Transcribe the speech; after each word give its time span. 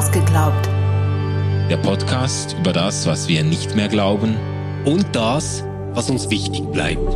Ausgeglaubt. 0.00 0.66
Der 1.68 1.76
Podcast 1.76 2.56
über 2.58 2.72
das, 2.72 3.06
was 3.06 3.28
wir 3.28 3.44
nicht 3.44 3.76
mehr 3.76 3.88
glauben 3.88 4.34
und 4.86 5.04
das, 5.12 5.62
was 5.92 6.08
uns 6.08 6.30
wichtig 6.30 6.64
bleibt. 6.72 7.06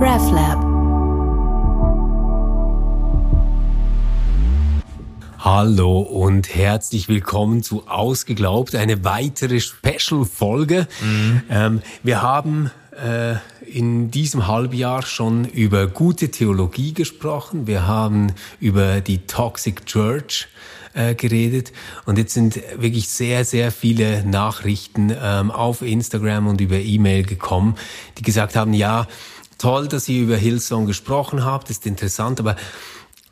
RefLab. 0.00 0.62
Hallo 5.40 5.98
und 6.02 6.54
herzlich 6.54 7.08
willkommen 7.08 7.64
zu 7.64 7.88
Ausgeglaubt, 7.88 8.76
eine 8.76 9.04
weitere 9.04 9.58
Special-Folge. 9.58 10.86
Mhm. 11.02 11.42
Ähm, 11.50 11.82
wir 12.04 12.22
haben 12.22 12.70
äh, 12.92 13.34
in 13.74 14.12
diesem 14.12 14.46
Halbjahr 14.46 15.02
schon 15.02 15.46
über 15.46 15.88
gute 15.88 16.30
Theologie 16.30 16.94
gesprochen. 16.94 17.66
Wir 17.66 17.88
haben 17.88 18.32
über 18.60 19.00
die 19.00 19.26
Toxic 19.26 19.84
Church 19.84 20.46
äh, 20.92 21.16
geredet 21.16 21.72
und 22.06 22.16
jetzt 22.16 22.34
sind 22.34 22.60
wirklich 22.76 23.08
sehr, 23.08 23.44
sehr 23.44 23.72
viele 23.72 24.24
Nachrichten 24.24 25.12
ähm, 25.20 25.50
auf 25.50 25.82
Instagram 25.82 26.46
und 26.46 26.60
über 26.60 26.76
E-Mail 26.76 27.24
gekommen, 27.24 27.74
die 28.16 28.22
gesagt 28.22 28.54
haben, 28.54 28.74
ja, 28.74 29.08
toll, 29.58 29.88
dass 29.88 30.08
ihr 30.08 30.22
über 30.22 30.36
Hillsong 30.36 30.86
gesprochen 30.86 31.44
habt, 31.44 31.68
ist 31.68 31.84
interessant, 31.84 32.38
aber 32.38 32.54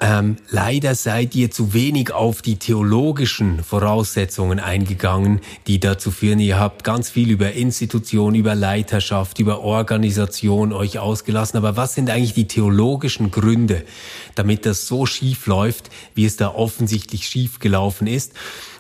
ähm, 0.04 0.34
leider 0.50 0.96
seid 0.96 1.36
ihr 1.36 1.52
zu 1.52 1.74
wenig 1.74 2.10
auf 2.10 2.42
die 2.42 2.56
theologischen 2.56 3.62
Voraussetzungen 3.62 4.58
eingegangen, 4.58 5.40
die 5.68 5.78
dazu 5.78 6.10
führen. 6.10 6.40
Ihr 6.40 6.58
habt 6.58 6.82
ganz 6.82 7.08
viel 7.08 7.30
über 7.30 7.52
Institution, 7.52 8.34
über 8.34 8.56
Leiterschaft, 8.56 9.38
über 9.38 9.60
Organisation 9.60 10.72
euch 10.72 10.98
ausgelassen. 10.98 11.56
Aber 11.56 11.76
was 11.76 11.94
sind 11.94 12.10
eigentlich 12.10 12.34
die 12.34 12.48
theologischen 12.48 13.30
Gründe, 13.30 13.84
damit 14.34 14.66
das 14.66 14.88
so 14.88 15.06
schief 15.06 15.46
läuft, 15.46 15.88
wie 16.16 16.24
es 16.24 16.34
da 16.36 16.48
offensichtlich 16.48 17.28
schief 17.28 17.60
gelaufen 17.60 18.08
ist? 18.08 18.32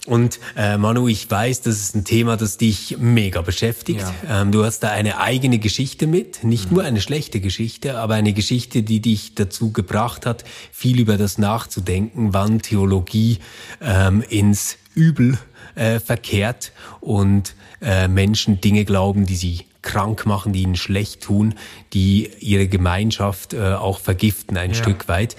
Und 0.04 0.40
äh, 0.56 0.78
Manu, 0.78 1.06
ich 1.06 1.30
weiß, 1.30 1.60
das 1.60 1.76
ist 1.76 1.94
ein 1.94 2.04
Thema, 2.04 2.36
das 2.36 2.56
dich 2.56 2.96
mega 2.98 3.40
beschäftigt. 3.40 4.00
Ja. 4.00 4.42
Ähm, 4.42 4.50
du 4.50 4.64
hast 4.64 4.80
da 4.80 4.90
eine 4.90 5.18
eigene 5.18 5.60
Geschichte 5.60 6.08
mit, 6.08 6.42
nicht 6.42 6.70
mhm. 6.70 6.76
nur 6.76 6.84
eine 6.84 7.00
schlechte 7.00 7.40
Geschichte, 7.40 7.98
aber 7.98 8.14
eine 8.14 8.32
Geschichte, 8.32 8.82
die 8.82 9.00
dich 9.00 9.36
dazu 9.36 9.70
gebracht 9.72 10.26
hat, 10.26 10.44
viel 10.72 10.98
über 10.98 11.16
das 11.18 11.38
nachzudenken, 11.38 12.34
wann 12.34 12.60
Theologie 12.60 13.38
ähm, 13.80 14.24
ins 14.28 14.76
Übel 14.94 15.38
äh, 15.76 16.00
verkehrt 16.00 16.72
und 17.00 17.54
äh, 17.80 18.08
Menschen 18.08 18.60
Dinge 18.60 18.84
glauben, 18.84 19.24
die 19.26 19.36
sie 19.36 19.66
krank 19.82 20.26
machen, 20.26 20.52
die 20.52 20.62
ihnen 20.62 20.76
schlecht 20.76 21.22
tun, 21.22 21.54
die 21.92 22.30
ihre 22.40 22.68
Gemeinschaft 22.68 23.52
äh, 23.52 23.74
auch 23.74 24.00
vergiften 24.00 24.56
ein 24.56 24.70
ja. 24.70 24.76
Stück 24.76 25.08
weit. 25.08 25.36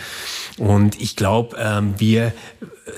Und 0.58 1.02
ich 1.02 1.16
glaube, 1.16 1.58
ähm, 1.60 1.96
wir 1.98 2.34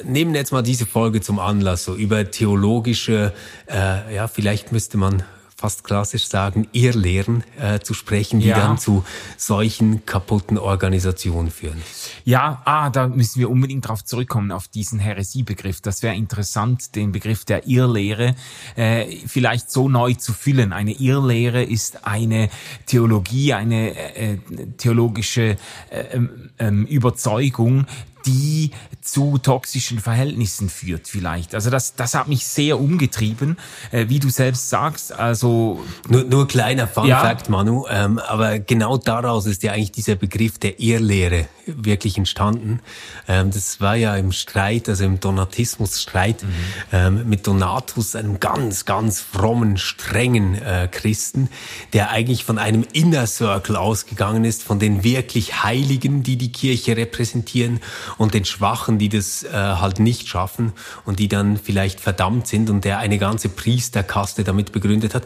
nehmen 0.03 0.35
jetzt 0.35 0.51
mal 0.51 0.63
diese 0.63 0.85
Folge 0.85 1.21
zum 1.21 1.39
Anlass, 1.39 1.85
so 1.85 1.95
über 1.95 2.29
theologische, 2.29 3.33
äh, 3.67 4.15
ja, 4.15 4.27
vielleicht 4.27 4.71
müsste 4.71 4.97
man 4.97 5.23
fast 5.55 5.85
klassisch 5.85 6.27
sagen, 6.27 6.67
Irrlehren 6.73 7.43
äh, 7.57 7.79
zu 7.79 7.93
sprechen, 7.93 8.41
die 8.41 8.47
ja. 8.47 8.57
dann 8.57 8.77
zu 8.77 9.05
solchen 9.37 10.05
kaputten 10.05 10.57
Organisationen 10.57 11.49
führen. 11.49 11.81
Ja, 12.25 12.61
ah, 12.65 12.89
da 12.89 13.07
müssen 13.07 13.39
wir 13.39 13.49
unbedingt 13.49 13.87
drauf 13.87 14.03
zurückkommen, 14.03 14.51
auf 14.51 14.67
diesen 14.67 14.99
Heresiebegriff. 14.99 15.79
Das 15.79 16.03
wäre 16.03 16.13
interessant, 16.13 16.95
den 16.95 17.13
Begriff 17.13 17.45
der 17.45 17.67
Irrlehre 17.67 18.35
äh, 18.75 19.05
vielleicht 19.27 19.71
so 19.71 19.87
neu 19.87 20.13
zu 20.15 20.33
füllen. 20.33 20.73
Eine 20.73 20.91
Irrlehre 20.91 21.63
ist 21.63 22.05
eine 22.05 22.49
Theologie, 22.85 23.53
eine 23.53 23.95
äh, 24.15 24.37
theologische 24.77 25.57
äh, 25.89 26.01
ähm, 26.11 26.49
ähm 26.59 26.85
Überzeugung, 26.85 27.85
die 28.25 28.71
zu 29.01 29.37
toxischen 29.37 29.99
Verhältnissen 29.99 30.69
führt 30.69 31.07
vielleicht. 31.07 31.53
Also 31.53 31.69
das, 31.69 31.95
das 31.95 32.15
hat 32.15 32.27
mich 32.27 32.45
sehr 32.45 32.79
umgetrieben, 32.79 33.57
äh, 33.91 34.05
wie 34.09 34.19
du 34.19 34.29
selbst 34.29 34.69
sagst. 34.69 35.11
Also 35.11 35.83
nur, 36.07 36.23
nur 36.23 36.47
kleiner 36.47 36.87
Fun 36.87 37.07
ja. 37.07 37.21
Fact, 37.21 37.49
Manu, 37.49 37.85
ähm, 37.89 38.19
aber 38.19 38.59
genau 38.59 38.97
daraus 38.97 39.45
ist 39.45 39.63
ja 39.63 39.73
eigentlich 39.73 39.91
dieser 39.91 40.15
Begriff 40.15 40.57
der 40.57 40.79
Irrlehre 40.79 41.47
wirklich 41.65 42.17
entstanden. 42.17 42.79
Ähm, 43.27 43.51
das 43.51 43.81
war 43.81 43.95
ja 43.95 44.15
im 44.15 44.31
Streit, 44.31 44.89
also 44.89 45.03
im 45.03 45.19
Donatismus-Streit 45.19 46.43
mhm. 46.43 46.49
ähm, 46.91 47.29
mit 47.29 47.47
Donatus, 47.47 48.15
einem 48.15 48.39
ganz, 48.39 48.85
ganz 48.85 49.19
frommen, 49.21 49.77
strengen 49.77 50.55
äh, 50.55 50.87
Christen, 50.91 51.49
der 51.93 52.09
eigentlich 52.09 52.43
von 52.43 52.57
einem 52.57 52.85
Inner 52.93 53.27
Circle 53.27 53.75
ausgegangen 53.75 54.45
ist, 54.45 54.63
von 54.63 54.79
den 54.79 55.03
wirklich 55.03 55.63
Heiligen, 55.63 56.23
die 56.23 56.37
die 56.37 56.51
Kirche 56.51 56.97
repräsentieren 56.97 57.79
und 58.17 58.33
den 58.33 58.45
Schwachen, 58.45 58.97
die 58.97 59.09
das 59.09 59.43
äh, 59.43 59.51
halt 59.51 59.99
nicht 59.99 60.27
schaffen 60.27 60.73
und 61.05 61.19
die 61.19 61.27
dann 61.27 61.57
vielleicht 61.57 61.99
verdammt 61.99 62.47
sind 62.47 62.69
und 62.69 62.85
der 62.85 62.99
eine 62.99 63.17
ganze 63.17 63.49
Priesterkaste 63.49 64.43
damit 64.43 64.71
begründet 64.71 65.13
hat. 65.13 65.23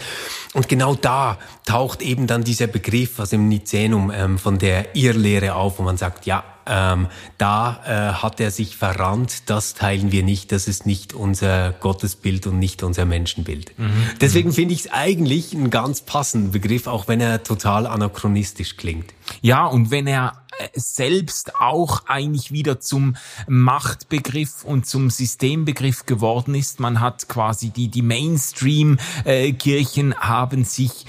Und 0.53 0.67
genau 0.67 0.95
da 0.95 1.37
taucht 1.65 2.01
eben 2.01 2.27
dann 2.27 2.43
dieser 2.43 2.67
Begriff 2.67 3.19
aus 3.19 3.29
dem 3.29 3.47
Nizänum 3.47 4.11
ähm, 4.11 4.37
von 4.37 4.57
der 4.57 4.95
Irrlehre 4.95 5.55
auf, 5.55 5.79
wo 5.79 5.83
man 5.83 5.97
sagt, 5.97 6.25
ja, 6.25 6.43
ähm, 6.69 7.07
da 7.37 7.81
äh, 7.85 8.13
hat 8.21 8.39
er 8.39 8.51
sich 8.51 8.77
verrannt, 8.77 9.49
das 9.49 9.73
teilen 9.73 10.11
wir 10.11 10.23
nicht, 10.23 10.51
das 10.51 10.67
ist 10.67 10.85
nicht 10.85 11.13
unser 11.13 11.71
Gottesbild 11.71 12.45
und 12.45 12.59
nicht 12.59 12.83
unser 12.83 13.05
Menschenbild. 13.05 13.77
Mhm. 13.77 13.91
Deswegen 14.21 14.53
finde 14.53 14.75
ich 14.75 14.81
es 14.81 14.91
eigentlich 14.91 15.53
einen 15.53 15.71
ganz 15.71 16.01
passenden 16.01 16.51
Begriff, 16.51 16.85
auch 16.85 17.07
wenn 17.07 17.21
er 17.21 17.43
total 17.43 17.87
anachronistisch 17.87 18.77
klingt. 18.77 19.13
Ja, 19.41 19.65
und 19.65 19.89
wenn 19.89 20.05
er 20.05 20.33
selbst 20.73 21.55
auch 21.55 22.03
eigentlich 22.07 22.51
wieder 22.51 22.79
zum 22.79 23.15
Machtbegriff 23.47 24.63
und 24.63 24.85
zum 24.85 25.09
Systembegriff 25.09 26.05
geworden 26.05 26.55
ist. 26.55 26.79
Man 26.79 26.99
hat 26.99 27.29
quasi 27.29 27.69
die, 27.69 27.87
die 27.87 28.01
Mainstream-Kirchen 28.01 30.15
haben 30.15 30.63
sich 30.63 31.05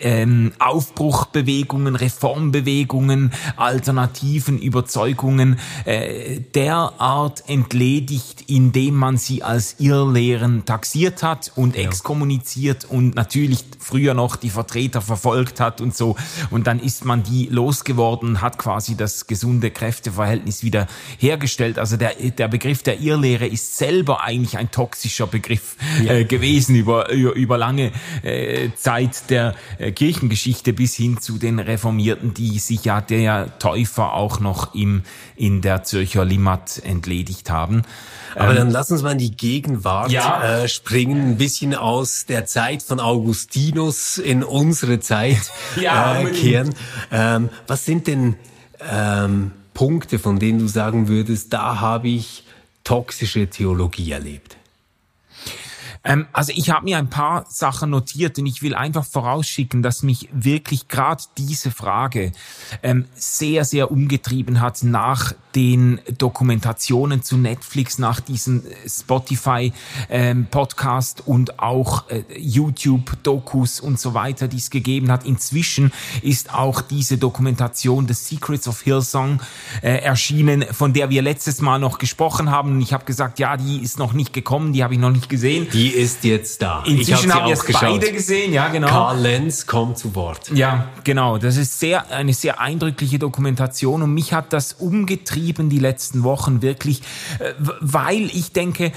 ähm, 0.00 0.52
Aufbruchbewegungen, 0.58 1.96
Reformbewegungen, 1.96 3.32
alternativen 3.56 4.58
Überzeugungen 4.58 5.58
äh, 5.84 6.40
derart 6.54 7.48
entledigt, 7.48 8.44
indem 8.46 8.94
man 8.94 9.16
sie 9.16 9.42
als 9.42 9.76
Irrlehren 9.78 10.64
taxiert 10.64 11.22
hat 11.22 11.52
und 11.56 11.76
ja. 11.76 11.82
exkommuniziert 11.82 12.84
und 12.84 13.14
natürlich 13.14 13.64
früher 13.78 14.14
noch 14.14 14.36
die 14.36 14.50
Vertreter 14.50 15.00
verfolgt 15.00 15.60
hat 15.60 15.80
und 15.80 15.96
so. 15.96 16.16
Und 16.50 16.66
dann 16.66 16.80
ist 16.80 17.04
man 17.04 17.22
die 17.22 17.46
losgeworden, 17.46 18.40
hat 18.40 18.58
quasi 18.58 18.87
das 18.96 19.26
gesunde 19.26 19.70
Kräfteverhältnis 19.70 20.62
wieder 20.62 20.86
hergestellt. 21.18 21.78
Also 21.78 21.96
der, 21.96 22.14
der 22.14 22.48
Begriff 22.48 22.82
der 22.82 23.00
Irrlehre 23.00 23.46
ist 23.46 23.76
selber 23.76 24.22
eigentlich 24.22 24.58
ein 24.58 24.70
toxischer 24.70 25.26
Begriff 25.26 25.76
ja. 26.02 26.12
äh, 26.12 26.24
gewesen 26.24 26.74
über, 26.76 27.10
über, 27.10 27.34
über 27.34 27.58
lange 27.58 27.92
äh, 28.22 28.70
Zeit 28.76 29.30
der 29.30 29.54
äh, 29.78 29.92
Kirchengeschichte 29.92 30.72
bis 30.72 30.94
hin 30.94 31.20
zu 31.20 31.38
den 31.38 31.58
Reformierten, 31.58 32.34
die 32.34 32.58
sich 32.58 32.84
ja 32.84 33.00
der 33.00 33.58
Täufer 33.58 34.14
auch 34.14 34.40
noch 34.40 34.74
im, 34.74 35.02
in 35.36 35.60
der 35.60 35.84
Zürcher 35.84 36.24
Limmat 36.24 36.82
entledigt 36.84 37.50
haben. 37.50 37.82
Aber 38.34 38.50
ähm, 38.50 38.56
dann 38.56 38.70
lass 38.70 38.90
uns 38.90 39.02
mal 39.02 39.12
in 39.12 39.18
die 39.18 39.36
Gegenwart 39.36 40.10
ja. 40.10 40.62
äh, 40.62 40.68
springen, 40.68 41.30
ein 41.30 41.36
bisschen 41.38 41.74
aus 41.74 42.26
der 42.26 42.46
Zeit 42.46 42.82
von 42.82 43.00
Augustinus 43.00 44.18
in 44.18 44.42
unsere 44.42 45.00
Zeit 45.00 45.50
ja, 45.80 46.20
äh, 46.20 46.30
kehren. 46.30 46.74
Ähm, 47.10 47.48
was 47.66 47.84
sind 47.84 48.06
denn 48.06 48.36
ähm, 48.80 49.52
Punkte, 49.74 50.18
von 50.18 50.38
denen 50.38 50.58
du 50.58 50.68
sagen 50.68 51.08
würdest, 51.08 51.52
da 51.52 51.80
habe 51.80 52.08
ich 52.08 52.44
toxische 52.84 53.48
Theologie 53.48 54.12
erlebt? 54.12 54.57
Ähm, 56.04 56.26
also 56.32 56.52
ich 56.54 56.70
habe 56.70 56.84
mir 56.84 56.98
ein 56.98 57.10
paar 57.10 57.44
Sachen 57.48 57.90
notiert 57.90 58.38
und 58.38 58.46
ich 58.46 58.62
will 58.62 58.74
einfach 58.74 59.04
vorausschicken, 59.04 59.82
dass 59.82 60.02
mich 60.02 60.28
wirklich 60.32 60.88
gerade 60.88 61.22
diese 61.36 61.70
Frage 61.70 62.32
ähm, 62.82 63.06
sehr, 63.14 63.64
sehr 63.64 63.90
umgetrieben 63.90 64.60
hat 64.60 64.82
nach 64.82 65.32
den 65.54 66.00
Dokumentationen 66.18 67.22
zu 67.22 67.36
Netflix, 67.36 67.98
nach 67.98 68.20
diesem 68.20 68.62
Spotify 68.86 69.72
ähm, 70.08 70.46
Podcast 70.50 71.26
und 71.26 71.58
auch 71.58 72.08
äh, 72.10 72.22
YouTube 72.38 73.16
Dokus 73.22 73.80
und 73.80 73.98
so 73.98 74.14
weiter, 74.14 74.46
die 74.46 74.58
es 74.58 74.70
gegeben 74.70 75.10
hat. 75.10 75.24
Inzwischen 75.26 75.92
ist 76.22 76.54
auch 76.54 76.80
diese 76.80 77.18
Dokumentation 77.18 78.06
The 78.06 78.14
Secrets 78.14 78.68
of 78.68 78.82
Hillsong 78.82 79.40
äh, 79.82 79.96
erschienen, 79.96 80.64
von 80.70 80.92
der 80.92 81.10
wir 81.10 81.22
letztes 81.22 81.60
Mal 81.60 81.78
noch 81.78 81.98
gesprochen 81.98 82.50
haben. 82.50 82.72
Und 82.72 82.80
ich 82.80 82.92
habe 82.92 83.04
gesagt, 83.04 83.38
ja, 83.38 83.56
die 83.56 83.82
ist 83.82 83.98
noch 83.98 84.12
nicht 84.12 84.32
gekommen, 84.32 84.72
die 84.72 84.84
habe 84.84 84.94
ich 84.94 85.00
noch 85.00 85.10
nicht 85.10 85.28
gesehen. 85.28 85.66
Die 85.72 85.87
ist 85.88 86.24
jetzt 86.24 86.62
da. 86.62 86.82
Inzwischen 86.86 87.32
haben 87.32 87.46
wir 87.46 87.54
es 87.54 87.64
beide 87.72 88.12
gesehen, 88.12 88.52
ja 88.52 88.68
genau. 88.68 88.88
Karl 88.88 89.20
Lenz 89.20 89.66
kommt 89.66 89.98
zu 89.98 90.14
Wort. 90.14 90.50
Ja, 90.54 90.88
genau. 91.04 91.38
Das 91.38 91.56
ist 91.56 91.78
sehr 91.80 92.10
eine 92.10 92.34
sehr 92.34 92.60
eindrückliche 92.60 93.18
Dokumentation 93.18 94.02
und 94.02 94.14
mich 94.14 94.32
hat 94.32 94.52
das 94.52 94.74
umgetrieben 94.74 95.70
die 95.70 95.78
letzten 95.78 96.22
Wochen 96.22 96.62
wirklich, 96.62 97.02
äh, 97.38 97.52
weil 97.80 98.26
ich 98.26 98.52
denke, 98.52 98.92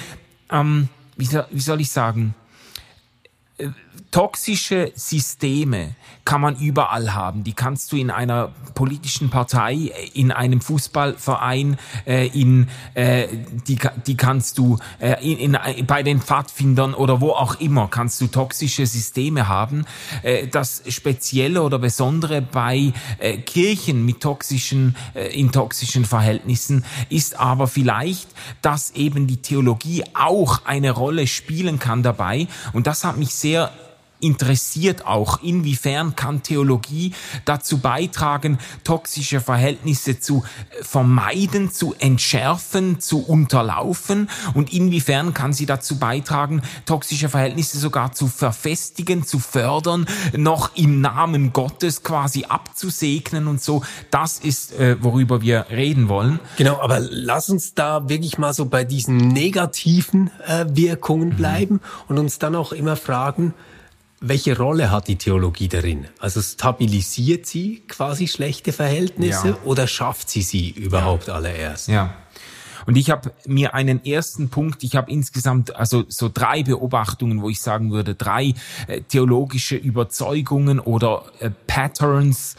ähm, 0.52 0.90
wie, 1.18 1.26
soll, 1.26 1.46
wie 1.52 1.62
soll 1.62 1.82
ich 1.82 1.92
sagen, 1.92 2.36
toxische 4.12 4.92
Systeme 4.96 5.96
kann 6.26 6.42
man 6.42 6.56
überall 6.58 7.14
haben. 7.14 7.44
Die 7.44 7.54
kannst 7.54 7.92
du 7.92 7.98
in 7.98 8.12
einer 8.12 8.52
politischen 8.76 9.30
Partei, 9.30 9.92
in 10.14 10.32
einem 10.32 10.62
Fußballverein, 10.62 11.78
äh, 12.06 12.28
in 12.28 12.68
äh, 12.94 13.28
die, 13.68 13.78
die 14.06 14.18
kannst 14.18 14.58
du 14.58 14.78
äh, 15.00 15.16
in, 15.26 15.56
in, 15.56 15.86
bei 15.88 16.04
den 16.04 16.22
Pfadfindern 16.22 16.94
oder 16.94 17.22
wo 17.22 17.32
auch 17.32 17.60
immer 17.60 17.88
kannst 17.88 18.22
du 18.22 18.28
toxische 18.28 18.86
Systeme 18.86 19.48
haben. 19.48 19.86
Äh, 20.24 20.48
das 20.48 20.84
Spezielle 20.90 21.64
oder 21.64 21.80
Besondere 21.80 22.42
bei 22.42 22.94
äh, 23.20 23.38
Kirchen 23.38 24.06
mit 24.06 24.22
toxischen 24.22 24.96
äh, 25.16 25.28
in 25.28 25.52
toxischen 25.52 26.06
Verhältnissen 26.06 26.86
ist 27.10 27.40
aber 27.40 27.68
vielleicht, 27.68 28.30
dass 28.62 28.92
eben 28.92 29.28
die 29.28 29.42
Theologie 29.42 30.04
auch 30.14 30.66
eine 30.66 30.92
Rolle 30.92 31.28
spielen 31.28 31.80
kann 31.80 32.04
dabei. 32.04 32.48
Und 32.74 32.88
das 32.88 33.04
hat 33.04 33.18
mich 33.18 33.34
sehr 33.34 33.51
الشخصية 33.52 33.91
interessiert 34.22 35.06
auch, 35.06 35.42
inwiefern 35.44 36.16
kann 36.16 36.44
Theologie 36.44 37.14
dazu 37.46 37.80
beitragen, 37.80 38.60
toxische 38.84 39.42
Verhältnisse 39.42 40.20
zu 40.20 40.44
äh, 40.80 40.84
vermeiden, 40.84 41.72
zu 41.72 41.94
entschärfen, 42.00 43.00
zu 43.00 43.20
unterlaufen 43.20 44.30
und 44.54 44.74
inwiefern 44.74 45.34
kann 45.34 45.54
sie 45.54 45.66
dazu 45.66 45.98
beitragen, 45.98 46.62
toxische 46.86 47.30
Verhältnisse 47.30 47.80
sogar 47.80 48.14
zu 48.14 48.28
verfestigen, 48.28 49.26
zu 49.26 49.40
fördern, 49.40 50.06
noch 50.36 50.76
im 50.76 51.02
Namen 51.02 51.54
Gottes 51.54 52.04
quasi 52.04 52.46
abzusegnen 52.46 53.48
und 53.48 53.62
so. 53.62 53.84
Das 54.10 54.40
ist, 54.40 54.74
äh, 54.74 54.98
worüber 55.02 55.42
wir 55.42 55.68
reden 55.70 56.10
wollen. 56.10 56.40
Genau, 56.58 56.80
aber 56.82 57.00
lass 57.00 57.50
uns 57.50 57.74
da 57.74 58.10
wirklich 58.10 58.38
mal 58.38 58.54
so 58.54 58.66
bei 58.66 58.84
diesen 58.84 59.18
negativen 59.18 60.32
äh, 60.46 60.66
Wirkungen 60.70 61.30
mhm. 61.30 61.36
bleiben 61.36 61.74
mhm. 61.76 61.80
und 62.08 62.18
uns 62.18 62.40
dann 62.40 62.56
auch 62.56 62.72
immer 62.72 62.96
fragen, 62.96 63.54
welche 64.22 64.56
Rolle 64.56 64.92
hat 64.92 65.08
die 65.08 65.18
Theologie 65.18 65.68
darin? 65.68 66.08
Also 66.20 66.42
stabilisiert 66.42 67.48
sie 67.48 67.84
quasi 67.88 68.28
schlechte 68.28 68.72
Verhältnisse 68.72 69.50
ja. 69.50 69.58
oder 69.66 69.88
schafft 69.88 70.30
sie 70.30 70.44
sie 70.44 70.70
überhaupt 70.70 71.28
ja. 71.28 71.34
allererst? 71.34 71.88
Ja. 71.88 72.14
Und 72.92 72.98
ich 72.98 73.10
habe 73.10 73.32
mir 73.46 73.74
einen 73.74 74.04
ersten 74.04 74.50
Punkt, 74.50 74.84
ich 74.84 74.98
habe 74.98 75.10
insgesamt 75.10 75.74
also 75.78 76.04
so 76.10 76.28
drei 76.28 76.62
Beobachtungen, 76.64 77.42
wo 77.42 77.50
ich 77.50 77.62
sagen 77.62 77.90
würde, 77.94 78.16
drei 78.16 78.54
äh, 78.88 79.00
theologische 79.08 79.78
Überzeugungen 79.78 80.78
oder 80.82 81.24
äh, 81.40 81.52
Patterns, 81.68 82.58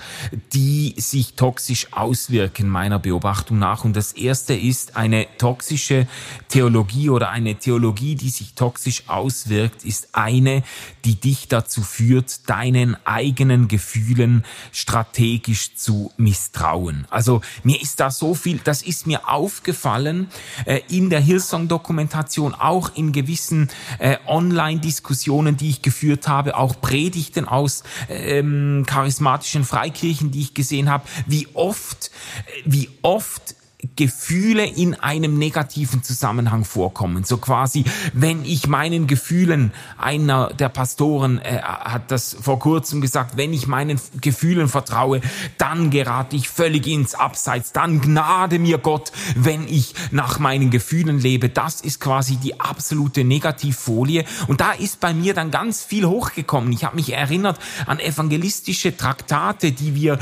die 0.54 0.94
sich 0.96 1.34
toxisch 1.34 1.88
auswirken 1.92 2.70
meiner 2.70 2.98
Beobachtung 2.98 3.58
nach. 3.58 3.84
Und 3.84 3.94
das 3.94 4.12
erste 4.12 4.54
ist 4.54 4.96
eine 4.96 5.26
toxische 5.36 6.08
Theologie 6.48 7.10
oder 7.10 7.28
eine 7.28 7.56
Theologie, 7.56 8.14
die 8.14 8.30
sich 8.30 8.54
toxisch 8.54 9.02
auswirkt, 9.08 9.84
ist 9.84 10.14
eine, 10.14 10.62
die 11.04 11.16
dich 11.16 11.48
dazu 11.48 11.82
führt, 11.82 12.48
deinen 12.48 12.96
eigenen 13.04 13.68
Gefühlen 13.68 14.46
strategisch 14.72 15.74
zu 15.74 16.10
misstrauen. 16.16 17.06
Also 17.10 17.42
mir 17.64 17.82
ist 17.82 18.00
da 18.00 18.10
so 18.10 18.32
viel, 18.34 18.58
das 18.64 18.80
ist 18.80 19.06
mir 19.06 19.28
aufgefallen, 19.28 20.21
Stellen 20.22 20.28
äh, 20.66 20.80
in 20.88 21.10
der 21.10 21.20
Hillsong-Dokumentation, 21.20 22.54
auch 22.54 22.94
in 22.94 23.12
gewissen 23.12 23.68
äh, 23.98 24.16
Online-Diskussionen, 24.26 25.56
die 25.56 25.70
ich 25.70 25.82
geführt 25.82 26.28
habe, 26.28 26.56
auch 26.56 26.80
Predigten 26.80 27.46
aus 27.46 27.82
ähm, 28.08 28.84
charismatischen 28.86 29.64
Freikirchen, 29.64 30.30
die 30.30 30.40
ich 30.40 30.54
gesehen 30.54 30.90
habe, 30.90 31.04
wie 31.26 31.48
oft, 31.54 32.10
äh, 32.46 32.62
wie 32.64 32.88
oft 33.02 33.56
Gefühle 33.96 34.64
in 34.64 34.94
einem 34.94 35.38
negativen 35.38 36.04
Zusammenhang 36.04 36.64
vorkommen. 36.64 37.24
So 37.24 37.38
quasi, 37.38 37.84
wenn 38.12 38.44
ich 38.44 38.68
meinen 38.68 39.08
Gefühlen, 39.08 39.72
einer 39.98 40.54
der 40.54 40.68
Pastoren 40.68 41.38
äh, 41.40 41.60
hat 41.62 42.10
das 42.12 42.36
vor 42.40 42.60
kurzem 42.60 43.00
gesagt, 43.00 43.36
wenn 43.36 43.52
ich 43.52 43.66
meinen 43.66 44.00
Gefühlen 44.20 44.68
vertraue, 44.68 45.20
dann 45.58 45.90
gerate 45.90 46.36
ich 46.36 46.48
völlig 46.48 46.86
ins 46.86 47.14
Abseits. 47.14 47.72
Dann 47.72 48.00
gnade 48.00 48.60
mir 48.60 48.78
Gott, 48.78 49.10
wenn 49.34 49.66
ich 49.66 49.94
nach 50.12 50.38
meinen 50.38 50.70
Gefühlen 50.70 51.18
lebe. 51.18 51.48
Das 51.48 51.80
ist 51.80 51.98
quasi 51.98 52.36
die 52.36 52.60
absolute 52.60 53.24
Negativfolie. 53.24 54.24
Und 54.46 54.60
da 54.60 54.72
ist 54.72 55.00
bei 55.00 55.12
mir 55.12 55.34
dann 55.34 55.50
ganz 55.50 55.82
viel 55.82 56.06
hochgekommen. 56.06 56.72
Ich 56.72 56.84
habe 56.84 56.96
mich 56.96 57.12
erinnert 57.12 57.58
an 57.86 57.98
evangelistische 57.98 58.96
Traktate, 58.96 59.72
die 59.72 59.96
wir 59.96 60.20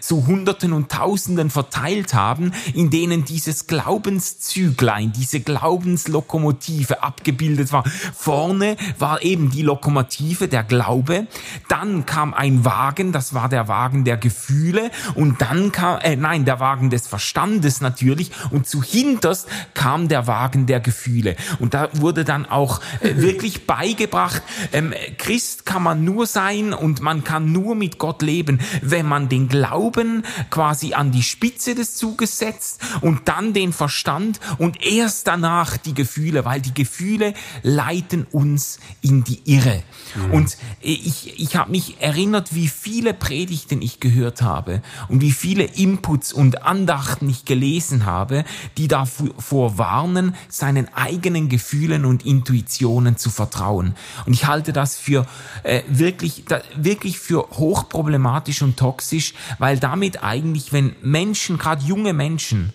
zu 0.00 0.26
Hunderten 0.26 0.74
und 0.74 0.92
Tausenden 0.92 1.48
verteilt 1.48 2.12
haben, 2.12 2.52
in 2.74 2.89
denen 2.90 3.24
dieses 3.24 3.66
Glaubenszüglein, 3.66 5.12
diese 5.12 5.40
Glaubenslokomotive 5.40 7.02
abgebildet 7.02 7.72
war. 7.72 7.84
Vorne 8.14 8.76
war 8.98 9.22
eben 9.22 9.50
die 9.50 9.62
Lokomotive, 9.62 10.48
der 10.48 10.62
Glaube. 10.62 11.26
Dann 11.68 12.06
kam 12.06 12.34
ein 12.34 12.64
Wagen, 12.64 13.12
das 13.12 13.34
war 13.34 13.48
der 13.48 13.68
Wagen 13.68 14.04
der 14.04 14.16
Gefühle. 14.16 14.90
Und 15.14 15.40
dann 15.40 15.72
kam, 15.72 16.00
äh, 16.00 16.16
nein, 16.16 16.44
der 16.44 16.60
Wagen 16.60 16.90
des 16.90 17.06
Verstandes 17.06 17.80
natürlich. 17.80 18.30
Und 18.50 18.66
zu 18.66 18.82
hinterst 18.82 19.48
kam 19.74 20.08
der 20.08 20.26
Wagen 20.26 20.66
der 20.66 20.80
Gefühle. 20.80 21.36
Und 21.58 21.74
da 21.74 21.88
wurde 21.92 22.24
dann 22.24 22.46
auch 22.46 22.80
äh, 23.00 23.16
wirklich 23.16 23.66
beigebracht, 23.66 24.42
ähm, 24.72 24.92
Christ 25.18 25.66
kann 25.66 25.82
man 25.82 26.04
nur 26.04 26.26
sein 26.26 26.72
und 26.72 27.00
man 27.00 27.24
kann 27.24 27.52
nur 27.52 27.74
mit 27.74 27.98
Gott 27.98 28.22
leben, 28.22 28.60
wenn 28.82 29.06
man 29.06 29.28
den 29.28 29.48
Glauben 29.48 30.24
quasi 30.50 30.94
an 30.94 31.12
die 31.12 31.22
Spitze 31.22 31.74
des 31.74 31.94
Zuges 31.94 32.38
setzt 32.38 32.79
und 33.00 33.28
dann 33.28 33.52
den 33.52 33.72
Verstand 33.72 34.40
und 34.58 34.82
erst 34.84 35.26
danach 35.26 35.76
die 35.76 35.94
Gefühle, 35.94 36.44
weil 36.44 36.60
die 36.60 36.74
Gefühle 36.74 37.34
leiten 37.62 38.26
uns 38.30 38.78
in 39.00 39.24
die 39.24 39.40
Irre. 39.44 39.82
Mhm. 40.14 40.32
Und 40.32 40.56
ich, 40.80 41.40
ich 41.40 41.56
habe 41.56 41.70
mich 41.70 42.00
erinnert, 42.00 42.54
wie 42.54 42.68
viele 42.68 43.14
Predigten 43.14 43.82
ich 43.82 44.00
gehört 44.00 44.42
habe 44.42 44.82
und 45.08 45.20
wie 45.20 45.32
viele 45.32 45.64
Inputs 45.64 46.32
und 46.32 46.62
Andachten 46.62 47.28
ich 47.28 47.44
gelesen 47.44 48.06
habe, 48.06 48.44
die 48.76 48.88
davor 48.88 49.78
warnen, 49.78 50.34
seinen 50.48 50.92
eigenen 50.94 51.48
Gefühlen 51.48 52.04
und 52.04 52.24
Intuitionen 52.24 53.16
zu 53.16 53.30
vertrauen. 53.30 53.94
Und 54.26 54.32
ich 54.32 54.46
halte 54.46 54.72
das 54.72 54.96
für 54.96 55.26
äh, 55.62 55.82
wirklich, 55.88 56.44
da, 56.46 56.60
wirklich 56.76 57.18
für 57.18 57.48
hochproblematisch 57.52 58.62
und 58.62 58.76
toxisch, 58.76 59.34
weil 59.58 59.78
damit 59.78 60.22
eigentlich, 60.22 60.72
wenn 60.72 60.94
Menschen, 61.02 61.58
gerade 61.58 61.84
junge 61.84 62.12
Menschen, 62.12 62.69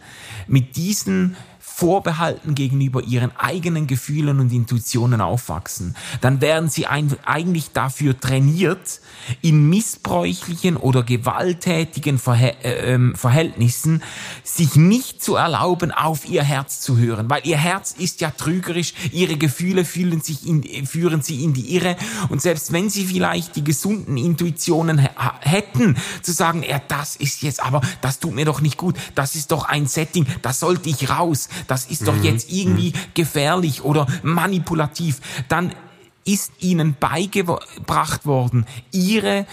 mit 0.47 0.75
diesen 0.75 1.35
Vorbehalten 1.75 2.55
gegenüber 2.55 3.03
ihren 3.03 3.35
eigenen 3.35 3.85
Gefühlen 3.85 4.39
und 4.39 4.53
Intuitionen 4.53 5.19
aufwachsen, 5.19 5.93
dann 6.21 6.39
werden 6.39 6.69
sie 6.69 6.87
eigentlich 6.87 7.71
dafür 7.73 8.17
trainiert, 8.17 9.01
in 9.41 9.67
missbräuchlichen 9.69 10.77
oder 10.77 11.03
gewalttätigen 11.03 12.17
Verhä 12.17 12.53
äh, 12.63 12.93
ähm, 12.93 13.13
Verhältnissen 13.15 14.01
sich 14.41 14.77
nicht 14.77 15.21
zu 15.21 15.35
erlauben, 15.35 15.91
auf 15.91 16.25
ihr 16.29 16.43
Herz 16.43 16.79
zu 16.79 16.97
hören, 16.97 17.29
weil 17.29 17.41
ihr 17.43 17.57
Herz 17.57 17.91
ist 17.91 18.21
ja 18.21 18.31
trügerisch, 18.31 18.93
ihre 19.11 19.35
Gefühle 19.35 19.83
fühlen 19.83 20.21
sich 20.21 20.47
in, 20.47 20.63
führen 20.87 21.23
sie 21.23 21.43
in 21.43 21.53
die 21.53 21.75
Irre. 21.75 21.97
Und 22.29 22.41
selbst 22.41 22.71
wenn 22.71 22.89
sie 22.89 23.03
vielleicht 23.03 23.57
die 23.57 23.65
gesunden 23.65 24.15
Intuitionen 24.15 24.99
hätten, 25.41 25.97
zu 26.21 26.31
sagen, 26.31 26.63
ja, 26.63 26.79
das 26.87 27.17
ist 27.17 27.41
jetzt, 27.41 27.61
aber 27.61 27.81
das 27.99 28.19
tut 28.19 28.33
mir 28.33 28.45
doch 28.45 28.61
nicht 28.61 28.77
gut, 28.77 28.95
das 29.13 29.35
ist 29.35 29.51
doch 29.51 29.65
ein 29.65 29.87
Setting, 29.87 30.25
das 30.41 30.61
sollte 30.61 30.89
ich 30.89 31.09
raus, 31.09 31.49
das 31.67 31.85
ist 31.85 32.07
doch 32.07 32.15
mhm. 32.15 32.23
jetzt 32.23 32.51
irgendwie 32.51 32.89
mhm. 32.89 32.99
gefährlich 33.13 33.83
oder 33.83 34.07
manipulativ, 34.23 35.21
dann 35.47 35.73
ist 36.25 36.51
ihnen 36.59 36.95
beigebracht 36.99 38.25
worden, 38.25 38.65
ihre 38.91 39.45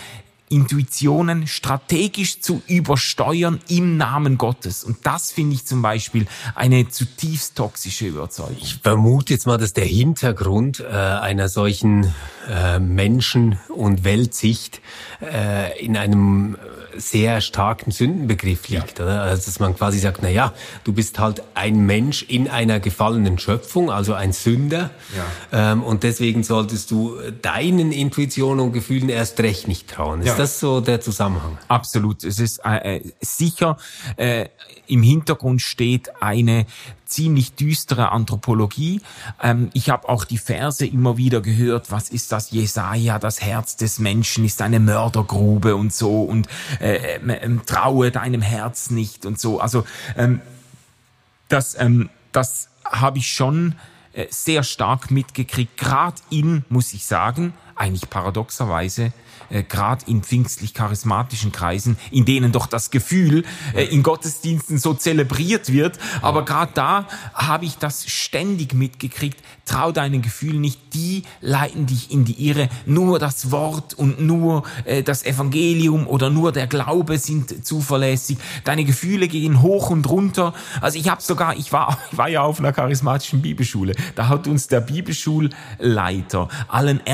Intuitionen 0.53 1.47
strategisch 1.47 2.41
zu 2.41 2.63
übersteuern 2.67 3.59
im 3.69 3.97
Namen 3.97 4.37
Gottes. 4.37 4.85
Und 4.85 4.99
das 5.05 5.33
finde 5.33 5.55
ich 5.55 5.65
zum 5.65 5.81
Beispiel 5.81 6.27
eine 6.55 6.89
zutiefst 6.89 7.57
toxische 7.57 8.07
Überzeugung. 8.07 8.59
Ich 8.61 8.75
vermute 8.83 9.33
jetzt 9.33 9.47
mal, 9.47 9.57
dass 9.57 9.73
der 9.73 9.87
Hintergrund 9.87 10.81
äh, 10.81 10.93
einer 10.93 11.49
solchen 11.49 12.13
äh, 12.49 12.79
Menschen- 12.79 13.59
und 13.69 14.05
Weltsicht 14.05 14.81
äh, 15.21 15.85
in 15.85 15.97
einem 15.97 16.57
sehr 16.97 17.41
starken 17.41 17.91
Sündenbegriff 17.91 18.69
liegt, 18.69 18.99
ja. 18.99 19.05
oder? 19.05 19.23
Also 19.23 19.47
dass 19.47 19.61
man 19.61 19.77
quasi 19.77 19.99
sagt, 19.99 20.21
na 20.23 20.29
ja, 20.29 20.53
du 20.85 20.93
bist 20.93 21.19
halt 21.19 21.43
ein 21.55 21.87
Mensch 21.87 22.23
in 22.23 22.49
einer 22.49 22.81
gefallenen 22.81 23.39
Schöpfung, 23.39 23.91
also 23.91 24.15
ein 24.15 24.33
Sünder, 24.33 24.91
ja. 25.17 25.73
ähm, 25.73 25.83
und 25.83 26.03
deswegen 26.03 26.43
solltest 26.43 26.91
du 26.91 27.17
deinen 27.41 27.93
Intuitionen 27.93 28.61
und 28.61 28.73
Gefühlen 28.73 29.09
erst 29.09 29.41
recht 29.41 29.69
nicht 29.69 29.89
trauen. 29.89 30.21
Ist 30.21 30.29
ja. 30.29 30.37
das 30.37 30.61
so 30.61 30.81
der 30.81 31.01
Zusammenhang? 31.01 31.59
Absolut. 31.69 32.25
Es 32.25 32.39
ist 32.39 32.61
äh, 32.65 32.97
äh 32.97 33.13
sicher 33.21 33.77
äh, 34.17 34.47
im 34.87 35.03
Hintergrund 35.03 35.63
steht 35.63 36.11
eine 36.21 36.67
ziemlich 37.13 37.55
düstere 37.55 38.11
Anthropologie. 38.11 39.01
Ähm, 39.43 39.71
ich 39.75 39.91
habe 39.91 40.09
auch 40.09 40.25
die 40.25 40.39
Verse 40.39 40.85
immer 40.85 41.17
wieder 41.17 41.41
gehört, 41.41 41.91
was 41.91 42.09
ist 42.09 42.33
das 42.33 42.51
Jesaja, 42.51 43.19
das 43.19 43.41
Herz 43.41 43.77
des 43.77 43.99
Menschen 43.99 44.45
ist 44.45 44.63
eine 44.63 44.81
Mördergrube 44.81 45.77
und 45.77 45.93
so 45.93 46.23
und 46.23 46.49
äh, 46.81 47.17
äh, 47.17 47.59
traue 47.67 48.11
deinem 48.11 48.43
Herz 48.43 48.91
nicht 48.91 49.27
und 49.27 49.39
so. 49.39 49.61
Also 49.61 49.85
ähm, 50.17 50.41
das, 51.49 51.79
ähm, 51.79 52.09
das 52.33 52.69
habe 52.85 53.19
ich 53.19 53.29
schon 53.29 53.75
äh, 54.15 54.27
sehr 54.31 54.63
stark 54.63 55.11
mitgekriegt, 55.11 55.77
gerade 55.77 56.17
in, 56.31 56.65
muss 56.69 56.93
ich 56.93 57.07
sagen, 57.07 57.55
eigentlich 57.77 58.09
paradoxerweise 58.11 59.13
äh, 59.53 59.63
gerade 59.63 60.05
in 60.07 60.23
pfingstlich-charismatischen 60.23 61.53
Kreisen, 61.53 61.97
in 62.11 62.25
denen 62.25 62.53
doch 62.53 62.67
das 62.67 62.91
Gefühl 62.91 63.45
äh, 63.75 63.85
in 63.85 64.03
Gottesdiensten 64.03 64.79
so 64.79 64.95
zelebriert 64.95 65.71
wird. 65.73 65.99
Aber 66.23 66.45
gerade 66.45 66.73
da 66.75 67.07
habe 67.35 67.67
ich 67.67 67.77
das 67.77 68.07
ständig 68.11 68.75
mitgekriegt. 68.75 69.39
Trau 69.65 69.93
deinen 69.93 70.23
Gefühlen 70.23 70.61
nicht, 70.61 70.81
die 70.95 71.23
leiten 71.41 71.87
dich 71.87 72.11
in 72.11 72.25
die 72.25 72.49
Irre. 72.49 72.69
Nur 72.87 73.19
das 73.19 73.51
Wort 73.51 73.95
und 73.95 74.21
nur 74.21 74.65
äh, 74.85 75.03
das 75.03 75.25
Evangelium 75.25 76.07
oder 76.07 76.31
nur 76.31 76.53
der 76.53 76.67
Glaube 76.67 77.19
sind 77.19 77.65
zuverlässig. 77.65 78.39
Deine 78.65 78.85
Gefühle 78.85 79.29
gehen 79.29 79.63
hoch 79.63 79.91
und 79.91 80.09
runter. 80.09 80.55
Also 80.81 80.99
ich 80.99 81.09
habe 81.11 81.23
sogar, 81.23 81.57
ich 81.57 81.73
war, 81.73 81.99
ich 82.13 82.19
war 82.19 82.29
ja 82.29 82.43
auf 82.43 82.59
einer 82.59 82.73
charismatischen 82.73 83.43
Bibelschule. 83.43 83.95
Da 84.15 84.29
hat 84.29 84.47
uns 84.47 84.69
der 84.69 84.81
Bibelschulleiter 84.81 86.49
allen 86.69 87.05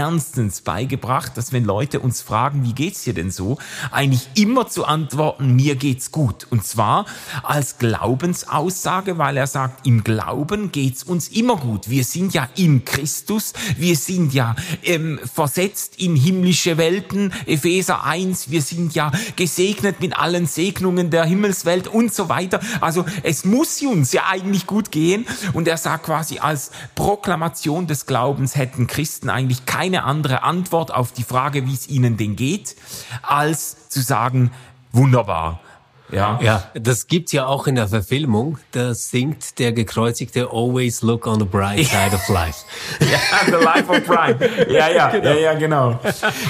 Ernstens 0.49 0.63
beigebracht, 0.63 1.37
dass 1.37 1.53
wenn 1.53 1.65
Leute 1.65 2.01
uns 2.01 2.23
fragen, 2.23 2.65
wie 2.65 2.73
geht's 2.73 3.05
dir 3.05 3.13
denn 3.13 3.31
so, 3.31 3.59
eigentlich 3.91 4.29
immer 4.35 4.67
zu 4.67 4.87
antworten, 4.87 5.55
mir 5.55 5.77
geht's 5.77 6.11
gut. 6.11 6.47
Und 6.51 6.65
zwar 6.65 7.05
als 7.43 7.77
Glaubensaussage, 7.79 9.19
weil 9.19 9.37
er 9.37 9.47
sagt, 9.47 9.87
im 9.87 10.05
Glauben 10.05 10.73
geht's 10.73 11.03
uns 11.03 11.29
immer 11.29 11.57
gut. 11.57 11.91
Wir 11.91 12.05
sind 12.05 12.33
ja 12.33 12.49
in 12.57 12.85
Christus, 12.85 13.53
wir 13.77 13.97
sind 13.97 14.33
ja 14.33 14.57
ähm, 14.85 15.21
versetzt 15.23 16.01
in 16.01 16.17
himmlische 16.17 16.79
Welten, 16.79 17.33
Epheser 17.47 18.05
1, 18.05 18.51
wir 18.51 18.63
sind 18.63 18.95
ja 18.95 19.13
gesegnet 19.37 20.01
mit 20.01 20.17
allen 20.19 20.47
Segnungen 20.47 21.11
der 21.11 21.25
Himmelswelt 21.25 21.89
und 21.89 22.15
so 22.15 22.31
weiter. 22.31 22.61
Also 22.81 23.05
es 23.23 23.45
muss 23.45 23.83
uns 23.83 24.13
ja 24.13 24.23
eigentlich 24.29 24.67
gut 24.67 24.91
gehen. 24.91 25.27
Und 25.53 25.69
er 25.69 25.77
sagt 25.77 26.07
quasi, 26.07 26.39
als 26.39 26.71
Proklamation 26.95 27.87
des 27.87 28.07
Glaubens 28.07 28.57
hätten 28.57 28.87
Christen 28.87 29.29
eigentlich 29.29 29.67
keine 29.67 30.05
andere 30.05 30.38
Antwort 30.43 30.93
auf 30.93 31.13
die 31.13 31.25
Frage, 31.25 31.67
wie 31.67 31.75
es 31.75 31.89
ihnen 31.89 32.17
denn 32.17 32.37
geht, 32.37 32.77
als 33.23 33.89
zu 33.89 34.01
sagen, 34.01 34.53
wunderbar. 34.93 35.61
Ja. 36.11 36.39
ja, 36.43 36.71
das 36.73 37.07
gibt's 37.07 37.33
ja 37.33 37.47
auch 37.47 37.67
in 37.67 37.75
der 37.75 37.87
Verfilmung. 37.87 38.59
Da 38.73 38.95
singt 38.95 39.59
der 39.59 39.73
gekreuzigte 39.73 40.49
Always 40.51 41.03
look 41.03 41.27
on 41.27 41.39
the 41.39 41.45
bright 41.45 41.87
side 41.87 42.15
of 42.15 42.27
life. 42.29 42.65
ja, 43.01 43.19
the 43.45 43.63
life 43.63 43.91
of 43.91 44.03
Brian. 44.07 44.39
Ja, 44.71 44.89
ja, 44.89 45.09
genau. 45.13 45.29
ja, 45.29 45.35
ja, 45.35 45.55
genau. 45.55 46.01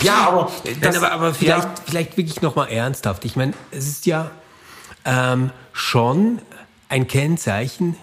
Ja, 0.03 0.29
aber, 0.29 0.53
das, 0.81 0.97
aber, 0.97 1.11
aber 1.11 1.35
vielleicht, 1.35 1.65
ja. 1.65 1.75
vielleicht 1.87 2.17
wirklich 2.17 2.41
noch 2.41 2.55
mal 2.55 2.67
ernsthaft. 2.67 3.25
Ich 3.25 3.35
meine, 3.35 3.53
es 3.73 3.89
ist 3.89 4.07
ja 4.07 4.31
ähm, 5.05 5.51
schon 5.73 6.39
ein 6.89 7.09
Kennzeichen 7.09 7.97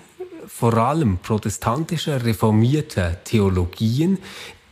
vor 0.48 0.74
allem 0.78 1.18
protestantischer, 1.20 2.24
reformierter 2.24 3.24
Theologien, 3.24 4.20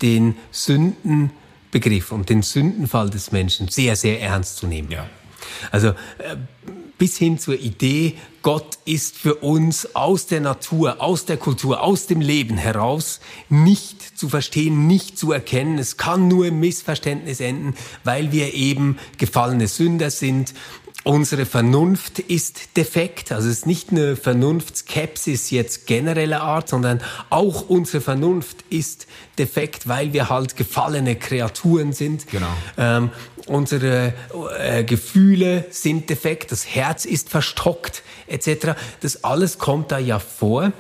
den 0.01 0.35
Sünden 0.51 1.31
Begriff 1.73 2.11
und 2.11 2.29
den 2.29 2.43
Sündenfall 2.43 3.09
des 3.09 3.31
Menschen 3.31 3.67
sehr, 3.67 3.95
sehr 3.95 4.21
ernst 4.21 4.57
zu 4.57 4.67
nehmen. 4.67 4.91
Ja. 4.91 5.09
Also 5.71 5.89
äh, 5.89 6.37
bis 6.97 7.17
hin 7.17 7.39
zur 7.39 7.59
Idee, 7.59 8.15
Gott 8.43 8.77
ist 8.85 9.17
für 9.17 9.35
uns 9.35 9.95
aus 9.95 10.27
der 10.27 10.39
Natur, 10.39 11.01
aus 11.01 11.25
der 11.25 11.37
Kultur, 11.37 11.81
aus 11.81 12.07
dem 12.07 12.21
Leben 12.21 12.57
heraus 12.57 13.19
nicht 13.49 14.17
zu 14.17 14.29
verstehen, 14.29 14.85
nicht 14.85 15.17
zu 15.17 15.31
erkennen. 15.31 15.79
Es 15.79 15.97
kann 15.97 16.27
nur 16.27 16.45
im 16.45 16.59
Missverständnis 16.59 17.39
enden, 17.39 17.75
weil 18.03 18.31
wir 18.31 18.53
eben 18.53 18.97
gefallene 19.17 19.67
Sünder 19.67 20.11
sind 20.11 20.53
Unsere 21.05 21.45
Vernunft 21.45 22.19
ist 22.19 22.77
defekt, 22.77 23.33
also 23.33 23.49
es 23.49 23.59
ist 23.59 23.67
nicht 23.67 23.91
eine 23.91 24.15
Vernunftskepsis 24.15 25.51
jetzt 25.51 25.85
genereller 25.85 26.41
Art, 26.41 26.69
sondern 26.69 27.01
auch 27.29 27.67
unsere 27.67 27.99
Vernunft 27.99 28.63
ist 28.69 29.07
defekt, 29.37 29.89
weil 29.89 30.13
wir 30.13 30.29
halt 30.29 30.55
gefallene 30.55 31.17
Kreaturen 31.17 31.91
sind. 31.91 32.27
Genau. 32.27 32.47
Ähm, 32.77 33.11
unsere 33.47 34.13
äh, 34.57 34.85
Gefühle 34.85 35.65
sind 35.71 36.09
defekt, 36.09 36.53
das 36.53 36.67
Herz 36.67 37.03
ist 37.03 37.29
verstockt 37.29 38.01
etc. 38.27 38.79
Das 39.01 39.25
alles 39.25 39.57
kommt 39.57 39.91
da 39.91 39.99
ja 39.99 40.19
vor, 40.19 40.71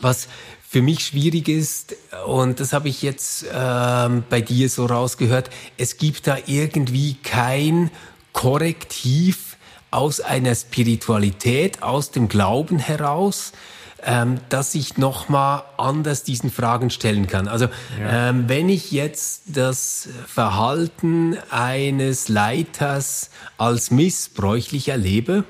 was 0.00 0.28
für 0.68 0.82
mich 0.82 1.06
schwierig 1.06 1.48
ist, 1.48 1.96
und 2.26 2.58
das 2.60 2.72
habe 2.72 2.88
ich 2.88 3.02
jetzt 3.02 3.46
ähm, 3.52 4.24
bei 4.28 4.40
dir 4.40 4.68
so 4.68 4.86
rausgehört, 4.86 5.50
es 5.76 5.98
gibt 5.98 6.26
da 6.26 6.36
irgendwie 6.46 7.14
kein 7.14 7.90
Korrektiv 8.34 9.56
aus 9.90 10.20
einer 10.20 10.54
Spiritualität, 10.54 11.82
aus 11.82 12.10
dem 12.10 12.28
Glauben 12.28 12.78
heraus, 12.78 13.52
ähm, 14.02 14.38
dass 14.50 14.74
ich 14.74 14.98
nochmal 14.98 15.62
anders 15.78 16.24
diesen 16.24 16.50
Fragen 16.50 16.90
stellen 16.90 17.26
kann. 17.26 17.48
Also 17.48 17.66
ja. 17.98 18.28
ähm, 18.28 18.48
wenn 18.48 18.68
ich 18.68 18.92
jetzt 18.92 19.44
das 19.46 20.08
Verhalten 20.26 21.38
eines 21.48 22.28
Leiters 22.28 23.30
als 23.56 23.90
missbräuchlich 23.90 24.88
erlebe, 24.88 25.44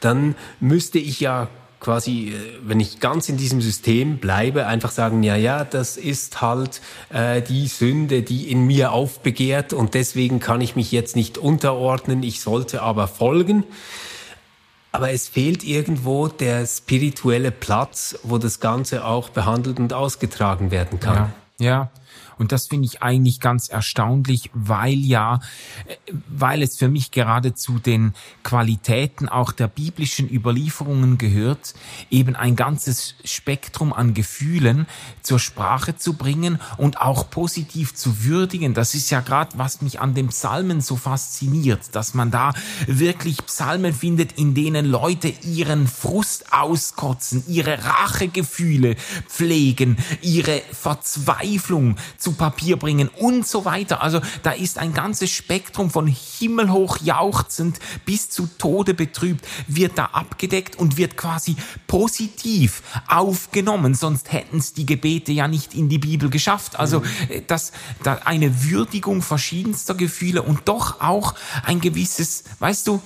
dann 0.00 0.34
müsste 0.58 0.98
ich 0.98 1.20
ja 1.20 1.48
quasi, 1.80 2.28
äh, 2.28 2.58
wenn 2.62 2.78
ich 2.78 3.00
ganz 3.00 3.28
in 3.28 3.36
diesem 3.36 3.60
System 3.60 4.18
bleibe, 4.18 4.66
einfach 4.66 4.90
sagen, 4.90 5.22
ja, 5.22 5.34
ja, 5.36 5.64
das 5.64 5.96
ist 5.96 6.40
halt 6.40 6.80
äh, 7.08 7.42
die 7.42 7.66
Sünde, 7.66 8.22
die 8.22 8.50
in 8.50 8.66
mir 8.66 8.92
aufbegehrt 8.92 9.72
und 9.72 9.94
deswegen 9.94 10.38
kann 10.38 10.60
ich 10.60 10.76
mich 10.76 10.92
jetzt 10.92 11.16
nicht 11.16 11.38
unterordnen, 11.38 12.22
ich 12.22 12.40
sollte 12.40 12.82
aber 12.82 13.08
folgen. 13.08 13.64
Aber 14.92 15.12
es 15.12 15.28
fehlt 15.28 15.62
irgendwo 15.62 16.26
der 16.26 16.66
spirituelle 16.66 17.52
Platz, 17.52 18.18
wo 18.24 18.38
das 18.38 18.58
Ganze 18.58 19.04
auch 19.04 19.28
behandelt 19.28 19.78
und 19.78 19.92
ausgetragen 19.92 20.72
werden 20.72 20.98
kann. 20.98 21.30
Ja, 21.60 21.66
ja. 21.66 21.90
Und 22.40 22.52
das 22.52 22.68
finde 22.68 22.86
ich 22.86 23.02
eigentlich 23.02 23.38
ganz 23.38 23.68
erstaunlich, 23.68 24.50
weil 24.54 24.98
ja, 24.98 25.40
äh, 25.86 25.96
weil 26.26 26.62
es 26.62 26.78
für 26.78 26.88
mich 26.88 27.10
gerade 27.10 27.54
zu 27.54 27.78
den 27.78 28.14
Qualitäten 28.42 29.28
auch 29.28 29.52
der 29.52 29.68
biblischen 29.68 30.26
Überlieferungen 30.26 31.18
gehört, 31.18 31.74
eben 32.10 32.34
ein 32.36 32.56
ganzes 32.56 33.14
Spektrum 33.24 33.92
an 33.92 34.14
Gefühlen 34.14 34.86
zur 35.20 35.38
Sprache 35.38 35.98
zu 35.98 36.14
bringen 36.14 36.58
und 36.78 37.02
auch 37.02 37.28
positiv 37.28 37.94
zu 37.94 38.24
würdigen. 38.24 38.72
Das 38.72 38.94
ist 38.94 39.10
ja 39.10 39.20
gerade, 39.20 39.58
was 39.58 39.82
mich 39.82 40.00
an 40.00 40.14
den 40.14 40.28
Psalmen 40.28 40.80
so 40.80 40.96
fasziniert, 40.96 41.94
dass 41.94 42.14
man 42.14 42.30
da 42.30 42.54
wirklich 42.86 43.44
Psalmen 43.44 43.92
findet, 43.92 44.32
in 44.32 44.54
denen 44.54 44.86
Leute 44.86 45.28
ihren 45.28 45.86
Frust 45.86 46.54
auskotzen, 46.54 47.44
ihre 47.48 47.84
Rachegefühle 47.84 48.96
pflegen, 49.28 49.98
ihre 50.22 50.62
Verzweiflung 50.72 51.96
zu 52.16 52.29
zu 52.30 52.36
Papier 52.36 52.76
bringen 52.76 53.08
und 53.08 53.46
so 53.46 53.64
weiter. 53.64 54.02
Also 54.02 54.20
da 54.42 54.52
ist 54.52 54.78
ein 54.78 54.94
ganzes 54.94 55.30
Spektrum 55.30 55.90
von 55.90 56.06
himmelhoch 56.06 56.98
jauchzend 57.02 57.80
bis 58.04 58.30
zu 58.30 58.48
Tode 58.58 58.94
betrübt, 58.94 59.46
wird 59.66 59.98
da 59.98 60.06
abgedeckt 60.06 60.76
und 60.76 60.96
wird 60.96 61.16
quasi 61.16 61.56
positiv 61.88 62.82
aufgenommen. 63.08 63.94
Sonst 63.94 64.32
hätten 64.32 64.58
es 64.58 64.74
die 64.74 64.86
Gebete 64.86 65.32
ja 65.32 65.48
nicht 65.48 65.74
in 65.74 65.88
die 65.88 65.98
Bibel 65.98 66.30
geschafft. 66.30 66.78
Also 66.78 67.02
äh, 67.28 67.42
das, 67.46 67.72
da 68.02 68.20
eine 68.24 68.62
Würdigung 68.64 69.22
verschiedenster 69.22 69.94
Gefühle 69.94 70.42
und 70.42 70.68
doch 70.68 71.00
auch 71.00 71.34
ein 71.64 71.80
gewisses, 71.80 72.44
weißt 72.60 72.86
du, 72.86 73.02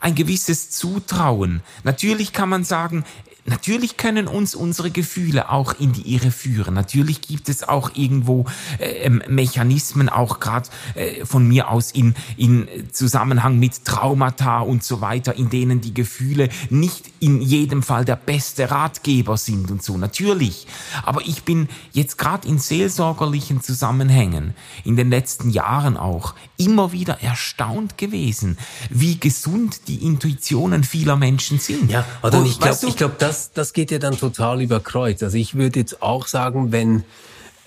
ein 0.00 0.14
gewisses 0.14 0.70
Zutrauen. 0.70 1.62
Natürlich 1.84 2.32
kann 2.32 2.48
man 2.48 2.64
sagen, 2.64 3.04
Natürlich 3.48 3.96
können 3.96 4.28
uns 4.28 4.54
unsere 4.54 4.90
Gefühle 4.90 5.50
auch 5.50 5.72
in 5.78 5.92
die 5.94 6.14
Irre 6.14 6.30
führen. 6.30 6.74
Natürlich 6.74 7.22
gibt 7.22 7.48
es 7.48 7.66
auch 7.66 7.92
irgendwo 7.94 8.44
äh, 8.78 8.90
ähm, 9.04 9.22
Mechanismen, 9.26 10.10
auch 10.10 10.38
gerade 10.38 10.68
äh, 10.94 11.24
von 11.24 11.48
mir 11.48 11.70
aus 11.70 11.90
in, 11.90 12.14
in 12.36 12.68
Zusammenhang 12.92 13.58
mit 13.58 13.86
Traumata 13.86 14.60
und 14.60 14.84
so 14.84 15.00
weiter, 15.00 15.34
in 15.34 15.48
denen 15.48 15.80
die 15.80 15.94
Gefühle 15.94 16.50
nicht 16.68 17.06
in 17.20 17.40
jedem 17.40 17.82
Fall 17.82 18.04
der 18.04 18.16
beste 18.16 18.70
Ratgeber 18.70 19.38
sind 19.38 19.70
und 19.70 19.82
so. 19.82 19.96
Natürlich. 19.96 20.66
Aber 21.02 21.22
ich 21.22 21.44
bin 21.44 21.68
jetzt 21.92 22.18
gerade 22.18 22.46
in 22.46 22.58
seelsorgerlichen 22.58 23.62
Zusammenhängen, 23.62 24.54
in 24.84 24.96
den 24.96 25.08
letzten 25.08 25.48
Jahren 25.48 25.96
auch, 25.96 26.34
immer 26.58 26.92
wieder 26.92 27.22
erstaunt 27.22 27.96
gewesen, 27.96 28.58
wie 28.90 29.18
gesund 29.18 29.88
die 29.88 30.04
Intuitionen 30.04 30.84
vieler 30.84 31.16
Menschen 31.16 31.58
sind. 31.58 31.90
Ja, 31.90 32.04
oder 32.22 32.40
und, 32.40 32.46
ich 32.46 32.58
glaube, 32.60 32.78
ich 32.86 32.96
glaube, 32.96 33.16
das 33.18 33.37
das, 33.38 33.52
das 33.52 33.72
geht 33.72 33.90
ja 33.90 33.98
dann 33.98 34.18
total 34.18 34.60
über 34.60 34.80
Kreuz. 34.80 35.22
Also 35.22 35.36
ich 35.36 35.54
würde 35.54 35.80
jetzt 35.80 36.02
auch 36.02 36.26
sagen, 36.26 36.72
wenn 36.72 37.04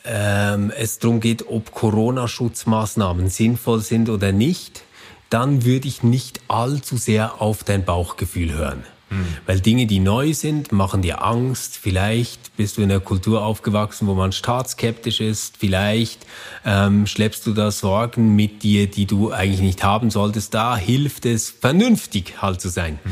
ähm, 0.03 0.71
es 0.77 0.99
darum 0.99 1.19
geht, 1.19 1.47
ob 1.47 1.71
Corona-Schutzmaßnahmen 1.71 3.29
sinnvoll 3.29 3.79
sind 3.79 4.09
oder 4.09 4.31
nicht, 4.31 4.83
dann 5.29 5.63
würde 5.63 5.87
ich 5.87 6.03
nicht 6.03 6.41
allzu 6.49 6.97
sehr 6.97 7.41
auf 7.41 7.63
dein 7.63 7.85
Bauchgefühl 7.85 8.53
hören. 8.53 8.83
Mhm. 9.09 9.27
Weil 9.45 9.61
Dinge, 9.61 9.85
die 9.85 9.99
neu 9.99 10.33
sind, 10.33 10.73
machen 10.73 11.01
dir 11.01 11.23
Angst. 11.23 11.77
Vielleicht 11.77 12.55
bist 12.57 12.77
du 12.77 12.81
in 12.81 12.91
einer 12.91 12.99
Kultur 12.99 13.45
aufgewachsen, 13.45 14.07
wo 14.07 14.13
man 14.13 14.33
staatskeptisch 14.33 15.21
ist. 15.21 15.55
Vielleicht 15.57 16.25
ähm, 16.65 17.07
schleppst 17.07 17.45
du 17.47 17.53
da 17.53 17.71
Sorgen 17.71 18.35
mit 18.35 18.63
dir, 18.63 18.87
die 18.87 19.05
du 19.05 19.31
eigentlich 19.31 19.61
nicht 19.61 19.83
haben 19.83 20.11
solltest. 20.11 20.53
Da 20.53 20.75
hilft 20.75 21.25
es, 21.25 21.49
vernünftig 21.49 22.41
halt 22.41 22.59
zu 22.59 22.67
sein. 22.67 22.99
Mhm. 23.03 23.11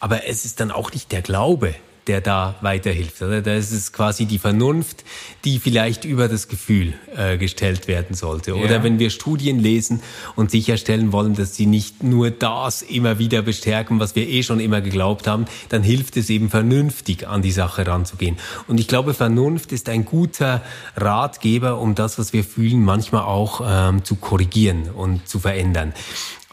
Aber 0.00 0.26
es 0.26 0.44
ist 0.44 0.58
dann 0.58 0.72
auch 0.72 0.92
nicht 0.92 1.12
der 1.12 1.22
Glaube, 1.22 1.76
der 2.06 2.20
da 2.20 2.56
weiterhilft. 2.60 3.22
Oder? 3.22 3.42
Da 3.42 3.54
ist 3.54 3.70
es 3.72 3.92
quasi 3.92 4.26
die 4.26 4.38
Vernunft, 4.38 5.04
die 5.44 5.58
vielleicht 5.58 6.04
über 6.04 6.28
das 6.28 6.48
Gefühl 6.48 6.94
äh, 7.16 7.38
gestellt 7.38 7.88
werden 7.88 8.14
sollte. 8.14 8.56
Oder 8.56 8.76
ja. 8.76 8.82
wenn 8.82 8.98
wir 8.98 9.10
Studien 9.10 9.58
lesen 9.58 10.02
und 10.34 10.50
sicherstellen 10.50 11.12
wollen, 11.12 11.34
dass 11.34 11.54
sie 11.54 11.66
nicht 11.66 12.02
nur 12.02 12.30
das 12.30 12.82
immer 12.82 13.18
wieder 13.18 13.42
bestärken, 13.42 14.00
was 14.00 14.16
wir 14.16 14.28
eh 14.28 14.42
schon 14.42 14.60
immer 14.60 14.80
geglaubt 14.80 15.26
haben, 15.26 15.46
dann 15.68 15.82
hilft 15.82 16.16
es 16.16 16.28
eben 16.30 16.50
vernünftig 16.50 17.28
an 17.28 17.42
die 17.42 17.52
Sache 17.52 17.86
ranzugehen. 17.86 18.36
Und 18.66 18.80
ich 18.80 18.88
glaube, 18.88 19.14
Vernunft 19.14 19.72
ist 19.72 19.88
ein 19.88 20.04
guter 20.04 20.62
Ratgeber, 20.96 21.78
um 21.78 21.94
das, 21.94 22.18
was 22.18 22.32
wir 22.32 22.44
fühlen, 22.44 22.84
manchmal 22.84 23.22
auch 23.22 23.62
ähm, 23.64 24.04
zu 24.04 24.16
korrigieren 24.16 24.90
und 24.90 25.28
zu 25.28 25.38
verändern. 25.38 25.92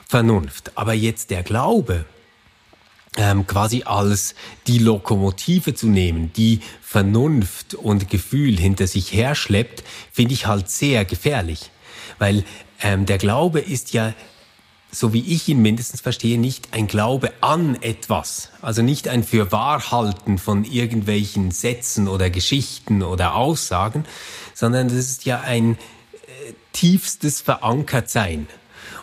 Vernunft. 0.08 0.72
Aber 0.76 0.94
jetzt 0.94 1.30
der 1.30 1.44
Glaube, 1.44 2.06
ähm, 3.20 3.46
quasi 3.46 3.84
als 3.84 4.34
die 4.66 4.80
Lokomotive 4.80 5.76
zu 5.76 5.88
nehmen, 5.88 6.32
die 6.38 6.62
Vernunft 6.82 7.76
und 7.76 8.10
Gefühl 8.10 8.58
hinter 8.58 8.88
sich 8.88 9.12
herschleppt, 9.12 9.84
finde 10.12 10.34
ich 10.34 10.48
halt 10.48 10.70
sehr 10.70 11.04
gefährlich. 11.04 11.70
Weil 12.18 12.46
ähm, 12.82 13.06
der 13.06 13.18
Glaube 13.18 13.60
ist 13.60 13.92
ja, 13.92 14.14
so 14.90 15.12
wie 15.12 15.20
ich 15.20 15.50
ihn 15.50 15.62
mindestens 15.62 16.00
verstehe, 16.00 16.40
nicht 16.40 16.70
ein 16.72 16.88
Glaube 16.88 17.34
an 17.42 17.76
etwas. 17.82 18.52
Also 18.62 18.84
nicht 18.84 19.10
ein 19.10 19.26
Fürwahrhalten 19.26 20.38
von 20.38 20.64
irgendwelchen 20.64 21.52
Sätzen 21.52 22.08
oder 22.08 22.30
Geschichten 22.30 23.04
oder 23.04 23.36
Aussagen, 23.36 24.06
sondern 24.54 24.88
das 24.88 24.98
ist 24.98 25.26
ja 25.26 25.42
ein 25.42 25.74
äh, 25.74 26.54
tiefstes 26.72 27.42
Verankertsein. 27.42 28.48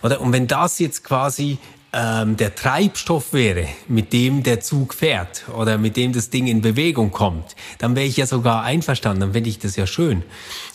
Oder? 0.03 0.23
Und 0.23 0.33
wenn 0.33 0.47
das 0.47 0.79
jetzt 0.79 1.05
quasi 1.05 1.59
ähm, 1.97 2.37
der 2.37 2.55
Treibstoff 2.55 3.33
wäre, 3.33 3.67
mit 3.89 4.13
dem 4.13 4.43
der 4.43 4.61
Zug 4.61 4.93
fährt 4.93 5.49
oder 5.57 5.79
mit 5.79 5.97
dem 5.97 6.13
das 6.13 6.29
Ding 6.29 6.47
in 6.47 6.61
Bewegung 6.61 7.11
kommt, 7.11 7.57
dann 7.79 7.97
wäre 7.97 8.05
ich 8.07 8.19
ja 8.19 8.27
sogar 8.27 8.63
einverstanden, 8.63 9.21
dann 9.21 9.33
fände 9.33 9.49
ich 9.49 9.59
das 9.59 9.77
ja 9.77 9.87
schön. 9.87 10.23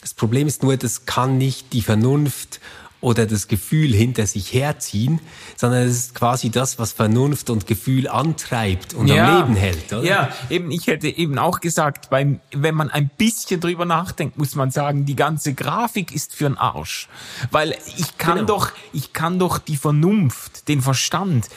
Das 0.02 0.16
Problem 0.16 0.48
ist 0.48 0.64
nur, 0.64 0.78
das 0.78 1.06
kann 1.06 1.38
nicht 1.38 1.74
die 1.74 1.84
Vernunft 1.84 2.60
oder 3.02 3.26
das 3.26 3.48
Gefühl 3.48 3.94
hinter 3.94 4.28
sich 4.28 4.54
herziehen, 4.54 5.20
sondern 5.58 5.84
es 5.84 5.98
ist 5.98 6.16
quasi 6.16 6.52
das, 6.52 6.78
was 6.78 6.94
Vernunft 6.94 7.50
und 7.50 7.66
Gefühl 7.66 8.08
antreibt 8.08 8.94
und 8.94 9.08
ja, 9.08 9.40
am 9.40 9.48
Leben 9.48 9.56
hält. 9.56 9.92
Oder? 9.92 10.04
Ja, 10.04 10.30
eben, 10.50 10.72
ich 10.72 10.88
hätte 10.88 11.08
eben 11.08 11.40
auch 11.40 11.60
gesagt, 11.60 12.12
beim, 12.12 12.40
wenn 12.52 12.76
man 12.76 12.92
ein 12.92 13.10
bisschen 13.18 13.60
drüber 13.60 13.86
nachdenkt, 13.86 14.38
muss 14.38 14.56
man 14.56 14.70
sagen, 14.70 15.06
die 15.06 15.16
ganze 15.16 15.56
Grafik 15.56 16.14
ist 16.14 16.36
für 16.36 16.46
einen 16.46 16.58
Arsch. 16.58 17.10
Weil 17.50 17.76
ich 17.98 18.18
kann 18.20 18.36
genau. 18.36 18.48
doch, 18.48 18.72
ich 18.94 19.14
kann 19.14 19.40
doch 19.40 19.58
die 19.58 19.78
Vernunft, 19.78 20.68
den 20.68 20.82
Verstand 20.82 21.48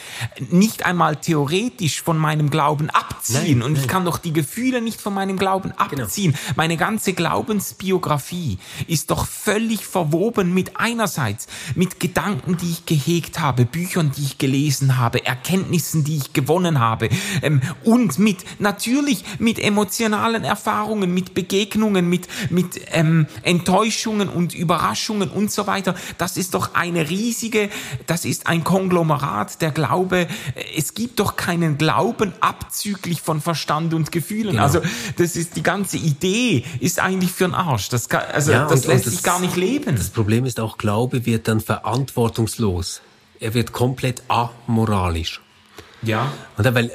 nicht 0.50 0.86
einmal 0.86 1.16
theoretisch 1.16 2.00
von 2.02 2.16
meinem 2.16 2.48
Glauben 2.48 2.88
abziehen. 2.88 3.58
Nein, 3.58 3.62
und 3.62 3.72
nein. 3.74 3.82
ich 3.82 3.88
kann 3.88 4.06
doch 4.06 4.16
die 4.16 4.32
Gefühle 4.32 4.80
nicht 4.80 5.00
von 5.00 5.12
meinem 5.12 5.38
Glauben 5.38 5.74
genau. 5.90 6.04
abziehen. 6.04 6.32
Genau. 6.32 6.54
Meine 6.56 6.78
ganze 6.78 7.12
Glaubensbiografie 7.12 8.58
ist 8.86 9.10
doch 9.10 9.26
völlig 9.26 9.84
verwoben 9.84 10.54
mit 10.54 10.72
einerseits 10.76 11.33
einerseits 11.34 11.46
mit 11.74 12.00
Gedanken, 12.00 12.56
die 12.56 12.70
ich 12.70 12.86
gehegt 12.86 13.40
habe, 13.40 13.64
Büchern, 13.64 14.12
die 14.16 14.22
ich 14.22 14.38
gelesen 14.38 14.98
habe, 14.98 15.24
Erkenntnissen, 15.24 16.04
die 16.04 16.16
ich 16.16 16.32
gewonnen 16.32 16.80
habe 16.80 17.08
ähm, 17.42 17.60
und 17.82 18.18
mit 18.18 18.38
natürlich 18.58 19.24
mit 19.38 19.58
emotionalen 19.58 20.44
Erfahrungen, 20.44 21.12
mit 21.12 21.34
Begegnungen, 21.34 22.08
mit 22.08 22.28
mit 22.50 22.80
ähm, 22.92 23.26
Enttäuschungen 23.42 24.28
und 24.28 24.54
Überraschungen 24.54 25.30
und 25.30 25.50
so 25.50 25.66
weiter. 25.66 25.94
Das 26.18 26.36
ist 26.36 26.54
doch 26.54 26.74
eine 26.74 27.10
riesige, 27.10 27.70
das 28.06 28.24
ist 28.24 28.46
ein 28.46 28.64
Konglomerat 28.64 29.60
der 29.60 29.70
Glaube. 29.70 30.26
Es 30.76 30.94
gibt 30.94 31.20
doch 31.20 31.36
keinen 31.36 31.78
Glauben 31.78 32.32
abzüglich 32.40 33.20
von 33.20 33.40
Verstand 33.40 33.94
und 33.94 34.12
Gefühlen. 34.12 34.52
Genau. 34.52 34.62
Also 34.62 34.80
das 35.16 35.36
ist 35.36 35.56
die 35.56 35.62
ganze 35.62 35.96
Idee 35.96 36.64
ist 36.80 37.00
eigentlich 37.00 37.32
für 37.32 37.44
den 37.44 37.54
Arsch. 37.54 37.88
Das 37.88 38.08
kann, 38.08 38.22
also 38.32 38.52
ja, 38.52 38.66
das 38.66 38.86
lässt 38.86 39.04
sich 39.04 39.22
gar 39.22 39.40
nicht 39.40 39.56
leben. 39.56 39.96
Das 39.96 40.10
Problem 40.10 40.44
ist 40.44 40.60
auch 40.60 40.78
Glaube 40.78 41.23
wird 41.26 41.48
dann 41.48 41.60
verantwortungslos. 41.60 43.00
Er 43.40 43.54
wird 43.54 43.72
komplett 43.72 44.22
amoralisch. 44.28 45.40
Ja. 46.02 46.32
Und 46.56 46.64
dann, 46.64 46.74
weil, 46.74 46.90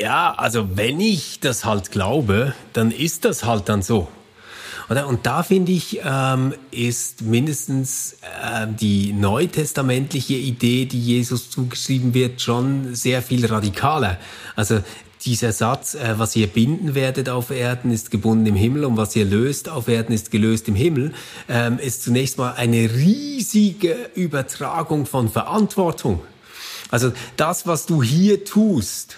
ja, 0.00 0.34
also 0.34 0.76
wenn 0.76 1.00
ich 1.00 1.40
das 1.40 1.64
halt 1.64 1.90
glaube, 1.90 2.54
dann 2.72 2.90
ist 2.90 3.24
das 3.24 3.44
halt 3.44 3.68
dann 3.68 3.82
so. 3.82 4.08
Und 4.88 5.24
da 5.24 5.42
finde 5.42 5.72
ich, 5.72 6.00
ähm, 6.04 6.54
ist 6.70 7.22
mindestens 7.22 8.18
äh, 8.42 8.66
die 8.68 9.12
neutestamentliche 9.12 10.34
Idee, 10.34 10.84
die 10.84 11.00
Jesus 11.00 11.50
zugeschrieben 11.50 12.12
wird, 12.12 12.42
schon 12.42 12.94
sehr 12.94 13.22
viel 13.22 13.46
radikaler. 13.46 14.18
Also 14.54 14.80
dieser 15.24 15.52
Satz, 15.52 15.94
äh, 15.94 16.18
was 16.18 16.36
ihr 16.36 16.46
binden 16.46 16.94
werdet 16.94 17.28
auf 17.28 17.50
Erden, 17.50 17.90
ist 17.90 18.10
gebunden 18.10 18.46
im 18.46 18.54
Himmel 18.54 18.84
und 18.84 18.96
was 18.96 19.14
ihr 19.16 19.24
löst 19.24 19.68
auf 19.68 19.88
Erden, 19.88 20.12
ist 20.12 20.30
gelöst 20.30 20.68
im 20.68 20.74
Himmel, 20.74 21.14
ähm, 21.48 21.78
ist 21.78 22.02
zunächst 22.02 22.38
mal 22.38 22.54
eine 22.54 22.90
riesige 22.94 24.10
Übertragung 24.14 25.06
von 25.06 25.28
Verantwortung. 25.28 26.22
Also 26.90 27.12
das, 27.36 27.66
was 27.66 27.86
du 27.86 28.02
hier 28.02 28.44
tust, 28.44 29.16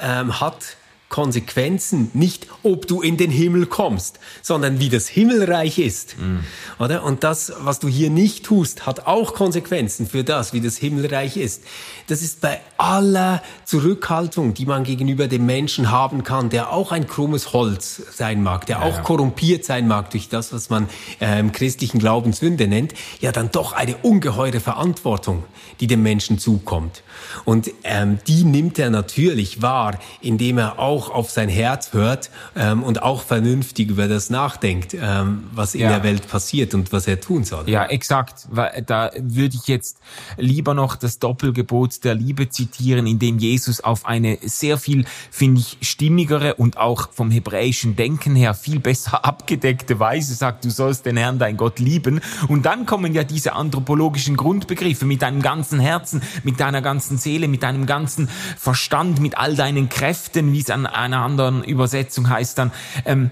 ähm, 0.00 0.40
hat 0.40 0.76
Konsequenzen, 1.14 2.10
nicht 2.12 2.48
ob 2.64 2.88
du 2.88 3.00
in 3.00 3.16
den 3.16 3.30
Himmel 3.30 3.66
kommst, 3.66 4.18
sondern 4.42 4.80
wie 4.80 4.88
das 4.88 5.06
Himmelreich 5.06 5.78
ist. 5.78 6.18
Mhm. 6.18 6.40
Oder? 6.80 7.04
Und 7.04 7.22
das, 7.22 7.52
was 7.60 7.78
du 7.78 7.86
hier 7.86 8.10
nicht 8.10 8.44
tust, 8.44 8.84
hat 8.84 9.06
auch 9.06 9.32
Konsequenzen 9.32 10.08
für 10.08 10.24
das, 10.24 10.52
wie 10.52 10.60
das 10.60 10.76
Himmelreich 10.76 11.36
ist. 11.36 11.62
Das 12.08 12.20
ist 12.20 12.40
bei 12.40 12.60
aller 12.78 13.44
Zurückhaltung, 13.64 14.54
die 14.54 14.66
man 14.66 14.82
gegenüber 14.82 15.28
dem 15.28 15.46
Menschen 15.46 15.92
haben 15.92 16.24
kann, 16.24 16.50
der 16.50 16.72
auch 16.72 16.90
ein 16.90 17.06
krummes 17.06 17.52
Holz 17.52 18.02
sein 18.10 18.42
mag, 18.42 18.66
der 18.66 18.78
ja, 18.78 18.82
auch 18.82 18.96
ja. 18.96 19.02
korrumpiert 19.02 19.64
sein 19.64 19.86
mag 19.86 20.10
durch 20.10 20.28
das, 20.28 20.52
was 20.52 20.68
man 20.68 20.88
äh, 21.20 21.38
im 21.38 21.52
christlichen 21.52 22.00
Glauben 22.00 22.32
Sünde 22.32 22.66
nennt, 22.66 22.92
ja 23.20 23.30
dann 23.30 23.52
doch 23.52 23.72
eine 23.72 23.98
ungeheure 23.98 24.58
Verantwortung, 24.58 25.44
die 25.78 25.86
dem 25.86 26.02
Menschen 26.02 26.40
zukommt. 26.40 27.03
Und 27.44 27.70
ähm, 27.84 28.18
die 28.26 28.44
nimmt 28.44 28.78
er 28.78 28.90
natürlich 28.90 29.62
wahr, 29.62 29.98
indem 30.20 30.58
er 30.58 30.78
auch 30.78 31.10
auf 31.10 31.30
sein 31.30 31.48
Herz 31.48 31.92
hört 31.92 32.30
ähm, 32.56 32.82
und 32.82 33.02
auch 33.02 33.22
vernünftig 33.22 33.90
über 33.90 34.08
das 34.08 34.30
nachdenkt, 34.30 34.94
ähm, 34.94 35.44
was 35.52 35.74
in 35.74 35.82
ja. 35.82 35.90
der 35.90 36.02
Welt 36.02 36.28
passiert 36.28 36.74
und 36.74 36.92
was 36.92 37.06
er 37.06 37.20
tun 37.20 37.44
soll. 37.44 37.68
Ja, 37.68 37.86
exakt. 37.86 38.48
Da 38.86 39.10
würde 39.18 39.56
ich 39.56 39.68
jetzt 39.68 39.98
lieber 40.36 40.74
noch 40.74 40.96
das 40.96 41.18
Doppelgebot 41.18 42.04
der 42.04 42.14
Liebe 42.14 42.48
zitieren, 42.48 43.06
in 43.06 43.18
dem 43.18 43.38
Jesus 43.38 43.82
auf 43.82 44.06
eine 44.06 44.38
sehr 44.42 44.78
viel, 44.78 45.04
finde 45.30 45.60
ich, 45.60 45.78
stimmigere 45.80 46.54
und 46.54 46.78
auch 46.78 47.10
vom 47.12 47.30
hebräischen 47.30 47.96
Denken 47.96 48.34
her 48.34 48.54
viel 48.54 48.80
besser 48.80 49.24
abgedeckte 49.34 49.98
Weise 49.98 50.34
sagt, 50.34 50.64
du 50.64 50.70
sollst 50.70 51.06
den 51.06 51.16
Herrn, 51.16 51.38
dein 51.38 51.56
Gott 51.56 51.78
lieben. 51.78 52.20
Und 52.48 52.66
dann 52.66 52.86
kommen 52.86 53.12
ja 53.14 53.24
diese 53.24 53.54
anthropologischen 53.54 54.36
Grundbegriffe 54.36 55.04
mit 55.04 55.22
deinem 55.22 55.42
ganzen 55.42 55.80
Herzen, 55.80 56.22
mit 56.42 56.60
deiner 56.60 56.82
ganzen 56.82 57.03
Seele, 57.18 57.48
mit 57.48 57.62
deinem 57.62 57.86
ganzen 57.86 58.28
Verstand, 58.58 59.20
mit 59.20 59.36
all 59.36 59.56
deinen 59.56 59.88
Kräften, 59.88 60.52
wie 60.52 60.60
es 60.60 60.70
an 60.70 60.86
einer 60.86 61.22
anderen 61.22 61.62
Übersetzung 61.64 62.28
heißt 62.28 62.58
dann, 62.58 62.72
ähm, 63.04 63.30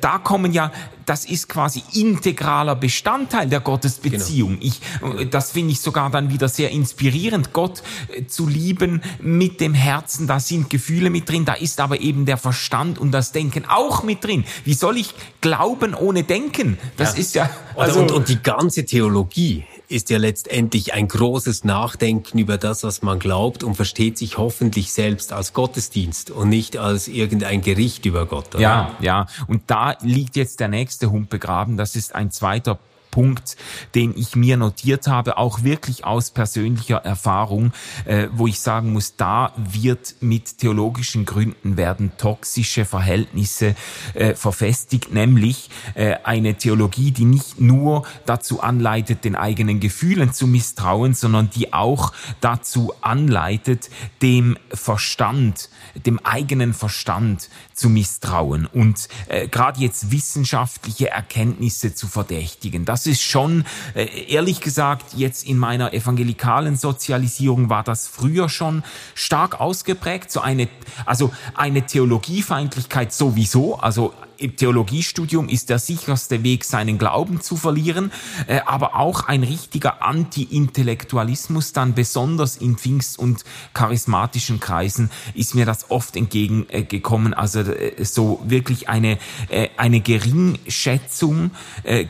da 0.00 0.18
kommen 0.18 0.52
ja, 0.52 0.72
das 1.06 1.24
ist 1.24 1.48
quasi 1.48 1.82
integraler 1.92 2.76
Bestandteil 2.76 3.48
der 3.48 3.58
Gottesbeziehung. 3.58 4.60
Genau. 4.60 5.18
Ich, 5.18 5.28
das 5.30 5.50
finde 5.50 5.72
ich 5.72 5.80
sogar 5.80 6.08
dann 6.10 6.30
wieder 6.30 6.48
sehr 6.48 6.70
inspirierend, 6.70 7.52
Gott 7.52 7.82
äh, 8.14 8.26
zu 8.26 8.46
lieben 8.46 9.02
mit 9.20 9.60
dem 9.60 9.74
Herzen. 9.74 10.28
Da 10.28 10.38
sind 10.38 10.70
Gefühle 10.70 11.10
mit 11.10 11.28
drin, 11.28 11.44
da 11.44 11.54
ist 11.54 11.80
aber 11.80 12.00
eben 12.00 12.26
der 12.26 12.36
Verstand 12.36 12.98
und 12.98 13.10
das 13.10 13.32
Denken 13.32 13.64
auch 13.66 14.04
mit 14.04 14.22
drin. 14.22 14.44
Wie 14.64 14.74
soll 14.74 14.98
ich 14.98 15.14
glauben 15.40 15.94
ohne 15.94 16.22
Denken? 16.22 16.78
Das 16.96 17.14
ja. 17.14 17.20
ist 17.20 17.34
ja 17.34 17.50
also 17.76 18.00
und, 18.00 18.12
und 18.12 18.28
die 18.28 18.40
ganze 18.40 18.84
Theologie 18.84 19.64
ist 19.90 20.10
ja 20.10 20.18
letztendlich 20.18 20.94
ein 20.94 21.08
großes 21.08 21.64
Nachdenken 21.64 22.38
über 22.38 22.58
das, 22.58 22.84
was 22.84 23.02
man 23.02 23.18
glaubt 23.18 23.64
und 23.64 23.74
versteht 23.74 24.18
sich 24.18 24.38
hoffentlich 24.38 24.92
selbst 24.92 25.32
als 25.32 25.52
Gottesdienst 25.52 26.30
und 26.30 26.48
nicht 26.48 26.76
als 26.76 27.08
irgendein 27.08 27.60
Gericht 27.60 28.06
über 28.06 28.26
Gott. 28.26 28.54
Oder? 28.54 28.62
Ja, 28.62 28.96
ja. 29.00 29.26
Und 29.48 29.62
da 29.66 29.96
liegt 30.02 30.36
jetzt 30.36 30.60
der 30.60 30.68
nächste 30.68 31.10
Hund 31.10 31.28
begraben. 31.28 31.76
Das 31.76 31.96
ist 31.96 32.14
ein 32.14 32.30
zweiter 32.30 32.78
Punkt, 33.10 33.56
den 33.94 34.16
ich 34.16 34.36
mir 34.36 34.56
notiert 34.56 35.06
habe, 35.06 35.38
auch 35.38 35.62
wirklich 35.62 36.04
aus 36.04 36.30
persönlicher 36.30 36.98
Erfahrung, 36.98 37.72
äh, 38.04 38.28
wo 38.32 38.46
ich 38.46 38.60
sagen 38.60 38.92
muss, 38.92 39.16
da 39.16 39.52
wird 39.56 40.16
mit 40.20 40.58
theologischen 40.58 41.24
Gründen 41.24 41.76
werden 41.76 42.12
toxische 42.16 42.84
Verhältnisse 42.84 43.74
äh, 44.14 44.34
verfestigt, 44.34 45.12
nämlich 45.12 45.70
äh, 45.94 46.16
eine 46.24 46.54
Theologie, 46.54 47.10
die 47.10 47.24
nicht 47.24 47.60
nur 47.60 48.04
dazu 48.26 48.60
anleitet, 48.60 49.24
den 49.24 49.36
eigenen 49.36 49.80
Gefühlen 49.80 50.32
zu 50.32 50.46
misstrauen, 50.46 51.14
sondern 51.14 51.50
die 51.50 51.72
auch 51.72 52.12
dazu 52.40 52.92
anleitet, 53.00 53.90
dem 54.22 54.56
Verstand, 54.72 55.70
dem 56.06 56.18
eigenen 56.20 56.74
Verstand 56.74 57.48
zu 57.80 57.88
misstrauen 57.88 58.66
und 58.66 59.08
äh, 59.28 59.48
gerade 59.48 59.80
jetzt 59.80 60.12
wissenschaftliche 60.12 61.10
Erkenntnisse 61.10 61.94
zu 61.94 62.08
verdächtigen. 62.08 62.84
Das 62.84 63.06
ist 63.06 63.22
schon, 63.22 63.64
äh, 63.94 64.04
ehrlich 64.30 64.60
gesagt, 64.60 65.14
jetzt 65.16 65.44
in 65.46 65.56
meiner 65.56 65.94
evangelikalen 65.94 66.76
Sozialisierung 66.76 67.70
war 67.70 67.82
das 67.82 68.06
früher 68.06 68.50
schon 68.50 68.82
stark 69.14 69.60
ausgeprägt. 69.60 70.30
So 70.30 70.40
eine, 70.40 70.68
also 71.06 71.32
eine 71.54 71.86
Theologiefeindlichkeit 71.86 73.14
sowieso, 73.14 73.76
also 73.76 74.12
im 74.40 74.56
Theologiestudium 74.56 75.48
ist 75.48 75.68
der 75.68 75.78
sicherste 75.78 76.42
Weg, 76.42 76.64
seinen 76.64 76.98
Glauben 76.98 77.40
zu 77.40 77.56
verlieren, 77.56 78.10
äh, 78.46 78.60
aber 78.64 78.96
auch 78.96 79.24
ein 79.24 79.42
richtiger 79.42 80.02
Anti-Intellektualismus, 80.02 81.72
dann 81.72 81.94
besonders 81.94 82.56
in 82.56 82.76
Pfingst- 82.76 83.18
und 83.18 83.44
charismatischen 83.74 84.58
Kreisen, 84.58 85.10
ist 85.34 85.54
mir 85.54 85.66
das 85.66 85.90
oft 85.90 86.16
entgegengekommen. 86.16 87.34
Also 87.34 87.60
äh, 87.60 88.02
so 88.04 88.40
wirklich 88.44 88.88
eine, 88.88 89.18
äh, 89.48 89.68
eine 89.76 90.00
Geringschätzung 90.00 91.50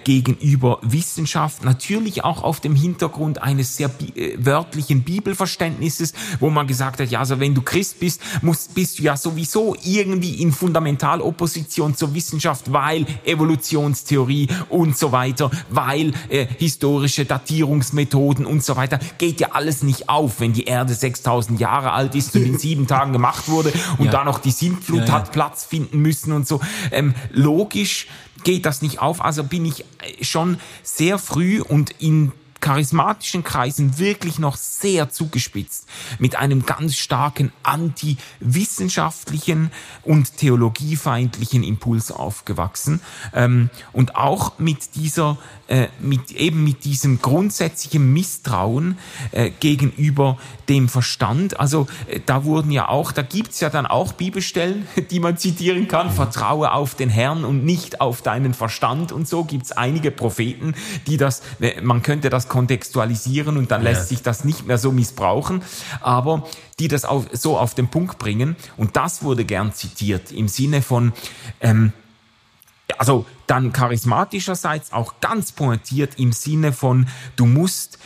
gegenüber 0.04 0.78
Wissenschaft, 0.82 1.64
natürlich 1.64 2.24
auch 2.24 2.42
auf 2.42 2.60
dem 2.60 2.74
Hintergrund 2.74 3.42
eines 3.42 3.76
sehr 3.76 3.90
wörtlichen 4.36 5.02
Bibelverständnisses, 5.02 6.12
wo 6.38 6.50
man 6.50 6.66
gesagt 6.66 7.00
hat, 7.00 7.10
ja, 7.10 7.20
also 7.20 7.40
wenn 7.40 7.54
du 7.54 7.62
Christ 7.62 8.00
bist, 8.00 8.20
musst, 8.42 8.74
bist 8.74 8.98
du 8.98 9.02
ja 9.04 9.16
sowieso 9.16 9.76
irgendwie 9.82 10.42
in 10.42 10.52
Fundamentalopposition 10.52 11.96
zur 11.96 12.14
Wissenschaft, 12.14 12.19
weil 12.72 13.06
Evolutionstheorie 13.24 14.48
und 14.68 14.96
so 14.96 15.12
weiter, 15.12 15.50
weil 15.70 16.12
äh, 16.28 16.46
historische 16.58 17.24
Datierungsmethoden 17.24 18.46
und 18.46 18.64
so 18.64 18.76
weiter, 18.76 18.98
geht 19.18 19.40
ja 19.40 19.48
alles 19.52 19.82
nicht 19.82 20.08
auf, 20.08 20.40
wenn 20.40 20.52
die 20.52 20.64
Erde 20.64 20.94
6000 20.94 21.60
Jahre 21.60 21.92
alt 21.92 22.14
ist 22.14 22.34
und 22.36 22.42
in 22.42 22.58
sieben 22.58 22.86
Tagen 22.86 23.12
gemacht 23.12 23.48
wurde 23.48 23.72
und 23.98 24.06
ja. 24.06 24.12
da 24.12 24.24
noch 24.24 24.38
die 24.38 24.50
Sintflut 24.50 25.00
ja, 25.00 25.06
ja. 25.06 25.12
hat 25.12 25.32
Platz 25.32 25.64
finden 25.64 26.00
müssen 26.00 26.32
und 26.32 26.46
so. 26.46 26.60
Ähm, 26.90 27.14
logisch 27.32 28.06
geht 28.44 28.66
das 28.66 28.82
nicht 28.82 29.00
auf, 29.00 29.22
also 29.24 29.44
bin 29.44 29.64
ich 29.64 29.80
äh, 29.80 30.24
schon 30.24 30.58
sehr 30.82 31.18
früh 31.18 31.60
und 31.60 31.90
in 31.98 32.32
charismatischen 32.60 33.44
Kreisen 33.44 33.98
wirklich 33.98 34.38
noch 34.38 34.56
sehr 34.56 35.10
zugespitzt 35.10 35.86
mit 36.18 36.36
einem 36.36 36.64
ganz 36.66 36.96
starken 36.96 37.52
anti-wissenschaftlichen 37.62 39.70
und 40.02 40.36
theologiefeindlichen 40.36 41.62
Impuls 41.62 42.12
aufgewachsen 42.12 43.00
ähm, 43.32 43.70
und 43.92 44.16
auch 44.16 44.58
mit 44.58 44.94
dieser 44.94 45.38
äh, 45.70 45.88
mit 46.00 46.32
eben 46.32 46.64
mit 46.64 46.84
diesem 46.84 47.22
grundsätzlichen 47.22 48.12
Misstrauen 48.12 48.98
äh, 49.30 49.50
gegenüber 49.50 50.36
dem 50.68 50.88
Verstand. 50.88 51.60
Also 51.60 51.86
äh, 52.08 52.18
da 52.26 52.44
wurden 52.44 52.72
ja 52.72 52.88
auch, 52.88 53.12
da 53.12 53.22
gibt's 53.22 53.60
ja 53.60 53.70
dann 53.70 53.86
auch 53.86 54.12
Bibelstellen, 54.12 54.88
die 55.10 55.20
man 55.20 55.36
zitieren 55.36 55.86
kann. 55.86 56.10
Vertraue 56.10 56.72
auf 56.72 56.96
den 56.96 57.08
Herrn 57.08 57.44
und 57.44 57.64
nicht 57.64 58.00
auf 58.00 58.20
deinen 58.20 58.52
Verstand 58.52 59.12
und 59.12 59.28
so 59.28 59.44
gibt's 59.44 59.70
einige 59.70 60.10
Propheten, 60.10 60.74
die 61.06 61.16
das, 61.16 61.42
äh, 61.60 61.80
man 61.80 62.02
könnte 62.02 62.30
das 62.30 62.48
kontextualisieren 62.50 63.56
und 63.56 63.70
dann 63.70 63.82
ja. 63.82 63.90
lässt 63.90 64.10
sich 64.10 64.22
das 64.22 64.44
nicht 64.44 64.66
mehr 64.66 64.76
so 64.76 64.92
missbrauchen, 64.92 65.62
aber 66.02 66.46
die 66.78 66.88
das 66.88 67.06
auf, 67.06 67.26
so 67.32 67.56
auf 67.56 67.74
den 67.74 67.88
Punkt 67.88 68.18
bringen. 68.18 68.56
Und 68.76 68.96
das 68.96 69.22
wurde 69.22 69.46
gern 69.46 69.72
zitiert 69.72 70.32
im 70.32 70.48
Sinne 70.48 70.82
von, 70.82 71.14
ähm, 71.62 71.94
also 72.98 73.24
dann 73.46 73.72
charismatischerseits 73.72 74.92
auch 74.92 75.14
ganz 75.20 75.52
pointiert 75.52 76.18
im 76.18 76.32
Sinne 76.32 76.72
von, 76.72 77.08
du 77.36 77.46
musst 77.46 77.98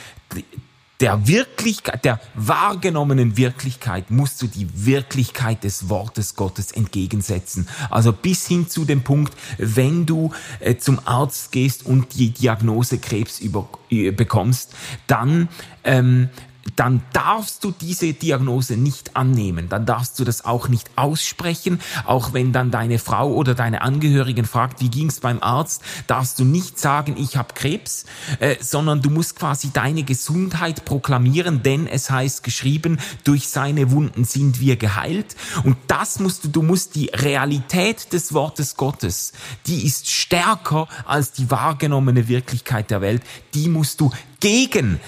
der 1.00 1.26
Wirklichkeit, 1.26 2.04
der 2.04 2.20
wahrgenommenen 2.34 3.36
Wirklichkeit 3.36 4.10
musst 4.10 4.40
du 4.40 4.46
die 4.46 4.68
Wirklichkeit 4.86 5.64
des 5.64 5.88
Wortes 5.88 6.36
Gottes 6.36 6.70
entgegensetzen. 6.72 7.68
Also 7.90 8.12
bis 8.12 8.46
hin 8.46 8.68
zu 8.68 8.84
dem 8.84 9.02
Punkt, 9.02 9.34
wenn 9.58 10.06
du 10.06 10.32
äh, 10.60 10.76
zum 10.76 11.00
Arzt 11.04 11.52
gehst 11.52 11.84
und 11.84 12.14
die 12.14 12.30
Diagnose 12.30 12.98
Krebs 12.98 13.40
über, 13.40 13.68
äh, 13.90 14.12
bekommst, 14.12 14.74
dann 15.06 15.48
ähm, 15.82 16.28
dann 16.76 17.02
darfst 17.12 17.64
du 17.64 17.72
diese 17.72 18.12
Diagnose 18.12 18.76
nicht 18.76 19.16
annehmen, 19.16 19.68
dann 19.68 19.86
darfst 19.86 20.18
du 20.18 20.24
das 20.24 20.44
auch 20.44 20.68
nicht 20.68 20.90
aussprechen, 20.96 21.80
auch 22.04 22.32
wenn 22.32 22.52
dann 22.52 22.70
deine 22.70 22.98
Frau 22.98 23.32
oder 23.32 23.54
deine 23.54 23.82
Angehörigen 23.82 24.44
fragt, 24.44 24.80
wie 24.80 24.88
ging's 24.88 25.20
beim 25.20 25.42
Arzt, 25.42 25.82
darfst 26.06 26.38
du 26.38 26.44
nicht 26.44 26.78
sagen, 26.78 27.16
ich 27.18 27.36
habe 27.36 27.54
Krebs, 27.54 28.04
äh, 28.40 28.56
sondern 28.60 29.02
du 29.02 29.10
musst 29.10 29.36
quasi 29.36 29.70
deine 29.72 30.02
Gesundheit 30.02 30.84
proklamieren, 30.84 31.62
denn 31.62 31.86
es 31.86 32.10
heißt 32.10 32.42
geschrieben, 32.42 32.98
durch 33.24 33.48
seine 33.48 33.90
Wunden 33.90 34.24
sind 34.24 34.60
wir 34.60 34.76
geheilt. 34.76 35.36
Und 35.64 35.76
das 35.86 36.18
musst 36.18 36.44
du, 36.44 36.48
du 36.48 36.62
musst 36.62 36.94
die 36.94 37.10
Realität 37.12 38.12
des 38.12 38.32
Wortes 38.32 38.76
Gottes, 38.76 39.32
die 39.66 39.84
ist 39.86 40.10
stärker 40.10 40.88
als 41.04 41.32
die 41.32 41.50
wahrgenommene 41.50 42.28
Wirklichkeit 42.28 42.90
der 42.90 43.00
Welt, 43.00 43.22
die 43.54 43.68
musst 43.68 44.00
du 44.00 44.10
gegen 44.40 45.00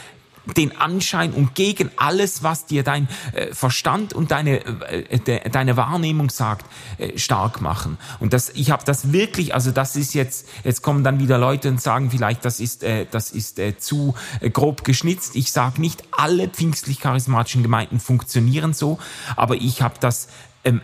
den 0.55 0.77
Anschein 0.77 1.33
und 1.33 1.55
gegen 1.55 1.91
alles, 1.97 2.43
was 2.43 2.67
dir 2.67 2.83
dein 2.83 3.09
äh, 3.33 3.53
Verstand 3.53 4.13
und 4.13 4.31
deine, 4.31 4.65
äh, 4.65 5.19
de, 5.19 5.49
deine 5.49 5.77
Wahrnehmung 5.77 6.31
sagt, 6.31 6.67
äh, 6.99 7.19
stark 7.19 7.61
machen. 7.61 7.99
Und 8.21 8.33
das, 8.33 8.51
ich 8.51 8.71
habe 8.71 8.85
das 8.85 9.13
wirklich, 9.13 9.55
also 9.55 9.71
das 9.71 9.97
ist 9.97 10.15
jetzt, 10.15 10.49
jetzt 10.65 10.83
kommen 10.83 11.05
dann 11.05 11.19
wieder 11.19 11.39
Leute 11.39 11.69
und 11.69 11.81
sagen 11.81 12.11
vielleicht, 12.11 12.45
das 12.45 12.61
ist, 12.61 12.83
äh, 12.83 13.07
das 13.11 13.31
ist 13.31 13.59
äh, 13.59 13.77
zu 13.77 14.15
äh, 14.41 14.51
grob 14.51 14.85
geschnitzt. 14.85 15.37
Ich 15.37 15.53
sage 15.53 15.81
nicht, 15.81 16.03
alle 16.13 16.49
pfingstlich-charismatischen 16.49 17.63
Gemeinden 17.63 18.01
funktionieren 18.01 18.73
so, 18.73 18.99
aber 19.37 19.57
ich 19.57 19.83
habe 19.83 19.95
das 20.01 20.29
ähm, 20.65 20.81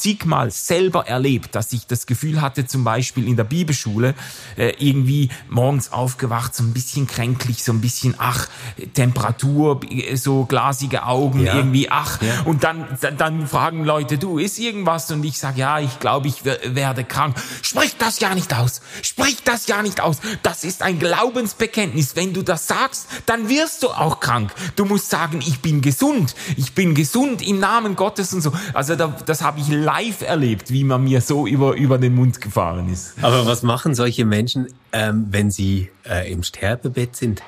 zigmal 0.00 0.50
selber 0.50 1.06
erlebt, 1.06 1.54
dass 1.54 1.72
ich 1.72 1.86
das 1.86 2.06
Gefühl 2.06 2.40
hatte, 2.40 2.66
zum 2.66 2.84
Beispiel 2.84 3.28
in 3.28 3.36
der 3.36 3.44
Bibelschule, 3.44 4.14
äh, 4.56 4.72
irgendwie 4.78 5.28
morgens 5.48 5.92
aufgewacht, 5.92 6.54
so 6.54 6.64
ein 6.64 6.72
bisschen 6.72 7.06
kränklich, 7.06 7.62
so 7.62 7.72
ein 7.72 7.80
bisschen, 7.80 8.14
ach, 8.18 8.48
Temperatur, 8.94 9.80
so 10.14 10.44
glasige 10.46 11.04
Augen, 11.04 11.44
ja. 11.44 11.54
irgendwie, 11.54 11.90
ach. 11.90 12.20
Ja. 12.22 12.42
Und 12.44 12.64
dann, 12.64 12.86
dann 13.18 13.46
fragen 13.46 13.84
Leute, 13.84 14.18
du, 14.18 14.38
ist 14.38 14.58
irgendwas? 14.58 15.10
Und 15.10 15.24
ich 15.24 15.38
sage, 15.38 15.60
ja, 15.60 15.78
ich 15.80 16.00
glaube, 16.00 16.28
ich 16.28 16.44
werde 16.44 17.04
krank. 17.04 17.36
Sprich 17.62 17.96
das 17.98 18.20
ja 18.20 18.34
nicht 18.34 18.54
aus. 18.54 18.80
Sprich 19.02 19.42
das 19.44 19.66
ja 19.66 19.82
nicht 19.82 20.00
aus. 20.00 20.18
Das 20.42 20.64
ist 20.64 20.82
ein 20.82 20.98
Glaubensbekenntnis. 20.98 22.16
Wenn 22.16 22.32
du 22.32 22.42
das 22.42 22.66
sagst, 22.66 23.06
dann 23.26 23.48
wirst 23.48 23.82
du 23.82 23.88
auch 23.88 24.20
krank. 24.20 24.52
Du 24.76 24.84
musst 24.84 25.10
sagen, 25.10 25.40
ich 25.40 25.60
bin 25.60 25.82
gesund. 25.82 26.34
Ich 26.56 26.72
bin 26.72 26.94
gesund 26.94 27.46
im 27.46 27.58
Namen 27.58 27.96
Gottes 27.96 28.32
und 28.32 28.40
so. 28.40 28.52
Also 28.72 28.96
da, 28.96 29.14
das 29.26 29.42
habe 29.42 29.60
ich 29.60 29.68
live 29.90 30.22
erlebt, 30.22 30.70
wie 30.70 30.84
man 30.84 31.02
mir 31.04 31.20
so 31.20 31.46
über, 31.46 31.74
über 31.74 31.98
den 31.98 32.14
Mund 32.14 32.40
gefahren 32.40 32.88
ist. 32.92 33.14
Aber 33.22 33.46
was 33.46 33.62
machen 33.62 33.94
solche 33.94 34.24
Menschen, 34.24 34.68
ähm, 34.92 35.26
wenn 35.30 35.50
sie 35.50 35.90
äh, 36.08 36.30
im 36.30 36.42
Sterbebett 36.42 37.16
sind? 37.16 37.42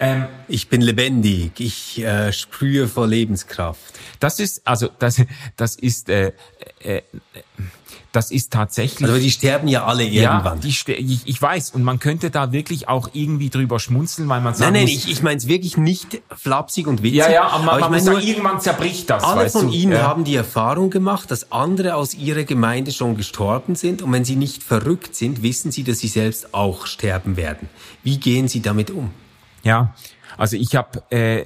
Ähm, 0.00 0.26
ich 0.48 0.68
bin 0.68 0.80
lebendig, 0.80 1.52
ich 1.60 2.02
äh, 2.02 2.32
sprühe 2.32 2.88
vor 2.88 3.06
Lebenskraft. 3.06 3.80
Das 4.18 4.40
ist, 4.40 4.66
also 4.66 4.88
das, 4.98 5.22
das 5.56 5.76
ist 5.76 6.08
äh, 6.08 6.32
äh, 6.80 7.02
das 8.12 8.30
ist 8.30 8.52
tatsächlich. 8.52 9.08
Also 9.08 9.20
die 9.20 9.30
sterben 9.30 9.68
ja 9.68 9.86
alle 9.86 10.04
irgendwann. 10.04 10.60
Ja, 10.60 10.62
die 10.62 10.68
ich, 10.68 11.22
ich 11.24 11.42
weiß. 11.42 11.70
Und 11.70 11.82
man 11.82 11.98
könnte 11.98 12.30
da 12.30 12.52
wirklich 12.52 12.86
auch 12.88 13.08
irgendwie 13.14 13.48
drüber 13.48 13.80
schmunzeln, 13.80 14.28
weil 14.28 14.42
man 14.42 14.54
sagt. 14.54 14.70
Nein, 14.70 14.84
nein, 14.84 14.94
muss, 14.94 15.04
ich, 15.06 15.10
ich 15.10 15.22
meine 15.22 15.38
es 15.38 15.48
wirklich 15.48 15.78
nicht 15.78 16.20
flapsig 16.36 16.86
und 16.86 17.02
witzig. 17.02 17.18
Ja, 17.18 17.30
ja, 17.30 17.48
aber, 17.48 17.64
man, 17.64 17.74
aber 17.76 17.80
man 17.80 17.92
muss 17.92 18.04
sagen, 18.04 18.20
irgendwann 18.20 18.60
zerbricht 18.60 19.08
das. 19.08 19.24
Alle 19.24 19.48
von 19.48 19.68
du? 19.68 19.72
ihnen 19.72 19.92
ja. 19.92 20.02
haben 20.02 20.24
die 20.24 20.36
Erfahrung 20.36 20.90
gemacht, 20.90 21.30
dass 21.30 21.50
andere 21.50 21.94
aus 21.94 22.14
ihrer 22.14 22.44
Gemeinde 22.44 22.92
schon 22.92 23.16
gestorben 23.16 23.74
sind. 23.74 24.02
Und 24.02 24.12
wenn 24.12 24.24
sie 24.24 24.36
nicht 24.36 24.62
verrückt 24.62 25.16
sind, 25.16 25.42
wissen 25.42 25.72
sie, 25.72 25.82
dass 25.82 25.98
sie 25.98 26.08
selbst 26.08 26.52
auch 26.52 26.86
sterben 26.86 27.36
werden. 27.38 27.68
Wie 28.02 28.18
gehen 28.18 28.46
sie 28.46 28.60
damit 28.60 28.90
um? 28.90 29.10
Ja, 29.62 29.94
also 30.36 30.56
ich 30.56 30.76
habe 30.76 31.02
äh, 31.10 31.44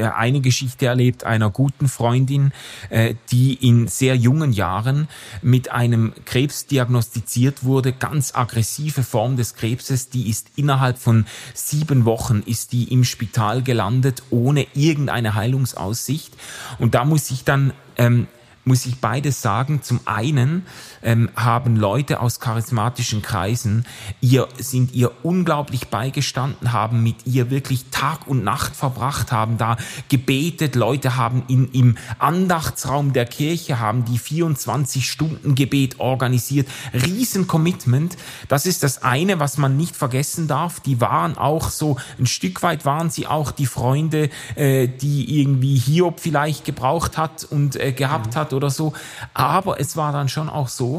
eine 0.00 0.40
Geschichte 0.40 0.86
erlebt 0.86 1.24
einer 1.24 1.50
guten 1.50 1.88
Freundin, 1.88 2.52
äh, 2.90 3.14
die 3.30 3.54
in 3.54 3.88
sehr 3.88 4.16
jungen 4.16 4.52
Jahren 4.52 5.08
mit 5.42 5.70
einem 5.70 6.12
Krebs 6.24 6.66
diagnostiziert 6.66 7.64
wurde, 7.64 7.92
ganz 7.92 8.34
aggressive 8.34 9.02
Form 9.02 9.36
des 9.36 9.54
Krebses, 9.54 10.10
die 10.10 10.28
ist 10.28 10.48
innerhalb 10.56 10.98
von 10.98 11.26
sieben 11.54 12.04
Wochen 12.04 12.42
ist 12.46 12.72
die 12.72 12.92
im 12.92 13.04
Spital 13.04 13.62
gelandet, 13.62 14.22
ohne 14.30 14.66
irgendeine 14.74 15.34
Heilungsaussicht. 15.34 16.34
Und 16.78 16.94
da 16.94 17.04
muss 17.04 17.30
ich 17.30 17.44
dann 17.44 17.72
ähm, 17.96 18.26
muss 18.66 18.84
ich 18.84 19.00
beides 19.00 19.40
sagen. 19.40 19.80
Zum 19.82 20.00
einen 20.04 20.66
ähm, 21.06 21.30
haben 21.36 21.76
Leute 21.76 22.20
aus 22.20 22.40
charismatischen 22.40 23.22
Kreisen 23.22 23.86
ihr, 24.20 24.48
sind 24.58 24.92
ihr 24.92 25.12
unglaublich 25.22 25.88
beigestanden, 25.88 26.72
haben 26.72 27.02
mit 27.02 27.26
ihr 27.26 27.48
wirklich 27.48 27.86
Tag 27.90 28.26
und 28.26 28.44
Nacht 28.44 28.76
verbracht, 28.76 29.32
haben 29.32 29.56
da 29.56 29.76
gebetet. 30.08 30.74
Leute 30.74 31.16
haben 31.16 31.44
in, 31.48 31.70
im 31.70 31.96
Andachtsraum 32.18 33.12
der 33.12 33.24
Kirche, 33.24 33.78
haben 33.78 34.04
die 34.04 34.18
24 34.18 35.08
Stunden 35.08 35.54
Gebet 35.54 36.00
organisiert. 36.00 36.68
Riesen 36.92 37.46
Commitment. 37.46 38.16
Das 38.48 38.66
ist 38.66 38.82
das 38.82 39.02
eine, 39.02 39.38
was 39.38 39.58
man 39.58 39.76
nicht 39.76 39.94
vergessen 39.94 40.48
darf. 40.48 40.80
Die 40.80 41.00
waren 41.00 41.38
auch 41.38 41.70
so, 41.70 41.96
ein 42.18 42.26
Stück 42.26 42.62
weit 42.64 42.84
waren 42.84 43.10
sie 43.10 43.28
auch 43.28 43.52
die 43.52 43.66
Freunde, 43.66 44.28
äh, 44.56 44.88
die 44.88 45.40
irgendwie 45.40 45.76
Hiob 45.76 46.18
vielleicht 46.18 46.64
gebraucht 46.64 47.16
hat 47.16 47.44
und 47.44 47.76
äh, 47.76 47.92
gehabt 47.92 48.34
mhm. 48.34 48.38
hat 48.40 48.52
oder 48.52 48.70
so. 48.70 48.92
Aber 49.34 49.80
es 49.80 49.96
war 49.96 50.10
dann 50.10 50.28
schon 50.28 50.48
auch 50.48 50.68
so, 50.68 50.95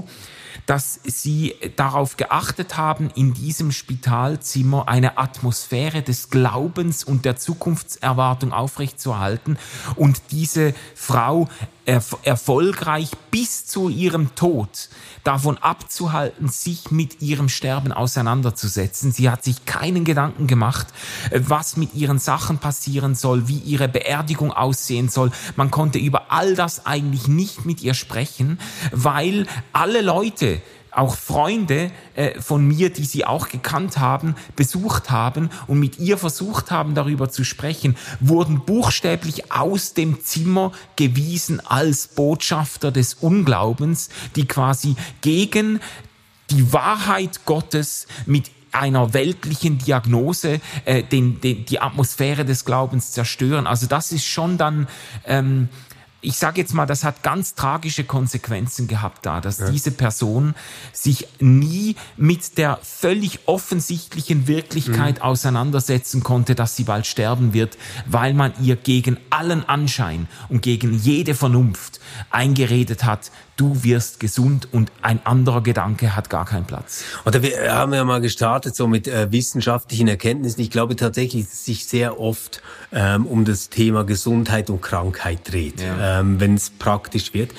dass 0.66 1.00
sie 1.04 1.56
darauf 1.76 2.18
geachtet 2.18 2.78
haben, 2.78 3.10
in 3.16 3.34
diesem 3.34 3.72
Spitalzimmer 3.72 4.88
eine 4.88 5.18
Atmosphäre 5.18 6.02
des 6.02 6.30
Glaubens 6.30 7.04
und 7.04 7.26
der 7.26 7.38
Zukunftserwartung 7.38 8.52
aufrechtzuerhalten 8.52 9.58
und 9.96 10.22
diese 10.32 10.74
Frau 10.96 11.48
erfolgreich 11.88 13.12
bis 13.32 13.66
zu 13.66 13.88
ihrem 13.88 14.36
Tod 14.36 14.90
davon 15.24 15.58
abzuhalten, 15.58 16.50
sich 16.50 16.92
mit 16.92 17.22
ihrem 17.22 17.48
Sterben 17.48 17.94
auseinanderzusetzen. 17.94 19.14
Sie 19.14 19.30
hat 19.30 19.44
sich 19.44 19.66
keinen 19.66 20.04
Gedanken 20.04 20.48
gemacht, 20.48 20.88
was 21.32 21.78
mit 21.78 21.94
ihren 21.94 22.20
Sachen 22.20 22.58
passieren 22.58 23.16
soll, 23.16 23.48
wie 23.48 23.60
ihre 23.60 23.88
Beerdigung 23.88 24.52
aussehen 24.52 25.08
soll. 25.08 25.32
Man 25.56 25.72
konnte 25.72 25.98
über 25.98 26.32
all 26.32 26.56
das 26.56 26.86
eigentlich 26.86 27.30
nicht 27.30 27.66
mit 27.66 27.82
ihr 27.82 27.94
sprechen, 27.94 28.60
weil 28.92 29.48
alle 29.72 30.02
Leute, 30.02 30.62
auch 30.98 31.16
Freunde 31.16 31.92
äh, 32.16 32.40
von 32.42 32.68
mir, 32.68 32.90
die 32.90 33.06
sie 33.06 33.26
auch 33.26 33.50
gekannt 33.50 33.98
haben, 34.00 34.36
besucht 34.56 35.12
haben 35.12 35.50
und 35.68 35.80
mit 35.80 36.00
ihr 36.00 36.18
versucht 36.18 36.72
haben, 36.72 36.96
darüber 36.96 37.30
zu 37.30 37.44
sprechen, 37.44 37.96
wurden 38.20 38.62
buchstäblich 38.66 39.52
aus 39.52 39.94
dem 39.94 40.24
Zimmer 40.24 40.72
gewiesen 40.96 41.66
als 41.66 42.08
Botschafter 42.08 42.92
des 42.92 43.14
Unglaubens, 43.16 44.10
die 44.36 44.48
quasi 44.48 44.96
gegen 45.22 45.80
die 46.50 46.74
Wahrheit 46.74 47.46
Gottes 47.46 48.08
mit 48.26 48.52
einer 48.72 49.14
weltlichen 49.14 49.78
Diagnose 49.78 50.60
äh, 50.86 51.04
den, 51.04 51.42
den, 51.42 51.66
die 51.66 51.80
Atmosphäre 51.80 52.46
des 52.46 52.66
Glaubens 52.66 53.12
zerstören. 53.12 53.68
Also 53.68 53.88
das 53.88 54.12
ist 54.12 54.26
schon 54.26 54.58
dann 54.58 54.88
ähm, 55.26 55.70
ich 56.22 56.38
sage 56.38 56.62
jetzt 56.62 56.74
mal, 56.74 56.86
das 56.86 57.04
hat 57.04 57.22
ganz 57.22 57.54
tragische 57.54 58.04
Konsequenzen 58.04 58.88
gehabt 58.88 59.26
da, 59.26 59.40
dass 59.40 59.60
ja. 59.60 59.70
diese 59.70 59.92
Person 59.92 60.56
sich 60.92 61.28
nie 61.40 61.96
mit 62.16 62.58
der 62.58 62.80
völlig 62.82 63.48
offensichtlichen 63.48 64.48
Wirklichkeit 64.48 65.18
mhm. 65.18 65.22
auseinandersetzen 65.22 66.24
konnte, 66.24 66.56
dass 66.56 66.76
sie 66.76 66.86
bald 66.86 67.06
sterben 67.06 67.54
wird, 67.54 67.78
weil 68.08 68.34
man 68.34 68.52
ihr 68.62 68.76
gegen 68.76 69.18
allen 69.30 69.68
Anschein 69.70 70.28
und 70.50 70.62
gegen 70.62 70.98
jede 70.98 71.36
Vernunft 71.36 72.00
eingeredet 72.32 73.04
hat, 73.04 73.32
du 73.58 73.84
wirst 73.84 74.20
gesund 74.20 74.70
und 74.72 74.92
ein 75.02 75.20
anderer 75.26 75.62
Gedanke 75.62 76.16
hat 76.16 76.30
gar 76.30 76.46
keinen 76.46 76.66
Platz. 76.66 77.04
Oder 77.26 77.42
wir 77.42 77.74
haben 77.74 77.94
ja 77.94 78.06
mal 78.06 78.22
gestartet 78.22 78.76
so 78.76 78.88
mit 78.88 79.08
äh, 79.08 79.32
wissenschaftlichen 79.32 80.08
Erkenntnissen. 80.08 80.62
Ich 80.62 80.70
glaube 80.70 80.96
tatsächlich, 80.96 81.44
dass 81.46 81.54
es 81.54 81.66
sich 81.66 81.86
sehr 81.86 82.20
oft 82.20 82.62
ähm, 82.94 83.26
um 83.26 83.44
das 83.44 83.70
Thema 83.70 84.06
Gesundheit 84.06 84.70
und 84.70 84.82
Krankheit 84.82 85.52
dreht, 85.52 85.82
ja. 85.82 86.20
ähm, 86.20 86.40
wenn 86.40 86.56
es 86.56 86.70
praktisch 86.70 87.34
wird. 87.34 87.52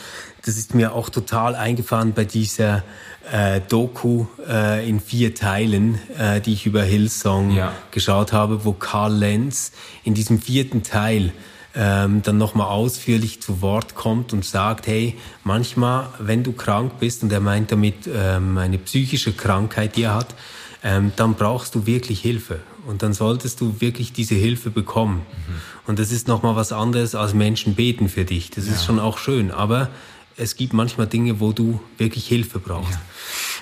Das 0.46 0.56
ist 0.56 0.74
mir 0.74 0.94
auch 0.94 1.10
total 1.10 1.54
eingefahren 1.56 2.14
bei 2.14 2.24
dieser 2.24 2.84
äh, 3.30 3.60
Doku 3.68 4.26
äh, 4.48 4.88
in 4.88 5.00
vier 5.00 5.34
Teilen, 5.34 5.98
äh, 6.16 6.40
die 6.40 6.54
ich 6.54 6.64
über 6.64 6.82
Hillsong 6.82 7.50
ja. 7.50 7.72
geschaut 7.90 8.32
habe, 8.32 8.64
wo 8.64 8.72
Karl 8.72 9.12
Lenz 9.12 9.72
in 10.04 10.14
diesem 10.14 10.40
vierten 10.40 10.82
Teil 10.84 11.32
ähm, 11.74 12.22
dann 12.22 12.38
nochmal 12.38 12.68
ausführlich 12.68 13.40
zu 13.40 13.60
Wort 13.60 13.94
kommt 13.94 14.32
und 14.32 14.44
sagt, 14.44 14.86
hey, 14.86 15.16
manchmal, 15.44 16.08
wenn 16.18 16.42
du 16.42 16.52
krank 16.52 16.92
bist, 16.98 17.22
und 17.22 17.32
er 17.32 17.40
meint 17.40 17.70
damit 17.70 18.08
ähm, 18.12 18.58
eine 18.58 18.78
psychische 18.78 19.32
Krankheit, 19.32 19.96
die 19.96 20.02
er 20.02 20.14
hat, 20.14 20.34
ähm, 20.82 21.12
dann 21.16 21.34
brauchst 21.34 21.74
du 21.74 21.86
wirklich 21.86 22.20
Hilfe. 22.20 22.60
Und 22.86 23.02
dann 23.02 23.12
solltest 23.12 23.60
du 23.60 23.80
wirklich 23.80 24.12
diese 24.12 24.34
Hilfe 24.34 24.70
bekommen. 24.70 25.18
Mhm. 25.18 25.54
Und 25.86 25.98
das 25.98 26.10
ist 26.10 26.26
nochmal 26.26 26.56
was 26.56 26.72
anderes 26.72 27.14
als 27.14 27.34
Menschen 27.34 27.74
beten 27.74 28.08
für 28.08 28.24
dich. 28.24 28.50
Das 28.50 28.66
ja. 28.66 28.72
ist 28.72 28.84
schon 28.84 28.98
auch 28.98 29.18
schön. 29.18 29.50
Aber 29.50 29.90
es 30.36 30.56
gibt 30.56 30.72
manchmal 30.72 31.06
Dinge, 31.06 31.40
wo 31.40 31.52
du 31.52 31.80
wirklich 31.98 32.26
Hilfe 32.26 32.60
brauchst. 32.60 32.92
Ja. 32.92 33.00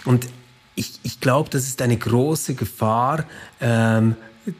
Und 0.05 0.29
ich, 0.77 1.01
ich 1.03 1.21
glaube, 1.21 1.51
das 1.51 1.67
ist 1.67 1.83
eine 1.83 1.97
große 1.97 2.55
Gefahr 2.55 3.25
ähm, 3.61 4.15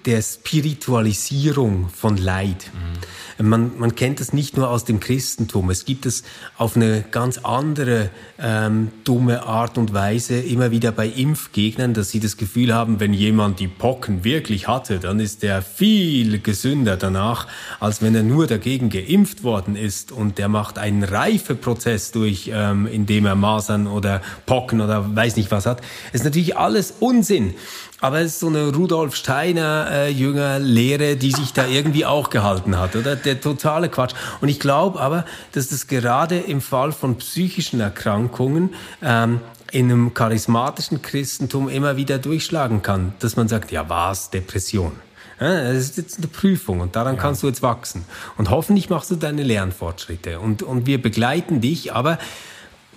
der 0.05 0.23
Spiritualisierung 0.23 1.89
von 1.89 2.17
Leid. 2.17 2.71
Mhm. 2.73 3.49
Man, 3.49 3.79
man 3.79 3.95
kennt 3.95 4.21
das 4.21 4.33
nicht 4.33 4.57
nur 4.57 4.71
aus 4.71 4.85
dem 4.85 4.99
Christentum. 4.99 5.71
Es 5.71 5.85
gibt 5.85 6.07
es 6.07 6.25
auf 6.57 6.75
eine 6.75 7.05
ganz 7.11 7.39
andere 7.39 8.11
ähm, 8.39 8.91
dumme 9.05 9.45
Art 9.45 9.77
und 9.77 9.93
Weise 9.93 10.41
immer 10.41 10.71
wieder 10.71 10.91
bei 10.91 11.07
Impfgegnern, 11.07 11.93
dass 11.93 12.11
sie 12.11 12.21
das 12.21 12.37
Gefühl 12.37 12.75
haben, 12.75 12.99
wenn 12.99 13.13
jemand 13.13 13.61
die 13.61 13.69
Pocken 13.69 14.25
wirklich 14.25 14.69
hatte, 14.69 14.99
dann 14.99 15.21
ist 15.21 15.45
er 15.45 15.61
viel 15.63 16.41
gesünder 16.41 16.97
danach, 16.97 17.47
als 17.79 18.01
wenn 18.01 18.15
er 18.15 18.23
nur 18.23 18.47
dagegen 18.47 18.89
geimpft 18.89 19.43
worden 19.43 19.77
ist 19.77 20.13
und 20.13 20.39
der 20.39 20.49
macht 20.49 20.79
einen 20.79 21.05
Reifeprozess 21.05 22.13
durch, 22.13 22.51
ähm, 22.53 22.87
indem 22.87 23.27
er 23.27 23.35
Masern 23.35 23.87
oder 23.87 24.23
Pocken 24.47 24.81
oder 24.81 25.15
weiß 25.15 25.37
nicht 25.37 25.51
was 25.51 25.67
hat. 25.67 25.83
Es 26.09 26.21
ist 26.21 26.25
natürlich 26.25 26.57
alles 26.57 26.95
Unsinn. 27.01 27.55
Aber 28.01 28.21
es 28.21 28.33
ist 28.33 28.41
so 28.41 28.49
eine 28.49 28.75
Rudolf 28.75 29.17
Steiner 29.17 29.89
äh, 29.91 30.11
Jünger 30.11 30.59
Lehre, 30.59 31.17
die 31.17 31.33
sich 31.33 31.55
da 31.55 31.67
irgendwie 31.67 32.05
auch 32.05 32.29
gehalten 32.29 32.79
hat, 32.79 32.95
oder? 32.95 33.17
Der 33.17 33.41
totale 33.41 33.89
Quatsch. 33.89 34.15
Und 34.41 34.49
ich 34.49 34.61
glaube 34.61 35.01
aber, 35.01 35.25
dass 35.53 35.69
das 35.69 35.87
gerade 35.87 36.39
im 36.39 36.61
Fall 36.61 36.93
von 36.93 37.17
psychischen 37.17 37.81
Erkrankungen 37.81 38.75
ähm, 39.03 39.41
in 39.73 39.91
einem 39.91 40.15
charismatischen 40.15 41.01
Christentum 41.01 41.69
immer 41.69 41.97
wieder 41.97 42.19
durchschlagen 42.19 42.83
kann, 42.83 43.15
dass 43.19 43.37
man 43.37 43.49
sagt, 43.49 43.73
ja 43.73 43.89
was, 43.89 44.31
Depression. 44.31 44.93
Das 45.39 45.77
ist 45.77 45.99
jetzt 45.99 46.19
eine 46.19 46.29
Prüfung 46.29 46.81
und 46.81 46.97
daran 46.97 47.17
ja. 47.17 47.21
kannst 47.21 47.43
du 47.43 47.47
jetzt 47.47 47.63
wachsen. 47.63 48.07
Und 48.39 48.51
hoffentlich 48.51 48.89
machst 48.89 49.11
du 49.11 49.17
deine 49.17 49.43
Lernfortschritte. 49.43 50.41
Und, 50.41 50.63
und 50.63 50.87
wir 50.87 51.01
begleiten 51.01 51.61
dich, 51.61 51.93
aber 51.93 52.19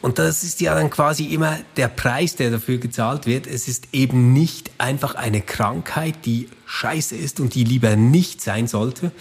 und 0.01 0.17
das 0.17 0.43
ist 0.43 0.61
ja 0.61 0.75
dann 0.75 0.89
quasi 0.89 1.25
immer 1.25 1.57
der 1.75 1.89
Preis, 1.89 2.35
der 2.35 2.51
dafür 2.51 2.77
gezahlt 2.77 3.25
wird. 3.25 3.47
Es 3.47 3.67
ist 3.67 3.89
eben 3.91 4.33
nicht 4.33 4.71
einfach 4.77 5.15
eine 5.15 5.41
Krankheit, 5.41 6.25
die 6.25 6.47
scheiße 6.65 7.15
ist 7.15 7.39
und 7.39 7.53
die 7.55 7.63
lieber 7.63 7.95
nicht 7.95 8.41
sein 8.41 8.67
sollte, 8.67 9.11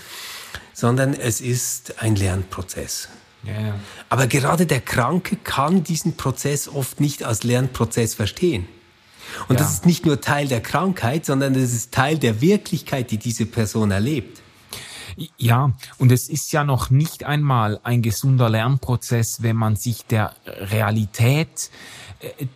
sondern 0.72 1.14
es 1.14 1.40
ist 1.40 2.00
ein 2.00 2.14
Lernprozess. 2.14 3.08
Ja, 3.44 3.74
Aber 4.08 4.26
gerade 4.26 4.66
der 4.66 4.80
Kranke 4.80 5.36
kann 5.36 5.84
diesen 5.84 6.16
Prozess 6.16 6.68
oft 6.68 7.00
nicht 7.00 7.22
als 7.22 7.44
Lernprozess 7.44 8.14
verstehen. 8.14 8.68
Und 9.48 9.58
ja. 9.58 9.64
das 9.64 9.74
ist 9.74 9.86
nicht 9.86 10.06
nur 10.06 10.20
Teil 10.20 10.48
der 10.48 10.60
Krankheit, 10.60 11.24
sondern 11.24 11.54
es 11.54 11.72
ist 11.72 11.92
Teil 11.92 12.18
der 12.18 12.40
Wirklichkeit, 12.40 13.10
die 13.10 13.18
diese 13.18 13.46
Person 13.46 13.90
erlebt. 13.90 14.40
Ja, 15.36 15.72
und 15.98 16.12
es 16.12 16.28
ist 16.28 16.52
ja 16.52 16.62
noch 16.62 16.90
nicht 16.90 17.24
einmal 17.24 17.80
ein 17.82 18.02
gesunder 18.02 18.48
Lernprozess, 18.48 19.42
wenn 19.42 19.56
man 19.56 19.74
sich 19.74 20.04
der 20.04 20.34
Realität 20.46 21.70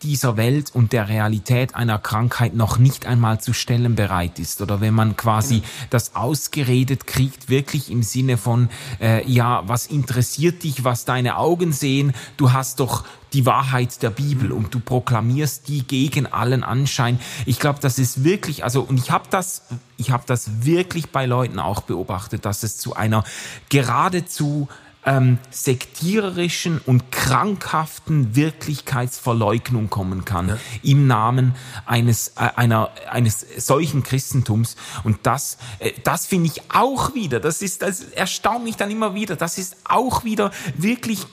dieser 0.03 0.37
Welt 0.37 0.75
und 0.75 0.92
der 0.92 1.09
Realität 1.09 1.77
einer 1.77 1.98
Krankheit 1.98 2.55
noch 2.55 2.79
nicht 2.79 3.07
einmal 3.07 3.40
zu 3.40 3.53
stellen 3.53 3.94
bereit 3.94 4.40
ist 4.40 4.61
oder 4.61 4.81
wenn 4.81 4.92
man 4.92 5.16
quasi 5.16 5.61
genau. 5.61 5.66
das 5.90 6.16
ausgeredet 6.16 7.07
kriegt, 7.07 7.48
wirklich 7.48 7.90
im 7.90 8.03
Sinne 8.03 8.38
von, 8.38 8.68
äh, 9.01 9.25
ja, 9.31 9.62
was 9.68 9.87
interessiert 9.87 10.64
dich, 10.64 10.83
was 10.83 11.05
deine 11.05 11.37
Augen 11.37 11.72
sehen, 11.72 12.12
du 12.37 12.53
hast 12.53 12.81
doch 12.81 13.05
die 13.33 13.46
Wahrheit 13.46 14.03
der 14.03 14.11
Bibel 14.11 14.53
und 14.53 14.75
du 14.75 14.81
proklamierst 14.81 15.68
die 15.68 15.87
gegen 15.87 16.27
allen 16.27 16.64
Anschein. 16.64 17.18
Ich 17.46 17.59
glaube, 17.59 17.79
das 17.81 17.98
ist 17.98 18.25
wirklich, 18.25 18.64
also 18.64 18.83
und 18.83 18.98
ich 18.98 19.11
habe 19.11 19.25
das, 19.31 19.62
ich 19.96 20.11
habe 20.11 20.25
das 20.27 20.64
wirklich 20.64 21.11
bei 21.11 21.25
Leuten 21.25 21.59
auch 21.59 21.83
beobachtet, 21.83 22.44
dass 22.44 22.62
es 22.62 22.77
zu 22.77 22.94
einer 22.94 23.25
geradezu 23.68 24.68
ähm, 25.05 25.38
sektiererischen 25.51 26.81
und 26.85 27.11
krankhaften 27.11 28.37
Wirklichkeitsverleugnung 28.37 29.91
kommen 29.91 30.25
kann 30.25 30.51
ja. 30.51 30.59
im 30.83 31.07
Namen 31.07 31.55
eines 31.87 32.35
äh, 32.37 32.51
einer 32.57 32.91
eines 33.11 33.45
solchen 33.59 34.03
Christentums 34.05 34.77
und 35.03 35.19
das 35.25 35.59
äh, 35.81 35.93
das 36.05 36.27
finde 36.27 36.51
ich 36.55 36.62
auch 36.73 37.15
wieder 37.15 37.41
das 37.41 37.62
ist 37.62 37.83
das 37.83 38.03
erstaunt 38.03 38.65
mich 38.65 38.77
dann 38.77 38.91
immer 38.91 39.15
wieder 39.15 39.35
das 39.35 39.59
ist 39.59 39.77
auch 39.85 40.25
wieder 40.25 40.53
wirklich 40.77 41.27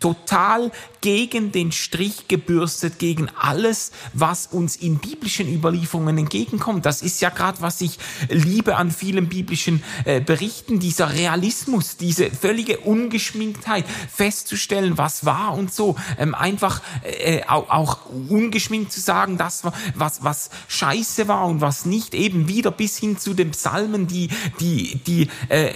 total 0.00 0.70
gegen 1.00 1.52
den 1.52 1.72
Strich 1.72 2.28
gebürstet, 2.28 2.98
gegen 2.98 3.28
alles, 3.30 3.92
was 4.12 4.46
uns 4.46 4.76
in 4.76 4.98
biblischen 4.98 5.52
Überlieferungen 5.52 6.18
entgegenkommt. 6.18 6.86
Das 6.86 7.02
ist 7.02 7.20
ja 7.20 7.30
gerade, 7.30 7.60
was 7.60 7.80
ich 7.80 7.98
liebe 8.28 8.76
an 8.76 8.90
vielen 8.90 9.28
biblischen 9.28 9.82
äh, 10.04 10.20
Berichten, 10.20 10.78
dieser 10.78 11.12
Realismus, 11.12 11.96
diese 11.96 12.30
völlige 12.30 12.78
Ungeschminktheit, 12.78 13.84
festzustellen, 14.12 14.98
was 14.98 15.24
war 15.24 15.54
und 15.54 15.72
so. 15.72 15.96
Ähm, 16.18 16.34
einfach 16.34 16.82
äh, 17.02 17.42
auch, 17.48 17.70
auch 17.70 17.98
ungeschminkt 18.28 18.92
zu 18.92 19.00
sagen, 19.00 19.38
das 19.38 19.62
was, 19.94 20.24
was 20.24 20.50
scheiße 20.68 21.28
war 21.28 21.46
und 21.46 21.60
was 21.60 21.84
nicht, 21.84 22.14
eben 22.14 22.48
wieder 22.48 22.70
bis 22.70 22.98
hin 22.98 23.18
zu 23.18 23.34
den 23.34 23.50
Psalmen, 23.52 24.06
die, 24.06 24.28
die, 24.60 24.96
die, 25.06 25.28
äh, 25.48 25.72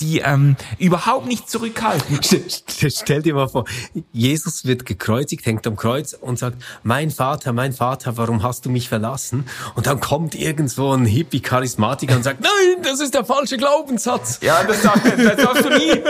die 0.00 0.18
ähm, 0.18 0.56
überhaupt 0.78 1.26
nicht 1.26 1.48
zurückhalten 1.48 2.20
stell 3.12 3.20
dir 3.20 3.34
mal 3.34 3.48
vor, 3.48 3.66
Jesus 4.14 4.64
wird 4.64 4.86
gekreuzigt, 4.86 5.44
hängt 5.44 5.66
am 5.66 5.76
Kreuz 5.76 6.14
und 6.14 6.38
sagt, 6.38 6.56
mein 6.82 7.10
Vater, 7.10 7.52
mein 7.52 7.74
Vater, 7.74 8.16
warum 8.16 8.42
hast 8.42 8.64
du 8.64 8.70
mich 8.70 8.88
verlassen? 8.88 9.44
Und 9.74 9.86
dann 9.86 10.00
kommt 10.00 10.34
irgendwo 10.34 10.92
ein 10.92 11.04
Hippie-Charismatiker 11.04 12.16
und 12.16 12.22
sagt, 12.22 12.40
nein, 12.40 12.82
das 12.82 13.00
ist 13.00 13.12
der 13.12 13.26
falsche 13.26 13.58
Glaubenssatz. 13.58 14.40
Ja, 14.40 14.64
das, 14.64 14.80
das 14.80 15.42
sagst 15.42 15.64
du 15.64 15.68
nie. 15.68 15.92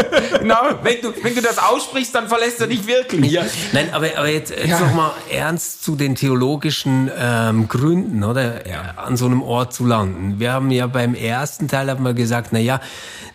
Genau, 0.43 0.57
wenn 0.83 1.01
du, 1.01 1.13
wenn 1.23 1.35
du 1.35 1.43
das 1.43 1.59
aussprichst, 1.59 2.15
dann 2.15 2.29
verlässt 2.29 2.61
er 2.61 2.67
dich 2.67 2.87
wirklich. 2.87 3.31
Ja, 3.31 3.45
nein, 3.73 3.89
aber, 3.93 4.09
aber 4.17 4.29
jetzt, 4.29 4.51
jetzt 4.51 4.69
ja. 4.69 4.81
noch 4.81 4.93
mal 4.93 5.13
ernst 5.31 5.85
zu 5.85 5.95
den 5.95 6.15
theologischen 6.15 7.11
ähm, 7.17 7.69
Gründen, 7.69 8.25
oder? 8.25 8.69
Ja. 8.69 8.95
An 8.97 9.17
so 9.17 9.27
einem 9.27 9.43
Ort 9.43 9.73
zu 9.73 9.87
landen. 9.87 10.41
Wir 10.41 10.53
haben 10.53 10.71
ja 10.71 10.87
beim 10.87 11.15
ersten 11.15 11.69
Teil 11.69 11.91
haben 11.91 12.05
wir 12.05 12.15
gesagt, 12.15 12.49
na 12.53 12.59
ja, 12.59 12.81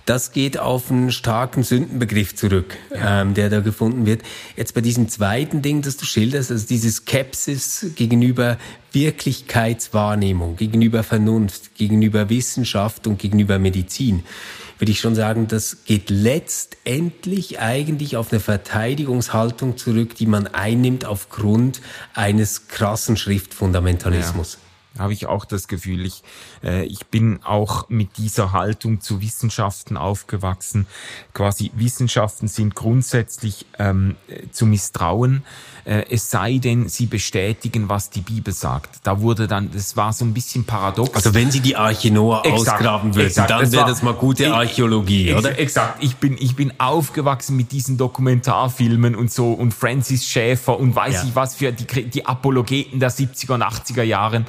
das 0.08 0.32
geht 0.32 0.58
auf 0.58 0.90
einen 0.90 1.12
starken 1.12 1.64
Sündenbegriff 1.64 2.34
zurück, 2.34 2.78
ja. 2.96 3.22
ähm, 3.22 3.34
der 3.34 3.50
da 3.50 3.60
gefunden 3.60 4.06
wird. 4.06 4.22
Jetzt 4.56 4.74
bei 4.74 4.80
diesem 4.80 5.10
zweiten 5.10 5.62
Ding, 5.62 5.82
das 5.82 5.98
du 5.98 6.06
schilderst, 6.06 6.50
also 6.50 6.66
diese 6.66 6.90
Skepsis 6.90 7.88
gegenüber 7.96 8.58
Wirklichkeitswahrnehmung, 8.94 10.56
gegenüber 10.56 11.04
Vernunft, 11.04 11.76
gegenüber 11.76 12.30
Wissenschaft 12.30 13.06
und 13.06 13.20
gegenüber 13.20 13.60
Medizin, 13.60 14.24
würde 14.80 14.92
ich 14.92 15.02
schon 15.02 15.14
sagen, 15.14 15.48
das 15.48 15.84
geht 15.84 16.10
letztendlich 16.10 17.60
eigentlich 17.60 18.16
auf 18.16 18.32
eine 18.32 18.40
Verteidigungshaltung 18.40 19.76
zurück, 19.76 20.16
die 20.16 20.26
man 20.26 20.48
einnimmt 20.48 21.04
aufgrund 21.04 21.82
eines 22.14 22.68
krassen 22.70 23.18
Schriftfundamentalismus. 23.18 24.54
Ja 24.54 24.67
habe 25.00 25.14
ich 25.14 25.28
auch 25.28 25.46
das 25.46 25.68
Gefühl, 25.68 26.06
ich, 26.06 26.24
äh, 26.64 26.86
ich 26.86 27.08
bin 27.08 27.40
auch 27.44 27.90
mit 27.90 28.18
dieser 28.18 28.52
Haltung 28.52 29.02
zu 29.02 29.22
Wissenschaften 29.22 29.98
aufgewachsen. 29.98 30.88
Quasi 31.34 31.72
Wissenschaften 31.76 32.48
sind 32.48 32.76
grundsätzlich 32.76 33.66
ähm, 33.80 34.16
zu 34.52 34.66
misstrauen, 34.66 35.44
äh, 35.88 36.04
es 36.10 36.30
sei 36.30 36.58
denn, 36.58 36.90
sie 36.90 37.06
bestätigen, 37.06 37.88
was 37.88 38.10
die 38.10 38.20
Bibel 38.20 38.54
sagt. 38.54 39.00
Da 39.04 39.22
wurde 39.22 39.48
dann, 39.48 39.72
das 39.72 39.96
war 39.96 40.12
so 40.12 40.26
ein 40.26 40.34
bisschen 40.34 40.66
paradox. 40.66 41.16
Also 41.16 41.34
wenn 41.34 41.50
sie 41.50 41.62
die 41.62 41.78
Arche 41.78 42.12
Noah 42.12 42.46
exakt, 42.46 42.82
ausgraben 42.82 43.16
würden, 43.16 43.28
exakt, 43.28 43.50
dann 43.50 43.72
wäre 43.72 43.88
das 43.88 44.04
mal 44.04 44.14
gute 44.14 44.54
Archäologie, 44.54 45.30
ex, 45.30 45.40
oder? 45.40 45.58
Exakt. 45.58 46.04
Ich 46.04 46.18
bin, 46.18 46.36
ich 46.38 46.58
bin 46.58 46.74
aufgewachsen 46.78 47.56
mit 47.56 47.72
diesen 47.72 47.98
Dokumentarfilmen 47.98 49.16
und 49.16 49.32
so 49.32 49.54
und 49.54 49.74
Francis 49.74 50.26
Schäfer 50.26 50.78
und 50.78 50.94
weiß 50.94 51.14
ja. 51.14 51.24
ich 51.24 51.36
was 51.36 51.56
für 51.56 51.72
die, 51.72 52.10
die 52.10 52.26
Apologeten 52.26 53.00
der 53.00 53.12
70er 53.12 53.54
und 53.54 53.64
80er 53.64 54.04
Jahren 54.04 54.46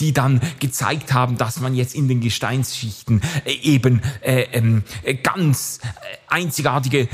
die 0.00 0.12
dann 0.12 0.40
gezeigt 0.60 1.12
haben, 1.12 1.38
dass 1.38 1.60
man 1.60 1.74
jetzt 1.74 1.94
in 1.94 2.08
den 2.08 2.20
Gesteinsschichten 2.20 3.22
äh, 3.44 3.52
eben 3.52 4.02
äh, 4.20 4.42
ähm, 4.52 4.84
äh, 5.02 5.14
ganz 5.14 5.80
einzigartige 6.28 7.08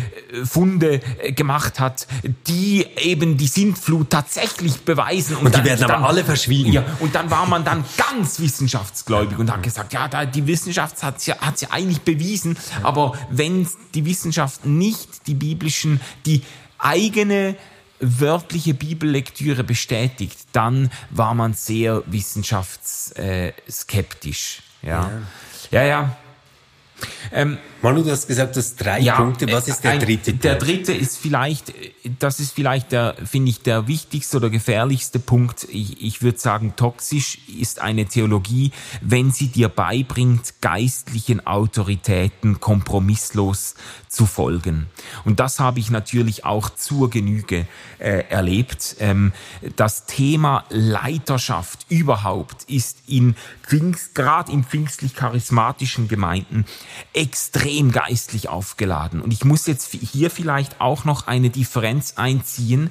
Funde 0.44 1.00
gemacht 1.34 1.80
hat, 1.80 2.06
die 2.46 2.86
eben 3.02 3.36
die 3.36 3.48
Sintflut 3.48 4.10
tatsächlich 4.10 4.82
beweisen. 4.82 5.36
Und, 5.36 5.46
und 5.46 5.56
die 5.56 5.64
werden 5.64 5.80
dann, 5.80 5.90
aber 5.90 6.08
alle 6.08 6.24
verschwiegen. 6.24 6.72
Ja, 6.72 6.84
und 7.00 7.16
dann 7.16 7.28
war 7.28 7.44
man 7.46 7.64
dann 7.64 7.84
ganz 7.96 8.38
wissenschaftsgläubig 8.38 9.36
und 9.38 9.50
hat 9.52 9.64
gesagt, 9.64 9.92
ja, 9.92 10.06
da, 10.06 10.24
die 10.24 10.46
Wissenschaft 10.46 11.02
hat 11.02 11.26
ja, 11.26 11.36
hat's 11.40 11.62
ja 11.62 11.70
eigentlich 11.72 12.02
bewiesen, 12.02 12.56
aber 12.84 13.14
wenn 13.28 13.66
die 13.94 14.04
Wissenschaft 14.04 14.64
nicht 14.66 15.26
die 15.26 15.34
biblischen, 15.34 16.00
die 16.24 16.42
eigene 16.78 17.56
wörtliche 18.00 18.74
Bibellektüre 18.74 19.64
bestätigt, 19.64 20.38
dann 20.52 20.90
war 21.10 21.34
man 21.34 21.54
sehr 21.54 22.02
wissenschaftsskeptisch. 22.06 24.62
Ja. 24.82 25.10
ja, 25.70 25.82
ja. 25.82 25.88
ja. 25.88 26.16
Ähm, 27.32 27.58
Manu, 27.80 28.02
du 28.02 28.10
hast 28.10 28.26
gesagt, 28.26 28.56
du 28.56 28.60
hast 28.60 28.76
drei 28.76 28.98
ja, 28.98 29.14
Punkte. 29.14 29.46
Was 29.52 29.68
ist 29.68 29.84
der 29.84 29.92
ein, 29.92 30.00
dritte? 30.00 30.34
Der 30.34 30.56
dritte 30.56 30.92
ist 30.92 31.16
vielleicht, 31.16 31.72
das 32.18 32.40
ist 32.40 32.52
vielleicht 32.52 32.90
der, 32.90 33.14
finde 33.24 33.50
ich, 33.50 33.62
der 33.62 33.86
wichtigste 33.86 34.38
oder 34.38 34.50
gefährlichste 34.50 35.20
Punkt. 35.20 35.68
Ich, 35.70 36.02
ich 36.02 36.20
würde 36.20 36.38
sagen, 36.38 36.74
toxisch 36.74 37.38
ist 37.46 37.80
eine 37.80 38.06
Theologie, 38.06 38.72
wenn 39.00 39.30
sie 39.30 39.46
dir 39.46 39.68
beibringt, 39.68 40.54
geistlichen 40.60 41.46
Autoritäten 41.46 42.58
kompromisslos 42.58 43.76
zu 44.08 44.26
folgen. 44.26 44.86
Und 45.24 45.38
das 45.38 45.60
habe 45.60 45.78
ich 45.78 45.90
natürlich 45.90 46.44
auch 46.44 46.70
zur 46.70 47.10
Genüge 47.10 47.68
äh, 48.00 48.24
erlebt. 48.28 48.96
Ähm, 48.98 49.32
das 49.76 50.06
Thema 50.06 50.64
Leiterschaft 50.70 51.86
überhaupt 51.88 52.64
ist 52.64 52.98
in 53.06 53.36
Pfingst, 53.62 54.16
gerade 54.16 54.50
in 54.50 54.64
pfingstlich-charismatischen 54.64 56.08
Gemeinden 56.08 56.64
extrem 57.12 57.67
geistlich 57.92 58.48
aufgeladen. 58.48 59.20
Und 59.20 59.32
ich 59.32 59.44
muss 59.44 59.66
jetzt 59.66 59.92
hier 59.92 60.30
vielleicht 60.30 60.80
auch 60.80 61.04
noch 61.04 61.26
eine 61.26 61.50
Differenz 61.50 62.14
einziehen, 62.16 62.90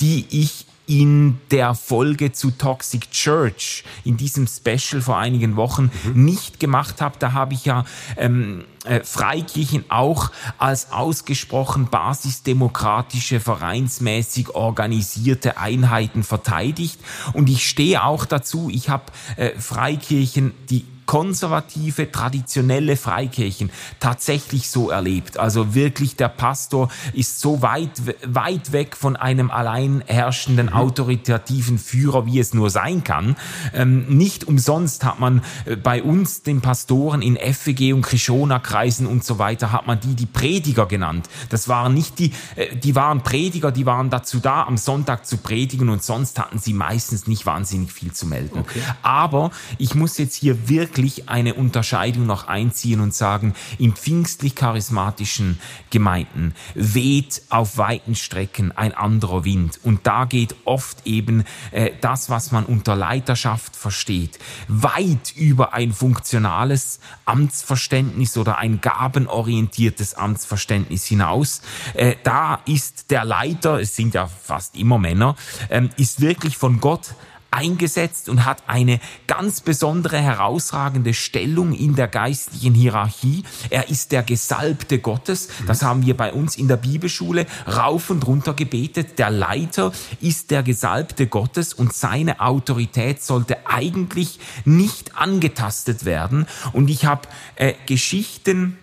die 0.00 0.26
ich 0.30 0.66
in 0.86 1.38
der 1.50 1.74
Folge 1.74 2.32
zu 2.32 2.50
Toxic 2.50 3.10
Church, 3.12 3.84
in 4.04 4.16
diesem 4.16 4.46
Special 4.46 5.00
vor 5.00 5.16
einigen 5.16 5.56
Wochen, 5.56 5.90
mhm. 6.04 6.24
nicht 6.24 6.58
gemacht 6.58 7.00
habe. 7.00 7.16
Da 7.18 7.32
habe 7.32 7.54
ich 7.54 7.64
ja 7.64 7.84
ähm, 8.16 8.64
äh, 8.84 9.00
Freikirchen 9.04 9.84
auch 9.88 10.32
als 10.58 10.90
ausgesprochen 10.90 11.88
basisdemokratische, 11.88 13.38
vereinsmäßig 13.38 14.50
organisierte 14.50 15.56
Einheiten 15.56 16.24
verteidigt. 16.24 16.98
Und 17.32 17.48
ich 17.48 17.68
stehe 17.68 18.04
auch 18.04 18.26
dazu, 18.26 18.68
ich 18.70 18.88
habe 18.88 19.04
äh, 19.36 19.58
Freikirchen, 19.58 20.52
die 20.68 20.84
konservative, 21.12 22.10
traditionelle 22.10 22.96
Freikirchen 22.96 23.70
tatsächlich 24.00 24.70
so 24.70 24.88
erlebt. 24.88 25.36
Also 25.36 25.74
wirklich 25.74 26.16
der 26.16 26.30
Pastor 26.30 26.88
ist 27.12 27.38
so 27.38 27.60
weit, 27.60 27.90
weit 28.24 28.72
weg 28.72 28.96
von 28.96 29.16
einem 29.16 29.50
allein 29.50 30.02
herrschenden, 30.06 30.68
mhm. 30.68 30.72
autoritativen 30.72 31.76
Führer, 31.78 32.24
wie 32.24 32.38
es 32.38 32.54
nur 32.54 32.70
sein 32.70 33.04
kann. 33.04 33.36
Ähm, 33.74 34.06
nicht 34.08 34.44
umsonst 34.44 35.04
hat 35.04 35.20
man 35.20 35.42
äh, 35.66 35.76
bei 35.76 36.02
uns 36.02 36.44
den 36.44 36.62
Pastoren 36.62 37.20
in 37.20 37.36
FEG 37.36 37.92
und 37.92 38.00
Krishona-Kreisen 38.00 39.06
und 39.06 39.22
so 39.22 39.38
weiter, 39.38 39.70
hat 39.70 39.86
man 39.86 40.00
die 40.00 40.14
die 40.14 40.24
Prediger 40.24 40.86
genannt. 40.86 41.28
Das 41.50 41.68
waren 41.68 41.92
nicht 41.92 42.20
die, 42.20 42.32
äh, 42.56 42.74
die 42.74 42.94
waren 42.94 43.22
Prediger, 43.22 43.70
die 43.70 43.84
waren 43.84 44.08
dazu 44.08 44.40
da, 44.40 44.62
am 44.62 44.78
Sonntag 44.78 45.26
zu 45.26 45.36
predigen 45.36 45.90
und 45.90 46.02
sonst 46.02 46.38
hatten 46.38 46.58
sie 46.58 46.72
meistens 46.72 47.26
nicht 47.26 47.44
wahnsinnig 47.44 47.92
viel 47.92 48.12
zu 48.12 48.26
melden. 48.26 48.60
Okay. 48.60 48.80
Aber 49.02 49.50
ich 49.76 49.94
muss 49.94 50.16
jetzt 50.16 50.36
hier 50.36 50.70
wirklich 50.70 51.01
wirklich 51.02 51.28
eine 51.28 51.54
Unterscheidung 51.54 52.26
noch 52.26 52.46
einziehen 52.46 53.00
und 53.00 53.12
sagen, 53.12 53.54
in 53.78 53.92
pfingstlich-charismatischen 53.92 55.58
Gemeinden 55.90 56.54
weht 56.74 57.42
auf 57.50 57.76
weiten 57.76 58.14
Strecken 58.14 58.70
ein 58.70 58.94
anderer 58.94 59.44
Wind. 59.44 59.80
Und 59.82 60.06
da 60.06 60.24
geht 60.26 60.54
oft 60.64 61.04
eben 61.04 61.44
äh, 61.72 61.90
das, 62.00 62.30
was 62.30 62.52
man 62.52 62.64
unter 62.64 62.94
Leiterschaft 62.94 63.74
versteht, 63.74 64.38
weit 64.68 65.34
über 65.34 65.74
ein 65.74 65.92
funktionales 65.92 67.00
Amtsverständnis 67.24 68.36
oder 68.36 68.58
ein 68.58 68.80
gabenorientiertes 68.80 70.14
Amtsverständnis 70.14 71.04
hinaus. 71.06 71.62
Äh, 71.94 72.14
da 72.22 72.60
ist 72.64 73.10
der 73.10 73.24
Leiter, 73.24 73.80
es 73.80 73.96
sind 73.96 74.14
ja 74.14 74.28
fast 74.28 74.76
immer 74.76 74.98
Männer, 74.98 75.34
ähm, 75.68 75.90
ist 75.96 76.20
wirklich 76.20 76.56
von 76.56 76.80
Gott 76.80 77.14
eingesetzt 77.52 78.28
und 78.28 78.44
hat 78.44 78.62
eine 78.66 78.98
ganz 79.26 79.60
besondere, 79.60 80.18
herausragende 80.18 81.14
Stellung 81.14 81.72
in 81.72 81.94
der 81.94 82.08
geistlichen 82.08 82.74
Hierarchie. 82.74 83.44
Er 83.70 83.88
ist 83.88 84.12
der 84.12 84.22
Gesalbte 84.22 84.98
Gottes. 84.98 85.48
Das 85.66 85.82
haben 85.82 86.04
wir 86.06 86.16
bei 86.16 86.32
uns 86.32 86.56
in 86.56 86.68
der 86.68 86.76
Bibelschule 86.76 87.46
rauf 87.66 88.10
und 88.10 88.26
runter 88.26 88.54
gebetet. 88.54 89.18
Der 89.18 89.30
Leiter 89.30 89.92
ist 90.20 90.50
der 90.50 90.62
Gesalbte 90.62 91.26
Gottes 91.26 91.74
und 91.74 91.92
seine 91.92 92.40
Autorität 92.40 93.22
sollte 93.22 93.66
eigentlich 93.66 94.40
nicht 94.64 95.16
angetastet 95.16 96.04
werden. 96.04 96.46
Und 96.72 96.88
ich 96.90 97.04
habe 97.04 97.28
äh, 97.56 97.74
Geschichten, 97.86 98.78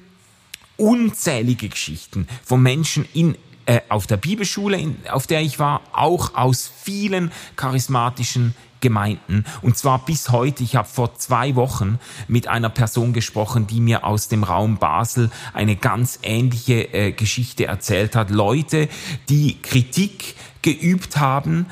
unzählige 0.77 1.69
Geschichten 1.69 2.27
von 2.45 2.61
Menschen 2.61 3.05
in 3.13 3.35
äh, 3.69 3.81
auf 3.87 4.07
der 4.07 4.17
Bibelschule, 4.17 4.79
in, 4.79 4.97
auf 5.11 5.27
der 5.27 5.41
ich 5.41 5.59
war, 5.59 5.81
auch 5.93 6.33
aus 6.33 6.71
vielen 6.81 7.31
charismatischen 7.55 8.55
Gemeinden. 8.81 9.45
Und 9.61 9.77
zwar 9.77 10.03
bis 10.05 10.31
heute. 10.31 10.63
Ich 10.63 10.75
habe 10.75 10.87
vor 10.87 11.13
zwei 11.19 11.55
Wochen 11.55 11.99
mit 12.27 12.47
einer 12.47 12.69
Person 12.69 13.13
gesprochen, 13.13 13.67
die 13.67 13.79
mir 13.79 14.05
aus 14.05 14.27
dem 14.27 14.43
Raum 14.43 14.77
Basel 14.77 15.29
eine 15.53 15.75
ganz 15.75 16.17
ähnliche 16.23 16.91
äh, 16.95 17.11
Geschichte 17.11 17.67
erzählt 17.67 18.15
hat. 18.15 18.31
Leute, 18.31 18.89
die 19.29 19.61
Kritik 19.61 20.35
geübt 20.63 21.17
haben 21.17 21.67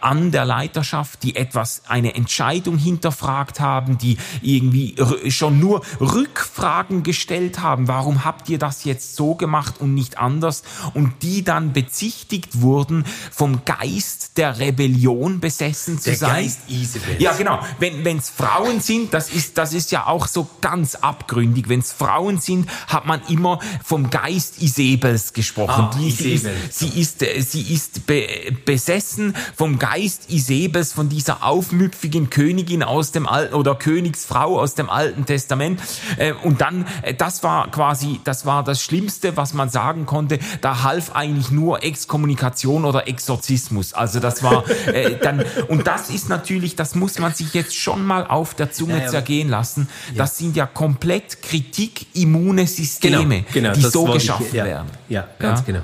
an 0.00 0.30
der 0.30 0.44
Leiterschaft, 0.44 1.22
die 1.22 1.36
etwas, 1.36 1.82
eine 1.88 2.14
Entscheidung 2.14 2.76
hinterfragt 2.76 3.60
haben, 3.60 3.98
die 3.98 4.18
irgendwie 4.42 4.96
schon 5.28 5.58
nur 5.58 5.82
Rückfragen 6.00 7.02
gestellt 7.02 7.60
haben. 7.60 7.88
Warum 7.88 8.24
habt 8.24 8.48
ihr 8.48 8.58
das 8.58 8.84
jetzt 8.84 9.16
so 9.16 9.34
gemacht 9.34 9.80
und 9.80 9.94
nicht 9.94 10.18
anders? 10.18 10.62
Und 10.94 11.22
die 11.22 11.42
dann 11.44 11.72
bezichtigt 11.72 12.60
wurden, 12.60 13.04
vom 13.30 13.64
Geist 13.64 14.36
der 14.36 14.58
Rebellion 14.58 15.40
besessen 15.40 15.98
zu 15.98 16.10
der 16.10 16.18
sein. 16.18 16.44
Geist 16.44 16.60
Isabels. 16.68 17.20
Ja, 17.20 17.32
genau. 17.32 17.60
Wenn 17.78 18.18
es 18.18 18.28
Frauen 18.30 18.80
sind, 18.80 19.14
das 19.14 19.30
ist, 19.30 19.56
das 19.58 19.72
ist 19.72 19.92
ja 19.92 20.06
auch 20.06 20.26
so 20.26 20.48
ganz 20.60 20.94
abgründig. 20.94 21.68
Wenn 21.68 21.80
es 21.80 21.92
Frauen 21.92 22.40
sind, 22.40 22.68
hat 22.86 23.06
man 23.06 23.22
immer 23.28 23.58
vom 23.84 24.10
Geist 24.10 24.62
Isabels 24.62 25.32
gesprochen. 25.32 25.88
Ah, 25.90 25.94
die, 25.98 26.10
sie, 26.10 26.34
ist, 26.34 26.44
Isabel. 26.44 26.58
sie 26.70 27.00
ist, 27.00 27.22
äh, 27.22 27.40
sie 27.40 27.62
ist 27.74 28.06
be, 28.06 28.26
besessen 28.64 29.34
vom 29.56 29.69
Geist 29.78 30.30
Isabels, 30.30 30.92
von 30.92 31.08
dieser 31.08 31.44
aufmüpfigen 31.44 32.30
Königin 32.30 32.82
aus 32.82 33.12
dem 33.12 33.26
alten 33.26 33.54
oder 33.54 33.74
Königsfrau 33.74 34.58
aus 34.58 34.74
dem 34.74 34.90
Alten 34.90 35.26
Testament. 35.26 35.80
Äh, 36.16 36.32
Und 36.32 36.60
dann, 36.60 36.86
äh, 37.02 37.14
das 37.14 37.42
war 37.42 37.70
quasi, 37.70 38.20
das 38.24 38.46
war 38.46 38.64
das 38.64 38.82
Schlimmste, 38.82 39.36
was 39.36 39.54
man 39.54 39.68
sagen 39.70 40.06
konnte. 40.06 40.38
Da 40.60 40.82
half 40.82 41.14
eigentlich 41.14 41.50
nur 41.50 41.82
Exkommunikation 41.82 42.84
oder 42.84 43.08
Exorzismus. 43.08 43.92
Also 43.94 44.20
das 44.20 44.42
war 44.42 44.64
äh, 44.88 45.16
dann, 45.22 45.44
und 45.68 45.86
das 45.86 46.10
ist 46.10 46.28
natürlich, 46.28 46.76
das 46.76 46.94
muss 46.94 47.18
man 47.18 47.32
sich 47.34 47.54
jetzt 47.54 47.76
schon 47.76 48.04
mal 48.04 48.26
auf 48.26 48.54
der 48.54 48.72
Zunge 48.72 48.94
Ja, 48.98 49.04
ja. 49.04 49.08
zergehen 49.08 49.48
lassen. 49.48 49.88
Das 50.16 50.38
sind 50.38 50.56
ja 50.56 50.66
komplett 50.66 51.42
kritikimmune 51.42 52.66
Systeme, 52.66 53.44
die 53.48 53.52
Genau, 53.52 53.72
das 53.74 53.92
so 53.92 54.06
ich- 54.08 54.14
geschaffen 54.14 54.46
ja, 54.52 54.64
werden. 54.64 54.88
Ja, 55.08 55.26
ganz 55.38 55.60
Ja. 55.60 55.64
genau. 55.66 55.80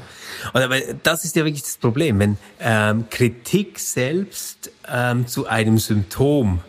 Und 0.53 0.62
aber 0.62 0.80
das 1.03 1.24
ist 1.24 1.37
ja 1.37 1.45
wirklich 1.45 1.62
das 1.62 1.76
Problem, 1.76 2.18
wenn 2.18 2.39
ähm, 2.61 3.07
Kritik 3.11 3.78
selbst 3.78 4.70
ähm, 4.89 5.26
zu 5.26 5.47
einem 5.47 5.78
Symptom 5.78 6.61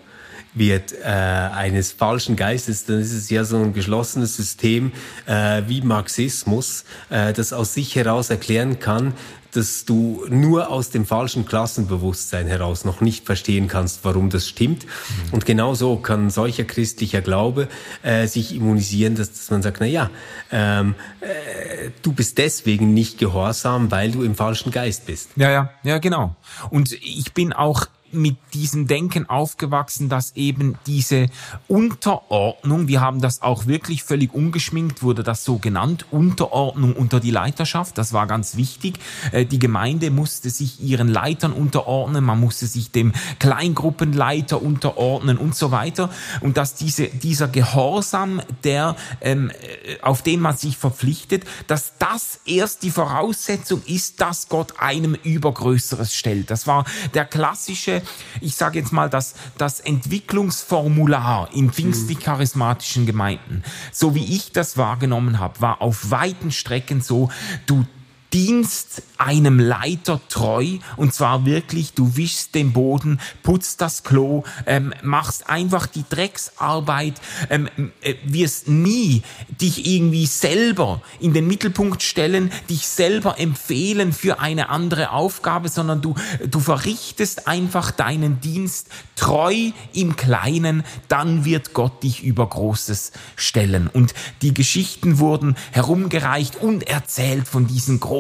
wird 0.53 0.93
äh, 0.93 1.05
eines 1.05 1.91
falschen 1.91 2.36
Geistes, 2.36 2.86
dann 2.86 2.99
ist 2.99 3.13
es 3.13 3.30
ja 3.30 3.43
so 3.43 3.57
ein 3.57 3.74
geschlossenes 3.74 4.36
System 4.36 4.91
äh, 5.26 5.61
wie 5.68 5.82
Marxismus, 5.82 6.84
äh, 7.09 7.34
das 7.34 7.53
aus 7.53 7.74
sich 7.74 7.95
heraus 7.95 8.30
erklären 8.30 8.80
kann, 8.80 9.13
dass 9.58 9.86
du 9.86 10.24
nur 10.30 10.70
aus 10.70 10.91
dem 10.91 11.05
falschen 11.05 11.45
Klassenbewusstsein 11.45 12.45
heraus 12.47 12.86
noch 12.86 13.01
nicht 13.01 13.26
verstehen 13.26 13.68
kannst, 13.68 14.01
warum 14.03 14.30
das 14.30 14.47
stimmt. 14.47 14.86
Und 15.32 15.45
genauso 15.45 15.97
kann 15.97 16.30
solcher 16.30 16.64
christlicher 16.64 17.22
Glaube 17.22 17.68
äh, 18.03 18.28
sich 18.28 18.55
immunisieren, 18.55 19.16
dass, 19.16 19.32
dass 19.32 19.49
man 19.49 19.64
sagt, 19.64 19.78
na 19.80 19.88
ja, 19.88 20.12
ähm, 20.51 20.93
äh, 21.22 21.89
du 22.03 22.14
bist 22.14 22.38
deswegen 22.38 22.93
nicht 22.93 23.18
gehorsam, 23.18 23.89
weil 23.89 24.12
du 24.12 24.24
im 24.24 24.36
falschen 24.36 24.72
Geist 24.72 25.08
bist. 25.08 25.32
Ja, 25.36 25.49
ja, 25.49 25.72
ja, 25.84 25.97
genau. 25.97 26.36
Und 26.70 26.91
ich 26.91 27.34
bin 27.34 27.51
auch 27.51 27.88
mit 28.12 28.38
diesem 28.53 28.88
Denken 28.88 29.30
aufgewachsen, 29.30 30.10
dass 30.10 30.36
eben 30.36 30.78
diese 30.86 31.28
Unterordnung, 31.68 32.88
wir 32.88 33.01
haben 33.01 33.22
das 33.22 33.41
auch 33.41 33.68
wirklich 33.68 34.03
völlig 34.03 34.34
ungeschminkt, 34.34 35.03
wurde 35.03 35.24
das 35.24 35.43
so 35.43 35.58
genannt, 35.58 36.05
Unterordnung 36.12 36.95
unter 36.95 37.20
die 37.20 37.32
Leiterschaft, 37.32 37.97
das 37.97 38.14
war 38.14 38.28
ganz 38.28 38.55
wichtig. 38.58 38.99
Äh, 39.32 39.45
Die 39.45 39.60
Gemeinde 39.60 40.12
musste 40.12 40.49
sich 40.49 40.82
ihren 40.82 41.08
Leitern 41.08 41.53
unterordnen, 41.53 42.24
man 42.24 42.39
musste 42.39 42.68
sich 42.68 42.91
dem 42.91 43.14
Kleingruppenleiter 43.39 44.62
unterordnen 44.62 45.38
und 45.38 45.55
so 45.55 45.72
weiter. 45.72 46.10
Und 46.41 46.58
dass 46.58 46.76
diese, 46.76 47.08
dieser 47.08 47.47
Gehorsam, 47.47 48.41
der, 48.64 48.95
ähm, 49.22 49.49
äh, 49.49 50.01
auf 50.01 50.22
den 50.22 50.39
man 50.39 50.58
sich 50.58 50.78
verpflichtet, 50.78 51.45
dass 51.68 51.93
das 51.99 52.39
erst 52.45 52.84
die 52.84 52.91
Voraussetzung 52.91 53.82
ist, 53.86 54.22
dass 54.22 54.49
Gott 54.49 54.80
einem 54.80 55.16
Übergrößeres 55.16 56.14
stellt. 56.14 56.51
Das 56.51 56.68
war 56.68 56.86
der 57.14 57.26
klassische, 57.26 57.97
ich 58.41 58.56
sage 58.56 58.80
jetzt 58.80 58.93
mal, 58.93 59.10
das, 59.10 59.36
das 59.58 59.80
Entwicklungsformular 59.80 61.50
in 61.54 61.72
pfingstlich-charismatischen 61.72 63.06
Gemeinden. 63.06 63.64
So 63.91 64.16
wie 64.16 64.36
ich 64.36 64.52
das 64.52 64.78
wahrgenommen 64.78 65.39
habe, 65.39 65.62
war 65.62 65.82
auf 65.82 66.12
weiten 66.12 66.52
Strecken 66.52 67.02
so, 67.02 67.30
du 67.66 67.86
dienst 68.34 69.04
einem 69.18 69.60
Leiter 69.60 70.20
treu. 70.30 70.78
Und 70.96 71.14
zwar 71.14 71.46
wirklich, 71.46 71.94
du 71.94 72.18
wischst 72.18 72.56
den 72.56 72.74
Boden, 72.74 73.20
putzt 73.44 73.82
das 73.82 74.04
Klo, 74.04 74.44
ähm, 74.66 74.94
machst 75.02 75.50
einfach 75.50 75.88
die 75.88 76.04
Drecksarbeit, 76.08 77.16
ähm, 77.50 77.70
äh, 78.02 78.16
wirst 78.26 78.68
nie 78.68 79.24
dich 79.62 79.86
irgendwie 79.88 80.26
selber 80.26 81.02
in 81.20 81.34
den 81.34 81.48
Mittelpunkt 81.48 82.04
stellen, 82.04 82.52
dich 82.70 82.88
selber 82.88 83.40
empfehlen 83.40 84.14
für 84.14 84.40
eine 84.40 84.70
andere 84.70 85.12
Aufgabe, 85.12 85.70
sondern 85.70 86.02
du, 86.02 86.16
du 86.50 86.60
verrichtest 86.60 87.48
einfach 87.48 87.92
deinen 87.92 88.42
Dienst 88.42 88.90
treu 89.16 89.72
im 89.94 90.16
Kleinen, 90.16 90.84
dann 91.08 91.46
wird 91.46 91.74
Gott 91.74 92.04
dich 92.04 92.24
über 92.24 92.48
Großes 92.48 93.14
stellen. 93.36 93.88
Und 93.88 94.14
die 94.42 94.54
Geschichten 94.54 95.20
wurden 95.20 95.56
herumgereicht 95.72 96.58
und 96.58 96.88
erzählt 96.88 97.48
von 97.48 97.68
diesen 97.68 98.00
großen 98.00 98.16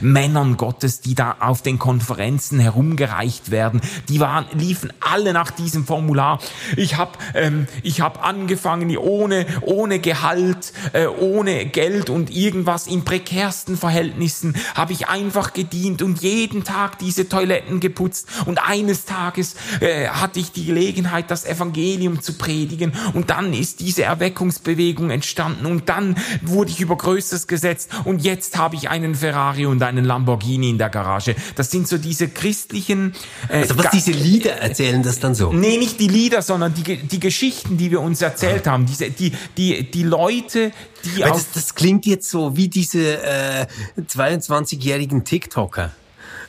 Männern 0.00 0.56
Gottes, 0.56 1.00
die 1.00 1.14
da 1.14 1.36
auf 1.40 1.62
den 1.62 1.78
Konferenzen 1.78 2.60
herumgereicht 2.60 3.50
werden. 3.50 3.80
Die 4.08 4.20
waren, 4.20 4.46
liefen 4.52 4.92
alle 5.00 5.32
nach 5.32 5.50
diesem 5.50 5.86
Formular. 5.86 6.40
Ich 6.76 6.96
habe 6.96 7.12
ähm, 7.34 7.66
hab 7.84 8.24
angefangen 8.26 8.96
ohne, 8.96 9.46
ohne 9.62 9.98
Gehalt, 9.98 10.72
äh, 10.92 11.06
ohne 11.06 11.66
Geld 11.66 12.10
und 12.10 12.30
irgendwas 12.30 12.86
in 12.86 13.04
prekärsten 13.04 13.76
Verhältnissen 13.76 14.56
habe 14.74 14.92
ich 14.92 15.08
einfach 15.08 15.52
gedient 15.52 16.02
und 16.02 16.22
jeden 16.22 16.64
Tag 16.64 16.98
diese 16.98 17.28
Toiletten 17.28 17.80
geputzt 17.80 18.28
und 18.46 18.58
eines 18.58 19.04
Tages 19.04 19.56
äh, 19.80 20.08
hatte 20.08 20.40
ich 20.40 20.52
die 20.52 20.66
Gelegenheit, 20.66 21.30
das 21.30 21.44
Evangelium 21.44 22.22
zu 22.22 22.34
predigen 22.34 22.92
und 23.12 23.30
dann 23.30 23.52
ist 23.52 23.80
diese 23.80 24.04
Erweckungsbewegung 24.04 25.10
entstanden 25.10 25.66
und 25.66 25.88
dann 25.88 26.16
wurde 26.42 26.70
ich 26.70 26.80
über 26.80 26.96
Größeres 26.96 27.46
gesetzt 27.46 27.90
und 28.04 28.22
jetzt 28.22 28.56
habe 28.56 28.76
ich 28.76 28.88
einen 28.90 29.14
Ferrari 29.24 29.64
und 29.64 29.82
einen 29.82 30.04
Lamborghini 30.04 30.68
in 30.70 30.78
der 30.78 30.90
Garage. 30.90 31.34
Das 31.56 31.70
sind 31.70 31.88
so 31.88 31.96
diese 31.96 32.28
christlichen... 32.28 33.14
Äh, 33.48 33.62
Also 33.62 33.78
was 33.78 33.90
diese 33.90 34.10
Lieder 34.10 34.52
erzählen 34.52 35.02
das 35.02 35.18
dann 35.18 35.34
so? 35.34 35.50
Nee, 35.52 35.78
nicht 35.78 35.98
die 35.98 36.08
Lieder, 36.08 36.42
sondern 36.42 36.74
die, 36.74 36.98
die 36.98 37.20
Geschichten, 37.20 37.78
die 37.78 37.90
wir 37.90 38.00
uns 38.02 38.20
erzählt 38.20 38.66
haben. 38.66 38.84
Diese, 38.84 39.10
die, 39.10 39.32
die, 39.56 39.90
die 39.90 40.02
Leute, 40.02 40.72
die 41.04 41.22
Weil 41.22 41.30
das, 41.30 41.52
das 41.52 41.74
klingt 41.74 42.04
jetzt 42.04 42.28
so 42.28 42.54
wie 42.56 42.68
diese 42.68 43.22
äh, 43.22 43.66
22-jährigen 43.98 45.24
TikToker, 45.24 45.90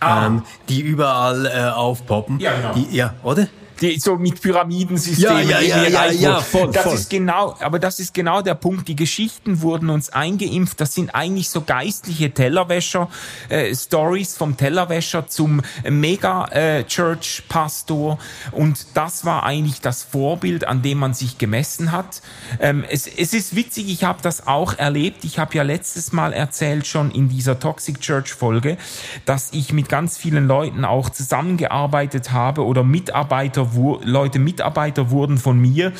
Ah. 0.02 0.26
ähm, 0.28 0.44
die 0.68 0.82
überall 0.82 1.46
äh, 1.46 1.72
aufpoppen. 1.74 2.40
Ja, 2.42 2.54
genau. 2.54 2.74
Die, 2.74 2.96
ja, 2.96 3.14
oder? 3.24 3.48
Die 3.82 4.00
so 4.00 4.16
mit 4.18 4.42
Pyramidensystemen 4.42 5.50
Ja, 5.50 5.60
ja, 5.60 5.84
ja, 5.84 5.88
ja, 5.88 6.12
ja, 6.12 6.40
voll, 6.40 6.72
das 6.72 6.84
voll. 6.84 6.94
ist 6.96 7.10
genau, 7.10 7.56
aber 7.60 7.80
das 7.80 8.00
ist 8.00 8.14
genau 8.14 8.42
der 8.42 8.56
Punkt. 8.56 8.88
Die 8.88 8.96
Geschichten 8.96 9.62
wurden 9.62 9.90
uns 9.90 10.10
eingeimpft. 10.10 10.80
Das 10.80 10.94
sind 10.94 11.14
eigentlich 11.14 11.50
so 11.50 11.62
geistliche 11.62 12.32
Tellerwäscher 12.32 13.10
äh, 13.50 13.74
Stories 13.76 14.38
vom 14.38 14.58
Tellerwäscher 14.58 15.28
zum 15.28 15.62
Mega 15.90 16.46
äh, 16.48 16.84
Church 16.86 17.44
Pastor 17.50 18.18
und 18.52 18.88
das 18.94 19.26
war 19.26 19.44
eigentlich 19.44 19.82
das 19.82 20.04
Vorbild, 20.04 20.68
an 20.68 20.82
dem 20.82 21.00
man 21.00 21.14
sich 21.14 21.38
gemessen 21.38 21.92
hat. 21.92 22.22
Ähm, 22.60 22.86
es, 22.90 23.08
es 23.08 23.34
ist 23.34 23.56
witzig. 23.56 23.90
Ich 23.90 24.04
habe 24.04 24.20
das 24.22 24.48
auch 24.48 24.78
erlebt. 24.78 25.24
Ich 25.24 25.40
habe 25.40 25.56
ja 25.56 25.64
letztes 25.64 26.12
Mal 26.12 26.34
erzählt 26.34 26.88
schon 26.88 27.12
in 27.12 27.30
dieser 27.30 27.60
Toxic 27.60 28.00
Church 28.00 28.34
Folge, 28.34 28.78
dass 29.26 29.52
ich 29.52 29.74
mit 29.74 29.90
ganz 29.90 30.18
vielen 30.18 30.48
Leuten 30.48 30.86
auch 30.86 31.10
zusammengearbeitet 31.10 32.32
habe 32.32 32.66
oder 32.66 32.84
Mitarbeiter 32.84 33.65
Leute 34.04 34.40
Mitarbeiter 34.40 35.12
wurden 35.12 35.38
von 35.38 35.60
mir, 35.60 35.94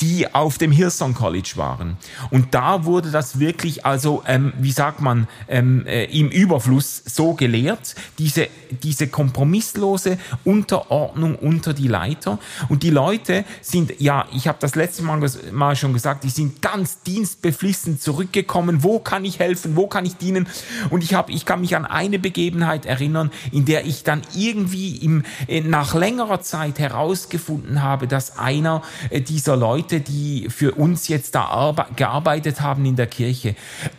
die 0.00 0.34
auf 0.34 0.58
dem 0.58 0.72
Hillsong 0.72 1.14
College 1.14 1.52
waren. 1.56 1.96
Und 2.30 2.54
da 2.54 2.84
wurde 2.84 3.10
das 3.10 3.38
wirklich, 3.38 3.86
also 3.86 4.22
ähm, 4.26 4.52
wie 4.58 4.72
sagt 4.72 5.00
man, 5.00 5.26
ähm, 5.48 5.86
äh, 5.86 6.04
im 6.04 6.28
Überfluss 6.28 7.02
so 7.06 7.32
gelehrt, 7.32 7.94
diese, 8.18 8.48
diese 8.82 9.08
kompromisslose 9.08 10.18
Unterordnung 10.44 11.36
unter 11.36 11.72
die 11.72 11.88
Leiter. 11.88 12.38
Und 12.68 12.82
die 12.82 12.90
Leute 12.90 13.44
sind, 13.62 13.98
ja, 13.98 14.26
ich 14.34 14.48
habe 14.48 14.58
das 14.60 14.74
letzte 14.74 15.02
Mal, 15.02 15.20
mal 15.52 15.76
schon 15.76 15.94
gesagt, 15.94 16.24
die 16.24 16.30
sind 16.30 16.60
ganz 16.60 17.02
dienstbeflissen 17.02 17.98
zurückgekommen. 17.98 18.82
Wo 18.82 18.98
kann 18.98 19.24
ich 19.24 19.38
helfen? 19.38 19.76
Wo 19.76 19.86
kann 19.86 20.04
ich 20.04 20.16
dienen? 20.16 20.46
Und 20.90 21.04
ich 21.04 21.14
habe, 21.14 21.32
ich 21.32 21.46
kann 21.46 21.62
mich 21.62 21.74
an 21.74 21.86
eine 21.86 22.18
Begebenheit 22.18 22.84
erinnern, 22.84 23.30
in 23.50 23.64
der 23.64 23.86
ich 23.86 24.04
dann 24.04 24.20
irgendwie 24.34 24.96
im, 24.96 25.24
äh, 25.48 25.62
nach 25.62 25.94
längerer 25.94 26.42
Zeit 26.42 26.78
herausgefunden 26.78 27.82
habe, 27.82 28.06
dass 28.06 28.38
einer 28.38 28.82
äh, 29.08 29.22
dieser 29.22 29.56
Leute 29.56 29.85
Leute, 29.86 30.00
die 30.00 30.48
für 30.50 30.72
uns 30.72 31.06
jetzt 31.06 31.36
da 31.36 31.72
gearbeitet 31.94 32.60
haben 32.60 32.84
in 32.84 32.96
der 32.96 33.06
Kirche, 33.06 33.54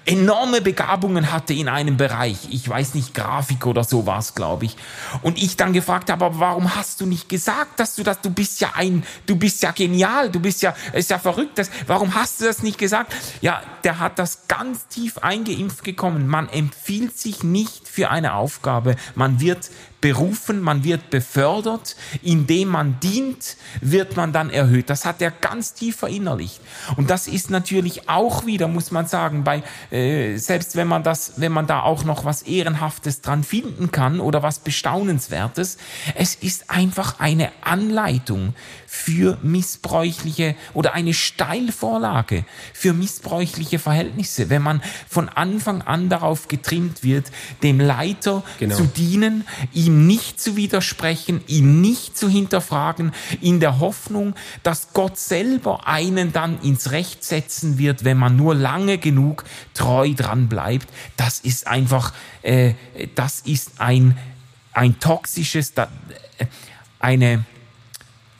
enorme 0.05 0.59
Begabungen 0.59 1.31
hatte 1.31 1.53
in 1.53 1.69
einem 1.69 1.95
Bereich. 1.95 2.49
Ich 2.51 2.67
weiß 2.67 2.93
nicht, 2.93 3.13
Grafik 3.13 3.65
oder 3.65 3.85
so 3.85 4.05
war 4.05 4.19
es, 4.19 4.35
glaube 4.35 4.65
ich. 4.65 4.75
Und 5.21 5.41
ich 5.41 5.55
dann 5.55 5.71
gefragt 5.71 6.09
habe, 6.09 6.25
aber 6.25 6.39
warum 6.39 6.75
hast 6.75 6.99
du 6.99 7.05
nicht 7.05 7.29
gesagt, 7.29 7.79
dass 7.79 7.95
du 7.95 8.03
das, 8.03 8.19
du 8.19 8.29
bist 8.29 8.59
ja 8.59 8.71
ein, 8.75 9.03
du 9.27 9.37
bist 9.37 9.63
ja 9.63 9.71
genial, 9.71 10.29
du 10.29 10.41
bist 10.41 10.61
ja, 10.61 10.75
ist 10.91 11.09
ja 11.09 11.19
verrückt, 11.19 11.57
das, 11.57 11.71
warum 11.87 12.13
hast 12.15 12.41
du 12.41 12.45
das 12.45 12.63
nicht 12.63 12.77
gesagt? 12.77 13.15
Ja, 13.39 13.61
der 13.85 13.99
hat 13.99 14.19
das 14.19 14.49
ganz 14.49 14.87
tief 14.87 15.19
eingeimpft 15.19 15.85
gekommen. 15.85 16.27
Man 16.27 16.49
empfiehlt 16.49 17.17
sich 17.17 17.43
nicht 17.43 17.87
für 17.87 18.09
eine 18.09 18.33
Aufgabe. 18.33 18.97
Man 19.15 19.39
wird 19.39 19.69
berufen, 20.01 20.61
man 20.61 20.83
wird 20.83 21.09
befördert, 21.09 21.95
indem 22.21 22.69
man 22.69 22.99
dient, 22.99 23.57
wird 23.81 24.15
man 24.15 24.31
dann 24.31 24.49
erhöht. 24.49 24.89
Das 24.89 25.05
hat 25.05 25.21
er 25.21 25.31
ganz 25.31 25.73
tief 25.73 25.97
verinnerlicht. 25.97 26.61
Und 26.97 27.09
das 27.09 27.27
ist 27.27 27.49
natürlich 27.49 28.07
auch 28.07 28.45
wieder, 28.45 28.67
muss 28.67 28.91
man 28.91 29.07
sagen, 29.07 29.43
bei 29.43 29.63
äh, 29.91 30.37
selbst 30.37 30.75
wenn 30.75 30.87
man 30.87 31.03
das, 31.03 31.33
wenn 31.37 31.51
man 31.51 31.67
da 31.67 31.81
auch 31.81 32.03
noch 32.03 32.25
was 32.25 32.43
ehrenhaftes 32.43 33.21
dran 33.21 33.43
finden 33.43 33.91
kann 33.91 34.19
oder 34.19 34.43
was 34.43 34.59
bestaunenswertes, 34.59 35.77
es 36.15 36.35
ist 36.35 36.69
einfach 36.69 37.19
eine 37.19 37.51
Anleitung 37.61 38.53
für 38.89 39.37
missbräuchliche 39.43 40.55
oder 40.73 40.93
eine 40.93 41.13
Steilvorlage 41.13 42.45
für 42.73 42.93
missbräuchliche 42.93 43.79
Verhältnisse, 43.79 44.49
wenn 44.49 44.61
man 44.61 44.81
von 45.09 45.27
Anfang 45.27 45.81
an 45.81 46.07
darauf 46.07 46.47
getrimmt 46.47 47.03
wird, 47.03 47.29
dem 47.63 47.81
Leiter 47.81 48.43
genau. 48.59 48.77
zu 48.77 48.85
dienen, 48.85 49.45
ihm 49.73 50.07
nicht 50.07 50.39
zu 50.39 50.55
widersprechen, 50.55 51.41
ihn 51.47 51.81
nicht 51.81 52.17
zu 52.17 52.29
hinterfragen, 52.29 53.11
in 53.41 53.59
der 53.59 53.79
Hoffnung, 53.79 54.35
dass 54.63 54.93
Gott 54.93 55.17
selber 55.17 55.85
einen 55.85 56.31
dann 56.31 56.61
ins 56.61 56.91
Recht 56.91 57.25
setzen 57.25 57.77
wird, 57.77 58.05
wenn 58.05 58.17
man 58.17 58.37
nur 58.37 58.55
lange 58.55 58.97
genug 58.97 59.43
treu 59.73 60.13
dran 60.13 60.47
bleibt. 60.47 60.87
Das 61.17 61.41
ist 61.41 61.67
einfach, 61.67 62.13
äh, 62.41 62.73
das 63.15 63.41
ist 63.41 63.81
ein, 63.81 64.17
ein 64.71 64.97
toxisches, 65.01 65.73
äh, 65.75 65.87
eine, 66.99 67.43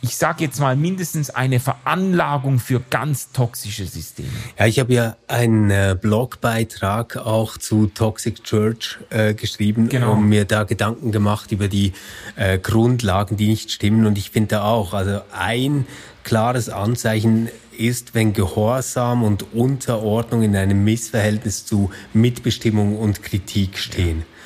ich 0.02 0.16
sage 0.16 0.44
jetzt 0.44 0.60
mal 0.60 0.76
mindestens 0.76 1.30
eine 1.30 1.60
Veranlagung 1.60 2.60
für 2.60 2.82
ganz 2.90 3.32
toxische 3.32 3.86
Systeme. 3.86 4.30
Ja, 4.58 4.68
ich 4.68 4.80
habe 4.80 4.94
ja 4.94 5.18
einen 5.28 5.72
äh, 5.72 5.98
Blogbeitrag 6.00 7.18
auch 7.18 7.58
zu 7.58 7.88
Toxic 7.88 8.44
Church 8.44 8.98
äh, 9.10 9.34
geschrieben 9.34 9.90
genau. 9.90 10.14
und 10.14 10.30
mir 10.30 10.46
da 10.46 10.64
Gedanken 10.64 11.12
gemacht 11.12 11.52
über 11.52 11.68
die 11.68 11.94
äh, 12.36 12.60
Grundlagen, 12.60 13.38
die 13.38 13.48
nicht 13.48 13.72
stimmen. 13.72 14.06
Und 14.06 14.18
ich 14.18 14.30
finde 14.30 14.62
auch, 14.62 14.94
also 14.94 15.22
ein 15.36 15.88
klares 16.24 16.70
Anzeichen 16.70 17.50
ist, 17.78 18.14
wenn 18.14 18.34
Gehorsam 18.34 19.24
und 19.24 19.54
Unterordnung 19.54 20.44
in 20.44 20.56
einem 20.56 20.84
Missverhältnis 20.84 21.66
zu 21.66 21.90
Mitbestimmung 22.14 22.98
und 22.98 23.24
Kritik 23.24 23.78
stehen. 23.78 24.20
Ja. 24.20 24.37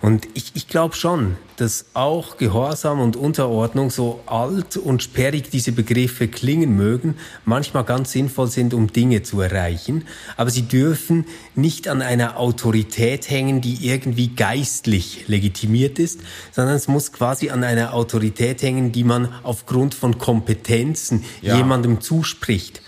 Und 0.00 0.28
ich, 0.34 0.52
ich 0.54 0.68
glaube 0.68 0.94
schon, 0.94 1.36
dass 1.56 1.86
auch 1.94 2.36
Gehorsam 2.36 3.00
und 3.00 3.16
Unterordnung, 3.16 3.90
so 3.90 4.20
alt 4.26 4.76
und 4.76 5.02
sperrig 5.02 5.50
diese 5.50 5.72
Begriffe 5.72 6.28
klingen 6.28 6.76
mögen, 6.76 7.16
manchmal 7.44 7.82
ganz 7.82 8.12
sinnvoll 8.12 8.46
sind, 8.46 8.74
um 8.74 8.92
Dinge 8.92 9.24
zu 9.24 9.40
erreichen. 9.40 10.04
Aber 10.36 10.50
sie 10.50 10.62
dürfen 10.62 11.26
nicht 11.56 11.88
an 11.88 12.00
einer 12.00 12.38
Autorität 12.38 13.28
hängen, 13.28 13.60
die 13.60 13.88
irgendwie 13.88 14.28
geistlich 14.28 15.24
legitimiert 15.26 15.98
ist, 15.98 16.20
sondern 16.52 16.76
es 16.76 16.86
muss 16.86 17.12
quasi 17.12 17.50
an 17.50 17.64
einer 17.64 17.92
Autorität 17.92 18.62
hängen, 18.62 18.92
die 18.92 19.04
man 19.04 19.34
aufgrund 19.42 19.96
von 19.96 20.18
Kompetenzen 20.18 21.24
ja. 21.42 21.56
jemandem 21.56 22.00
zuspricht. 22.00 22.82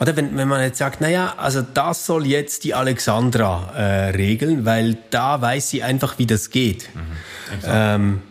Oder 0.00 0.16
wenn, 0.16 0.36
wenn 0.36 0.48
man 0.48 0.62
jetzt 0.62 0.78
sagt, 0.78 1.00
naja, 1.00 1.34
also 1.36 1.62
das 1.62 2.06
soll 2.06 2.26
jetzt 2.26 2.64
die 2.64 2.74
Alexandra 2.74 3.72
äh, 3.76 4.10
regeln, 4.10 4.64
weil 4.64 4.98
da 5.10 5.40
weiß 5.40 5.70
sie 5.70 5.82
einfach, 5.82 6.18
wie 6.18 6.26
das 6.26 6.50
geht. 6.50 6.88
Mhm, 6.94 7.00
ähm, 7.64 8.22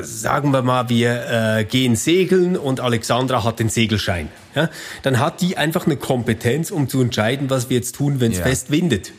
sagen 0.00 0.52
wir 0.52 0.62
mal, 0.62 0.88
wir 0.88 1.58
äh, 1.58 1.64
gehen 1.64 1.94
segeln 1.94 2.56
und 2.56 2.80
Alexandra 2.80 3.44
hat 3.44 3.58
den 3.58 3.68
Segelschein. 3.68 4.28
Ja? 4.54 4.70
Dann 5.02 5.18
hat 5.18 5.40
die 5.42 5.58
einfach 5.58 5.86
eine 5.86 5.96
Kompetenz, 5.96 6.70
um 6.70 6.88
zu 6.88 7.02
entscheiden, 7.02 7.50
was 7.50 7.68
wir 7.68 7.76
jetzt 7.76 7.96
tun, 7.96 8.20
wenn 8.20 8.32
es 8.32 8.38
ja. 8.38 8.44
fest 8.44 8.70
windet. 8.70 9.12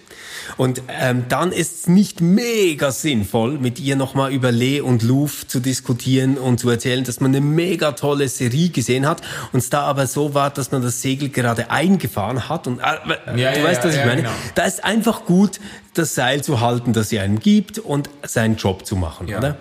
Und 0.58 0.82
ähm, 0.88 1.26
dann 1.30 1.52
ist 1.52 1.82
es 1.82 1.88
nicht 1.88 2.22
mega 2.22 2.92
sinnvoll, 2.92 3.58
mit 3.58 3.80
ihr 3.80 3.96
nochmal 3.96 4.32
über 4.32 4.52
Lee 4.52 4.82
und 4.82 5.04
Louvre 5.04 5.48
zu 5.48 5.60
diskutieren 5.60 6.38
und 6.38 6.60
zu 6.60 6.70
erzählen, 6.70 7.04
dass 7.04 7.20
man 7.20 7.32
eine 7.32 7.42
mega 7.42 7.92
tolle 7.94 8.28
Serie 8.28 8.70
gesehen 8.70 9.08
hat 9.08 9.22
und 9.52 9.60
es 9.60 9.70
da 9.70 9.82
aber 9.82 10.08
so 10.08 10.34
war, 10.34 10.50
dass 10.50 10.72
man 10.72 10.82
das 10.82 11.02
Segel 11.02 11.30
gerade 11.30 11.72
eingefahren 11.72 12.50
hat. 12.50 12.68
Und 12.68 12.80
äh, 12.80 12.84
ja, 12.84 13.52
du 13.54 13.60
ja, 13.60 13.64
weißt, 13.64 13.84
was 13.84 13.96
ja, 13.96 14.02
ich 14.02 14.08
meine. 14.08 14.22
Genau. 14.24 14.34
Da 14.56 14.64
ist 14.64 14.84
einfach 14.84 15.26
gut, 15.26 15.60
das 15.94 16.16
Seil 16.16 16.44
zu 16.44 16.60
halten, 16.62 16.94
das 16.94 17.10
sie 17.10 17.20
einem 17.20 17.40
gibt 17.40 17.80
und 17.80 18.10
seinen 18.24 18.56
Job 18.56 18.86
zu 18.86 18.96
machen, 18.96 19.28
oder? 19.34 19.58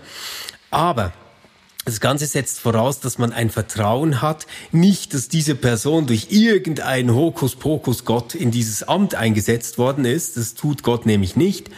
Aber 0.70 1.12
das 1.84 2.00
Ganze 2.00 2.26
setzt 2.26 2.60
voraus, 2.60 3.00
dass 3.00 3.16
man 3.16 3.32
ein 3.32 3.48
Vertrauen 3.48 4.20
hat, 4.20 4.46
nicht, 4.72 5.14
dass 5.14 5.28
diese 5.28 5.54
Person 5.54 6.06
durch 6.06 6.26
irgendeinen 6.30 7.14
Hokuspokus 7.14 8.04
Gott 8.04 8.34
in 8.34 8.50
dieses 8.50 8.82
Amt 8.82 9.14
eingesetzt 9.14 9.78
worden 9.78 10.04
ist. 10.04 10.36
Das 10.36 10.52
tut 10.52 10.82
Gott 10.82 11.06
nämlich 11.06 11.34
nicht. 11.34 11.70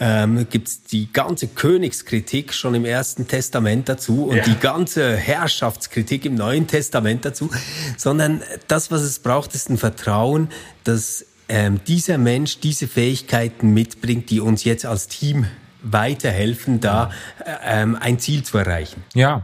Ähm, 0.00 0.46
Gibt 0.50 0.92
die 0.92 1.10
ganze 1.10 1.48
Königskritik 1.48 2.52
schon 2.52 2.74
im 2.74 2.84
Ersten 2.84 3.26
Testament 3.26 3.88
dazu 3.88 4.26
und 4.26 4.36
ja. 4.36 4.42
die 4.42 4.56
ganze 4.56 5.16
Herrschaftskritik 5.16 6.26
im 6.26 6.34
Neuen 6.34 6.66
Testament 6.66 7.24
dazu, 7.24 7.48
sondern 7.96 8.42
das, 8.68 8.90
was 8.90 9.00
es 9.00 9.18
braucht, 9.18 9.54
ist 9.54 9.70
ein 9.70 9.78
Vertrauen, 9.78 10.48
dass 10.84 11.24
ähm, 11.48 11.80
dieser 11.86 12.18
Mensch 12.18 12.60
diese 12.60 12.86
Fähigkeiten 12.86 13.72
mitbringt, 13.72 14.28
die 14.28 14.40
uns 14.40 14.64
jetzt 14.64 14.84
als 14.84 15.08
Team 15.08 15.46
weiterhelfen, 15.84 16.80
da 16.80 17.10
äh, 17.44 17.82
ähm, 17.82 17.96
ein 18.00 18.18
Ziel 18.18 18.42
zu 18.42 18.58
erreichen. 18.58 19.04
Ja, 19.14 19.42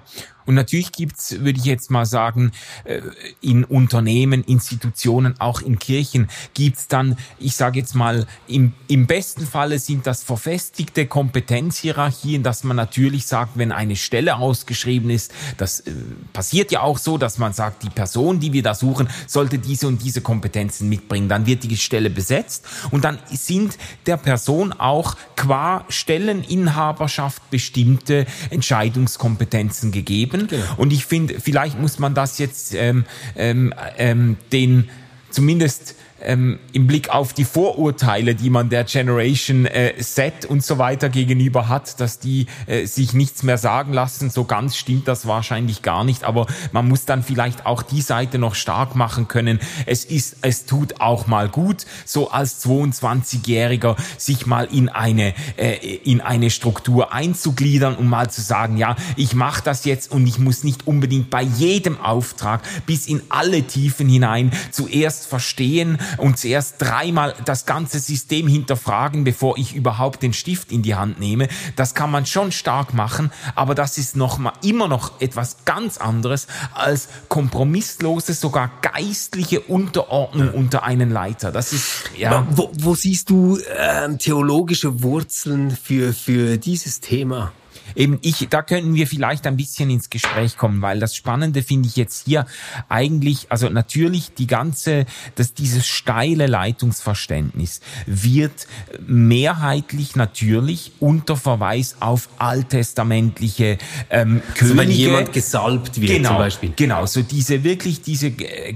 und 0.50 0.56
natürlich 0.56 0.90
gibt's, 0.90 1.30
würde 1.38 1.60
ich 1.60 1.64
jetzt 1.64 1.92
mal 1.92 2.04
sagen, 2.04 2.50
äh, 2.82 3.02
in 3.40 3.62
Unternehmen, 3.62 4.42
Institutionen, 4.42 5.40
auch 5.40 5.62
in 5.62 5.78
Kirchen 5.78 6.26
gibt's 6.54 6.88
dann, 6.88 7.16
ich 7.38 7.54
sage 7.54 7.78
jetzt 7.78 7.94
mal, 7.94 8.26
im, 8.48 8.72
im 8.88 9.06
besten 9.06 9.46
Falle 9.46 9.78
sind 9.78 10.08
das 10.08 10.24
verfestigte 10.24 11.06
Kompetenzhierarchien, 11.06 12.42
dass 12.42 12.64
man 12.64 12.76
natürlich 12.76 13.26
sagt, 13.26 13.58
wenn 13.58 13.70
eine 13.70 13.94
Stelle 13.94 14.38
ausgeschrieben 14.38 15.10
ist, 15.10 15.32
das 15.56 15.86
äh, 15.86 15.92
passiert 16.32 16.72
ja 16.72 16.80
auch 16.80 16.98
so, 16.98 17.16
dass 17.16 17.38
man 17.38 17.52
sagt, 17.52 17.84
die 17.84 17.90
Person, 17.90 18.40
die 18.40 18.52
wir 18.52 18.64
da 18.64 18.74
suchen, 18.74 19.08
sollte 19.28 19.60
diese 19.60 19.86
und 19.86 20.02
diese 20.02 20.20
Kompetenzen 20.20 20.88
mitbringen. 20.88 21.28
Dann 21.28 21.46
wird 21.46 21.62
die 21.62 21.76
Stelle 21.76 22.10
besetzt 22.10 22.66
und 22.90 23.04
dann 23.04 23.20
sind 23.30 23.78
der 24.06 24.16
Person 24.16 24.72
auch 24.72 25.14
qua 25.36 25.84
Stelleninhaberschaft 25.88 27.50
bestimmte 27.52 28.26
Entscheidungskompetenzen 28.50 29.92
gegeben 29.92 30.39
können. 30.48 30.62
Genau. 30.62 30.74
Und 30.76 30.92
ich 30.92 31.04
finde, 31.04 31.40
vielleicht 31.40 31.78
muss 31.78 31.98
man 31.98 32.14
das 32.14 32.38
jetzt 32.38 32.74
ähm, 32.74 33.04
ähm, 33.36 33.74
ähm, 33.98 34.36
den 34.52 34.88
zumindest 35.30 35.94
ähm, 36.22 36.58
im 36.72 36.86
Blick 36.86 37.10
auf 37.10 37.32
die 37.32 37.44
Vorurteile, 37.44 38.34
die 38.34 38.50
man 38.50 38.68
der 38.68 38.84
Generation 38.84 39.66
äh, 39.66 39.94
Z 39.98 40.46
und 40.46 40.64
so 40.64 40.78
weiter 40.78 41.08
gegenüber 41.08 41.68
hat, 41.68 42.00
dass 42.00 42.18
die 42.18 42.46
äh, 42.66 42.86
sich 42.86 43.12
nichts 43.12 43.42
mehr 43.42 43.58
sagen 43.58 43.92
lassen. 43.92 44.30
So 44.30 44.44
ganz 44.44 44.76
stimmt 44.76 45.08
das 45.08 45.26
wahrscheinlich 45.26 45.82
gar 45.82 46.04
nicht, 46.04 46.24
aber 46.24 46.46
man 46.72 46.88
muss 46.88 47.04
dann 47.04 47.22
vielleicht 47.22 47.66
auch 47.66 47.82
die 47.82 48.02
Seite 48.02 48.38
noch 48.38 48.54
stark 48.54 48.94
machen 48.94 49.28
können. 49.28 49.60
Es 49.86 50.04
ist, 50.04 50.38
es 50.42 50.66
tut 50.66 51.00
auch 51.00 51.26
mal 51.26 51.48
gut, 51.48 51.86
so 52.04 52.30
als 52.30 52.64
22-Jähriger 52.64 53.96
sich 54.16 54.46
mal 54.46 54.68
in 54.70 54.88
eine 54.88 55.34
äh, 55.56 55.76
in 56.04 56.20
eine 56.20 56.50
Struktur 56.50 57.12
einzugliedern 57.12 57.94
und 57.96 58.08
mal 58.08 58.30
zu 58.30 58.40
sagen, 58.40 58.76
ja, 58.76 58.96
ich 59.16 59.34
mache 59.34 59.62
das 59.62 59.84
jetzt 59.84 60.10
und 60.12 60.26
ich 60.26 60.38
muss 60.38 60.64
nicht 60.64 60.86
unbedingt 60.86 61.30
bei 61.30 61.42
jedem 61.42 62.00
Auftrag 62.00 62.62
bis 62.86 63.06
in 63.06 63.22
alle 63.28 63.62
Tiefen 63.62 64.08
hinein 64.08 64.52
zuerst 64.70 65.26
verstehen 65.26 65.98
und 66.18 66.38
zuerst 66.38 66.76
dreimal 66.78 67.34
das 67.44 67.66
ganze 67.66 67.98
System 67.98 68.48
hinterfragen, 68.48 69.24
bevor 69.24 69.58
ich 69.58 69.74
überhaupt 69.74 70.22
den 70.22 70.32
Stift 70.32 70.72
in 70.72 70.82
die 70.82 70.94
Hand 70.94 71.20
nehme. 71.20 71.48
Das 71.76 71.94
kann 71.94 72.10
man 72.10 72.26
schon 72.26 72.52
stark 72.52 72.94
machen, 72.94 73.30
aber 73.54 73.74
das 73.74 73.98
ist 73.98 74.16
noch 74.16 74.38
mal 74.38 74.52
immer 74.62 74.88
noch 74.88 75.20
etwas 75.20 75.64
ganz 75.64 75.98
anderes 75.98 76.46
als 76.74 77.08
kompromisslose, 77.28 78.34
sogar 78.34 78.70
geistliche 78.82 79.60
Unterordnung 79.60 80.50
unter 80.52 80.82
einen 80.82 81.10
Leiter. 81.10 81.52
Das 81.52 81.72
ist 81.72 82.10
ja. 82.16 82.46
Wo, 82.50 82.70
wo 82.78 82.94
siehst 82.94 83.30
du 83.30 83.58
äh, 83.58 84.16
theologische 84.16 85.02
Wurzeln 85.02 85.70
für 85.70 86.12
für 86.12 86.58
dieses 86.58 87.00
Thema? 87.00 87.52
Eben, 87.94 88.18
ich, 88.22 88.48
da 88.48 88.62
könnten 88.62 88.94
wir 88.94 89.06
vielleicht 89.06 89.46
ein 89.46 89.56
bisschen 89.56 89.90
ins 89.90 90.10
Gespräch 90.10 90.56
kommen, 90.56 90.82
weil 90.82 91.00
das 91.00 91.14
Spannende 91.14 91.62
finde 91.62 91.88
ich 91.88 91.96
jetzt 91.96 92.26
hier 92.26 92.46
eigentlich, 92.88 93.50
also 93.50 93.68
natürlich 93.68 94.34
die 94.34 94.46
ganze, 94.46 95.06
dass 95.34 95.54
dieses 95.54 95.86
steile 95.86 96.46
Leitungsverständnis 96.46 97.80
wird 98.06 98.66
mehrheitlich 99.06 100.16
natürlich 100.16 100.92
unter 101.00 101.36
Verweis 101.36 101.96
auf 102.00 102.28
alttestamentliche 102.38 103.78
ähm, 104.10 104.42
Könige. 104.54 104.60
Also 104.60 104.76
wenn 104.76 104.90
jemand 104.90 105.32
gesalbt 105.32 106.00
wird 106.00 106.12
genau, 106.12 106.28
zum 106.30 106.38
Beispiel. 106.38 106.72
Genau, 106.76 107.06
so 107.06 107.22
diese 107.22 107.64
wirklich 107.64 108.02
diese 108.02 108.28
äh, 108.28 108.72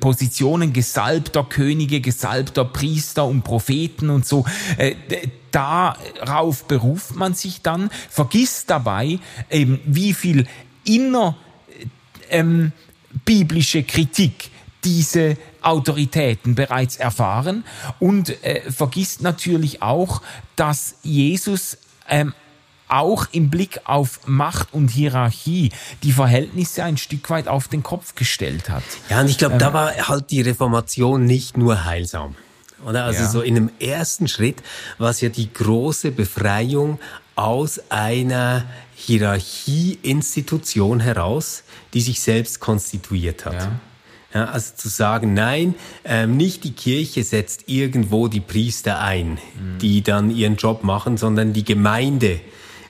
Positionen 0.00 0.72
gesalbter 0.72 1.44
Könige, 1.44 2.00
gesalbter 2.00 2.64
Priester 2.64 3.26
und 3.26 3.42
Propheten 3.42 4.10
und 4.10 4.26
so. 4.26 4.44
Äh, 4.76 4.94
darauf 5.56 6.64
beruft 6.64 7.16
man 7.16 7.32
sich 7.32 7.62
dann, 7.62 7.88
vergisst 8.10 8.68
dabei 8.68 9.18
eben, 9.50 9.80
wie 9.86 10.12
viel 10.12 10.46
inner 10.84 11.34
ähm, 12.28 12.72
biblische 13.24 13.82
Kritik 13.82 14.50
diese 14.84 15.38
Autoritäten 15.62 16.54
bereits 16.54 16.96
erfahren 16.96 17.64
und 17.98 18.44
äh, 18.44 18.70
vergisst 18.70 19.22
natürlich 19.22 19.82
auch, 19.82 20.20
dass 20.56 20.96
Jesus 21.02 21.78
ähm, 22.06 22.34
auch 22.88 23.26
im 23.32 23.48
Blick 23.48 23.80
auf 23.84 24.20
Macht 24.26 24.74
und 24.74 24.88
Hierarchie 24.88 25.72
die 26.02 26.12
Verhältnisse 26.12 26.84
ein 26.84 26.98
Stück 26.98 27.30
weit 27.30 27.48
auf 27.48 27.66
den 27.66 27.82
Kopf 27.82 28.14
gestellt 28.14 28.68
hat. 28.68 28.84
Ja, 29.08 29.22
und 29.22 29.28
ich 29.28 29.38
glaube, 29.38 29.54
ähm, 29.54 29.58
da 29.58 29.72
war 29.72 29.90
halt 30.08 30.30
die 30.30 30.42
Reformation 30.42 31.24
nicht 31.24 31.56
nur 31.56 31.84
heilsam. 31.86 32.36
Oder? 32.86 33.04
Also 33.04 33.22
ja. 33.22 33.28
so 33.28 33.42
in 33.42 33.56
einem 33.56 33.70
ersten 33.80 34.28
Schritt 34.28 34.62
war 34.98 35.10
es 35.10 35.20
ja 35.20 35.28
die 35.28 35.52
große 35.52 36.12
Befreiung 36.12 37.00
aus 37.34 37.80
einer 37.90 38.64
Hierarchieinstitution 38.94 41.00
heraus, 41.00 41.64
die 41.92 42.00
sich 42.00 42.20
selbst 42.20 42.60
konstituiert 42.60 43.44
hat. 43.44 43.54
Ja. 43.54 43.72
Ja, 44.34 44.46
also 44.46 44.72
zu 44.76 44.88
sagen, 44.88 45.34
nein, 45.34 45.76
ähm, 46.04 46.36
nicht 46.36 46.64
die 46.64 46.72
Kirche 46.72 47.22
setzt 47.24 47.68
irgendwo 47.68 48.26
die 48.28 48.40
Priester 48.40 49.00
ein, 49.00 49.30
mhm. 49.30 49.38
die 49.80 50.02
dann 50.02 50.30
ihren 50.30 50.56
Job 50.56 50.84
machen, 50.84 51.16
sondern 51.16 51.54
die 51.54 51.64
Gemeinde 51.64 52.40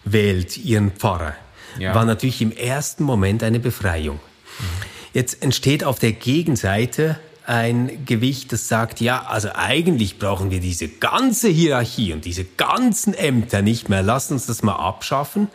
wählt 0.05 0.57
ihren 0.57 0.91
Pfarrer. 0.91 1.37
Ja. 1.79 1.95
War 1.95 2.05
natürlich 2.05 2.43
im 2.43 2.51
ersten 2.51 3.05
Moment 3.05 3.45
eine 3.45 3.61
Befreiung. 3.61 4.17
Mhm. 4.17 4.65
Jetzt 5.13 5.41
entsteht 5.43 5.85
auf 5.85 6.01
der 6.01 6.13
Gegenseite 6.13 7.21
ein 7.47 8.05
Gewicht, 8.05 8.53
das 8.53 8.67
sagt, 8.67 9.01
ja, 9.01 9.25
also 9.27 9.51
eigentlich 9.55 10.19
brauchen 10.19 10.51
wir 10.51 10.59
diese 10.59 10.89
ganze 10.89 11.49
Hierarchie 11.49 12.13
und 12.13 12.25
diese 12.25 12.45
ganzen 12.45 13.15
Ämter 13.15 13.63
nicht 13.63 13.89
mehr. 13.89 14.03
Lass 14.03 14.33
uns 14.33 14.47
das 14.47 14.65
mal 14.65 14.75
abschaffen. 14.75 15.49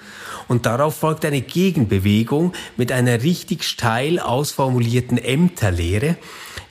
Und 0.47 0.65
darauf 0.65 0.95
folgt 0.95 1.25
eine 1.25 1.41
Gegenbewegung 1.41 2.53
mit 2.77 2.93
einer 2.93 3.23
richtig 3.23 3.65
steil 3.65 4.19
ausformulierten 4.19 5.17
Ämterlehre, 5.17 6.15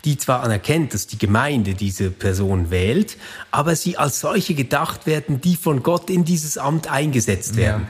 die 0.07 0.17
zwar 0.17 0.43
anerkennt, 0.43 0.95
dass 0.95 1.07
die 1.07 1.19
Gemeinde 1.19 1.75
diese 1.75 2.11
Person 2.11 2.71
wählt, 2.71 3.19
aber 3.51 3.77
sie 3.77 3.99
als 3.99 4.21
solche 4.21 4.55
gedacht 4.55 5.07
werden, 5.07 5.43
die 5.43 5.57
von 5.57 5.83
Gott 5.83 6.09
in 6.09 6.25
dieses 6.25 6.57
Amt 6.57 6.91
eingesetzt 6.91 7.57
werden. 7.57 7.89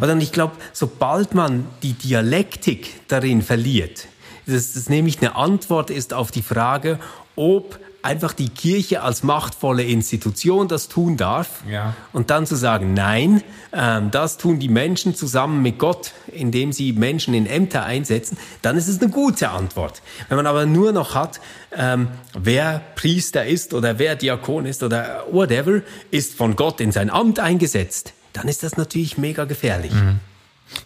Ja, 0.00 0.06
ja. 0.06 0.12
Und 0.12 0.22
ich 0.22 0.32
glaube, 0.32 0.56
sobald 0.72 1.34
man 1.34 1.66
die 1.82 1.92
Dialektik 1.92 3.06
darin 3.08 3.42
verliert, 3.42 4.06
dass 4.52 4.72
das 4.72 4.88
nämlich 4.88 5.20
eine 5.20 5.36
Antwort 5.36 5.90
ist 5.90 6.14
auf 6.14 6.30
die 6.30 6.42
Frage, 6.42 6.98
ob 7.36 7.78
einfach 8.02 8.32
die 8.32 8.48
Kirche 8.48 9.02
als 9.02 9.22
machtvolle 9.22 9.82
Institution 9.82 10.68
das 10.68 10.88
tun 10.88 11.16
darf 11.16 11.62
ja. 11.68 11.94
und 12.12 12.30
dann 12.30 12.46
zu 12.46 12.56
sagen, 12.56 12.94
nein, 12.94 13.42
ähm, 13.72 14.10
das 14.10 14.38
tun 14.38 14.58
die 14.58 14.68
Menschen 14.68 15.14
zusammen 15.14 15.62
mit 15.62 15.78
Gott, 15.78 16.12
indem 16.32 16.72
sie 16.72 16.92
Menschen 16.92 17.34
in 17.34 17.46
Ämter 17.46 17.84
einsetzen, 17.84 18.38
dann 18.62 18.76
ist 18.76 18.88
es 18.88 19.00
eine 19.00 19.10
gute 19.10 19.50
Antwort. 19.50 20.02
Wenn 20.28 20.36
man 20.36 20.46
aber 20.46 20.66
nur 20.66 20.92
noch 20.92 21.14
hat, 21.14 21.40
ähm, 21.76 22.08
wer 22.38 22.80
Priester 22.94 23.44
ist 23.44 23.74
oder 23.74 23.98
wer 23.98 24.16
Diakon 24.16 24.66
ist 24.66 24.82
oder 24.82 25.24
whatever, 25.30 25.82
ist 26.10 26.34
von 26.34 26.56
Gott 26.56 26.80
in 26.80 26.92
sein 26.92 27.10
Amt 27.10 27.38
eingesetzt, 27.38 28.14
dann 28.32 28.48
ist 28.48 28.62
das 28.62 28.76
natürlich 28.76 29.18
mega 29.18 29.44
gefährlich. 29.44 29.92
Mhm. 29.92 30.20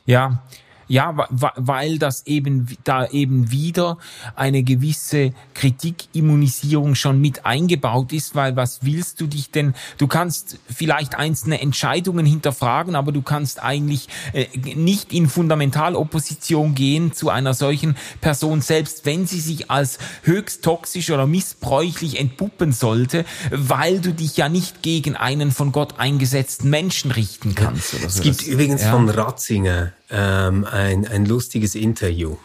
Ja, 0.06 0.42
ja, 0.88 1.26
weil 1.30 1.98
das 1.98 2.26
eben 2.26 2.68
da 2.84 3.06
eben 3.06 3.50
wieder 3.50 3.98
eine 4.36 4.62
gewisse 4.62 5.32
Kritikimmunisierung 5.54 6.94
schon 6.94 7.20
mit 7.20 7.46
eingebaut 7.46 8.12
ist, 8.12 8.34
weil 8.34 8.56
was 8.56 8.84
willst 8.84 9.20
du 9.20 9.26
dich 9.26 9.50
denn? 9.50 9.74
Du 9.98 10.06
kannst 10.06 10.58
vielleicht 10.72 11.16
einzelne 11.16 11.60
Entscheidungen 11.60 12.26
hinterfragen, 12.26 12.96
aber 12.96 13.12
du 13.12 13.22
kannst 13.22 13.62
eigentlich 13.62 14.08
äh, 14.32 14.46
nicht 14.74 15.12
in 15.12 15.28
Fundamentalopposition 15.28 16.74
gehen 16.74 17.12
zu 17.12 17.30
einer 17.30 17.54
solchen 17.54 17.96
Person, 18.20 18.60
selbst 18.60 19.06
wenn 19.06 19.26
sie 19.26 19.40
sich 19.40 19.70
als 19.70 19.98
höchst 20.22 20.64
toxisch 20.64 21.10
oder 21.10 21.26
missbräuchlich 21.26 22.18
entpuppen 22.18 22.72
sollte, 22.72 23.24
weil 23.50 24.00
du 24.00 24.12
dich 24.12 24.36
ja 24.36 24.48
nicht 24.48 24.82
gegen 24.82 25.16
einen 25.16 25.50
von 25.50 25.72
Gott 25.72 25.98
eingesetzten 25.98 26.70
Menschen 26.70 27.10
richten 27.10 27.54
kannst. 27.54 27.94
Ja. 27.94 28.06
Es 28.06 28.20
gibt 28.20 28.42
übrigens 28.46 28.82
ja. 28.82 28.90
von 28.90 29.08
Ratzinger 29.08 29.92
ähm, 30.10 30.66
ein, 30.84 31.06
ein 31.06 31.26
lustiges 31.26 31.74
Interview. 31.74 32.36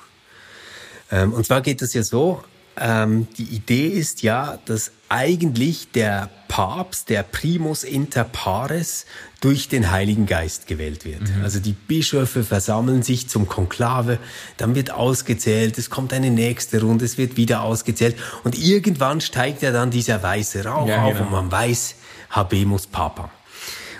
Ähm, 1.11 1.33
und 1.33 1.45
zwar 1.45 1.61
geht 1.61 1.81
es 1.81 1.93
ja 1.93 2.03
so, 2.03 2.43
ähm, 2.79 3.27
die 3.37 3.43
Idee 3.43 3.87
ist 3.87 4.23
ja, 4.23 4.57
dass 4.65 4.91
eigentlich 5.09 5.91
der 5.91 6.29
Papst, 6.47 7.09
der 7.09 7.23
Primus 7.23 7.83
inter 7.83 8.23
pares, 8.23 9.05
durch 9.41 9.67
den 9.69 9.91
Heiligen 9.91 10.25
Geist 10.25 10.67
gewählt 10.67 11.05
wird. 11.05 11.21
Mhm. 11.21 11.43
Also 11.43 11.59
die 11.59 11.73
Bischöfe 11.73 12.43
versammeln 12.43 13.03
sich 13.03 13.27
zum 13.29 13.47
Konklave, 13.47 14.17
dann 14.57 14.75
wird 14.75 14.91
ausgezählt, 14.91 15.77
es 15.77 15.89
kommt 15.89 16.13
eine 16.13 16.29
nächste 16.29 16.81
Runde, 16.81 17.05
es 17.05 17.17
wird 17.17 17.37
wieder 17.37 17.63
ausgezählt 17.63 18.15
und 18.43 18.57
irgendwann 18.57 19.21
steigt 19.21 19.61
ja 19.61 19.71
dann 19.71 19.91
dieser 19.91 20.21
weiße 20.21 20.65
Rauch 20.65 20.87
ja, 20.87 21.03
auf 21.03 21.13
genau. 21.13 21.25
und 21.25 21.31
man 21.31 21.51
weiß, 21.51 21.95
Habemus 22.29 22.87
Papa. 22.87 23.31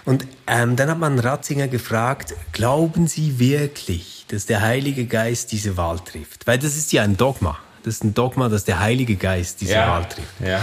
Und 0.06 0.26
ähm, 0.48 0.76
dann 0.76 0.90
hat 0.90 1.00
man 1.00 1.20
Ratzinger 1.20 1.68
gefragt, 1.68 2.34
glauben 2.52 3.08
Sie 3.08 3.40
wirklich, 3.40 4.19
dass 4.30 4.46
der 4.46 4.62
Heilige 4.62 5.06
Geist 5.06 5.52
diese 5.52 5.78
Wahl 5.78 6.00
trifft? 6.00 6.48
Weil 6.48 6.58
das 6.58 6.78
ist 6.78 6.92
ja 6.94 7.04
ein 7.04 7.18
Dogma. 7.18 7.60
Das 7.84 7.96
ist 7.96 8.04
ein 8.04 8.14
Dogma, 8.14 8.50
dass 8.50 8.64
der 8.64 8.80
Heilige 8.80 9.16
Geist 9.16 9.62
diese 9.62 9.74
ja. 9.74 9.88
Wahl 9.88 10.06
trifft. 10.06 10.28
Ja. 10.44 10.62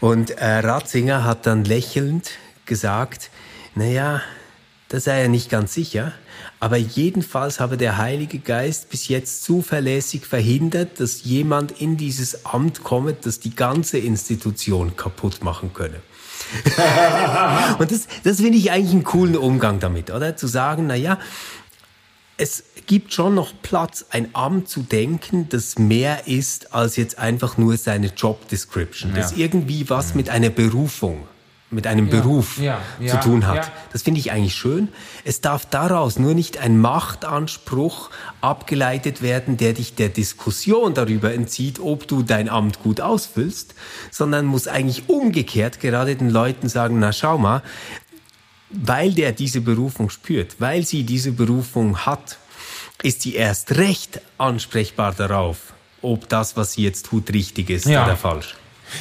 Und 0.00 0.30
äh, 0.30 0.58
Ratzinger 0.58 1.24
hat 1.24 1.46
dann 1.46 1.64
lächelnd 1.64 2.30
gesagt, 2.66 3.30
naja, 3.74 4.22
das 4.88 5.04
sei 5.04 5.22
er 5.22 5.28
nicht 5.28 5.50
ganz 5.50 5.74
sicher, 5.74 6.12
aber 6.60 6.76
jedenfalls 6.76 7.60
habe 7.60 7.76
der 7.76 7.98
Heilige 7.98 8.38
Geist 8.38 8.90
bis 8.90 9.08
jetzt 9.08 9.44
zuverlässig 9.44 10.26
verhindert, 10.26 10.98
dass 10.98 11.24
jemand 11.24 11.80
in 11.80 11.96
dieses 11.96 12.46
Amt 12.46 12.82
kommt, 12.82 13.26
das 13.26 13.38
die 13.38 13.54
ganze 13.54 13.98
Institution 13.98 14.96
kaputt 14.96 15.42
machen 15.42 15.72
könne. 15.72 16.00
und 17.78 17.90
das, 17.92 18.08
das 18.24 18.38
finde 18.40 18.58
ich 18.58 18.70
eigentlich 18.70 18.92
einen 18.92 19.04
coolen 19.04 19.36
Umgang 19.36 19.80
damit, 19.80 20.10
oder? 20.10 20.36
Zu 20.36 20.46
sagen, 20.46 20.86
na 20.86 20.94
ja, 20.94 21.18
es 22.38 22.64
gibt 22.86 23.12
schon 23.12 23.34
noch 23.34 23.52
Platz, 23.62 24.06
ein 24.10 24.30
Amt 24.32 24.68
zu 24.68 24.80
denken, 24.80 25.48
das 25.50 25.78
mehr 25.78 26.26
ist 26.26 26.72
als 26.72 26.96
jetzt 26.96 27.18
einfach 27.18 27.58
nur 27.58 27.76
seine 27.76 28.06
Job 28.06 28.48
Description, 28.48 29.10
ja. 29.10 29.18
das 29.18 29.32
irgendwie 29.32 29.90
was 29.90 30.14
mit 30.14 30.30
einer 30.30 30.50
Berufung 30.50 31.26
mit 31.70 31.86
einem 31.86 32.06
ja, 32.06 32.20
Beruf 32.20 32.58
ja, 32.58 32.80
ja, 32.98 33.08
zu 33.08 33.28
tun 33.28 33.46
hat. 33.46 33.70
Das 33.92 34.02
finde 34.02 34.20
ich 34.20 34.32
eigentlich 34.32 34.54
schön. 34.54 34.88
Es 35.24 35.42
darf 35.42 35.66
daraus 35.66 36.18
nur 36.18 36.32
nicht 36.32 36.56
ein 36.56 36.80
Machtanspruch 36.80 38.08
abgeleitet 38.40 39.20
werden, 39.20 39.58
der 39.58 39.74
dich 39.74 39.94
der 39.94 40.08
Diskussion 40.08 40.94
darüber 40.94 41.34
entzieht, 41.34 41.78
ob 41.78 42.08
du 42.08 42.22
dein 42.22 42.48
Amt 42.48 42.82
gut 42.82 43.02
ausfüllst, 43.02 43.74
sondern 44.10 44.46
muss 44.46 44.66
eigentlich 44.66 45.10
umgekehrt 45.10 45.78
gerade 45.80 46.16
den 46.16 46.30
Leuten 46.30 46.70
sagen, 46.70 47.00
na 47.00 47.12
schau 47.12 47.36
mal, 47.36 47.62
weil 48.70 49.12
der 49.12 49.32
diese 49.32 49.60
Berufung 49.60 50.10
spürt, 50.10 50.56
weil 50.58 50.84
sie 50.84 51.02
diese 51.04 51.32
Berufung 51.32 52.06
hat, 52.06 52.38
ist 53.02 53.22
sie 53.22 53.34
erst 53.34 53.76
recht 53.76 54.20
ansprechbar 54.38 55.14
darauf, 55.14 55.72
ob 56.02 56.28
das, 56.28 56.56
was 56.56 56.72
sie 56.72 56.82
jetzt 56.82 57.06
tut, 57.06 57.32
richtig 57.32 57.70
ist 57.70 57.86
oder 57.86 58.16
falsch. 58.16 58.54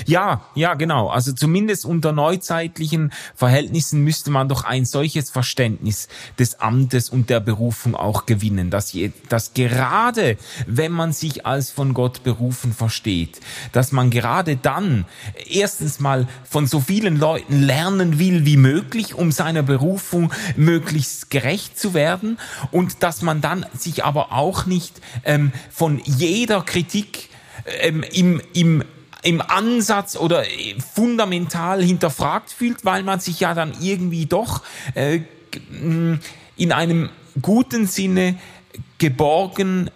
Ja, 0.06 0.42
ja, 0.56 0.74
genau. 0.74 1.10
Also 1.10 1.34
zumindest 1.34 1.86
unter 1.86 2.12
neuzeitlichen 2.12 3.12
Verhältnissen 3.36 4.04
müsste 4.04 4.32
man 4.32 4.50
doch 4.50 4.64
ein 4.64 4.86
solches 4.86 5.30
Verständnis 5.30 6.08
des 6.40 6.60
Amtes 6.60 7.10
und 7.10 7.30
der 7.30 7.40
Berufung 7.40 7.96
auch 7.96 8.26
gewinnen, 8.26 8.70
dass, 8.70 8.94
je, 8.94 9.12
dass 9.30 9.54
gerade 9.54 10.38
wenn 10.66 10.92
man 10.92 11.14
sich 11.14 11.46
als 11.46 11.72
von 11.72 11.94
Gott 11.94 12.24
berufen 12.24 12.74
versteht, 12.74 13.40
dass 13.72 13.92
man 13.92 14.10
gerade 14.10 14.56
dann 14.56 15.06
erstens 15.50 16.00
mal 16.00 16.28
von 16.44 16.68
so 16.68 16.80
vielen 16.80 17.18
Leuten 17.18 17.62
lernen 17.62 18.20
will 18.20 18.46
wie 18.46 18.58
möglich, 18.58 19.16
um 19.16 19.32
seiner 19.32 19.64
Berufung 19.64 20.32
möglichst 20.56 21.30
gerecht 21.30 21.80
zu 21.80 21.94
werden 21.94 22.38
und 22.72 23.04
dass 23.04 23.22
man 23.22 23.42
dann 23.42 23.66
sich 23.74 24.04
aber 24.04 24.32
auch 24.32 24.66
nicht 24.66 25.02
ähm, 25.24 25.52
von 25.72 26.02
jeder 26.06 26.62
Kritik 26.62 27.30
ähm, 27.82 28.04
im, 28.04 28.42
im 28.54 28.84
im 29.24 29.42
Ansatz 29.42 30.16
oder 30.16 30.44
fundamental 30.94 31.84
hinterfragt 31.84 32.52
fühlt, 32.52 32.86
weil 32.86 33.04
man 33.04 33.20
sich 33.20 33.40
ja 33.40 33.54
dann 33.54 33.74
irgendwie 33.82 34.26
doch 34.26 34.64
äh, 34.94 35.22
in 36.56 36.72
einem 36.72 37.10
guten 37.42 37.88
Sinne 37.88 38.38
geborgen 38.98 39.90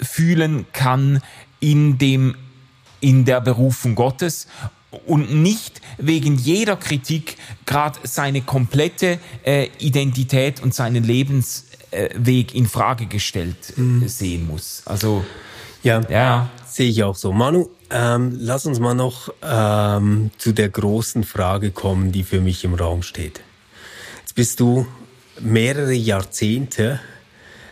fühlen 0.00 0.66
kann 0.72 1.22
in 1.60 1.98
dem 1.98 2.36
in 3.00 3.24
der 3.24 3.40
Berufung 3.40 3.94
Gottes 3.94 4.46
und 5.04 5.34
nicht 5.34 5.80
wegen 5.98 6.36
jeder 6.36 6.76
Kritik 6.76 7.36
gerade 7.66 7.98
seine 8.04 8.42
komplette 8.42 9.18
äh, 9.44 9.68
Identität 9.78 10.62
und 10.62 10.74
seinen 10.74 11.04
Lebensweg 11.04 12.54
in 12.54 12.66
Frage 12.66 13.06
gestellt 13.06 13.74
äh, 13.76 13.80
mhm. 13.80 14.08
sehen 14.08 14.46
muss. 14.46 14.82
Also 14.86 15.24
ja, 15.82 16.00
ja, 16.08 16.50
sehe 16.66 16.88
ich 16.88 17.02
auch 17.04 17.14
so. 17.14 17.32
Manu, 17.32 17.68
ähm, 17.90 18.36
lass 18.40 18.66
uns 18.66 18.80
mal 18.80 18.94
noch 18.94 19.32
ähm, 19.42 20.30
zu 20.38 20.52
der 20.52 20.68
großen 20.68 21.24
Frage 21.24 21.70
kommen, 21.70 22.12
die 22.12 22.24
für 22.24 22.40
mich 22.40 22.64
im 22.64 22.74
Raum 22.74 23.02
steht. 23.02 23.40
Jetzt 24.20 24.34
bist 24.34 24.60
du 24.60 24.86
mehrere 25.40 25.92
Jahrzehnte 25.92 27.00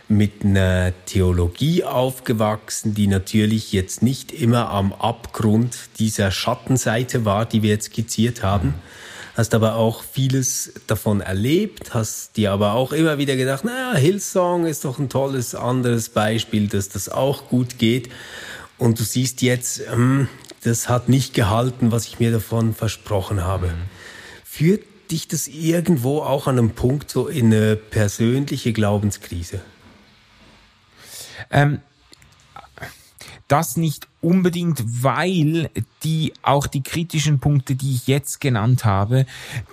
mit 0.07 0.43
einer 0.43 0.93
Theologie 1.05 1.83
aufgewachsen, 1.83 2.93
die 2.93 3.07
natürlich 3.07 3.71
jetzt 3.71 4.03
nicht 4.03 4.31
immer 4.31 4.69
am 4.69 4.93
Abgrund 4.93 5.75
dieser 5.97 6.31
Schattenseite 6.31 7.25
war, 7.25 7.45
die 7.45 7.63
wir 7.63 7.71
jetzt 7.71 7.85
skizziert 7.85 8.43
haben. 8.43 8.75
Hast 9.35 9.53
aber 9.53 9.75
auch 9.75 10.03
vieles 10.03 10.71
davon 10.87 11.19
erlebt, 11.19 11.93
hast 11.93 12.37
dir 12.37 12.53
aber 12.53 12.73
auch 12.73 12.93
immer 12.93 13.17
wieder 13.17 13.35
gedacht, 13.35 13.65
naja, 13.65 13.93
Hillsong 13.93 14.65
ist 14.65 14.85
doch 14.85 14.97
ein 14.97 15.09
tolles 15.09 15.55
anderes 15.55 16.07
Beispiel, 16.07 16.67
dass 16.67 16.87
das 16.87 17.09
auch 17.09 17.49
gut 17.49 17.77
geht. 17.77 18.09
Und 18.77 18.99
du 18.99 19.03
siehst 19.03 19.41
jetzt, 19.41 19.81
hm, 19.89 20.27
das 20.63 20.89
hat 20.89 21.09
nicht 21.09 21.33
gehalten, 21.33 21.91
was 21.91 22.07
ich 22.07 22.19
mir 22.19 22.31
davon 22.31 22.73
versprochen 22.73 23.43
habe. 23.43 23.67
Mhm. 23.67 23.81
Führt 24.43 24.83
dich 25.11 25.27
das 25.27 25.47
irgendwo 25.47 26.21
auch 26.21 26.47
an 26.47 26.57
einem 26.57 26.71
Punkt 26.71 27.09
so 27.09 27.27
in 27.27 27.53
eine 27.53 27.75
persönliche 27.75 28.73
Glaubenskrise? 28.73 29.61
Ähm, 31.51 31.81
das 33.47 33.77
nicht 33.77 34.07
unbedingt, 34.25 35.03
weil 35.03 35.69
die 36.03 36.33
auch 36.41 36.65
die 36.65 36.81
kritischen 36.81 37.39
Punkte, 37.39 37.75
die 37.75 37.93
ich 37.93 38.07
jetzt 38.07 38.41
genannt 38.41 38.83
habe, 38.83 39.27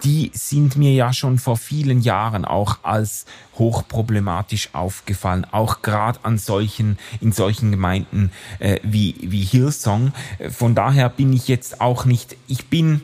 die 0.04 0.30
sind 0.34 0.76
mir 0.76 0.92
ja 0.92 1.14
schon 1.14 1.38
vor 1.38 1.56
vielen 1.56 2.02
Jahren 2.02 2.44
auch 2.44 2.80
als 2.82 3.24
hochproblematisch 3.58 4.74
aufgefallen, 4.74 5.46
auch 5.50 5.80
gerade 5.80 6.20
an 6.24 6.36
solchen 6.36 6.98
in 7.22 7.32
solchen 7.32 7.70
Gemeinden 7.70 8.30
äh, 8.58 8.78
wie 8.82 9.16
wie 9.22 9.42
Hillsong. 9.42 10.12
Von 10.50 10.74
daher 10.74 11.08
bin 11.08 11.32
ich 11.32 11.48
jetzt 11.48 11.80
auch 11.80 12.04
nicht, 12.04 12.36
ich 12.46 12.66
bin, 12.66 13.00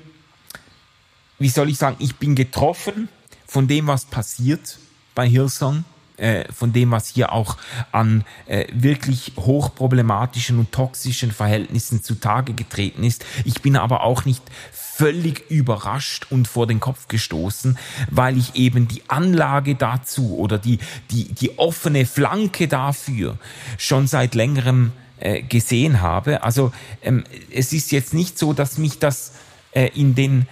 wie 1.38 1.48
soll 1.48 1.70
ich 1.70 1.78
sagen, 1.78 1.96
ich 1.98 2.16
bin 2.16 2.34
getroffen 2.34 3.08
von 3.46 3.68
dem, 3.68 3.86
was 3.86 4.04
passiert 4.04 4.78
bei 5.14 5.26
Hillsong 5.26 5.84
äh, 6.18 6.44
von 6.52 6.72
dem, 6.72 6.90
was 6.90 7.08
hier 7.08 7.32
auch 7.32 7.56
an 7.92 8.24
äh, 8.46 8.66
wirklich 8.72 9.32
hochproblematischen 9.36 10.58
und 10.58 10.72
toxischen 10.72 11.32
Verhältnissen 11.32 12.02
zutage 12.02 12.52
getreten 12.52 13.04
ist. 13.04 13.24
Ich 13.44 13.62
bin 13.62 13.76
aber 13.76 14.02
auch 14.02 14.24
nicht 14.24 14.42
völlig 14.72 15.48
überrascht 15.48 16.26
und 16.30 16.48
vor 16.48 16.66
den 16.66 16.80
Kopf 16.80 17.06
gestoßen, 17.06 17.78
weil 18.10 18.36
ich 18.36 18.56
eben 18.56 18.88
die 18.88 19.02
Anlage 19.06 19.76
dazu 19.76 20.36
oder 20.36 20.58
die, 20.58 20.80
die, 21.12 21.32
die 21.32 21.56
offene 21.56 22.04
Flanke 22.04 22.66
dafür 22.66 23.38
schon 23.76 24.08
seit 24.08 24.34
längerem 24.34 24.92
äh, 25.20 25.42
gesehen 25.42 26.00
habe. 26.00 26.42
Also 26.42 26.72
ähm, 27.02 27.22
es 27.52 27.72
ist 27.72 27.92
jetzt 27.92 28.12
nicht 28.12 28.38
so, 28.38 28.52
dass 28.52 28.76
mich 28.76 28.98
das 28.98 29.34
äh, 29.70 29.88
in 29.94 30.16
den 30.16 30.48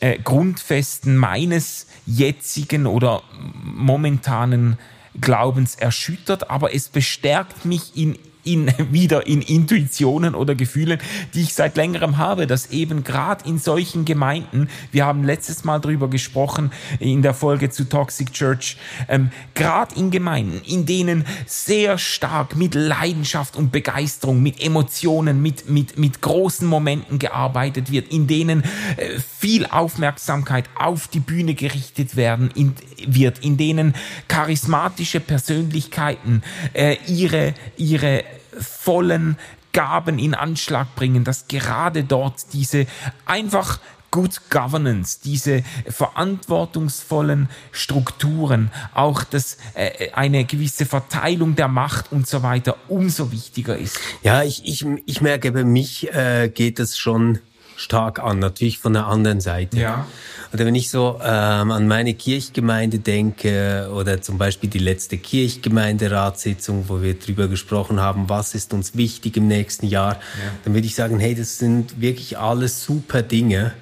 äh, 0.00 0.18
Grundfesten 0.18 1.16
meines 1.16 1.86
jetzigen 2.04 2.86
oder 2.86 3.22
momentanen 3.62 4.78
Glaubens 5.20 5.74
erschüttert, 5.74 6.50
aber 6.50 6.74
es 6.74 6.88
bestärkt 6.88 7.64
mich 7.64 7.96
in 7.96 8.18
in, 8.46 8.72
wieder 8.90 9.26
in 9.26 9.42
Intuitionen 9.42 10.34
oder 10.34 10.54
Gefühlen, 10.54 10.98
die 11.34 11.42
ich 11.42 11.54
seit 11.54 11.76
längerem 11.76 12.18
habe, 12.18 12.46
dass 12.46 12.70
eben 12.70 13.04
gerade 13.04 13.48
in 13.48 13.58
solchen 13.58 14.04
Gemeinden, 14.04 14.68
wir 14.92 15.04
haben 15.04 15.24
letztes 15.24 15.64
Mal 15.64 15.80
drüber 15.80 16.08
gesprochen 16.08 16.72
in 17.00 17.22
der 17.22 17.34
Folge 17.34 17.70
zu 17.70 17.88
Toxic 17.88 18.32
Church, 18.32 18.76
ähm, 19.08 19.30
gerade 19.54 19.94
in 19.96 20.10
Gemeinden, 20.10 20.60
in 20.66 20.86
denen 20.86 21.24
sehr 21.46 21.98
stark 21.98 22.56
mit 22.56 22.74
Leidenschaft 22.74 23.56
und 23.56 23.72
Begeisterung, 23.72 24.42
mit 24.42 24.62
Emotionen, 24.62 25.42
mit, 25.42 25.68
mit, 25.68 25.98
mit 25.98 26.22
großen 26.22 26.66
Momenten 26.66 27.18
gearbeitet 27.18 27.90
wird, 27.90 28.08
in 28.12 28.26
denen 28.26 28.62
äh, 28.96 29.18
viel 29.38 29.66
Aufmerksamkeit 29.66 30.64
auf 30.74 31.08
die 31.08 31.20
Bühne 31.20 31.54
gerichtet 31.54 32.16
werden 32.16 32.50
in, 32.54 32.74
wird, 33.06 33.40
in 33.40 33.56
denen 33.56 33.94
charismatische 34.28 35.20
Persönlichkeiten 35.20 36.42
äh, 36.72 36.96
ihre, 37.06 37.54
ihre 37.76 38.24
vollen 38.58 39.36
Gaben 39.72 40.18
in 40.18 40.34
Anschlag 40.34 40.94
bringen, 40.94 41.24
dass 41.24 41.48
gerade 41.48 42.04
dort 42.04 42.52
diese 42.52 42.86
einfach 43.26 43.78
Good 44.10 44.48
Governance, 44.48 45.20
diese 45.22 45.62
verantwortungsvollen 45.86 47.50
Strukturen, 47.72 48.70
auch 48.94 49.24
das, 49.24 49.58
äh, 49.74 50.10
eine 50.12 50.46
gewisse 50.46 50.86
Verteilung 50.86 51.56
der 51.56 51.68
Macht 51.68 52.12
und 52.12 52.26
so 52.26 52.42
weiter 52.42 52.76
umso 52.88 53.30
wichtiger 53.32 53.76
ist. 53.76 53.98
Ja, 54.22 54.42
ich, 54.42 54.64
ich, 54.64 54.86
ich 55.04 55.20
merke, 55.20 55.52
bei 55.52 55.64
mich 55.64 56.10
äh, 56.14 56.48
geht 56.48 56.78
es 56.78 56.96
schon 56.96 57.40
stark 57.76 58.18
an, 58.18 58.38
natürlich 58.38 58.78
von 58.78 58.92
der 58.94 59.06
anderen 59.06 59.40
Seite. 59.40 59.78
Ja. 59.78 60.06
Oder 60.52 60.64
wenn 60.66 60.74
ich 60.74 60.90
so 60.90 61.20
ähm, 61.22 61.70
an 61.70 61.86
meine 61.86 62.14
Kirchgemeinde 62.14 62.98
denke 62.98 63.90
oder 63.92 64.22
zum 64.22 64.38
Beispiel 64.38 64.70
die 64.70 64.78
letzte 64.78 65.18
Kirchgemeinderatssitzung, 65.18 66.88
wo 66.88 67.02
wir 67.02 67.18
drüber 67.18 67.48
gesprochen 67.48 68.00
haben, 68.00 68.28
was 68.28 68.54
ist 68.54 68.72
uns 68.72 68.96
wichtig 68.96 69.36
im 69.36 69.46
nächsten 69.46 69.86
Jahr, 69.86 70.14
ja. 70.14 70.20
dann 70.64 70.74
würde 70.74 70.86
ich 70.86 70.94
sagen, 70.94 71.18
hey, 71.18 71.34
das 71.34 71.58
sind 71.58 72.00
wirklich 72.00 72.38
alles 72.38 72.82
super 72.82 73.22
Dinge. 73.22 73.74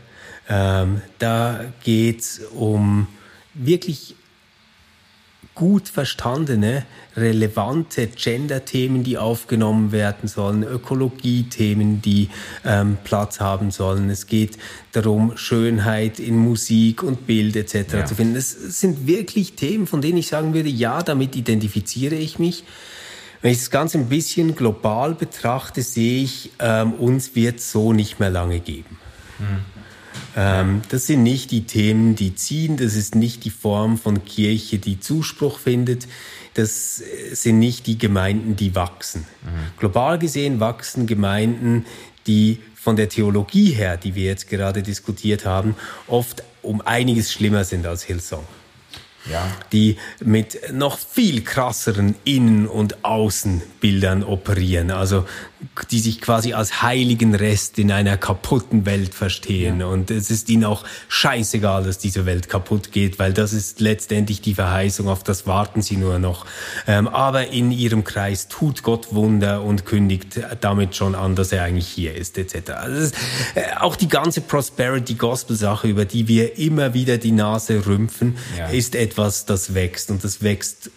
Ähm, 0.48 1.00
da 1.18 1.60
geht's 1.84 2.40
um 2.54 3.06
wirklich 3.54 4.16
gut 5.54 5.88
verstandene, 5.88 6.84
relevante 7.16 8.08
Gender-Themen, 8.08 9.04
die 9.04 9.18
aufgenommen 9.18 9.92
werden 9.92 10.28
sollen, 10.28 10.64
Ökologie-Themen, 10.64 12.02
die 12.02 12.28
ähm, 12.64 12.98
Platz 13.04 13.38
haben 13.40 13.70
sollen. 13.70 14.10
Es 14.10 14.26
geht 14.26 14.58
darum, 14.92 15.36
Schönheit 15.36 16.18
in 16.18 16.36
Musik 16.36 17.02
und 17.02 17.26
Bild 17.26 17.54
etc. 17.54 17.92
Ja. 17.92 18.04
zu 18.04 18.16
finden. 18.16 18.34
Das 18.34 18.50
sind 18.50 19.06
wirklich 19.06 19.54
Themen, 19.54 19.86
von 19.86 20.00
denen 20.00 20.18
ich 20.18 20.26
sagen 20.26 20.54
würde, 20.54 20.68
ja, 20.68 21.02
damit 21.02 21.36
identifiziere 21.36 22.16
ich 22.16 22.38
mich. 22.38 22.64
Wenn 23.40 23.52
ich 23.52 23.58
das 23.58 23.70
Ganze 23.70 23.98
ein 23.98 24.08
bisschen 24.08 24.56
global 24.56 25.14
betrachte, 25.14 25.82
sehe 25.82 26.24
ich, 26.24 26.50
ähm, 26.58 26.94
uns 26.94 27.34
wird 27.34 27.60
so 27.60 27.92
nicht 27.92 28.18
mehr 28.18 28.30
lange 28.30 28.58
geben. 28.58 28.98
Mhm. 29.38 29.74
Ähm, 30.36 30.82
das 30.88 31.06
sind 31.06 31.22
nicht 31.22 31.50
die 31.50 31.64
Themen, 31.64 32.16
die 32.16 32.34
ziehen, 32.34 32.76
das 32.76 32.94
ist 32.94 33.14
nicht 33.14 33.44
die 33.44 33.50
Form 33.50 33.98
von 33.98 34.24
Kirche, 34.24 34.78
die 34.78 35.00
Zuspruch 35.00 35.58
findet, 35.58 36.06
das 36.54 37.02
sind 37.32 37.58
nicht 37.58 37.86
die 37.86 37.98
Gemeinden, 37.98 38.56
die 38.56 38.74
wachsen. 38.74 39.26
Mhm. 39.42 39.78
Global 39.78 40.18
gesehen 40.18 40.60
wachsen 40.60 41.06
Gemeinden, 41.06 41.84
die 42.26 42.60
von 42.74 42.96
der 42.96 43.08
Theologie 43.08 43.70
her, 43.72 43.96
die 43.96 44.14
wir 44.14 44.24
jetzt 44.24 44.48
gerade 44.48 44.82
diskutiert 44.82 45.44
haben, 45.44 45.74
oft 46.06 46.42
um 46.62 46.80
einiges 46.80 47.32
schlimmer 47.32 47.64
sind 47.64 47.86
als 47.86 48.02
Hillsong 48.04 48.44
ja. 49.30 49.46
die 49.72 49.96
mit 50.22 50.72
noch 50.72 50.98
viel 50.98 51.42
krasseren 51.42 52.14
Innen- 52.24 52.66
und 52.66 53.04
Außenbildern 53.04 54.22
operieren. 54.22 54.90
Also 54.90 55.24
die 55.90 56.00
sich 56.00 56.20
quasi 56.20 56.52
als 56.52 56.82
heiligen 56.82 57.34
Rest 57.34 57.78
in 57.78 57.90
einer 57.90 58.16
kaputten 58.16 58.86
Welt 58.86 59.14
verstehen. 59.14 59.80
Ja. 59.80 59.86
Und 59.86 60.10
es 60.10 60.30
ist 60.30 60.48
ihnen 60.48 60.64
auch 60.64 60.84
scheißegal, 61.08 61.84
dass 61.84 61.98
diese 61.98 62.26
Welt 62.26 62.48
kaputt 62.48 62.92
geht, 62.92 63.18
weil 63.18 63.32
das 63.32 63.52
ist 63.52 63.80
letztendlich 63.80 64.40
die 64.40 64.54
Verheißung, 64.54 65.08
auf 65.08 65.22
das 65.22 65.46
warten 65.46 65.82
sie 65.82 65.96
nur 65.96 66.18
noch. 66.18 66.46
Ähm, 66.86 67.08
aber 67.08 67.48
in 67.48 67.70
ihrem 67.70 68.04
Kreis 68.04 68.48
tut 68.48 68.82
Gott 68.82 69.14
Wunder 69.14 69.62
und 69.62 69.86
kündigt 69.86 70.40
damit 70.60 70.96
schon 70.96 71.14
an, 71.14 71.34
dass 71.34 71.52
er 71.52 71.62
eigentlich 71.64 71.88
hier 71.88 72.14
ist, 72.14 72.38
etc. 72.38 72.70
Also 72.70 73.00
ist, 73.00 73.14
äh, 73.54 73.62
auch 73.80 73.96
die 73.96 74.08
ganze 74.08 74.40
Prosperity 74.40 75.14
Gospel 75.14 75.56
Sache, 75.56 75.88
über 75.88 76.04
die 76.04 76.28
wir 76.28 76.58
immer 76.58 76.94
wieder 76.94 77.18
die 77.18 77.32
Nase 77.32 77.86
rümpfen, 77.86 78.36
ja. 78.56 78.68
ist 78.68 78.94
etwas, 78.94 79.13
etwas, 79.14 79.46
das 79.46 79.74
wächst 79.74 80.10
und 80.10 80.24
das 80.24 80.42
wächst 80.42 80.90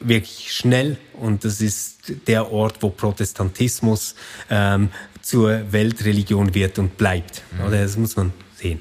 wirklich 0.00 0.52
schnell 0.52 0.96
und 1.20 1.44
das 1.44 1.60
ist 1.60 2.12
der 2.26 2.50
Ort, 2.52 2.78
wo 2.80 2.90
Protestantismus 2.90 4.16
ähm, 4.50 4.90
zur 5.22 5.72
Weltreligion 5.72 6.54
wird 6.54 6.78
und 6.80 6.96
bleibt. 6.96 7.42
Mhm. 7.52 7.66
Oder 7.66 7.82
das 7.82 7.96
muss 7.96 8.16
man 8.16 8.32
sehen. 8.56 8.80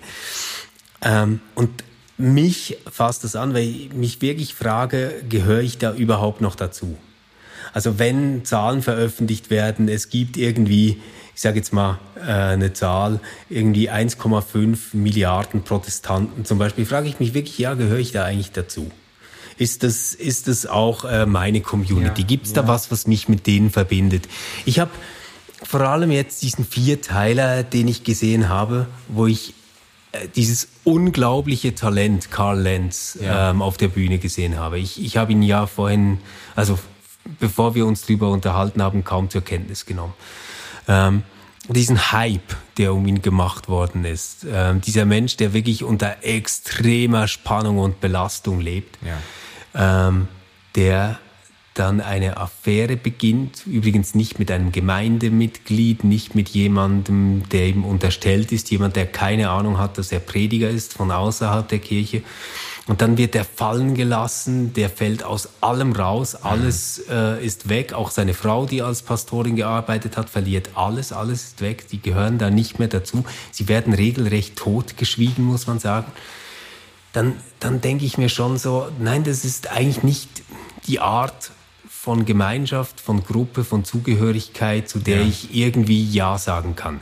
Ähm, 1.03 1.39
und 1.53 1.83
mich 2.17 2.77
fasst 2.91 3.23
das 3.23 3.35
an, 3.35 3.53
weil 3.53 3.63
ich 3.63 3.93
mich 3.93 4.21
wirklich 4.21 4.55
frage, 4.55 5.23
gehöre 5.29 5.61
ich 5.61 5.77
da 5.77 5.93
überhaupt 5.93 6.41
noch 6.41 6.55
dazu? 6.55 6.97
Also 7.73 7.99
wenn 7.99 8.43
Zahlen 8.43 8.81
veröffentlicht 8.81 9.51
werden, 9.51 9.87
es 9.87 10.09
gibt 10.09 10.35
irgendwie, 10.35 10.99
ich 11.35 11.41
sage 11.41 11.57
jetzt 11.57 11.73
mal 11.73 11.99
äh, 12.15 12.31
eine 12.31 12.73
Zahl, 12.73 13.19
irgendwie 13.49 13.89
1,5 13.89 14.77
Milliarden 14.93 15.63
Protestanten 15.63 16.45
zum 16.45 16.59
Beispiel, 16.59 16.85
frage 16.85 17.07
ich 17.07 17.19
mich 17.19 17.33
wirklich, 17.33 17.57
ja, 17.57 17.73
gehöre 17.73 17.99
ich 17.99 18.11
da 18.11 18.25
eigentlich 18.25 18.51
dazu? 18.51 18.91
ist 19.57 19.83
das, 19.83 20.13
ist 20.13 20.47
das 20.47 20.65
auch 20.65 21.05
äh, 21.05 21.25
meine 21.25 21.61
Community? 21.61 22.21
Ja, 22.21 22.27
Gibt 22.27 22.47
es 22.47 22.53
da 22.53 22.61
ja. 22.61 22.67
was, 22.67 22.91
was 22.91 23.07
mich 23.07 23.29
mit 23.29 23.47
denen 23.47 23.69
verbindet? 23.69 24.27
Ich 24.65 24.79
habe 24.79 24.91
vor 25.63 25.81
allem 25.81 26.11
jetzt 26.11 26.41
diesen 26.41 26.65
Vierteiler, 26.65 27.63
den 27.63 27.87
ich 27.87 28.03
gesehen 28.03 28.49
habe, 28.49 28.87
wo 29.07 29.27
ich 29.27 29.53
äh, 30.11 30.27
dieses 30.35 30.67
unglaubliche 30.83 31.75
Talent 31.75 32.31
Karl 32.31 32.59
Lenz 32.59 33.17
ja. 33.21 33.51
ähm, 33.51 33.61
auf 33.61 33.77
der 33.77 33.87
Bühne 33.87 34.17
gesehen 34.17 34.57
habe. 34.57 34.79
Ich, 34.79 35.03
ich 35.03 35.17
habe 35.17 35.31
ihn 35.31 35.41
ja 35.41 35.65
vorhin, 35.67 36.19
also 36.55 36.77
bevor 37.39 37.75
wir 37.75 37.85
uns 37.85 38.01
darüber 38.01 38.29
unterhalten 38.29 38.81
haben, 38.81 39.03
kaum 39.03 39.29
zur 39.29 39.41
Kenntnis 39.41 39.85
genommen. 39.85 40.13
Ähm, 40.87 41.23
diesen 41.69 42.11
Hype, 42.11 42.55
der 42.77 42.93
um 42.93 43.07
ihn 43.07 43.21
gemacht 43.21 43.69
worden 43.69 44.03
ist, 44.03 44.45
ähm, 44.51 44.81
dieser 44.81 45.05
Mensch, 45.05 45.37
der 45.37 45.53
wirklich 45.53 45.83
unter 45.83 46.17
extremer 46.23 47.27
Spannung 47.27 47.77
und 47.77 48.01
Belastung 48.01 48.59
lebt, 48.59 48.97
ja. 49.01 50.07
ähm, 50.07 50.27
der 50.75 51.19
dann 51.73 52.01
eine 52.01 52.37
Affäre 52.37 52.97
beginnt, 52.97 53.65
übrigens 53.65 54.13
nicht 54.13 54.37
mit 54.37 54.51
einem 54.51 54.71
Gemeindemitglied, 54.71 56.03
nicht 56.03 56.35
mit 56.35 56.49
jemandem, 56.49 57.47
der 57.49 57.67
ihm 57.67 57.83
unterstellt 57.83 58.51
ist, 58.51 58.69
jemand, 58.69 58.95
der 58.95 59.07
keine 59.07 59.49
Ahnung 59.49 59.79
hat, 59.79 59.97
dass 59.97 60.11
er 60.11 60.19
Prediger 60.19 60.69
ist 60.69 60.93
von 60.93 61.09
außerhalb 61.11 61.67
der 61.67 61.79
Kirche. 61.79 62.21
Und 62.85 63.01
dann 63.01 63.17
wird 63.17 63.33
er 63.33 63.45
fallen 63.45 63.95
gelassen, 63.95 64.73
der 64.73 64.89
fällt 64.89 65.23
aus 65.23 65.47
allem 65.61 65.93
raus, 65.93 66.35
alles 66.35 67.01
äh, 67.09 67.43
ist 67.43 67.69
weg, 67.69 67.93
auch 67.93 68.11
seine 68.11 68.33
Frau, 68.33 68.65
die 68.65 68.81
als 68.81 69.03
Pastorin 69.03 69.55
gearbeitet 69.55 70.17
hat, 70.17 70.29
verliert 70.29 70.71
alles, 70.75 71.13
alles 71.13 71.43
ist 71.43 71.61
weg, 71.61 71.87
die 71.87 72.01
gehören 72.01 72.39
da 72.39 72.49
nicht 72.49 72.79
mehr 72.79 72.89
dazu. 72.89 73.23
Sie 73.51 73.69
werden 73.69 73.93
regelrecht 73.93 74.57
totgeschwiegen, 74.57 75.45
muss 75.45 75.65
man 75.65 75.79
sagen. 75.79 76.11
Dann, 77.13 77.37
dann 77.61 77.79
denke 77.79 78.05
ich 78.05 78.17
mir 78.17 78.27
schon 78.27 78.57
so, 78.57 78.89
nein, 78.99 79.23
das 79.23 79.45
ist 79.45 79.71
eigentlich 79.71 80.03
nicht 80.03 80.43
die 80.87 80.99
Art 80.99 81.51
von 81.87 82.25
Gemeinschaft, 82.25 82.99
von 82.99 83.23
Gruppe, 83.23 83.63
von 83.63 83.85
Zugehörigkeit, 83.85 84.89
zu 84.89 84.99
der 84.99 85.21
ja. 85.21 85.27
ich 85.27 85.55
irgendwie 85.55 86.03
Ja 86.03 86.37
sagen 86.37 86.75
kann. 86.75 86.99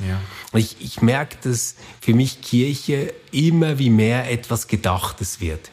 Ja. 0.00 0.20
Ich, 0.52 0.76
ich 0.80 1.00
merke, 1.02 1.36
dass 1.42 1.76
für 2.00 2.14
mich 2.14 2.42
Kirche 2.42 3.14
immer 3.32 3.78
wie 3.78 3.90
mehr 3.90 4.30
etwas 4.30 4.68
Gedachtes 4.68 5.40
wird. 5.40 5.70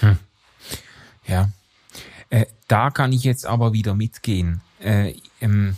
Hm. 0.00 0.18
Ja. 1.26 1.50
Äh, 2.30 2.46
da 2.66 2.90
kann 2.90 3.12
ich 3.12 3.24
jetzt 3.24 3.46
aber 3.46 3.72
wieder 3.72 3.94
mitgehen, 3.94 4.60
äh, 4.80 5.14
ähm, 5.40 5.76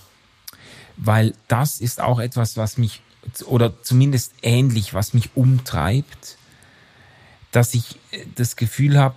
weil 0.97 1.35
das 1.49 1.81
ist 1.81 2.01
auch 2.01 2.19
etwas, 2.19 2.57
was 2.57 2.79
mich, 2.79 3.03
oder 3.47 3.83
zumindest 3.83 4.33
ähnlich, 4.43 4.93
was 4.95 5.15
mich 5.15 5.31
umtreibt, 5.37 6.37
dass 7.53 7.75
ich 7.75 7.97
das 8.35 8.57
Gefühl 8.57 8.99
habe, 8.99 9.17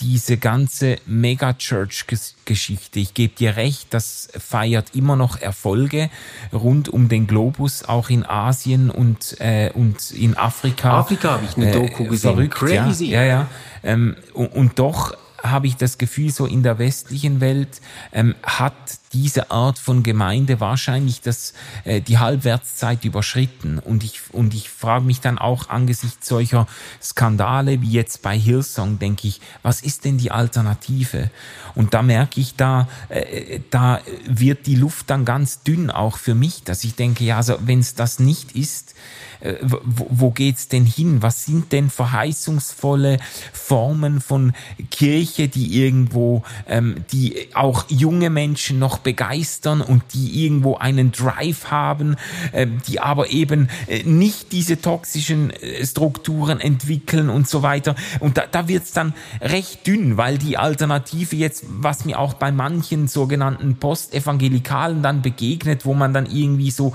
diese 0.00 0.36
ganze 0.36 0.96
Megachurch-Geschichte. 1.06 3.00
Ich 3.00 3.14
gebe 3.14 3.34
dir 3.34 3.56
recht, 3.56 3.92
das 3.94 4.28
feiert 4.38 4.94
immer 4.94 5.16
noch 5.16 5.40
Erfolge 5.40 6.10
rund 6.52 6.88
um 6.88 7.08
den 7.08 7.26
Globus, 7.26 7.84
auch 7.84 8.10
in 8.10 8.24
Asien 8.24 8.90
und, 8.90 9.40
äh, 9.40 9.70
und 9.74 10.10
in 10.12 10.36
Afrika. 10.36 10.98
Afrika 10.98 11.32
habe 11.32 11.44
ich 11.44 11.56
eine 11.56 11.72
Doku 11.72 12.04
äh, 12.04 12.08
gesehen. 12.08 12.34
Verrückt, 12.34 12.54
Crazy. 12.54 13.06
Ja, 13.06 13.22
ja. 13.22 13.26
ja. 13.26 13.46
Ähm, 13.82 14.16
und, 14.34 14.52
und 14.54 14.78
doch 14.78 15.16
habe 15.42 15.66
ich 15.66 15.76
das 15.76 15.98
Gefühl, 15.98 16.30
so 16.30 16.46
in 16.46 16.62
der 16.62 16.78
westlichen 16.78 17.40
Welt 17.40 17.80
ähm, 18.12 18.34
hat 18.42 18.74
diese 19.12 19.50
Art 19.50 19.78
von 19.78 20.02
Gemeinde 20.02 20.60
wahrscheinlich 20.60 21.20
das, 21.20 21.54
äh, 21.84 22.00
die 22.00 22.18
Halbwertszeit 22.18 23.04
überschritten. 23.04 23.78
Und 23.78 24.04
ich, 24.04 24.20
und 24.32 24.54
ich 24.54 24.70
frage 24.70 25.04
mich 25.04 25.20
dann 25.20 25.38
auch 25.38 25.68
angesichts 25.68 26.28
solcher 26.28 26.66
Skandale 27.02 27.80
wie 27.80 27.90
jetzt 27.90 28.22
bei 28.22 28.38
Hillsong, 28.38 28.98
denke 28.98 29.28
ich, 29.28 29.40
was 29.62 29.80
ist 29.80 30.04
denn 30.04 30.18
die 30.18 30.30
Alternative? 30.30 31.30
Und 31.74 31.94
da 31.94 32.02
merke 32.02 32.40
ich, 32.40 32.56
da, 32.56 32.88
äh, 33.08 33.60
da 33.70 34.00
wird 34.26 34.66
die 34.66 34.76
Luft 34.76 35.10
dann 35.10 35.24
ganz 35.24 35.62
dünn 35.62 35.90
auch 35.90 36.18
für 36.18 36.34
mich, 36.34 36.62
dass 36.64 36.84
ich 36.84 36.94
denke, 36.94 37.24
ja, 37.24 37.36
also 37.38 37.56
wenn 37.60 37.80
es 37.80 37.94
das 37.94 38.18
nicht 38.18 38.52
ist, 38.52 38.94
äh, 39.40 39.54
wo, 39.62 40.06
wo 40.10 40.30
geht's 40.30 40.68
denn 40.68 40.84
hin? 40.84 41.22
Was 41.22 41.44
sind 41.44 41.72
denn 41.72 41.90
verheißungsvolle 41.90 43.18
Formen 43.52 44.20
von 44.20 44.52
Kirche, 44.90 45.48
die 45.48 45.80
irgendwo, 45.80 46.42
ähm, 46.66 47.04
die 47.12 47.48
auch 47.54 47.84
junge 47.88 48.30
Menschen 48.30 48.78
noch 48.78 48.97
begeistern 48.98 49.80
und 49.80 50.02
die 50.14 50.44
irgendwo 50.44 50.76
einen 50.76 51.12
Drive 51.12 51.70
haben, 51.70 52.16
äh, 52.52 52.66
die 52.86 53.00
aber 53.00 53.30
eben 53.30 53.68
äh, 53.86 54.02
nicht 54.02 54.52
diese 54.52 54.80
toxischen 54.80 55.50
äh, 55.50 55.84
Strukturen 55.84 56.60
entwickeln 56.60 57.28
und 57.28 57.48
so 57.48 57.62
weiter. 57.62 57.94
Und 58.20 58.36
da, 58.36 58.44
da 58.50 58.68
wird's 58.68 58.92
dann 58.92 59.14
recht 59.40 59.86
dünn, 59.86 60.16
weil 60.16 60.38
die 60.38 60.56
Alternative 60.56 61.36
jetzt, 61.36 61.64
was 61.68 62.04
mir 62.04 62.18
auch 62.18 62.34
bei 62.34 62.52
manchen 62.52 63.08
sogenannten 63.08 63.76
Postevangelikalen 63.76 65.02
dann 65.02 65.22
begegnet, 65.22 65.84
wo 65.84 65.94
man 65.94 66.12
dann 66.12 66.26
irgendwie 66.26 66.70
so, 66.70 66.92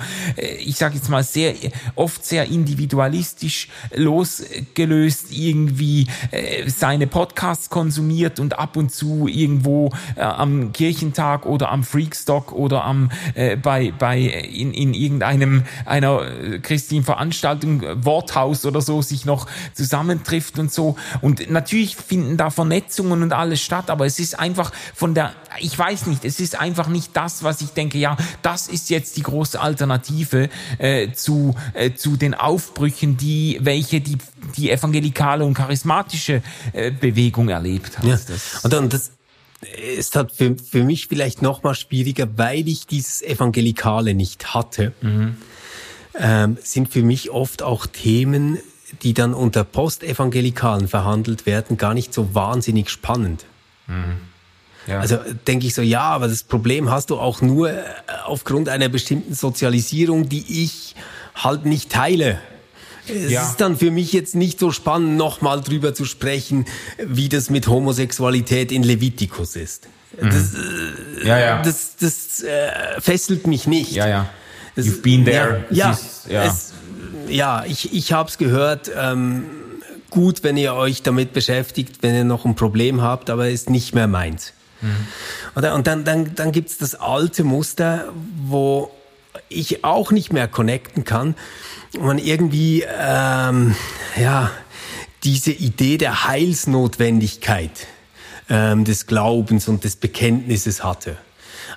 ich 0.59 0.75
sage 0.75 0.95
jetzt 0.95 1.09
mal 1.09 1.23
sehr 1.23 1.53
oft 1.95 2.25
sehr 2.25 2.45
individualistisch 2.49 3.69
losgelöst 3.95 5.27
irgendwie 5.31 6.07
seine 6.67 7.07
Podcasts 7.07 7.69
konsumiert 7.69 8.39
und 8.39 8.59
ab 8.59 8.77
und 8.77 8.91
zu 8.91 9.27
irgendwo 9.27 9.91
am 10.15 10.73
Kirchentag 10.73 11.45
oder 11.45 11.71
am 11.71 11.83
Freakstock 11.93 12.51
oder 12.53 12.83
am 12.83 13.11
äh, 13.35 13.55
bei 13.55 13.93
bei 13.97 14.19
in, 14.19 14.73
in 14.73 14.95
irgendeinem 14.95 15.63
einer 15.85 16.23
äh, 16.23 16.57
christlichen 16.57 17.03
Veranstaltung 17.03 17.83
Worthaus 18.03 18.65
oder 18.65 18.81
so 18.81 19.03
sich 19.03 19.25
noch 19.25 19.45
zusammentrifft 19.73 20.57
und 20.57 20.73
so 20.73 20.95
und 21.21 21.51
natürlich 21.51 21.95
finden 21.95 22.35
da 22.35 22.49
Vernetzungen 22.49 23.21
und 23.21 23.31
alles 23.31 23.61
statt, 23.61 23.91
aber 23.91 24.07
es 24.07 24.17
ist 24.17 24.39
einfach 24.39 24.71
von 24.95 25.13
der 25.13 25.33
ich 25.59 25.77
weiß 25.77 26.07
nicht, 26.07 26.25
es 26.25 26.39
ist 26.39 26.59
einfach 26.59 26.87
nicht 26.87 27.15
das, 27.15 27.43
was 27.43 27.61
ich 27.61 27.69
denke, 27.69 27.99
ja, 27.99 28.17
das 28.41 28.67
ist 28.67 28.89
jetzt 28.89 29.15
die 29.17 29.21
große 29.21 29.61
Alternative 29.61 30.49
äh, 30.79 31.11
zu 31.11 31.53
äh, 31.73 31.93
zu 31.93 32.17
den 32.17 32.33
Aufbrüchen, 32.33 33.17
die 33.17 33.59
welche 33.61 34.01
die 34.01 34.17
die 34.57 34.71
evangelikale 34.71 35.45
und 35.45 35.53
charismatische 35.53 36.41
äh, 36.73 36.89
Bewegung 36.89 37.49
erlebt 37.49 37.99
hat. 37.99 38.05
Ja. 38.05 38.17
und 38.63 38.73
dann 38.73 38.89
das 38.89 39.11
ist 39.97 40.15
halt 40.15 40.31
für, 40.31 40.55
für 40.57 40.83
mich 40.83 41.07
vielleicht 41.07 41.41
noch 41.41 41.63
mal 41.63 41.75
schwieriger, 41.75 42.27
weil 42.37 42.67
ich 42.67 42.87
dieses 42.87 43.21
Evangelikale 43.21 44.13
nicht 44.13 44.53
hatte, 44.53 44.93
mhm. 45.01 45.37
ähm, 46.15 46.57
sind 46.61 46.89
für 46.89 47.03
mich 47.03 47.31
oft 47.31 47.63
auch 47.63 47.85
Themen, 47.85 48.59
die 49.01 49.13
dann 49.13 49.33
unter 49.33 49.63
Postevangelikalen 49.63 50.87
verhandelt 50.87 51.45
werden, 51.45 51.77
gar 51.77 51.93
nicht 51.93 52.13
so 52.13 52.35
wahnsinnig 52.35 52.89
spannend. 52.89 53.45
Mhm. 53.87 54.17
Ja. 54.87 54.99
Also 54.99 55.17
denke 55.47 55.67
ich 55.67 55.73
so, 55.73 55.81
ja, 55.81 56.01
aber 56.01 56.27
das 56.27 56.43
Problem 56.43 56.89
hast 56.89 57.09
du 57.09 57.17
auch 57.17 57.41
nur 57.41 57.71
äh, 57.71 57.83
aufgrund 58.25 58.67
einer 58.69 58.89
bestimmten 58.89 59.33
Sozialisierung, 59.33 60.27
die 60.27 60.63
ich 60.63 60.95
halt 61.35 61.65
nicht 61.65 61.91
teile. 61.91 62.39
Es 63.07 63.31
ja. 63.31 63.43
ist 63.43 63.57
dann 63.57 63.77
für 63.77 63.91
mich 63.91 64.13
jetzt 64.13 64.35
nicht 64.35 64.59
so 64.59 64.71
spannend, 64.71 65.17
nochmal 65.17 65.61
drüber 65.61 65.93
zu 65.93 66.05
sprechen, 66.05 66.65
wie 67.05 67.29
das 67.29 67.49
mit 67.49 67.67
Homosexualität 67.67 68.71
in 68.71 68.83
Levitikus 68.83 69.55
ist. 69.55 69.87
Mhm. 70.19 70.29
Das, 70.29 70.53
äh, 70.53 71.27
ja, 71.27 71.39
ja. 71.39 71.61
das, 71.61 71.95
das 71.99 72.43
äh, 72.43 73.01
fesselt 73.01 73.47
mich 73.47 73.67
nicht. 73.67 73.91
Ja, 73.91 74.07
ja. 74.07 74.29
Das, 74.75 74.85
You've 74.85 75.01
been 75.01 75.25
there. 75.25 75.65
Ja, 75.69 75.97
ja, 76.27 76.33
ja. 76.33 76.43
Es, 76.45 76.73
ja 77.27 77.65
ich, 77.65 77.93
ich 77.93 78.13
habe 78.13 78.29
es 78.29 78.37
gehört. 78.37 78.91
Ähm, 78.95 79.45
gut, 80.09 80.43
wenn 80.43 80.57
ihr 80.57 80.73
euch 80.75 81.01
damit 81.01 81.33
beschäftigt, 81.33 81.97
wenn 82.01 82.15
ihr 82.15 82.23
noch 82.23 82.45
ein 82.45 82.55
Problem 82.55 83.01
habt, 83.01 83.29
aber 83.29 83.49
ist 83.49 83.69
nicht 83.69 83.93
mehr 83.93 84.07
meins. 84.07 84.53
Mhm. 84.81 85.07
Und 85.55 85.87
dann, 85.87 86.03
dann, 86.03 86.35
dann 86.35 86.51
gibt's 86.51 86.77
das 86.77 86.95
alte 86.95 87.43
Muster, 87.43 88.13
wo 88.45 88.91
ich 89.53 89.83
auch 89.83 90.11
nicht 90.11 90.33
mehr 90.33 90.47
connecten 90.47 91.03
kann. 91.03 91.35
Und 91.95 92.05
man 92.05 92.17
irgendwie, 92.17 92.83
ähm, 92.99 93.75
ja, 94.19 94.51
diese 95.23 95.51
Idee 95.51 95.97
der 95.97 96.27
Heilsnotwendigkeit 96.27 97.87
ähm, 98.49 98.83
des 98.83 99.07
Glaubens 99.07 99.67
und 99.67 99.83
des 99.83 99.95
Bekenntnisses 99.95 100.83
hatte. 100.83 101.17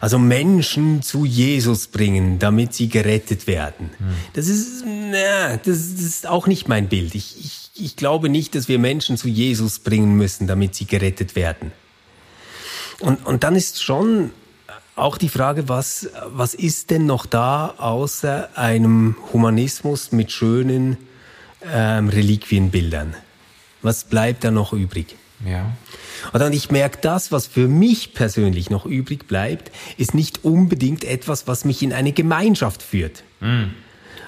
Also 0.01 0.19
Menschen 0.19 1.03
zu 1.03 1.25
Jesus 1.25 1.87
bringen, 1.87 2.39
damit 2.39 2.75
sie 2.75 2.89
gerettet 2.89 3.47
werden. 3.47 3.91
Hm. 3.99 4.07
Das 4.35 4.49
ist, 4.49 4.85
na, 4.85 5.57
das, 5.57 5.95
das, 5.95 6.05
ist 6.05 6.27
auch 6.27 6.47
nicht 6.47 6.69
mein 6.69 6.89
Bild. 6.89 7.15
Ich, 7.15 7.37
ich, 7.39 7.71
ich 7.83 7.97
glaube 7.97 8.29
nicht, 8.29 8.55
dass 8.55 8.69
wir 8.69 8.79
Menschen 8.79 9.17
zu 9.17 9.29
Jesus 9.29 9.79
bringen 9.79 10.17
müssen, 10.17 10.47
damit 10.47 10.75
sie 10.75 10.87
gerettet 10.87 11.35
werden. 11.35 11.73
Und, 13.01 13.25
und 13.27 13.45
dann 13.45 13.55
ist 13.55 13.83
schon 13.83 14.31
auch 14.97 15.19
die 15.19 15.29
Frage, 15.29 15.69
was, 15.69 16.09
was 16.27 16.55
ist 16.55 16.91
denn 16.91 17.07
noch 17.07 17.27
da 17.27 17.75
außer 17.77 18.49
einem 18.57 19.17
Humanismus 19.33 20.11
mit 20.11 20.33
schönen 20.33 20.97
ähm, 21.71 22.09
Reliquienbildern? 22.09 23.15
Was 23.83 24.05
bleibt 24.05 24.43
da 24.43 24.51
noch 24.51 24.73
übrig? 24.73 25.17
Ja. 25.45 25.71
Und 26.33 26.53
ich 26.55 26.71
merke, 26.71 26.99
das, 27.03 27.31
was 27.31 27.47
für 27.47 27.69
mich 27.69 28.15
persönlich 28.15 28.71
noch 28.71 28.87
übrig 28.87 29.29
bleibt, 29.29 29.71
ist 29.99 30.15
nicht 30.15 30.45
unbedingt 30.45 31.05
etwas, 31.05 31.47
was 31.47 31.67
mich 31.67 31.83
in 31.83 31.93
eine 31.93 32.13
Gemeinschaft 32.13 32.83
führt. 32.83 33.23
Mhm. 33.41 33.75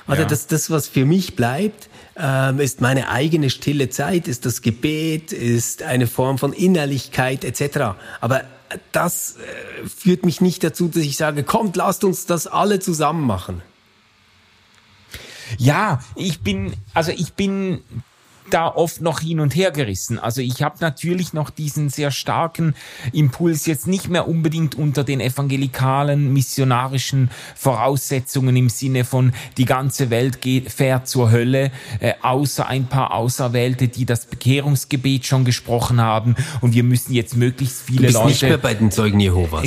Also 0.06 0.22
ja. 0.22 0.28
das, 0.28 0.46
das, 0.46 0.70
was 0.70 0.86
für 0.86 1.06
mich 1.06 1.34
bleibt, 1.34 1.88
ähm, 2.16 2.60
ist 2.60 2.80
meine 2.80 3.08
eigene 3.08 3.48
stille 3.48 3.88
Zeit, 3.88 4.28
ist 4.28 4.44
das 4.44 4.60
Gebet, 4.60 5.32
ist 5.32 5.82
eine 5.82 6.06
Form 6.06 6.38
von 6.38 6.52
Innerlichkeit 6.52 7.44
etc. 7.44 7.96
Aber 8.20 8.44
das 8.92 9.36
äh, 9.36 9.86
führt 9.88 10.24
mich 10.24 10.40
nicht 10.40 10.62
dazu, 10.64 10.88
dass 10.88 11.02
ich 11.02 11.16
sage, 11.16 11.44
kommt, 11.44 11.76
lasst 11.76 12.04
uns 12.04 12.26
das 12.26 12.46
alle 12.46 12.80
zusammen 12.80 13.26
machen. 13.26 13.62
Ja, 15.56 16.00
ich 16.14 16.40
bin, 16.40 16.74
also 16.92 17.10
ich 17.10 17.32
bin 17.32 17.82
da 18.50 18.68
oft 18.68 19.00
noch 19.00 19.20
hin 19.20 19.40
und 19.40 19.54
her 19.54 19.70
gerissen. 19.70 20.18
Also 20.18 20.40
ich 20.40 20.62
habe 20.62 20.76
natürlich 20.80 21.32
noch 21.32 21.50
diesen 21.50 21.88
sehr 21.88 22.10
starken 22.10 22.74
Impuls, 23.12 23.66
jetzt 23.66 23.86
nicht 23.86 24.08
mehr 24.08 24.28
unbedingt 24.28 24.74
unter 24.74 25.04
den 25.04 25.20
evangelikalen, 25.20 26.32
missionarischen 26.32 27.30
Voraussetzungen 27.54 28.56
im 28.56 28.68
Sinne 28.68 29.04
von 29.04 29.32
die 29.56 29.64
ganze 29.64 30.10
Welt 30.10 30.40
geht, 30.40 30.70
fährt 30.70 31.08
zur 31.08 31.30
Hölle, 31.30 31.70
äh, 32.00 32.14
außer 32.22 32.66
ein 32.66 32.86
paar 32.86 33.14
Auserwählte, 33.14 33.88
die 33.88 34.04
das 34.04 34.26
Bekehrungsgebet 34.26 35.26
schon 35.26 35.44
gesprochen 35.44 36.00
haben 36.00 36.36
und 36.60 36.74
wir 36.74 36.84
müssen 36.84 37.12
jetzt 37.14 37.36
möglichst 37.36 37.82
viele 37.82 38.10
Leute... 38.10 38.28
nicht 38.28 38.42
mehr 38.42 38.58
bei 38.58 38.74
den 38.74 38.90
Zeugen 38.90 39.20
Jehovas. 39.20 39.64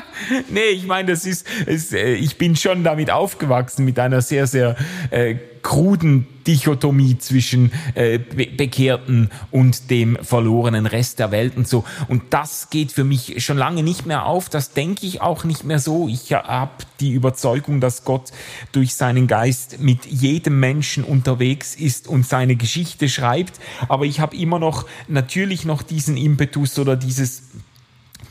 nee, 0.50 0.70
ich 0.70 0.86
meine, 0.86 1.12
das 1.12 1.24
ist, 1.26 1.46
ist 1.66 1.92
äh, 1.92 2.14
ich 2.14 2.38
bin 2.38 2.56
schon 2.56 2.84
damit 2.84 3.10
aufgewachsen 3.10 3.84
mit 3.84 3.98
einer 3.98 4.22
sehr, 4.22 4.46
sehr 4.46 4.76
äh, 5.10 5.36
kruden 5.62 6.26
Dichotomie 6.46 7.18
zwischen 7.18 7.70
äh, 7.94 8.18
Be 8.18 8.46
Bekehrten 8.46 9.30
und 9.52 9.90
dem 9.90 10.18
verlorenen 10.20 10.86
Rest 10.86 11.20
der 11.20 11.30
Welt 11.30 11.56
und 11.56 11.68
so. 11.68 11.84
Und 12.08 12.22
das 12.30 12.68
geht 12.70 12.90
für 12.90 13.04
mich 13.04 13.44
schon 13.44 13.56
lange 13.56 13.84
nicht 13.84 14.04
mehr 14.04 14.26
auf. 14.26 14.48
Das 14.48 14.72
denke 14.72 15.06
ich 15.06 15.20
auch 15.20 15.44
nicht 15.44 15.62
mehr 15.64 15.78
so. 15.78 16.08
Ich 16.08 16.32
habe 16.32 16.72
die 17.00 17.12
Überzeugung, 17.12 17.80
dass 17.80 18.04
Gott 18.04 18.32
durch 18.72 18.94
seinen 18.94 19.28
Geist 19.28 19.80
mit 19.80 20.04
jedem 20.06 20.58
Menschen 20.58 21.04
unterwegs 21.04 21.76
ist 21.76 22.08
und 22.08 22.26
seine 22.26 22.56
Geschichte 22.56 23.08
schreibt. 23.08 23.60
Aber 23.88 24.04
ich 24.04 24.18
habe 24.18 24.36
immer 24.36 24.58
noch 24.58 24.86
natürlich 25.06 25.64
noch 25.64 25.82
diesen 25.82 26.16
Impetus 26.16 26.78
oder 26.78 26.96
dieses 26.96 27.44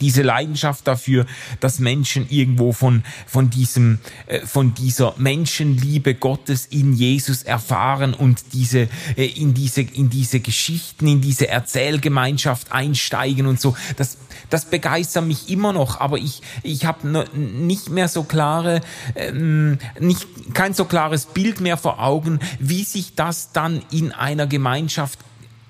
diese 0.01 0.23
Leidenschaft 0.23 0.87
dafür, 0.87 1.25
dass 1.59 1.79
Menschen 1.79 2.27
irgendwo 2.29 2.73
von, 2.73 3.03
von 3.27 3.49
diesem, 3.49 3.99
äh, 4.27 4.41
von 4.41 4.73
dieser 4.73 5.13
Menschenliebe 5.17 6.15
Gottes 6.15 6.65
in 6.65 6.93
Jesus 6.93 7.43
erfahren 7.43 8.13
und 8.13 8.53
diese, 8.53 8.89
äh, 9.15 9.25
in 9.25 9.53
diese, 9.53 9.81
in 9.81 10.09
diese 10.09 10.39
Geschichten, 10.39 11.07
in 11.07 11.21
diese 11.21 11.47
Erzählgemeinschaft 11.47 12.71
einsteigen 12.71 13.45
und 13.45 13.61
so. 13.61 13.75
Das, 13.95 14.17
das 14.49 14.65
begeistert 14.65 15.25
mich 15.25 15.49
immer 15.49 15.73
noch, 15.73 15.99
aber 15.99 16.17
ich, 16.17 16.41
ich 16.63 16.85
habe 16.85 17.07
nicht 17.33 17.89
mehr 17.89 18.07
so 18.07 18.23
klare, 18.23 18.81
ähm, 19.15 19.77
nicht, 19.99 20.27
kein 20.53 20.73
so 20.73 20.85
klares 20.85 21.27
Bild 21.27 21.61
mehr 21.61 21.77
vor 21.77 22.01
Augen, 22.01 22.39
wie 22.59 22.83
sich 22.83 23.15
das 23.15 23.51
dann 23.53 23.81
in 23.91 24.11
einer 24.11 24.47
Gemeinschaft 24.47 25.19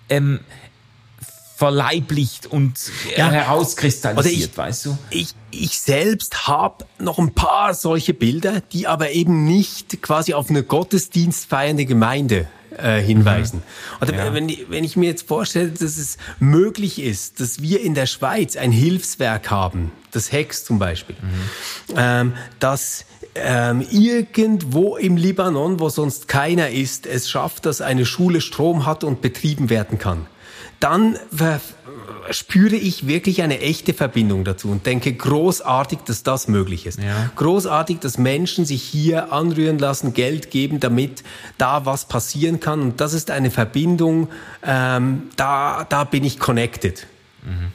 ähm, 0.09 0.39
verleiblicht 1.61 2.47
und 2.47 2.73
ja, 3.15 3.29
herauskristallisiert, 3.29 4.49
ich, 4.49 4.57
weißt 4.57 4.85
du? 4.87 4.97
Ich, 5.11 5.35
ich 5.51 5.77
selbst 5.77 6.47
habe 6.47 6.85
noch 6.97 7.19
ein 7.19 7.35
paar 7.35 7.75
solche 7.75 8.15
Bilder, 8.15 8.63
die 8.73 8.87
aber 8.87 9.11
eben 9.11 9.45
nicht 9.45 10.01
quasi 10.01 10.33
auf 10.33 10.49
eine 10.49 10.63
gottesdienstfeiernde 10.63 11.85
Gemeinde 11.85 12.47
äh, 12.75 12.99
hinweisen. 12.99 13.57
Mhm. 13.59 14.07
Oder 14.07 14.15
ja. 14.15 14.33
wenn, 14.33 14.51
wenn 14.69 14.83
ich 14.83 14.97
mir 14.97 15.05
jetzt 15.05 15.27
vorstelle, 15.27 15.69
dass 15.69 15.97
es 15.97 16.17
möglich 16.39 16.99
ist, 16.99 17.39
dass 17.39 17.61
wir 17.61 17.81
in 17.81 17.93
der 17.93 18.07
Schweiz 18.07 18.57
ein 18.57 18.71
Hilfswerk 18.71 19.51
haben, 19.51 19.91
das 20.09 20.31
Hex 20.31 20.65
zum 20.65 20.79
Beispiel, 20.79 21.15
mhm. 21.21 21.95
ähm, 21.95 22.33
dass 22.57 23.05
ähm, 23.35 23.85
irgendwo 23.91 24.97
im 24.97 25.15
Libanon, 25.15 25.79
wo 25.79 25.89
sonst 25.89 26.27
keiner 26.27 26.71
ist, 26.71 27.05
es 27.05 27.29
schafft, 27.29 27.67
dass 27.67 27.81
eine 27.81 28.07
Schule 28.07 28.41
Strom 28.41 28.87
hat 28.87 29.03
und 29.03 29.21
betrieben 29.21 29.69
werden 29.69 29.99
kann 29.99 30.25
dann 30.81 31.17
spüre 32.31 32.75
ich 32.75 33.07
wirklich 33.07 33.41
eine 33.41 33.59
echte 33.59 33.93
Verbindung 33.93 34.43
dazu 34.43 34.69
und 34.69 34.85
denke 34.85 35.13
großartig, 35.13 35.99
dass 36.05 36.23
das 36.23 36.47
möglich 36.47 36.85
ist. 36.85 36.99
Ja. 36.99 37.31
Großartig, 37.35 37.99
dass 37.99 38.17
Menschen 38.17 38.65
sich 38.65 38.83
hier 38.83 39.31
anrühren 39.31 39.79
lassen, 39.79 40.13
Geld 40.13 40.51
geben, 40.51 40.79
damit 40.79 41.23
da 41.57 41.85
was 41.85 42.05
passieren 42.05 42.59
kann. 42.59 42.81
Und 42.81 43.01
das 43.01 43.13
ist 43.13 43.31
eine 43.31 43.51
Verbindung, 43.51 44.29
ähm, 44.63 45.29
da, 45.35 45.85
da 45.87 46.03
bin 46.03 46.23
ich 46.23 46.39
connected. 46.39 47.07
Mhm. 47.43 47.71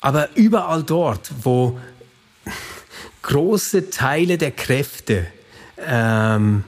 Aber 0.00 0.28
überall 0.36 0.82
dort, 0.82 1.30
wo 1.42 1.78
große 3.22 3.90
Teile 3.90 4.38
der 4.38 4.52
Kräfte 4.52 5.26
ähm, 5.84 6.64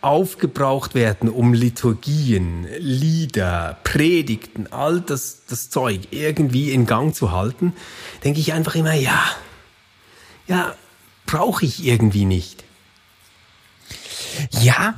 aufgebraucht 0.00 0.94
werden, 0.94 1.28
um 1.28 1.54
Liturgien, 1.54 2.66
Lieder, 2.78 3.78
Predigten, 3.84 4.66
all 4.70 5.00
das, 5.00 5.42
das 5.48 5.70
Zeug 5.70 6.08
irgendwie 6.10 6.72
in 6.72 6.86
Gang 6.86 7.14
zu 7.14 7.32
halten, 7.32 7.74
denke 8.22 8.40
ich 8.40 8.52
einfach 8.52 8.74
immer, 8.74 8.94
ja, 8.94 9.24
ja, 10.46 10.74
brauche 11.26 11.64
ich 11.64 11.84
irgendwie 11.84 12.24
nicht. 12.24 12.64
Ja, 14.50 14.94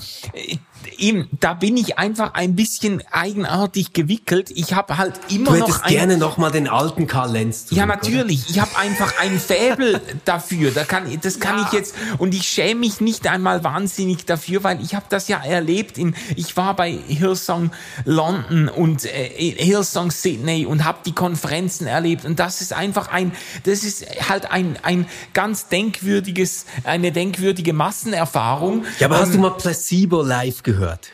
eben, 0.98 1.28
da 1.40 1.54
bin 1.54 1.76
ich 1.76 1.98
einfach 1.98 2.34
ein 2.34 2.56
bisschen 2.56 3.02
eigenartig 3.10 3.92
gewickelt. 3.92 4.50
Ich 4.50 4.74
habe 4.74 4.98
halt 4.98 5.14
immer 5.28 5.52
du 5.52 5.58
noch 5.58 5.82
ein, 5.82 5.90
gerne 5.90 6.16
noch 6.16 6.36
mal 6.36 6.50
den 6.50 6.68
alten 6.68 7.06
Karl 7.06 7.32
Lenz 7.32 7.66
zurück, 7.66 7.78
Ja, 7.78 7.86
natürlich. 7.86 8.44
Oder? 8.44 8.50
Ich 8.50 8.60
habe 8.60 8.76
einfach 8.78 9.14
ein 9.20 9.38
Fäbel 9.38 10.00
dafür. 10.24 10.70
Da 10.70 10.84
kann, 10.84 11.04
das 11.22 11.40
kann 11.40 11.58
ja. 11.58 11.66
ich 11.66 11.72
jetzt 11.72 11.94
und 12.18 12.34
ich 12.34 12.46
schäme 12.48 12.80
mich 12.80 13.00
nicht 13.00 13.26
einmal 13.26 13.64
wahnsinnig 13.64 14.24
dafür, 14.24 14.64
weil 14.64 14.80
ich 14.82 14.94
habe 14.94 15.06
das 15.08 15.28
ja 15.28 15.42
erlebt. 15.42 15.98
In, 15.98 16.14
ich 16.36 16.56
war 16.56 16.74
bei 16.74 16.90
Hillsong 16.90 17.70
London 18.04 18.68
und 18.68 19.04
äh, 19.04 19.54
Hillsong 19.56 20.10
Sydney 20.10 20.66
und 20.66 20.84
habe 20.84 20.98
die 21.04 21.12
Konferenzen 21.12 21.86
erlebt 21.86 22.24
und 22.24 22.38
das 22.38 22.60
ist 22.60 22.72
einfach 22.72 23.08
ein, 23.08 23.32
das 23.64 23.84
ist 23.84 24.06
halt 24.28 24.50
ein 24.50 24.76
ein 24.82 25.06
ganz 25.34 25.68
denkwürdiges, 25.68 26.66
eine 26.84 27.12
denkwürdige 27.12 27.72
Massenerfahrung. 27.72 28.84
Ja, 28.98 29.06
aber 29.06 29.16
ähm, 29.16 29.22
hast 29.22 29.34
du 29.34 29.38
mal 29.38 29.50
Placebo 29.50 30.22
live 30.22 30.62
gehört? 30.62 30.75
Gehört. 30.76 31.10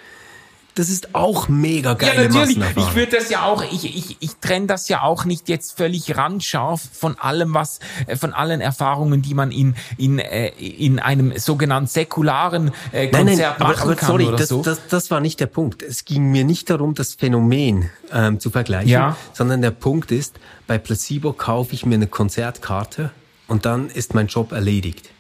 Das 0.75 0.89
ist 0.89 1.15
auch 1.15 1.49
mega 1.49 1.93
geil. 1.93 2.15
Ja, 2.17 2.29
natürlich. 2.29 2.57
Ich 2.77 2.95
würde 2.95 3.19
das 3.19 3.29
ja 3.29 3.43
auch, 3.43 3.63
ich, 3.63 3.85
ich, 3.85 4.17
ich 4.21 4.37
trenne 4.37 4.67
das 4.67 4.89
ja 4.89 5.03
auch 5.03 5.27
nicht 5.27 5.51
jetzt 5.51 5.77
völlig 5.77 6.17
randscharf 6.17 6.81
von 6.81 7.19
allem, 7.19 7.53
was, 7.53 7.81
äh, 8.07 8.17
von 8.17 8.33
allen 8.33 8.63
Erfahrungen, 8.63 9.21
die 9.21 9.35
man 9.35 9.51
in, 9.51 9.75
in, 9.99 10.19
äh, 10.19 10.49
in 10.49 10.99
einem 10.99 11.37
sogenannten 11.37 11.89
säkularen 11.89 12.73
äh, 12.93 13.09
Konzert 13.09 13.13
nein, 13.13 13.37
nein, 13.37 13.39
machen 13.59 13.83
aber, 13.83 13.93
aber 13.93 14.07
sorry, 14.07 14.31
das, 14.35 14.49
so. 14.49 14.63
das, 14.63 14.81
das 14.89 15.11
war 15.11 15.21
nicht 15.21 15.41
der 15.41 15.47
Punkt. 15.47 15.83
Es 15.83 16.07
ging 16.07 16.31
mir 16.33 16.45
nicht 16.45 16.71
darum, 16.71 16.95
das 16.95 17.15
Phänomen 17.15 17.91
ähm, 18.11 18.41
zu 18.41 18.49
vergleichen, 18.49 18.89
ja. 18.89 19.17
sondern 19.35 19.61
der 19.61 19.73
Punkt 19.73 20.11
ist, 20.11 20.37
bei 20.67 20.79
Placebo 20.79 21.35
kaufe 21.35 21.75
ich 21.75 21.85
mir 21.85 21.97
eine 21.97 22.07
Konzertkarte 22.07 23.11
und 23.47 23.67
dann 23.67 23.91
ist 23.91 24.15
mein 24.15 24.29
Job 24.29 24.53
erledigt. 24.53 25.11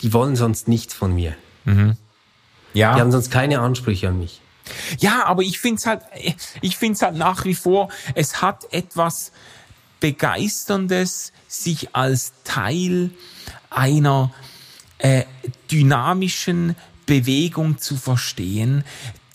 Die 0.00 0.14
wollen 0.14 0.36
sonst 0.36 0.68
nichts 0.68 0.94
von 0.94 1.14
mir. 1.14 1.34
Mhm. 1.66 1.96
Ja. 2.74 2.94
Die 2.94 3.00
haben 3.00 3.12
sonst 3.12 3.30
keine 3.30 3.60
Ansprüche 3.60 4.08
an 4.08 4.18
mich. 4.18 4.40
Ja, 4.98 5.24
aber 5.26 5.42
ich 5.42 5.58
finde 5.58 5.78
es 5.78 5.86
halt, 5.86 6.02
ich 6.60 6.76
finde 6.76 6.94
es 6.94 7.02
halt 7.02 7.16
nach 7.16 7.44
wie 7.44 7.54
vor, 7.54 7.88
es 8.14 8.40
hat 8.42 8.72
etwas 8.72 9.32
Begeisterndes, 10.00 11.32
sich 11.48 11.94
als 11.94 12.32
Teil 12.44 13.10
einer 13.70 14.32
äh, 14.98 15.24
dynamischen 15.70 16.76
Bewegung 17.06 17.78
zu 17.78 17.96
verstehen, 17.96 18.84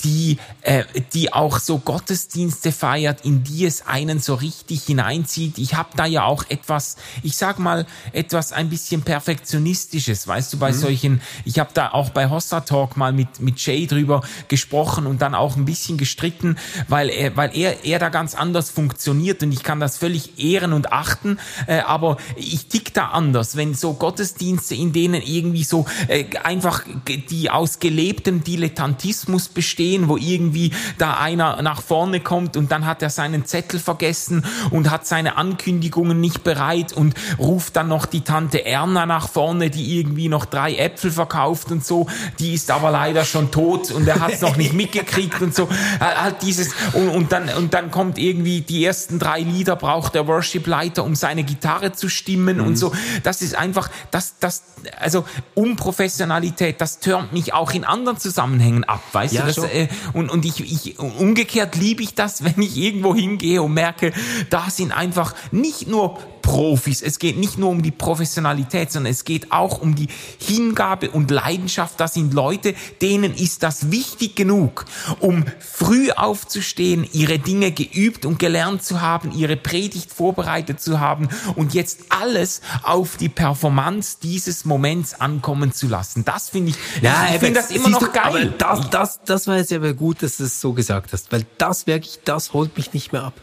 die, 0.03 0.37
äh, 0.61 0.83
die 1.13 1.33
auch 1.33 1.59
so 1.59 1.79
Gottesdienste 1.79 2.71
feiert, 2.71 3.25
in 3.25 3.43
die 3.43 3.65
es 3.65 3.87
einen 3.87 4.19
so 4.19 4.35
richtig 4.35 4.83
hineinzieht. 4.83 5.57
Ich 5.57 5.73
habe 5.73 5.89
da 5.95 6.05
ja 6.05 6.23
auch 6.23 6.45
etwas, 6.49 6.97
ich 7.23 7.35
sag 7.35 7.59
mal, 7.59 7.85
etwas 8.13 8.51
ein 8.51 8.69
bisschen 8.69 9.01
perfektionistisches, 9.01 10.27
weißt 10.27 10.53
du, 10.53 10.57
bei 10.57 10.71
mhm. 10.71 10.77
solchen, 10.77 11.21
ich 11.45 11.59
habe 11.59 11.71
da 11.73 11.91
auch 11.91 12.09
bei 12.11 12.29
Hossa 12.29 12.61
Talk 12.61 12.97
mal 12.97 13.11
mit, 13.11 13.39
mit 13.39 13.59
Jay 13.65 13.87
drüber 13.87 14.21
gesprochen 14.47 15.07
und 15.07 15.21
dann 15.21 15.33
auch 15.33 15.55
ein 15.55 15.65
bisschen 15.65 15.97
gestritten, 15.97 16.57
weil 16.87 17.09
er, 17.09 17.35
weil 17.35 17.55
er, 17.55 17.83
er 17.85 17.99
da 17.99 18.09
ganz 18.09 18.35
anders 18.35 18.69
funktioniert 18.69 19.41
und 19.41 19.51
ich 19.51 19.63
kann 19.63 19.79
das 19.79 19.97
völlig 19.97 20.37
ehren 20.37 20.73
und 20.73 20.91
achten, 20.91 21.39
äh, 21.65 21.79
aber 21.79 22.17
ich 22.35 22.67
tick 22.67 22.93
da 22.93 23.07
anders, 23.09 23.55
wenn 23.55 23.73
so 23.73 23.93
Gottesdienste, 23.93 24.75
in 24.75 24.93
denen 24.93 25.21
irgendwie 25.21 25.63
so 25.63 25.85
äh, 26.07 26.25
einfach 26.43 26.83
die 27.29 27.49
aus 27.49 27.79
gelebtem 27.79 28.43
Dilettantismus 28.43 29.49
bestehen, 29.49 29.86
verstehen, 29.87 30.09
wo 30.09 30.17
irgendwie 30.17 30.71
da 30.97 31.17
einer 31.17 31.61
nach 31.61 31.81
vorne 31.81 32.19
kommt 32.19 32.57
und 32.57 32.71
dann 32.71 32.85
hat 32.85 33.01
er 33.01 33.09
seinen 33.09 33.45
Zettel 33.45 33.79
vergessen 33.79 34.45
und 34.71 34.89
hat 34.91 35.07
seine 35.07 35.37
Ankündigungen 35.37 36.19
nicht 36.19 36.43
bereit 36.43 36.93
und 36.93 37.13
ruft 37.39 37.75
dann 37.75 37.87
noch 37.87 38.05
die 38.05 38.21
Tante 38.21 38.65
Erna 38.65 39.05
nach 39.05 39.29
vorne, 39.29 39.69
die 39.69 39.99
irgendwie 39.99 40.29
noch 40.29 40.45
drei 40.45 40.75
Äpfel 40.75 41.11
verkauft 41.11 41.71
und 41.71 41.85
so, 41.85 42.07
die 42.39 42.53
ist 42.53 42.71
aber 42.71 42.91
leider 42.91 43.23
schon 43.23 43.51
tot 43.51 43.91
und 43.91 44.07
er 44.07 44.19
hat 44.19 44.33
es 44.33 44.41
noch 44.41 44.57
nicht 44.57 44.73
mitgekriegt 44.73 45.41
und 45.41 45.55
so. 45.55 45.69
Halt 45.99 46.41
dieses 46.41 46.73
und, 46.93 47.09
und 47.09 47.31
dann 47.31 47.49
und 47.49 47.73
dann 47.73 47.91
kommt 47.91 48.17
irgendwie 48.17 48.61
die 48.61 48.83
ersten 48.83 49.19
drei 49.19 49.41
Lieder 49.41 49.75
braucht 49.75 50.15
der 50.15 50.27
Worship-Leiter, 50.27 51.03
um 51.03 51.15
seine 51.15 51.43
Gitarre 51.43 51.93
zu 51.93 52.09
stimmen 52.09 52.57
mhm. 52.57 52.67
und 52.67 52.75
so. 52.75 52.93
Das 53.23 53.41
ist 53.41 53.55
einfach, 53.55 53.89
das, 54.11 54.35
das, 54.39 54.63
also 54.99 55.25
Unprofessionalität, 55.55 56.81
das 56.81 56.99
türmt 56.99 57.33
mich 57.33 57.53
auch 57.53 57.71
in 57.71 57.83
anderen 57.83 58.17
Zusammenhängen 58.17 58.83
ab, 58.83 59.01
weißt 59.11 59.33
ja, 59.33 59.41
du? 59.41 59.47
Das, 59.47 59.57
äh, 59.77 59.87
und, 60.13 60.29
und 60.29 60.45
ich, 60.45 60.59
ich, 60.59 60.99
umgekehrt 60.99 61.75
liebe 61.75 62.03
ich 62.03 62.15
das, 62.15 62.43
wenn 62.43 62.61
ich 62.61 62.77
irgendwo 62.77 63.15
hingehe 63.15 63.61
und 63.61 63.73
merke, 63.73 64.13
da 64.49 64.69
sind 64.69 64.91
einfach 64.91 65.35
nicht 65.51 65.87
nur 65.87 66.19
Profis. 66.47 67.01
Es 67.01 67.19
geht 67.19 67.37
nicht 67.37 67.57
nur 67.57 67.69
um 67.69 67.81
die 67.81 67.91
Professionalität, 67.91 68.89
sondern 68.89 69.11
es 69.11 69.25
geht 69.25 69.51
auch 69.51 69.81
um 69.81 69.95
die 69.95 70.07
Hingabe 70.39 71.11
und 71.11 71.29
Leidenschaft. 71.29 71.99
Das 71.99 72.13
sind 72.13 72.33
Leute, 72.33 72.73
denen 73.01 73.35
ist 73.35 73.63
das 73.63 73.91
wichtig 73.91 74.37
genug, 74.37 74.85
um 75.19 75.43
früh 75.59 76.09
aufzustehen, 76.09 77.05
ihre 77.11 77.37
Dinge 77.37 77.73
geübt 77.73 78.25
und 78.25 78.39
gelernt 78.39 78.81
zu 78.81 79.01
haben, 79.01 79.33
ihre 79.33 79.57
Predigt 79.57 80.13
vorbereitet 80.13 80.79
zu 80.79 81.01
haben 81.01 81.27
und 81.55 81.73
jetzt 81.73 82.05
alles 82.07 82.61
auf 82.81 83.17
die 83.17 83.29
Performance 83.29 84.19
dieses 84.23 84.63
Moments 84.63 85.19
ankommen 85.19 85.73
zu 85.73 85.89
lassen. 85.89 86.23
Das 86.23 86.49
finde 86.49 86.71
ich, 86.71 86.77
ja, 87.03 87.27
ich 87.33 87.39
finde 87.39 87.59
das 87.59 87.71
immer 87.71 87.89
noch 87.89 88.13
geil. 88.13 88.53
Aber 88.63 88.79
das, 88.79 88.89
das, 88.89 89.19
das 89.25 89.47
war 89.47 89.57
jetzt 89.57 89.73
aber 89.73 89.93
gut, 89.93 90.23
dass 90.23 90.37
du 90.37 90.45
es 90.45 90.61
so 90.61 90.71
gesagt 90.71 91.11
hast, 91.11 91.29
weil 91.33 91.45
das 91.57 91.87
wirklich, 91.87 92.19
das 92.23 92.53
holt 92.53 92.77
mich 92.77 92.93
nicht 92.93 93.11
mehr 93.11 93.23
ab 93.23 93.33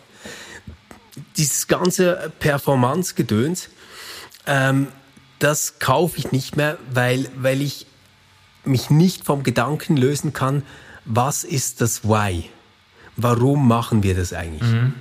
dieses 1.36 1.66
ganze 1.66 2.32
Performance-Gedöns, 2.40 3.68
ähm, 4.46 4.88
das 5.38 5.78
kaufe 5.78 6.18
ich 6.18 6.32
nicht 6.32 6.56
mehr, 6.56 6.78
weil, 6.92 7.28
weil 7.36 7.60
ich 7.60 7.86
mich 8.64 8.90
nicht 8.90 9.24
vom 9.24 9.42
Gedanken 9.42 9.96
lösen 9.96 10.32
kann, 10.32 10.62
was 11.04 11.44
ist 11.44 11.80
das 11.80 12.04
Why? 12.04 12.44
Warum 13.16 13.68
machen 13.68 14.02
wir 14.02 14.14
das 14.14 14.32
eigentlich? 14.32 14.70
Mhm. 14.70 14.94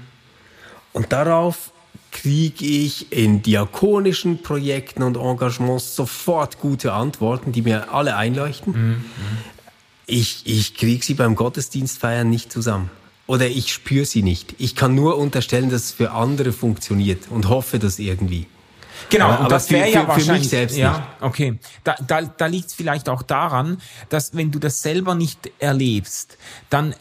Und 0.92 1.12
darauf 1.12 1.72
kriege 2.12 2.66
ich 2.66 3.12
in 3.12 3.42
diakonischen 3.42 4.44
Projekten 4.44 5.02
und 5.02 5.18
Engagements 5.18 5.96
sofort 5.96 6.60
gute 6.60 6.94
Antworten, 6.94 7.52
die 7.52 7.64
mir 7.64 7.92
alle 7.92 8.16
einleuchten. 8.16 8.74
Mhm. 8.74 9.06
Ich, 10.06 10.44
ich 10.46 10.76
kriege 10.76 11.04
sie 11.04 11.14
beim 11.14 11.36
Gottesdienstfeiern 11.36 12.30
nicht 12.30 12.52
zusammen 12.52 12.92
oder 13.28 13.48
ich 13.48 13.72
spüre 13.72 14.06
sie 14.06 14.24
nicht. 14.24 14.56
Ich 14.58 14.76
kann 14.76 14.96
nur 14.96 15.18
unterstellen, 15.18 15.70
dass 15.70 15.86
es 15.86 15.92
für 15.92 16.12
andere 16.12 16.52
funktioniert 16.52 17.30
und 17.30 17.50
hoffe 17.50 17.80
das 17.80 18.00
irgendwie. 18.00 18.48
Genau, 19.10 19.28
aber, 19.28 19.44
und 19.44 19.52
das 19.52 19.70
wäre 19.70 19.90
ja 19.90 20.08
wahrscheinlich 20.08 20.26
für 20.26 20.34
mich 20.34 20.50
selbst 20.50 20.78
ja, 20.78 20.92
nicht. 20.92 21.22
okay. 21.22 21.60
Da, 21.84 21.96
da, 22.06 22.22
da 22.22 22.46
liegt 22.46 22.68
es 22.68 22.74
vielleicht 22.74 23.10
auch 23.10 23.22
daran, 23.22 23.82
dass 24.10 24.36
wenn 24.36 24.52
du 24.52 24.60
das 24.60 24.82
selber 24.82 25.16
nicht 25.16 25.52
erlebst, 25.60 26.38
dann 26.70 26.96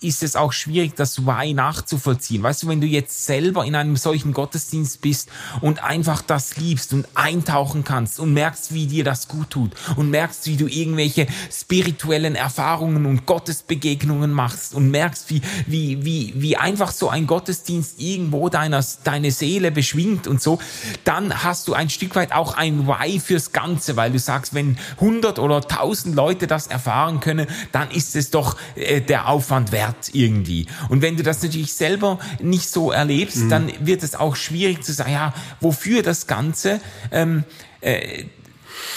ist 0.00 0.22
es 0.22 0.36
auch 0.36 0.52
schwierig, 0.52 0.94
das 0.96 1.26
Why 1.26 1.52
nachzuvollziehen. 1.52 2.42
Weißt 2.42 2.62
du, 2.62 2.68
wenn 2.68 2.80
du 2.80 2.86
jetzt 2.86 3.26
selber 3.26 3.64
in 3.64 3.74
einem 3.74 3.96
solchen 3.96 4.32
Gottesdienst 4.32 5.00
bist 5.02 5.28
und 5.60 5.82
einfach 5.84 6.22
das 6.22 6.56
liebst 6.56 6.92
und 6.92 7.06
eintauchen 7.14 7.84
kannst 7.84 8.18
und 8.18 8.32
merkst, 8.32 8.72
wie 8.72 8.86
dir 8.86 9.04
das 9.04 9.28
gut 9.28 9.50
tut 9.50 9.72
und 9.96 10.10
merkst, 10.10 10.46
wie 10.46 10.56
du 10.56 10.66
irgendwelche 10.66 11.26
spirituellen 11.52 12.34
Erfahrungen 12.34 13.04
und 13.04 13.26
Gottesbegegnungen 13.26 14.32
machst 14.32 14.74
und 14.74 14.90
merkst, 14.90 15.30
wie, 15.30 15.42
wie, 15.66 16.04
wie, 16.04 16.32
wie 16.36 16.56
einfach 16.56 16.92
so 16.92 17.10
ein 17.10 17.26
Gottesdienst 17.26 18.00
irgendwo 18.00 18.48
deiner, 18.48 18.84
deine 19.04 19.30
Seele 19.30 19.70
beschwingt 19.70 20.26
und 20.26 20.40
so, 20.40 20.58
dann 21.04 21.44
hast 21.44 21.68
du 21.68 21.74
ein 21.74 21.90
Stück 21.90 22.16
weit 22.16 22.32
auch 22.32 22.56
ein 22.56 22.86
Why 22.86 23.20
fürs 23.20 23.52
Ganze, 23.52 23.96
weil 23.96 24.12
du 24.12 24.18
sagst, 24.18 24.54
wenn 24.54 24.78
100 24.96 25.38
oder 25.38 25.56
1000 25.56 26.14
Leute 26.14 26.46
das 26.46 26.66
erfahren 26.68 27.20
können, 27.20 27.46
dann 27.72 27.90
ist 27.90 28.16
es 28.16 28.30
doch 28.30 28.56
äh, 28.76 29.00
der 29.00 29.28
Aufwand 29.28 29.72
wert 29.72 29.89
wert 29.90 30.10
irgendwie. 30.12 30.66
Und 30.88 31.02
wenn 31.02 31.16
du 31.16 31.22
das 31.22 31.42
natürlich 31.42 31.74
selber 31.74 32.18
nicht 32.40 32.68
so 32.68 32.90
erlebst, 32.90 33.38
mhm. 33.38 33.48
dann 33.48 33.72
wird 33.80 34.02
es 34.02 34.14
auch 34.14 34.36
schwierig 34.36 34.82
zu 34.82 34.92
sagen, 34.92 35.12
ja, 35.12 35.34
wofür 35.60 36.02
das 36.02 36.26
Ganze? 36.26 36.80
Ähm, 37.10 37.44
äh, 37.80 38.24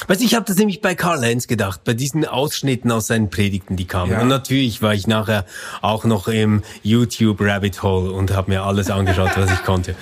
Weißt 0.08 0.22
du, 0.22 0.26
ich 0.26 0.34
habe 0.34 0.46
das 0.46 0.56
nämlich 0.58 0.82
bei 0.82 0.96
Karl 0.96 1.20
Lenz 1.20 1.48
gedacht, 1.48 1.84
bei 1.84 1.94
diesen 1.94 2.26
Ausschnitten 2.26 2.90
aus 2.90 3.08
seinen 3.08 3.30
Predigten, 3.30 3.76
die 3.76 3.86
kamen. 3.86 4.14
Ja. 4.14 4.22
Und 4.22 4.28
natürlich 4.30 4.82
war 4.82 4.94
ich 4.94 5.08
nachher 5.08 5.46
auch 5.82 6.06
noch 6.06 6.28
im 6.28 6.64
YouTube 6.84 7.42
Rabbit 7.42 7.84
Hole 7.84 8.12
und 8.12 8.32
habe 8.32 8.52
mir 8.52 8.64
alles 8.64 8.90
angeschaut, 8.90 9.32
was 9.36 9.52
ich 9.52 9.64
konnte. 9.64 9.96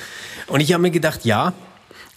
Und 0.48 0.60
ich 0.60 0.74
habe 0.74 0.84
mir 0.84 0.92
gedacht, 0.92 1.26
ja, 1.26 1.54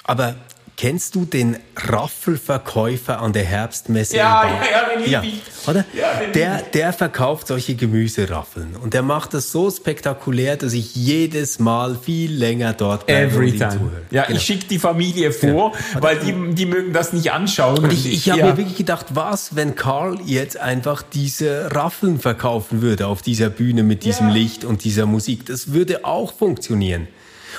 aber 0.04 0.34
Kennst 0.76 1.14
du 1.14 1.24
den 1.24 1.56
Raffelverkäufer 1.76 3.20
an 3.20 3.32
der 3.32 3.44
Herbstmesse? 3.44 4.16
Ja, 4.16 4.44
ja, 4.44 4.50
ja, 4.52 4.98
den 4.98 5.10
ja, 5.10 5.22
oder? 5.68 5.84
Ja, 5.94 6.20
den 6.20 6.32
der, 6.32 6.62
der 6.62 6.92
verkauft 6.92 7.46
solche 7.46 7.76
Gemüseraffeln 7.76 8.76
und 8.76 8.92
der 8.92 9.02
macht 9.02 9.34
das 9.34 9.52
so 9.52 9.70
spektakulär, 9.70 10.56
dass 10.56 10.72
ich 10.72 10.94
jedes 10.96 11.60
Mal 11.60 11.96
viel 11.96 12.32
länger 12.32 12.72
dort 12.72 13.06
bleibe 13.06 13.34
Every 13.34 13.52
und 13.52 13.58
time. 13.58 13.70
zuhöre. 13.70 14.02
Ja, 14.10 14.24
genau. 14.24 14.36
ich 14.36 14.44
schicke 14.44 14.66
die 14.66 14.78
Familie 14.78 15.32
vor, 15.32 15.72
genau. 15.72 16.02
weil 16.02 16.18
die, 16.18 16.54
die 16.54 16.66
mögen 16.66 16.92
das 16.92 17.12
nicht 17.12 17.30
anschauen. 17.30 17.78
Und 17.78 17.92
ich, 17.92 18.12
ich 18.12 18.28
habe 18.30 18.40
ja. 18.40 18.46
mir 18.46 18.56
wirklich 18.56 18.76
gedacht, 18.76 19.06
was, 19.14 19.54
wenn 19.54 19.76
Karl 19.76 20.18
jetzt 20.24 20.56
einfach 20.56 21.02
diese 21.02 21.70
Raffeln 21.72 22.18
verkaufen 22.18 22.82
würde 22.82 23.06
auf 23.06 23.22
dieser 23.22 23.48
Bühne 23.48 23.84
mit 23.84 24.04
diesem. 24.04 24.24
Licht 24.34 24.64
und 24.64 24.84
dieser 24.84 25.06
Musik? 25.06 25.46
Das 25.46 25.72
würde 25.72 26.04
auch 26.04 26.32
funktionieren. 26.32 27.08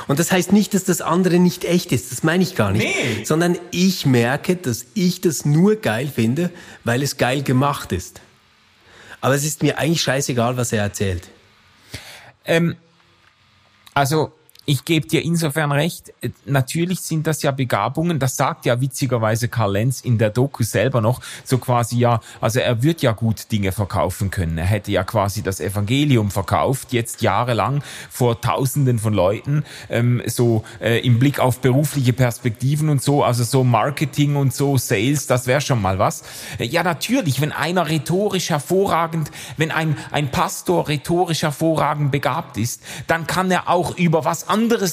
Und 0.08 0.20
das 0.20 0.32
heißt 0.32 0.52
nicht, 0.52 0.74
dass 0.74 0.84
das 0.84 1.02
andere 1.02 1.40
nicht 1.40 1.66
echt 1.66 1.92
ist. 1.92 2.12
Das 2.12 2.24
meine 2.24 2.44
ich 2.44 2.56
gar 2.56 2.72
nicht. 2.72 2.86
Nee. 2.86 3.24
Sondern 3.24 3.58
ich 3.72 4.06
merke, 4.06 4.56
dass 4.56 4.86
ich 4.94 5.22
das 5.22 5.46
nur 5.46 5.76
geil 5.78 6.12
finde, 6.14 6.52
weil 6.84 7.02
es 7.04 7.18
geil 7.18 7.44
gemacht 7.44 7.92
ist. 7.92 8.22
Aber 9.22 9.36
es 9.36 9.44
ist 9.44 9.64
mir 9.64 9.78
eigentlich 9.78 10.02
scheißegal, 10.02 10.58
was 10.58 10.72
er 10.72 10.84
erzählt. 10.84 11.30
Ähm, 12.46 12.76
also 13.94 14.34
ich 14.66 14.86
gebe 14.86 15.08
dir 15.08 15.24
insofern 15.24 15.72
recht, 15.72 16.14
äh, 16.22 16.30
natürlich 16.46 17.02
sind 17.02 17.28
das 17.28 17.42
ja 17.42 17.52
Begabungen, 17.52 18.20
das 18.20 18.36
sagt 18.36 18.66
ja 18.66 18.82
witzigerweise 18.82 19.48
Karl 19.48 19.74
Lenz 19.74 20.02
in 20.02 20.18
der 20.18 20.30
Doku 20.30 20.64
selber 20.64 21.02
noch, 21.02 21.22
so 21.44 21.58
quasi 21.58 21.98
ja, 21.98 22.20
also 22.42 22.60
er 22.60 22.82
wird 22.82 23.02
ja 23.02 23.12
gut 23.12 23.52
Dinge 23.52 23.72
verkaufen 23.72 24.32
können. 24.32 24.58
Er 24.58 24.66
hätte 24.66 24.92
ja 24.92 25.04
quasi 25.04 25.44
das 25.44 25.60
Evangelium 25.60 26.32
verkauft, 26.32 26.94
jetzt 26.94 27.22
jahrelang 27.22 27.84
vor 28.10 28.42
Tausenden 28.42 29.00
von 29.00 29.14
Leuten, 29.14 29.64
ähm, 29.90 30.22
so 30.26 30.64
äh, 30.82 31.00
im 31.06 31.20
Blick 31.20 31.40
auf 31.40 31.60
berufliche 31.60 32.14
Perspektiven 32.14 32.90
und 32.90 33.02
so, 33.02 33.24
also 33.24 33.44
so 33.44 33.64
Marketing 33.64 34.36
und 34.36 34.54
so, 34.54 34.78
Sales, 34.78 35.28
das 35.28 35.48
wäre 35.48 35.62
schon 35.62 35.82
mal 35.82 36.00
was. 36.00 36.24
Äh, 36.58 36.66
ja, 36.66 36.84
natürlich, 36.84 37.42
wenn 37.42 37.52
einer 37.52 37.88
rhetorisch 37.88 38.50
hervorragend, 38.50 39.32
wenn 39.58 39.72
ein, 39.72 39.98
ein 40.12 40.32
Pastor 40.32 40.88
rhetorisch 40.88 41.44
hervorragend 41.44 42.12
begabt 42.12 42.58
ist, 42.58 42.82
dann 43.08 43.28
kann 43.28 43.52
er 43.52 43.70
auch 43.70 43.98
über 43.98 44.26
was 44.26 44.50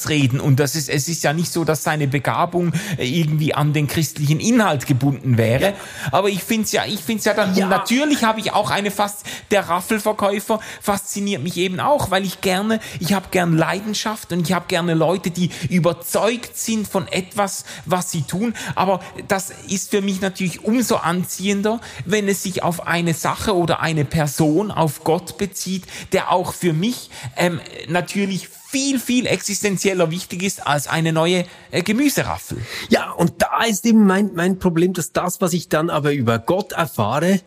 reden 0.08 0.40
und 0.40 0.60
das 0.60 0.74
ist, 0.74 0.88
es 0.88 1.08
ist 1.08 1.24
ja 1.24 1.32
nicht 1.32 1.52
so, 1.52 1.64
dass 1.64 1.82
seine 1.82 2.08
Begabung 2.08 2.72
äh, 2.98 3.06
irgendwie 3.06 3.54
an 3.54 3.72
den 3.72 3.86
christlichen 3.86 4.40
Inhalt 4.40 4.86
gebunden 4.86 5.38
wäre. 5.38 5.74
Aber 6.10 6.28
ich 6.28 6.42
finde 6.42 6.64
es 6.64 6.72
ja, 6.72 6.84
ich 6.86 7.00
finde 7.00 7.20
es 7.20 7.24
ja 7.24 7.34
dann, 7.34 7.54
ja. 7.54 7.66
natürlich 7.66 8.24
habe 8.24 8.40
ich 8.40 8.52
auch 8.52 8.70
eine 8.70 8.90
fast, 8.90 9.24
der 9.50 9.68
Raffelverkäufer 9.68 10.60
fasziniert 10.80 11.42
mich 11.42 11.56
eben 11.56 11.80
auch, 11.80 12.10
weil 12.10 12.24
ich 12.24 12.40
gerne, 12.40 12.80
ich 13.00 13.12
habe 13.12 13.26
gern 13.30 13.56
Leidenschaft 13.56 14.32
und 14.32 14.48
ich 14.48 14.52
habe 14.52 14.66
gerne 14.68 14.94
Leute, 14.94 15.30
die 15.30 15.50
überzeugt 15.68 16.56
sind 16.56 16.88
von 16.88 17.08
etwas, 17.08 17.64
was 17.86 18.10
sie 18.10 18.22
tun. 18.22 18.54
Aber 18.74 19.00
das 19.28 19.50
ist 19.68 19.90
für 19.90 20.02
mich 20.02 20.20
natürlich 20.20 20.64
umso 20.64 20.96
anziehender, 20.96 21.80
wenn 22.04 22.28
es 22.28 22.42
sich 22.42 22.62
auf 22.62 22.86
eine 22.86 23.14
Sache 23.14 23.56
oder 23.56 23.80
eine 23.80 24.04
Person, 24.04 24.70
auf 24.70 25.04
Gott 25.04 25.38
bezieht, 25.38 25.84
der 26.12 26.32
auch 26.32 26.52
für 26.52 26.72
mich 26.72 27.10
ähm, 27.36 27.60
natürlich 27.88 28.48
viel, 28.72 28.98
viel 28.98 29.26
existenzieller 29.26 30.10
wichtig 30.10 30.42
ist 30.42 30.66
als 30.66 30.86
eine 30.86 31.12
neue 31.12 31.44
äh, 31.70 31.82
Gemüseraffel. 31.82 32.56
Ja, 32.88 33.10
und 33.10 33.34
da 33.42 33.64
ist 33.64 33.84
eben 33.84 34.06
mein, 34.06 34.30
mein 34.34 34.58
Problem, 34.58 34.94
dass 34.94 35.12
das, 35.12 35.42
was 35.42 35.52
ich 35.52 35.68
dann 35.68 35.90
aber 35.90 36.14
über 36.14 36.38
Gott 36.38 36.72
erfahre, 36.72 37.40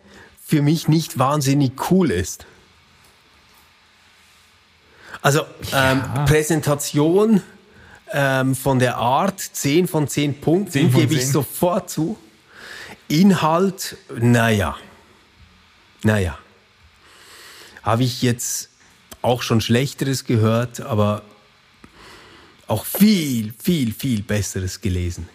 für 0.46 0.62
mich 0.62 0.88
nicht 0.88 1.18
wahnsinnig 1.18 1.90
cool 1.90 2.12
ist. 2.12 2.46
Also 5.24 5.42
ähm, 5.74 6.04
ja. 6.04 6.26
Präsentation 6.28 7.42
ähm, 8.14 8.54
von 8.54 8.78
der 8.78 8.98
Art, 8.98 9.40
10 9.40 9.88
von 9.88 10.08
10 10.08 10.40
Punkten, 10.42 10.72
10 10.72 10.92
von 10.92 11.02
gebe 11.02 11.14
10. 11.14 11.20
ich 11.20 11.32
sofort 11.32 11.90
zu. 11.90 12.20
Inhalt, 13.08 13.98
naja. 14.16 14.78
Naja. 16.04 16.38
Habe 17.82 18.04
ich 18.04 18.22
jetzt 18.22 18.70
auch 19.26 19.42
schon 19.42 19.60
Schlechteres 19.60 20.26
gehört, 20.26 20.80
aber 20.82 21.24
auch 22.68 22.86
viel, 22.86 23.54
viel, 23.62 23.94
viel 23.94 24.22
Besseres 24.24 24.82
gelesen. 24.82 25.28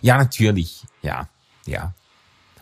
Ja, 0.00 0.16
natürlich. 0.16 0.84
Ja, 1.02 1.28
ja. 1.66 1.92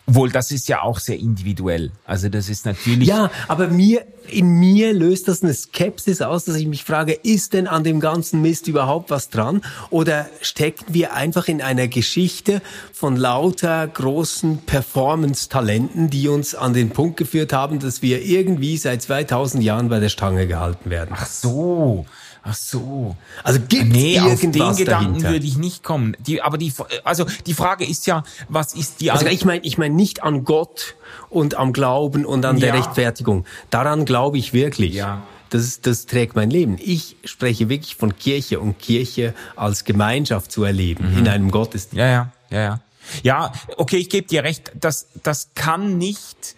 Wohl, 0.07 0.31
das 0.31 0.51
ist 0.51 0.67
ja 0.67 0.83
auch 0.83 0.99
sehr 0.99 1.17
individuell. 1.17 1.91
Also 2.05 2.29
das 2.29 2.47
ist 2.47 2.65
natürlich. 2.65 3.07
Ja, 3.07 3.31
aber 3.47 3.69
mir, 3.69 4.05
in 4.27 4.49
mir 4.49 4.93
löst 4.93 5.27
das 5.27 5.41
eine 5.41 5.53
Skepsis 5.53 6.21
aus, 6.21 6.45
dass 6.45 6.55
ich 6.57 6.67
mich 6.67 6.83
frage, 6.83 7.13
ist 7.13 7.53
denn 7.53 7.65
an 7.65 7.83
dem 7.83 7.99
ganzen 7.99 8.41
Mist 8.41 8.67
überhaupt 8.67 9.09
was 9.09 9.29
dran? 9.29 9.61
Oder 9.89 10.27
stecken 10.41 10.85
wir 10.89 11.13
einfach 11.13 11.47
in 11.47 11.59
einer 11.61 11.87
Geschichte 11.87 12.61
von 12.93 13.15
lauter 13.15 13.87
großen 13.87 14.59
Performance-Talenten, 14.59 16.11
die 16.11 16.27
uns 16.27 16.53
an 16.53 16.73
den 16.73 16.91
Punkt 16.91 17.17
geführt 17.17 17.51
haben, 17.51 17.79
dass 17.79 18.03
wir 18.03 18.23
irgendwie 18.23 18.77
seit 18.77 19.01
2000 19.01 19.63
Jahren 19.63 19.89
bei 19.89 19.99
der 19.99 20.09
Stange 20.09 20.45
gehalten 20.45 20.91
werden? 20.91 21.15
Ach 21.17 21.25
so. 21.25 22.05
Ach 22.47 22.53
so. 22.53 23.15
Also 23.43 23.59
gibt 23.59 23.87
nee, 23.91 24.19
auf 24.19 24.39
den 24.39 24.51
Gedanken 24.51 24.85
dahinter? 24.85 25.29
würde 25.31 25.45
ich 25.47 25.57
nicht 25.57 25.83
kommen. 25.83 26.15
Die, 26.19 26.43
aber 26.43 26.59
die, 26.59 26.71
also 27.03 27.25
die 27.47 27.55
Frage 27.55 27.85
ist 27.85 28.05
ja, 28.05 28.23
was 28.49 28.75
ist 28.75 29.01
die? 29.01 29.09
Also 29.09 29.25
ich 29.25 29.45
meine, 29.45 29.65
ich 29.65 29.79
meine 29.79 29.95
nicht 29.95 30.21
an 30.21 30.43
Gott 30.43 30.95
und 31.31 31.55
am 31.55 31.73
Glauben 31.73 32.23
und 32.23 32.45
an 32.45 32.59
der 32.59 32.69
Ja. 32.69 32.75
Rechtfertigung. 32.75 33.45
Daran 33.71 34.05
glaube 34.05 34.37
ich 34.37 34.53
wirklich. 34.53 34.93
Ja. 34.93 35.23
Das, 35.49 35.81
das 35.81 36.05
trägt 36.05 36.35
mein 36.35 36.51
Leben. 36.51 36.77
Ich 36.79 37.15
spreche 37.25 37.67
wirklich 37.69 37.95
von 37.95 38.15
Kirche 38.15 38.59
und 38.59 38.77
Kirche 38.77 39.33
als 39.55 39.83
Gemeinschaft 39.83 40.51
zu 40.51 40.63
erleben 40.63 41.11
Mhm. 41.13 41.17
in 41.19 41.27
einem 41.27 41.49
Gottesdienst. 41.51 41.97
Ja, 41.97 42.07
ja, 42.07 42.31
ja, 42.51 42.59
ja. 42.61 42.79
Ja, 43.23 43.53
okay, 43.77 43.97
ich 43.97 44.09
gebe 44.09 44.27
dir 44.27 44.43
recht. 44.43 44.71
Das, 44.79 45.07
das 45.23 45.49
kann 45.55 45.97
nicht 45.97 46.55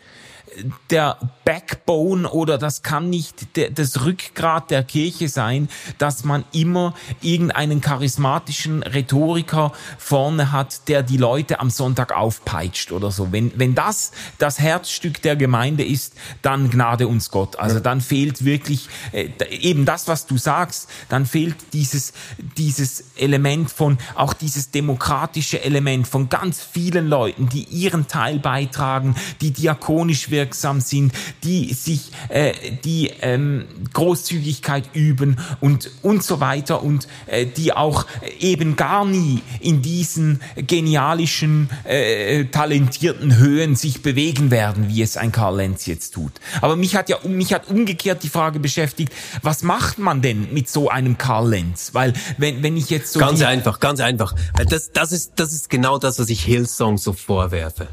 der 0.90 1.18
Backbone 1.46 2.30
oder 2.30 2.58
das 2.58 2.84
kann 2.84 3.10
nicht 3.10 3.56
der, 3.56 3.70
das 3.70 4.04
Rückgrat 4.06 4.72
der 4.72 4.84
Kirche 4.84 5.30
sein, 5.30 5.70
dass 5.98 6.24
man 6.24 6.44
immer 6.52 6.94
irgendeinen 7.22 7.82
charismatischen 7.82 8.84
Rhetoriker 8.84 9.72
vorne 9.98 10.52
hat, 10.52 10.88
der 10.88 11.04
die 11.04 11.18
Leute 11.18 11.60
am 11.60 11.70
Sonntag 11.70 12.16
aufpeitscht 12.16 12.92
oder 12.92 13.12
so. 13.12 13.32
Wenn, 13.32 13.52
wenn 13.56 13.76
das 13.76 14.12
das 14.40 14.60
Herzstück 14.60 15.22
der 15.22 15.36
Gemeinde 15.36 15.86
ist, 15.86 16.16
dann 16.42 16.70
gnade 16.70 17.08
uns 17.08 17.32
Gott. 17.32 17.58
Also 17.60 17.80
dann 17.80 18.02
fehlt 18.02 18.44
wirklich 18.44 18.90
äh, 19.12 19.30
eben 19.50 19.86
das, 19.86 20.08
was 20.08 20.26
du 20.26 20.38
sagst, 20.38 20.90
dann 21.10 21.26
fehlt 21.26 21.56
dieses, 21.74 22.14
dieses 22.58 23.06
Element 23.16 23.72
von, 23.72 23.98
auch 24.16 24.34
dieses 24.34 24.72
demokratische 24.72 25.64
Element 25.64 26.08
von 26.08 26.30
ganz 26.30 26.62
vielen 26.62 27.08
Leuten, 27.08 27.50
die 27.50 27.64
ihren 27.64 28.08
Teil 28.08 28.40
beitragen, 28.40 29.16
die 29.42 29.52
diakonisch 29.52 30.30
wirksam 30.48 30.80
sind, 30.80 31.12
die 31.44 31.74
sich, 31.74 32.12
äh, 32.30 32.54
die 32.86 33.12
ähm, 33.22 33.66
Großzügigkeit 33.94 34.86
üben 34.94 35.38
und, 35.60 35.92
und 36.02 36.24
so 36.24 36.40
weiter 36.40 36.84
und 36.84 37.08
äh, 37.26 37.46
die 37.46 37.74
auch 37.74 38.06
eben 38.40 38.78
gar 38.78 39.04
nie 39.04 39.42
in 39.60 39.82
diesen 39.82 40.40
genialischen, 40.56 41.70
äh, 41.84 42.46
talentierten 42.46 43.36
Höhen 43.38 43.76
sich 43.76 44.02
bewegen 44.02 44.50
werden, 44.50 44.88
wie 44.88 45.02
es 45.02 45.18
ein 45.18 45.34
Karl 45.34 45.58
Lenz 45.58 45.86
jetzt 45.86 46.14
tut. 46.14 46.32
Aber 46.62 46.78
mich 46.78 46.96
hat 46.96 47.10
ja 47.10 47.18
mich 47.28 47.52
hat 47.54 47.68
umgekehrt 47.68 48.24
die 48.24 48.30
Frage 48.30 48.60
beschäftigt, 48.60 49.12
was 49.42 49.64
macht 49.64 50.00
man 50.00 50.22
denn 50.22 50.54
mit 50.54 50.70
so 50.70 50.90
einem 50.90 51.18
Karl 51.18 51.50
Lenz? 51.50 51.90
Weil 51.94 52.14
wenn, 52.38 52.64
wenn 52.64 52.78
ich 52.78 52.90
jetzt 52.90 53.12
so 53.12 53.20
Ganz 53.20 53.42
einfach, 53.42 53.82
ganz 53.82 54.00
einfach. 54.00 54.34
Weil 54.54 54.66
Das, 54.66 54.92
das, 54.94 55.12
ist, 55.12 55.34
das 55.36 55.52
ist 55.52 55.70
genau 55.70 55.98
das, 55.98 56.20
was 56.20 56.30
ich 56.30 56.44
Hillsong 56.44 56.98
so 56.98 57.12
vorwerfe. 57.12 57.88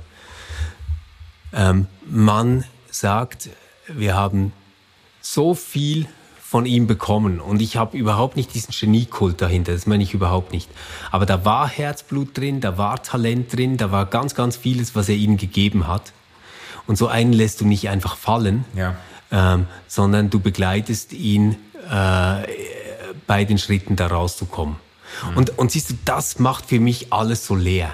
Ähm, 1.54 1.86
man 2.06 2.64
sagt, 2.90 3.50
wir 3.88 4.14
haben 4.14 4.52
so 5.20 5.54
viel 5.54 6.06
von 6.40 6.66
ihm 6.66 6.86
bekommen 6.86 7.40
und 7.40 7.60
ich 7.62 7.76
habe 7.76 7.96
überhaupt 7.96 8.36
nicht 8.36 8.54
diesen 8.54 8.72
Geniekult 8.78 9.40
dahinter, 9.42 9.72
das 9.72 9.86
meine 9.86 10.02
ich 10.02 10.14
überhaupt 10.14 10.52
nicht. 10.52 10.68
Aber 11.10 11.26
da 11.26 11.44
war 11.44 11.68
Herzblut 11.68 12.36
drin, 12.36 12.60
da 12.60 12.78
war 12.78 13.02
Talent 13.02 13.52
drin, 13.56 13.76
da 13.76 13.90
war 13.90 14.06
ganz, 14.06 14.34
ganz 14.34 14.56
vieles, 14.56 14.94
was 14.94 15.08
er 15.08 15.16
ihnen 15.16 15.36
gegeben 15.36 15.88
hat. 15.88 16.12
Und 16.86 16.96
so 16.96 17.08
einen 17.08 17.32
lässt 17.32 17.60
du 17.60 17.66
nicht 17.66 17.88
einfach 17.88 18.16
fallen, 18.16 18.64
Ja. 18.76 18.94
ähm, 19.32 19.66
sondern 19.88 20.30
du 20.30 20.38
begleitest 20.38 21.12
ihn 21.12 21.56
äh, 21.90 22.42
bei 23.26 23.44
den 23.44 23.58
Schritten 23.58 23.96
da 23.96 24.06
rauszukommen. 24.06 24.76
Und, 25.34 25.58
und 25.58 25.70
siehst 25.72 25.90
du, 25.90 25.94
das 26.04 26.38
macht 26.38 26.66
für 26.66 26.80
mich 26.80 27.12
alles 27.12 27.46
so 27.46 27.54
leer. 27.54 27.92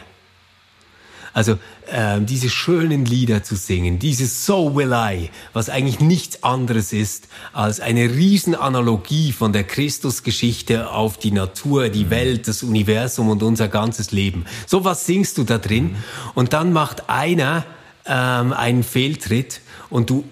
Also 1.32 1.58
ähm, 1.90 2.26
diese 2.26 2.50
schönen 2.50 3.04
Lieder 3.04 3.42
zu 3.42 3.54
singen, 3.54 3.98
dieses 3.98 4.46
So 4.46 4.74
Will 4.74 4.92
I, 4.92 5.30
was 5.52 5.68
eigentlich 5.68 6.00
nichts 6.00 6.42
anderes 6.42 6.92
ist 6.92 7.28
als 7.52 7.80
eine 7.80 8.10
Riesenanalogie 8.10 9.32
von 9.32 9.52
der 9.52 9.64
Christusgeschichte 9.64 10.90
auf 10.90 11.18
die 11.18 11.30
Natur, 11.30 11.88
die 11.88 12.10
Welt, 12.10 12.48
das 12.48 12.62
Universum 12.62 13.28
und 13.28 13.42
unser 13.42 13.68
ganzes 13.68 14.10
Leben. 14.10 14.44
So 14.66 14.84
was 14.84 15.06
singst 15.06 15.38
du 15.38 15.44
da 15.44 15.58
drin 15.58 15.96
und 16.34 16.52
dann 16.52 16.72
macht 16.72 17.08
einer 17.08 17.64
ähm, 18.06 18.52
einen 18.52 18.82
Fehltritt 18.82 19.60
und 19.88 20.10
du 20.10 20.24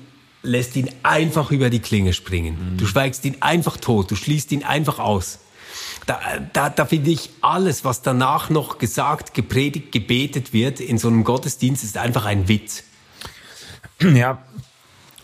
lässt 0.42 0.76
ihn 0.76 0.90
einfach 1.02 1.50
über 1.50 1.70
die 1.70 1.80
Klinge 1.80 2.12
springen. 2.12 2.74
Du 2.76 2.86
schweigst 2.86 3.24
ihn 3.24 3.36
einfach 3.40 3.76
tot, 3.76 4.10
du 4.10 4.16
schließt 4.16 4.52
ihn 4.52 4.64
einfach 4.64 4.98
aus. 4.98 5.40
Da, 6.08 6.20
da, 6.54 6.70
da 6.70 6.86
finde 6.86 7.10
ich 7.10 7.28
alles, 7.42 7.84
was 7.84 8.00
danach 8.00 8.48
noch 8.48 8.78
gesagt, 8.78 9.34
gepredigt, 9.34 9.92
gebetet 9.92 10.54
wird 10.54 10.80
in 10.80 10.96
so 10.96 11.08
einem 11.08 11.22
Gottesdienst, 11.22 11.84
ist 11.84 11.98
einfach 11.98 12.24
ein 12.24 12.48
Witz. 12.48 12.84
Ja, 14.00 14.38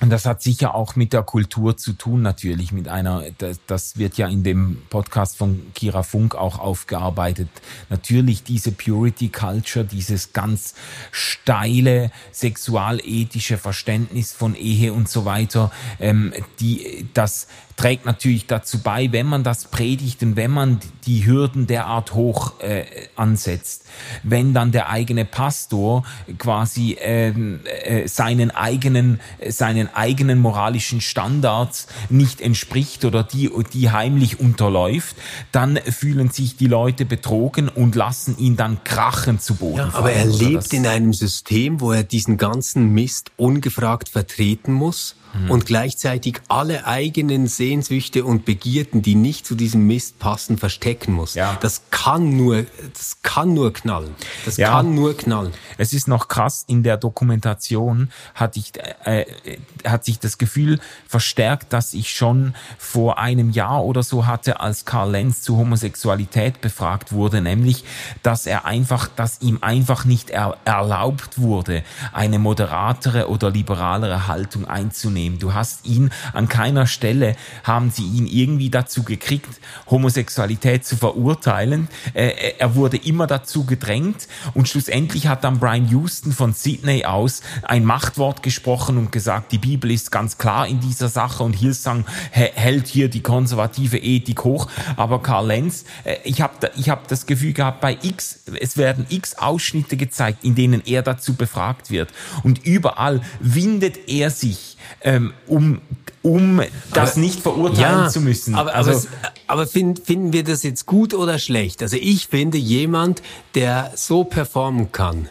und 0.05 0.11
das 0.11 0.27
hat 0.27 0.43
sicher 0.43 0.75
auch 0.75 0.97
mit 0.97 1.15
der 1.15 1.23
Kultur 1.23 1.79
zu 1.79 1.95
tun, 1.95 2.21
natürlich, 2.21 2.73
mit 2.73 2.89
einer, 2.89 3.23
das, 3.67 3.97
wird 3.97 4.19
ja 4.19 4.29
in 4.29 4.43
dem 4.43 4.83
Podcast 4.91 5.39
von 5.39 5.73
Kira 5.75 6.03
Funk 6.03 6.35
auch 6.35 6.59
aufgearbeitet. 6.59 7.49
Natürlich 7.89 8.43
diese 8.43 8.73
Purity 8.73 9.31
Culture, 9.31 9.87
dieses 9.87 10.35
ganz 10.35 10.75
steile 11.11 12.11
sexualethische 12.33 13.57
Verständnis 13.57 14.33
von 14.33 14.55
Ehe 14.55 14.93
und 14.93 15.09
so 15.09 15.25
weiter, 15.25 15.73
ähm, 15.99 16.35
die, 16.61 17.09
das 17.15 17.47
trägt 17.77 18.07
natürlich 18.07 18.47
dazu 18.47 18.79
bei, 18.79 19.11
wenn 19.13 19.27
man 19.27 19.43
das 19.43 19.65
predigt 19.67 20.23
und 20.23 20.37
wenn 20.37 20.51
man 20.51 20.81
die 21.07 21.27
Hürden 21.27 21.67
derart 21.67 22.15
hoch 22.15 22.61
äh, 22.61 22.85
ansetzt, 23.17 23.85
wenn 24.23 24.55
dann 24.55 24.73
der 24.73 24.91
eigene 24.91 25.25
Pastor 25.25 26.05
quasi 26.39 26.97
ähm, 27.01 27.61
äh, 27.85 28.07
seinen 28.07 28.51
eigenen 28.51 29.21
seinen 29.49 29.93
eigenen 29.95 30.39
moralischen 30.39 31.01
Standards 31.01 31.89
nicht 32.09 32.41
entspricht 32.41 33.05
oder 33.05 33.23
die 33.23 33.51
die 33.73 33.91
heimlich 33.91 34.41
unterläuft, 34.41 35.17
dann 35.53 35.77
fühlen 35.77 36.31
sich 36.31 36.57
die 36.57 36.67
Leute 36.67 37.05
betrogen 37.05 37.69
und 37.69 37.95
lassen 37.95 38.39
ihn 38.39 38.57
dann 38.57 38.85
krachen 38.85 39.41
zu 39.41 39.57
Boden. 39.57 39.79
Ja, 39.79 39.91
aber 39.95 40.13
er 40.13 40.23
fallen, 40.23 40.35
oder 40.35 40.45
lebt 40.45 40.73
in 40.73 40.87
einem 40.87 41.13
System, 41.13 41.81
wo 41.81 41.93
er 41.93 42.05
diesen 42.05 42.37
ganzen 42.37 42.91
Mist 42.91 43.33
ungefragt 43.37 44.09
vertreten 44.09 44.73
muss 44.73 45.17
und 45.49 45.67
gleichzeitig 45.67 46.41
alle 46.49 46.87
eigenen 46.87 47.47
Sehnsüchte 47.47 48.25
und 48.25 48.45
Begierden, 48.45 49.03
die 49.03 49.15
nicht 49.15 49.47
zu 49.47 49.55
diesem 49.55 49.87
Mist 49.87 50.19
passen, 50.19 50.59
verstecken 50.59 51.13
muss. 51.13 51.35
Ja. 51.35 51.57
Das 51.61 51.83
kann 51.91 52.37
nur, 52.37 52.67
das 52.93 53.19
kann 53.23 53.55
nur 53.55 53.73
knallen. 53.73 54.15
Das 54.45 54.57
Ja. 54.57 54.71
kann 54.71 54.95
nur 54.95 55.17
knallen. 55.17 55.53
Es 55.79 55.93
ist 55.93 56.07
noch 56.07 56.29
krass, 56.29 56.65
in 56.69 56.83
der 56.83 56.97
Dokumentation 56.97 58.11
hatte 58.35 58.61
ich, 58.61 58.73
äh, 59.05 59.23
äh, 59.23 59.59
hat 59.85 60.05
sich 60.05 60.21
das 60.21 60.39
Gefühl 60.39 60.79
verstärkt, 61.09 61.73
dass 61.73 61.95
ich 61.95 62.11
schon 62.15 62.55
vor 62.79 63.19
einem 63.19 63.51
Jahr 63.51 63.85
oder 63.85 64.03
so 64.03 64.27
hatte, 64.27 64.61
als 64.61 64.85
Karl 64.85 65.11
Lenz 65.11 65.43
zu 65.43 65.57
Homosexualität 65.57 66.61
befragt 66.61 67.13
wurde, 67.13 67.41
nämlich, 67.41 67.85
dass 68.23 68.47
er 68.47 68.67
einfach, 68.67 69.09
dass 69.09 69.41
ihm 69.41 69.59
einfach 69.63 70.05
nicht 70.05 70.31
er, 70.31 70.57
erlaubt 70.65 71.39
wurde, 71.41 71.83
eine 72.13 72.39
moderatere 72.39 73.29
oder 73.29 73.51
liberalere 73.51 74.29
Haltung 74.29 74.67
einzunehmen. 74.67 75.24
Du 75.39 75.55
hast 75.55 75.87
ihn 75.87 76.11
an 76.33 76.49
keiner 76.49 76.87
Stelle, 76.87 77.37
haben 77.63 77.91
sie 77.91 78.05
ihn 78.05 78.27
irgendwie 78.27 78.71
dazu 78.71 79.03
gekriegt, 79.03 79.49
Homosexualität 79.91 80.85
zu 80.85 80.97
verurteilen. 80.97 81.89
Äh, 82.13 82.55
er 82.59 82.75
wurde 82.75 82.97
immer 82.97 83.27
dazu 83.27 83.65
gedrängt 83.65 84.29
und 84.55 84.69
schlussendlich 84.69 85.27
hat 85.27 85.45
dann 85.45 85.59
Brian 85.59 85.89
Houston 85.89 86.33
von 86.33 86.53
Sydney 86.53 87.05
aus 87.05 87.41
ein 87.63 87.85
Machtwort 87.85 88.43
gesprochen 88.43 88.99
und 88.99 89.13
gesagt, 89.13 89.53
die 89.53 89.59
Bibel 89.59 89.91
ist 89.91 90.11
ganz 90.13 90.37
klar 90.39 90.67
in 90.67 90.81
dieser 90.81 91.09
Sache 91.09 91.43
und 91.43 91.55
Hillsong 91.55 92.05
hä- 92.33 92.51
hält 92.55 92.87
hier 92.87 93.09
die 93.09 93.23
konservative 93.23 93.99
Ethik 93.99 94.45
hoch. 94.45 94.69
Aber 94.97 95.23
Karl 95.23 95.47
Lenz, 95.47 95.85
äh, 96.05 96.17
ich 96.25 96.41
habe 96.41 96.71
ich 96.77 96.91
hab 96.91 97.09
das 97.09 97.27
Gefühl 97.27 97.53
gehabt, 97.53 97.81
bei 97.81 97.97
X, 98.03 98.41
es 98.61 98.77
werden 98.77 99.07
X 99.09 99.37
Ausschnitte 99.37 99.97
gezeigt, 99.97 100.45
in 100.45 100.55
denen 100.55 100.83
er 100.85 101.03
dazu 101.03 101.35
befragt 101.35 101.91
wird. 101.91 102.13
Und 102.43 102.65
überall 102.67 103.21
windet 103.41 104.09
er 104.09 104.31
sich, 104.31 104.74
ähm, 105.05 105.33
um, 105.47 105.81
um 106.23 106.61
das 106.93 107.13
Aber- 107.13 107.21
nicht 107.21 107.41
verurteilen 107.41 108.11
zu 108.11 108.21
müssen. 108.21 108.55
Aber, 108.55 108.75
also, 108.75 108.91
aber, 108.91 109.03
aber 109.47 109.67
find, 109.67 110.01
finden 110.01 110.33
wir 110.33 110.43
das 110.43 110.63
jetzt 110.63 110.87
gut 110.87 111.15
oder 111.15 111.39
schlecht? 111.39 111.83
Also 111.83 111.97
ich 112.01 112.27
finde, 112.29 112.59
jemand, 112.59 113.23
der 113.55 113.93
so 113.95 114.25
performen 114.25 114.91
kann, 114.91 115.29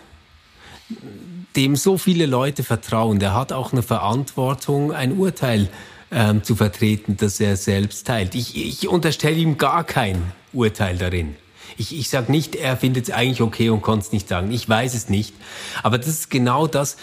dem 1.56 1.76
so 1.76 1.98
viele 1.98 2.26
Leute 2.26 2.64
vertrauen, 2.64 3.20
der 3.20 3.34
hat 3.34 3.52
auch 3.52 3.74
eine 3.74 3.84
Verantwortung, 3.84 4.92
ein 4.92 5.18
Urteil 5.18 5.70
ähm, 6.12 6.44
zu 6.44 6.56
vertreten, 6.56 7.18
das 7.18 7.40
er 7.40 7.58
selbst 7.58 8.08
teilt. 8.08 8.36
Ich, 8.36 8.56
ich 8.56 8.88
unterstelle 8.88 9.36
ihm 9.36 9.58
gar 9.58 9.84
kein 9.84 10.22
Urteil 10.52 10.98
darin. 10.98 11.36
Ich, 11.78 11.98
ich 11.98 12.10
sage 12.10 12.32
nicht, 12.32 12.56
er 12.56 12.78
findet 12.78 13.10
es 13.10 13.14
eigentlich 13.14 13.42
okay 13.42 13.70
und 13.70 13.82
konnte 13.82 14.06
es 14.06 14.12
nicht 14.12 14.28
sagen. 14.30 14.52
Ich 14.52 14.70
weiß 14.70 14.94
es 14.94 15.10
nicht. 15.10 15.34
Aber 15.82 15.98
das 15.98 16.08
ist 16.08 16.30
genau 16.30 16.68
das. 16.68 16.98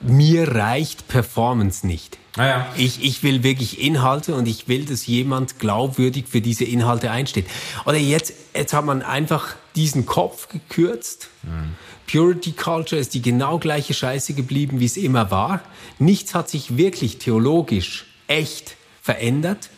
Mir 0.00 0.54
reicht 0.54 1.08
Performance 1.08 1.86
nicht. 1.86 2.18
Ah 2.36 2.46
ja. 2.46 2.66
Ich, 2.76 3.04
ich 3.04 3.22
will 3.22 3.42
wirklich 3.42 3.80
Inhalte 3.80 4.34
und 4.34 4.46
ich 4.46 4.66
will, 4.68 4.84
dass 4.84 5.06
jemand 5.06 5.58
glaubwürdig 5.58 6.26
für 6.28 6.40
diese 6.40 6.64
Inhalte 6.64 7.10
einsteht. 7.10 7.46
Oder 7.84 7.98
jetzt, 7.98 8.32
jetzt 8.54 8.72
hat 8.72 8.84
man 8.84 9.02
einfach 9.02 9.54
diesen 9.76 10.06
Kopf 10.06 10.48
gekürzt. 10.48 11.28
Mhm. 11.42 11.76
Purity 12.10 12.52
Culture 12.52 13.00
ist 13.00 13.14
die 13.14 13.22
genau 13.22 13.58
gleiche 13.58 13.94
Scheiße 13.94 14.34
geblieben, 14.34 14.80
wie 14.80 14.86
es 14.86 14.96
immer 14.96 15.30
war. 15.30 15.60
Nichts 15.98 16.34
hat 16.34 16.48
sich 16.48 16.76
wirklich 16.76 17.18
theologisch 17.18 18.06
echt 18.26 18.76
verändert. 19.00 19.70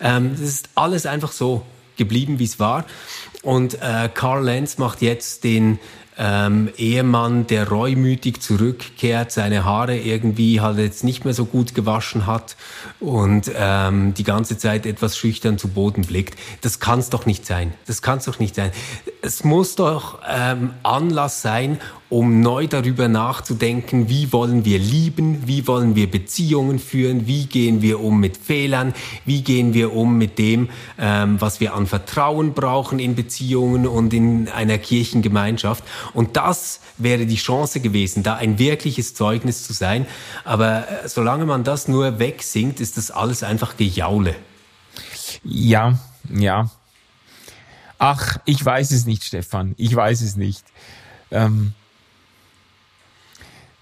Ähm, 0.00 0.32
das 0.32 0.40
ist 0.40 0.68
alles 0.74 1.06
einfach 1.06 1.32
so 1.32 1.64
geblieben, 1.96 2.38
wie 2.38 2.44
es 2.44 2.58
war. 2.58 2.86
Und 3.42 3.74
äh, 3.74 4.08
Carl 4.12 4.44
Lenz 4.44 4.78
macht 4.78 5.02
jetzt 5.02 5.44
den 5.44 5.78
ähm, 6.20 6.68
Ehemann, 6.76 7.46
der 7.46 7.68
reumütig 7.68 8.42
zurückkehrt, 8.42 9.32
seine 9.32 9.64
Haare 9.64 9.96
irgendwie 9.96 10.60
halt 10.60 10.78
jetzt 10.78 11.02
nicht 11.02 11.24
mehr 11.24 11.32
so 11.32 11.46
gut 11.46 11.74
gewaschen 11.74 12.26
hat 12.26 12.56
und 13.00 13.50
ähm, 13.54 14.12
die 14.12 14.24
ganze 14.24 14.58
Zeit 14.58 14.84
etwas 14.84 15.16
schüchtern 15.16 15.56
zu 15.56 15.68
Boden 15.68 16.02
blickt. 16.02 16.38
Das 16.60 16.78
kann 16.78 16.98
es 16.98 17.08
doch 17.08 17.24
nicht 17.24 17.46
sein. 17.46 17.72
Das 17.86 18.02
kann 18.02 18.18
es 18.18 18.26
doch 18.26 18.38
nicht 18.38 18.54
sein. 18.54 18.70
Es 19.22 19.44
muss 19.44 19.76
doch 19.76 20.18
ähm, 20.28 20.74
Anlass 20.82 21.40
sein, 21.40 21.80
um 22.10 22.40
neu 22.40 22.66
darüber 22.66 23.08
nachzudenken, 23.08 24.08
wie 24.08 24.32
wollen 24.32 24.64
wir 24.64 24.80
lieben, 24.80 25.46
wie 25.46 25.66
wollen 25.68 25.94
wir 25.94 26.10
Beziehungen 26.10 26.80
führen, 26.80 27.28
wie 27.28 27.46
gehen 27.46 27.82
wir 27.82 28.00
um 28.00 28.18
mit 28.18 28.36
Fehlern, 28.36 28.92
wie 29.24 29.42
gehen 29.42 29.74
wir 29.74 29.94
um 29.94 30.18
mit 30.18 30.38
dem, 30.38 30.68
ähm, 30.98 31.40
was 31.40 31.60
wir 31.60 31.72
an 31.74 31.86
Vertrauen 31.86 32.52
brauchen 32.52 32.98
in 32.98 33.14
Beziehungen 33.14 33.86
und 33.86 34.12
in 34.12 34.48
einer 34.48 34.76
Kirchengemeinschaft. 34.78 35.84
Und 36.12 36.36
das 36.36 36.80
wäre 36.98 37.26
die 37.26 37.36
Chance 37.36 37.80
gewesen, 37.80 38.24
da 38.24 38.34
ein 38.34 38.58
wirkliches 38.58 39.14
Zeugnis 39.14 39.64
zu 39.64 39.72
sein. 39.72 40.04
Aber 40.44 40.88
äh, 40.88 41.08
solange 41.08 41.46
man 41.46 41.62
das 41.62 41.86
nur 41.86 42.18
wegsingt, 42.18 42.80
ist 42.80 42.96
das 42.96 43.12
alles 43.12 43.44
einfach 43.44 43.76
Gejaule. 43.76 44.34
Ja, 45.44 45.98
ja. 46.28 46.70
Ach, 47.98 48.38
ich 48.46 48.64
weiß 48.64 48.90
es 48.90 49.06
nicht, 49.06 49.22
Stefan. 49.22 49.74
Ich 49.76 49.94
weiß 49.94 50.22
es 50.22 50.36
nicht. 50.36 50.64
Ähm, 51.30 51.74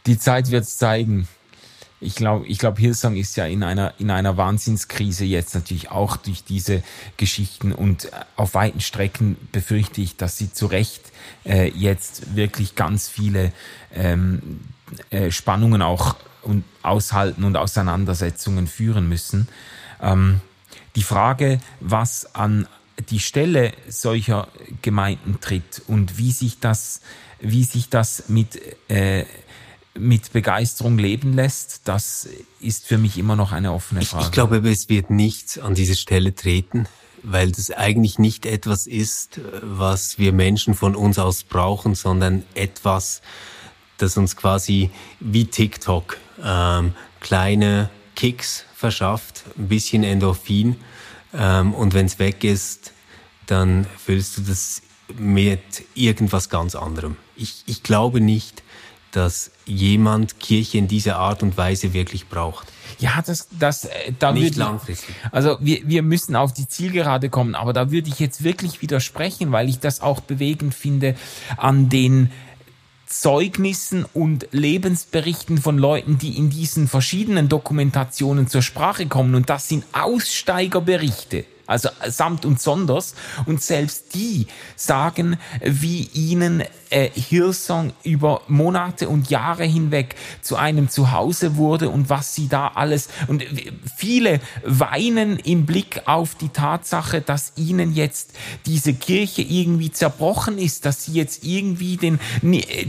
die 0.09 0.18
Zeit 0.18 0.51
wird 0.51 0.64
es 0.64 0.78
zeigen. 0.78 1.28
Ich 2.01 2.14
glaube, 2.14 2.47
ich 2.47 2.59
glaube, 2.59 2.80
Hillsong 2.80 3.16
ist 3.16 3.36
ja 3.36 3.47
in 3.47 3.62
einer 3.62 3.93
in 3.98 4.10
einer 4.10 4.36
Wahnsinnskrise 4.36 5.24
jetzt 5.24 5.55
natürlich 5.55 5.90
auch 5.90 6.16
durch 6.16 6.44
diese 6.44 6.82
Geschichten 7.16 7.72
und 7.72 8.06
äh, 8.06 8.10
auf 8.36 8.55
weiten 8.55 8.80
Strecken 8.80 9.36
befürchte 9.52 10.01
ich, 10.01 10.16
dass 10.16 10.39
sie 10.39 10.52
zu 10.52 10.66
Recht 10.66 11.02
äh, 11.44 11.68
jetzt 11.70 12.36
wirklich 12.36 12.76
ganz 12.76 13.09
viele 13.09 13.52
ähm, 13.94 14.60
äh, 15.10 15.30
Spannungen 15.30 15.82
auch 15.82 16.16
und 16.43 16.64
aushalten 16.82 17.44
und 17.44 17.56
Auseinandersetzungen 17.56 18.68
führen 18.68 19.09
müssen. 19.09 19.48
Ähm, 20.01 20.40
die 20.94 21.02
Frage, 21.02 21.60
was 21.80 22.35
an 22.35 22.66
die 23.10 23.20
Stelle 23.20 23.72
solcher 23.89 24.48
Gemeinden 24.82 25.39
tritt 25.40 25.82
und 25.86 26.16
wie 26.16 26.32
sich 26.32 26.60
das, 26.60 27.01
wie 27.40 27.64
sich 27.64 27.89
das 27.89 28.28
mit 28.28 28.60
äh, 28.89 29.24
mit 29.98 30.32
Begeisterung 30.32 30.98
leben 30.98 31.32
lässt, 31.32 31.82
das 31.84 32.28
ist 32.60 32.86
für 32.86 32.98
mich 32.98 33.18
immer 33.18 33.36
noch 33.36 33.52
eine 33.52 33.72
offene 33.72 34.02
Frage. 34.02 34.22
Ich, 34.22 34.28
ich 34.28 34.32
glaube, 34.32 34.68
es 34.68 34.88
wird 34.88 35.10
nichts 35.10 35.58
an 35.58 35.74
diese 35.74 35.96
Stelle 35.96 36.34
treten, 36.34 36.86
weil 37.22 37.52
das 37.52 37.70
eigentlich 37.70 38.18
nicht 38.18 38.46
etwas 38.46 38.86
ist, 38.86 39.40
was 39.62 40.18
wir 40.18 40.32
Menschen 40.32 40.74
von 40.74 40.94
uns 40.94 41.18
aus 41.18 41.44
brauchen, 41.44 41.94
sondern 41.94 42.44
etwas, 42.54 43.22
das 43.98 44.16
uns 44.16 44.36
quasi 44.36 44.90
wie 45.20 45.46
TikTok 45.46 46.16
ähm, 46.42 46.94
kleine 47.20 47.90
Kicks 48.14 48.64
verschafft, 48.74 49.44
ein 49.56 49.68
bisschen 49.68 50.04
Endorphin 50.04 50.76
ähm, 51.32 51.74
und 51.74 51.94
wenn 51.94 52.06
es 52.06 52.18
weg 52.18 52.44
ist, 52.44 52.92
dann 53.46 53.86
fühlst 54.04 54.38
du 54.38 54.42
das 54.42 54.82
mit 55.18 55.84
irgendwas 55.94 56.50
ganz 56.50 56.74
anderem. 56.74 57.16
Ich, 57.36 57.62
ich 57.66 57.82
glaube 57.82 58.20
nicht, 58.20 58.62
dass 59.12 59.51
jemand 59.64 60.40
Kirche 60.40 60.78
in 60.78 60.89
dieser 60.89 61.16
Art 61.18 61.43
und 61.43 61.56
Weise 61.56 61.93
wirklich 61.93 62.28
braucht. 62.28 62.68
Ja, 62.98 63.22
das, 63.24 63.48
das, 63.59 63.85
äh, 63.85 64.12
da 64.18 64.32
nicht 64.32 64.44
würde, 64.44 64.59
langfristig. 64.59 65.14
Also 65.30 65.56
wir, 65.60 65.80
wir 65.89 66.02
müssen 66.02 66.36
auf 66.36 66.52
die 66.52 66.66
Zielgerade 66.66 67.28
kommen, 67.28 67.55
aber 67.55 67.72
da 67.72 67.90
würde 67.90 68.09
ich 68.09 68.18
jetzt 68.18 68.43
wirklich 68.43 68.82
widersprechen, 68.82 69.52
weil 69.52 69.68
ich 69.68 69.78
das 69.78 70.01
auch 70.01 70.20
bewegend 70.20 70.74
finde 70.74 71.14
an 71.56 71.89
den 71.89 72.30
Zeugnissen 73.06 74.05
und 74.12 74.48
Lebensberichten 74.51 75.59
von 75.59 75.78
Leuten, 75.78 76.18
die 76.18 76.36
in 76.36 76.51
diesen 76.51 76.89
verschiedenen 76.89 77.48
Dokumentationen 77.48 78.48
zur 78.48 78.62
Sprache 78.62 79.06
kommen. 79.06 79.35
Und 79.35 79.48
das 79.48 79.68
sind 79.68 79.85
Aussteigerberichte 79.93 81.44
also 81.69 81.90
samt 82.09 82.45
und 82.45 82.61
sonders. 82.61 83.15
Und 83.47 83.62
selbst 83.62 84.15
die 84.15 84.49
sagen, 84.74 85.39
wie 85.61 86.09
ihnen 86.15 86.65
äh, 86.90 87.11
Hillsong 87.11 87.93
über 88.03 88.43
Monate 88.49 89.09
und 89.09 89.31
Jahre 89.31 89.65
hinweg 89.65 90.16
zu 90.40 90.57
einem 90.57 90.89
Zuhause 90.89 91.57
wurde 91.57 91.90
und 91.90 92.09
was 92.09 92.35
sie 92.35 92.49
da 92.49 92.69
alles 92.69 93.09
und 93.27 93.45
viele 93.97 94.40
weinen 94.65 95.39
im 95.39 95.66
Blick 95.66 96.03
auf 96.07 96.35
die 96.35 96.49
Tatsache, 96.49 97.20
dass 97.20 97.53
ihnen 97.57 97.93
jetzt 97.95 98.31
diese 98.65 98.95
Kirche 98.95 99.43
irgendwie 99.43 99.90
zerbrochen 99.90 100.57
ist, 100.59 100.86
dass 100.86 101.05
sie 101.05 101.12
jetzt 101.12 101.45
irgendwie 101.45 101.97
den 101.99 102.19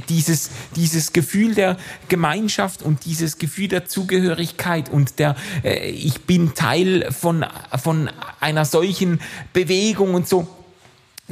dieses 0.07 0.49
dieses 0.77 1.11
Gefühl 1.11 1.55
der 1.55 1.77
Gemeinschaft 2.07 2.81
und 2.81 3.03
dieses 3.03 3.37
Gefühl 3.37 3.67
der 3.67 3.87
Zugehörigkeit 3.87 4.89
und 4.89 5.19
der 5.19 5.35
äh, 5.63 5.89
ich 5.89 6.21
bin 6.21 6.53
Teil 6.53 7.11
von 7.11 7.45
von 7.77 8.09
einer 8.39 8.65
solchen 8.69 9.19
Bewegung 9.53 10.13
und 10.15 10.27
so, 10.27 10.47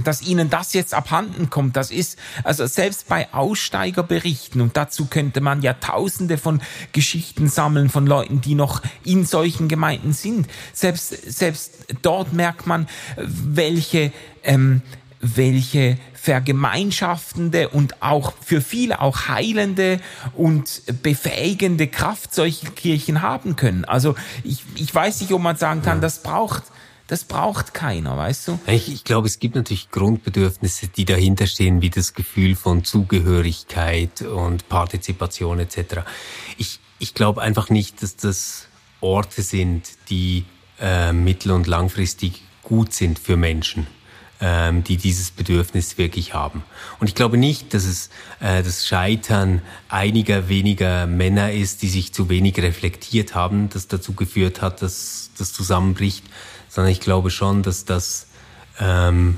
dass 0.04 0.22
ihnen 0.22 0.50
das 0.50 0.74
jetzt 0.74 0.94
abhanden 0.94 1.50
kommt, 1.50 1.76
das 1.76 1.92
ist, 1.92 2.18
also 2.44 2.66
selbst 2.68 3.08
bei 3.08 3.34
Aussteigerberichten, 3.34 4.62
und 4.62 4.78
dazu 4.78 5.06
könnte 5.06 5.42
man 5.42 5.62
ja 5.62 5.74
tausende 5.74 6.38
von 6.38 6.62
Geschichten 6.92 7.50
sammeln 7.50 7.90
von 7.90 8.06
Leuten, 8.06 8.42
die 8.42 8.56
noch 8.56 8.82
in 9.04 9.26
solchen 9.26 9.68
Gemeinden 9.68 10.14
sind. 10.14 10.48
Selbst, 10.74 11.10
selbst 11.10 11.74
dort 12.02 12.34
merkt 12.34 12.68
man, 12.68 12.88
welche, 13.18 14.12
ähm, 14.44 14.82
welche 15.20 15.98
vergemeinschaftende 16.14 17.70
und 17.70 18.02
auch 18.04 18.34
für 18.44 18.62
viele 18.62 19.00
auch 19.00 19.30
heilende 19.30 20.00
und 20.36 20.84
befähigende 21.02 21.88
Kraft 21.88 22.36
solche 22.36 22.68
Kirchen 22.72 23.22
haben 23.22 23.56
können. 23.56 23.86
Also 23.86 24.16
ich, 24.44 24.64
ich 24.76 24.94
weiß 24.94 25.22
nicht, 25.22 25.32
ob 25.32 25.42
man 25.42 25.56
sagen 25.56 25.82
kann, 25.82 26.02
das 26.02 26.22
braucht 26.22 26.64
das 27.08 27.24
braucht 27.24 27.74
keiner, 27.74 28.18
weißt 28.18 28.48
du? 28.50 28.60
Ich, 28.68 28.92
ich 28.92 29.04
glaube, 29.04 29.28
es 29.28 29.40
gibt 29.40 29.56
natürlich 29.56 29.92
Grundbedürfnisse, 29.92 30.88
die 30.90 31.06
dahinter 31.06 31.48
stehen, 31.48 31.82
wie 31.82 31.90
das 31.90 32.14
Gefühl 32.14 32.56
von 32.56 32.84
Zugehörigkeit 32.84 34.22
und 34.22 34.68
Partizipation 34.70 35.60
etc. 35.60 36.02
Ich, 36.58 36.80
ich 37.00 37.14
glaube 37.14 37.42
einfach 37.42 37.70
nicht, 37.70 38.04
dass 38.04 38.16
das 38.18 38.68
Orte 39.00 39.42
sind, 39.42 39.90
die 40.10 40.46
äh, 40.80 41.14
mittel- 41.14 41.52
und 41.52 41.68
langfristig 41.68 42.44
gut 42.64 42.94
sind 42.94 43.20
für 43.20 43.38
Menschen 43.38 43.88
ähm, 44.40 44.84
die 44.84 44.98
dieses 44.98 45.32
Bedürfnis 45.32 45.98
wirklich 45.98 46.34
haben. 46.34 46.64
Und 47.00 47.08
ich 47.08 47.16
glaube 47.16 47.38
nicht, 47.38 47.74
dass 47.74 47.86
es 47.86 48.10
äh, 48.40 48.64
das 48.64 48.88
Scheitern 48.88 49.62
einiger 49.90 50.50
weniger 50.50 51.08
Männer 51.08 51.52
ist, 51.52 51.82
die 51.82 51.90
sich 51.90 52.14
zu 52.14 52.30
wenig 52.30 52.58
reflektiert 52.58 53.36
haben, 53.36 53.70
das 53.70 53.88
dazu 53.88 54.14
geführt 54.14 54.62
hat, 54.62 54.82
dass 54.82 55.32
das 55.38 55.54
zusammenbricht, 55.54 56.24
sondern 56.70 56.92
ich 56.92 57.00
glaube 57.00 57.30
schon, 57.30 57.64
dass 57.64 57.86
das 57.86 58.28
ähm, 58.80 59.38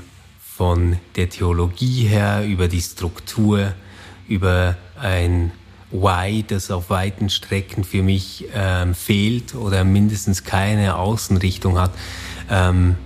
von 0.56 0.98
der 1.16 1.30
Theologie 1.30 2.06
her 2.06 2.44
über 2.46 2.68
die 2.68 2.80
Struktur, 2.82 3.72
über 4.28 4.76
ein 5.00 5.52
Why, 5.90 6.44
das 6.46 6.70
auf 6.70 6.90
weiten 6.90 7.30
Strecken 7.30 7.82
für 7.82 8.02
mich 8.02 8.46
ähm, 8.54 8.94
fehlt 8.94 9.54
oder 9.54 9.82
mindestens 9.84 10.44
keine 10.44 10.96
Außenrichtung 10.96 11.78
hat, 11.78 11.90
ähm, 12.48 12.96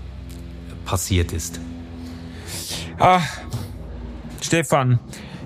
passiert 0.85 1.33
ist. 1.33 1.61
Ah, 2.99 3.23
Stefan, 4.43 4.99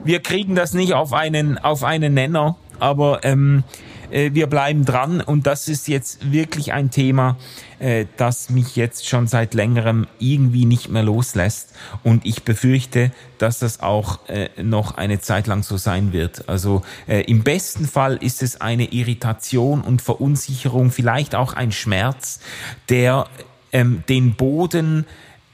wir 0.04 0.20
kriegen 0.20 0.54
das 0.54 0.74
nicht 0.74 0.94
auf 0.94 1.12
einen, 1.12 1.58
auf 1.58 1.84
einen 1.84 2.14
Nenner, 2.14 2.56
aber 2.80 3.24
ähm, 3.24 3.62
äh, 3.68 3.87
wir 4.10 4.46
bleiben 4.46 4.84
dran 4.84 5.20
und 5.20 5.46
das 5.46 5.68
ist 5.68 5.88
jetzt 5.88 6.32
wirklich 6.32 6.72
ein 6.72 6.90
Thema, 6.90 7.36
äh, 7.78 8.06
das 8.16 8.50
mich 8.50 8.76
jetzt 8.76 9.08
schon 9.08 9.26
seit 9.26 9.54
längerem 9.54 10.06
irgendwie 10.18 10.64
nicht 10.64 10.88
mehr 10.88 11.02
loslässt 11.02 11.74
und 12.02 12.26
ich 12.26 12.42
befürchte, 12.42 13.12
dass 13.38 13.58
das 13.60 13.80
auch 13.80 14.28
äh, 14.28 14.48
noch 14.62 14.96
eine 14.96 15.20
Zeit 15.20 15.46
lang 15.46 15.62
so 15.62 15.76
sein 15.76 16.12
wird. 16.12 16.48
Also 16.48 16.82
äh, 17.06 17.22
im 17.22 17.44
besten 17.44 17.86
Fall 17.86 18.16
ist 18.16 18.42
es 18.42 18.60
eine 18.60 18.92
Irritation 18.92 19.82
und 19.82 20.02
Verunsicherung, 20.02 20.90
vielleicht 20.90 21.34
auch 21.34 21.52
ein 21.52 21.72
Schmerz, 21.72 22.40
der 22.88 23.26
ähm, 23.72 24.02
den 24.08 24.34
Boden 24.34 25.06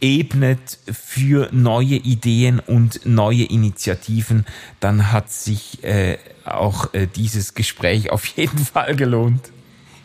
ebnet 0.05 0.79
für 0.93 1.49
neue 1.51 1.97
Ideen 1.97 2.61
und 2.61 3.07
neue 3.07 3.45
Initiativen, 3.45 4.45
dann 4.79 5.11
hat 5.13 5.31
sich 5.33 5.83
äh, 5.83 6.19
auch 6.45 6.93
äh, 6.93 7.07
dieses 7.07 7.55
Gespräch 7.55 8.11
auf 8.11 8.27
jeden 8.27 8.59
Fall 8.73 8.95
gelohnt. 8.97 9.51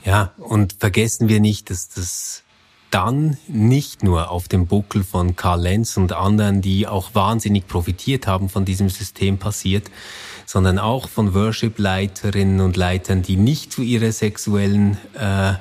Ja, 0.05 0.31
und 0.37 0.77
vergessen 0.79 1.27
wir 1.27 1.41
nicht, 1.41 1.69
dass 1.69 1.89
das 1.89 2.43
dann 2.91 3.37
nicht 3.49 4.01
nur 4.01 4.31
auf 4.31 4.47
dem 4.47 4.67
Buckel 4.67 5.03
von 5.03 5.35
Karl 5.35 5.61
Lenz 5.61 5.97
und 5.97 6.13
anderen, 6.13 6.61
die 6.61 6.87
auch 6.87 7.13
wahnsinnig 7.13 7.67
profitiert 7.67 8.25
haben 8.25 8.47
von 8.47 8.63
diesem 8.63 8.89
System 8.89 9.37
passiert, 9.37 9.91
sondern 10.45 10.79
auch 10.79 11.09
von 11.09 11.33
Worship-Leiterinnen 11.33 12.61
und 12.61 12.77
Leitern, 12.77 13.21
die 13.21 13.35
nicht 13.35 13.73
zu 13.73 13.81
ihrer 13.81 14.13
sexuellen 14.13 14.97
äh, 15.13 15.55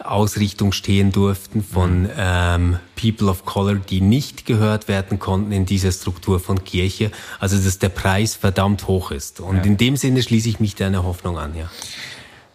Ausrichtung 0.00 0.72
stehen 0.72 1.12
durften, 1.12 1.62
von 1.62 2.08
ähm, 2.16 2.78
People 3.00 3.28
of 3.28 3.44
Color, 3.44 3.76
die 3.76 4.00
nicht 4.00 4.46
gehört 4.46 4.88
werden 4.88 5.18
konnten 5.18 5.52
in 5.52 5.66
dieser 5.66 5.92
Struktur 5.92 6.40
von 6.40 6.64
Kirche. 6.64 7.10
Also 7.38 7.58
dass 7.58 7.78
der 7.78 7.88
Preis 7.88 8.34
verdammt 8.34 8.86
hoch 8.86 9.10
ist. 9.10 9.40
Und 9.40 9.56
ja. 9.56 9.62
in 9.62 9.76
dem 9.76 9.96
Sinne 9.96 10.22
schließe 10.22 10.48
ich 10.48 10.60
mich 10.60 10.74
deiner 10.74 11.04
Hoffnung 11.04 11.38
an. 11.38 11.54
Ja. 11.54 11.70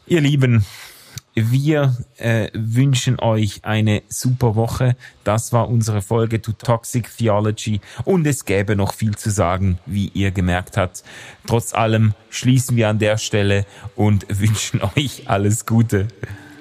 Ihr 0.06 0.22
Lieben, 0.22 0.66
wir 1.36 1.98
äh, 2.18 2.50
wünschen 2.54 3.20
euch 3.20 3.66
eine 3.66 4.04
super 4.08 4.56
Woche. 4.56 4.96
Das 5.24 5.52
war 5.52 5.68
unsere 5.68 6.02
Folge 6.02 6.42
to 6.42 6.52
Toxic 6.52 7.10
Theology 7.18 7.82
und 8.06 8.28
es 8.28 8.46
gäbe 8.46 8.76
noch 8.76 8.94
viel 8.94 9.16
zu 9.16 9.32
sagen, 9.32 9.80
wie 9.88 10.10
ihr 10.14 10.30
gemerkt 10.32 10.78
habt. 10.78 11.04
Trotz 11.48 11.74
allem 11.74 12.14
schließen 12.30 12.78
wir 12.78 12.90
an 12.90 13.00
der 13.00 13.18
Stelle 13.18 13.66
und 13.96 14.28
wünschen 14.40 14.82
euch 14.96 15.28
alles 15.28 15.66
Gute. 15.66 16.08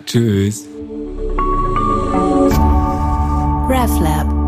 Tschüss. 0.06 0.68
RefLab 3.68 4.41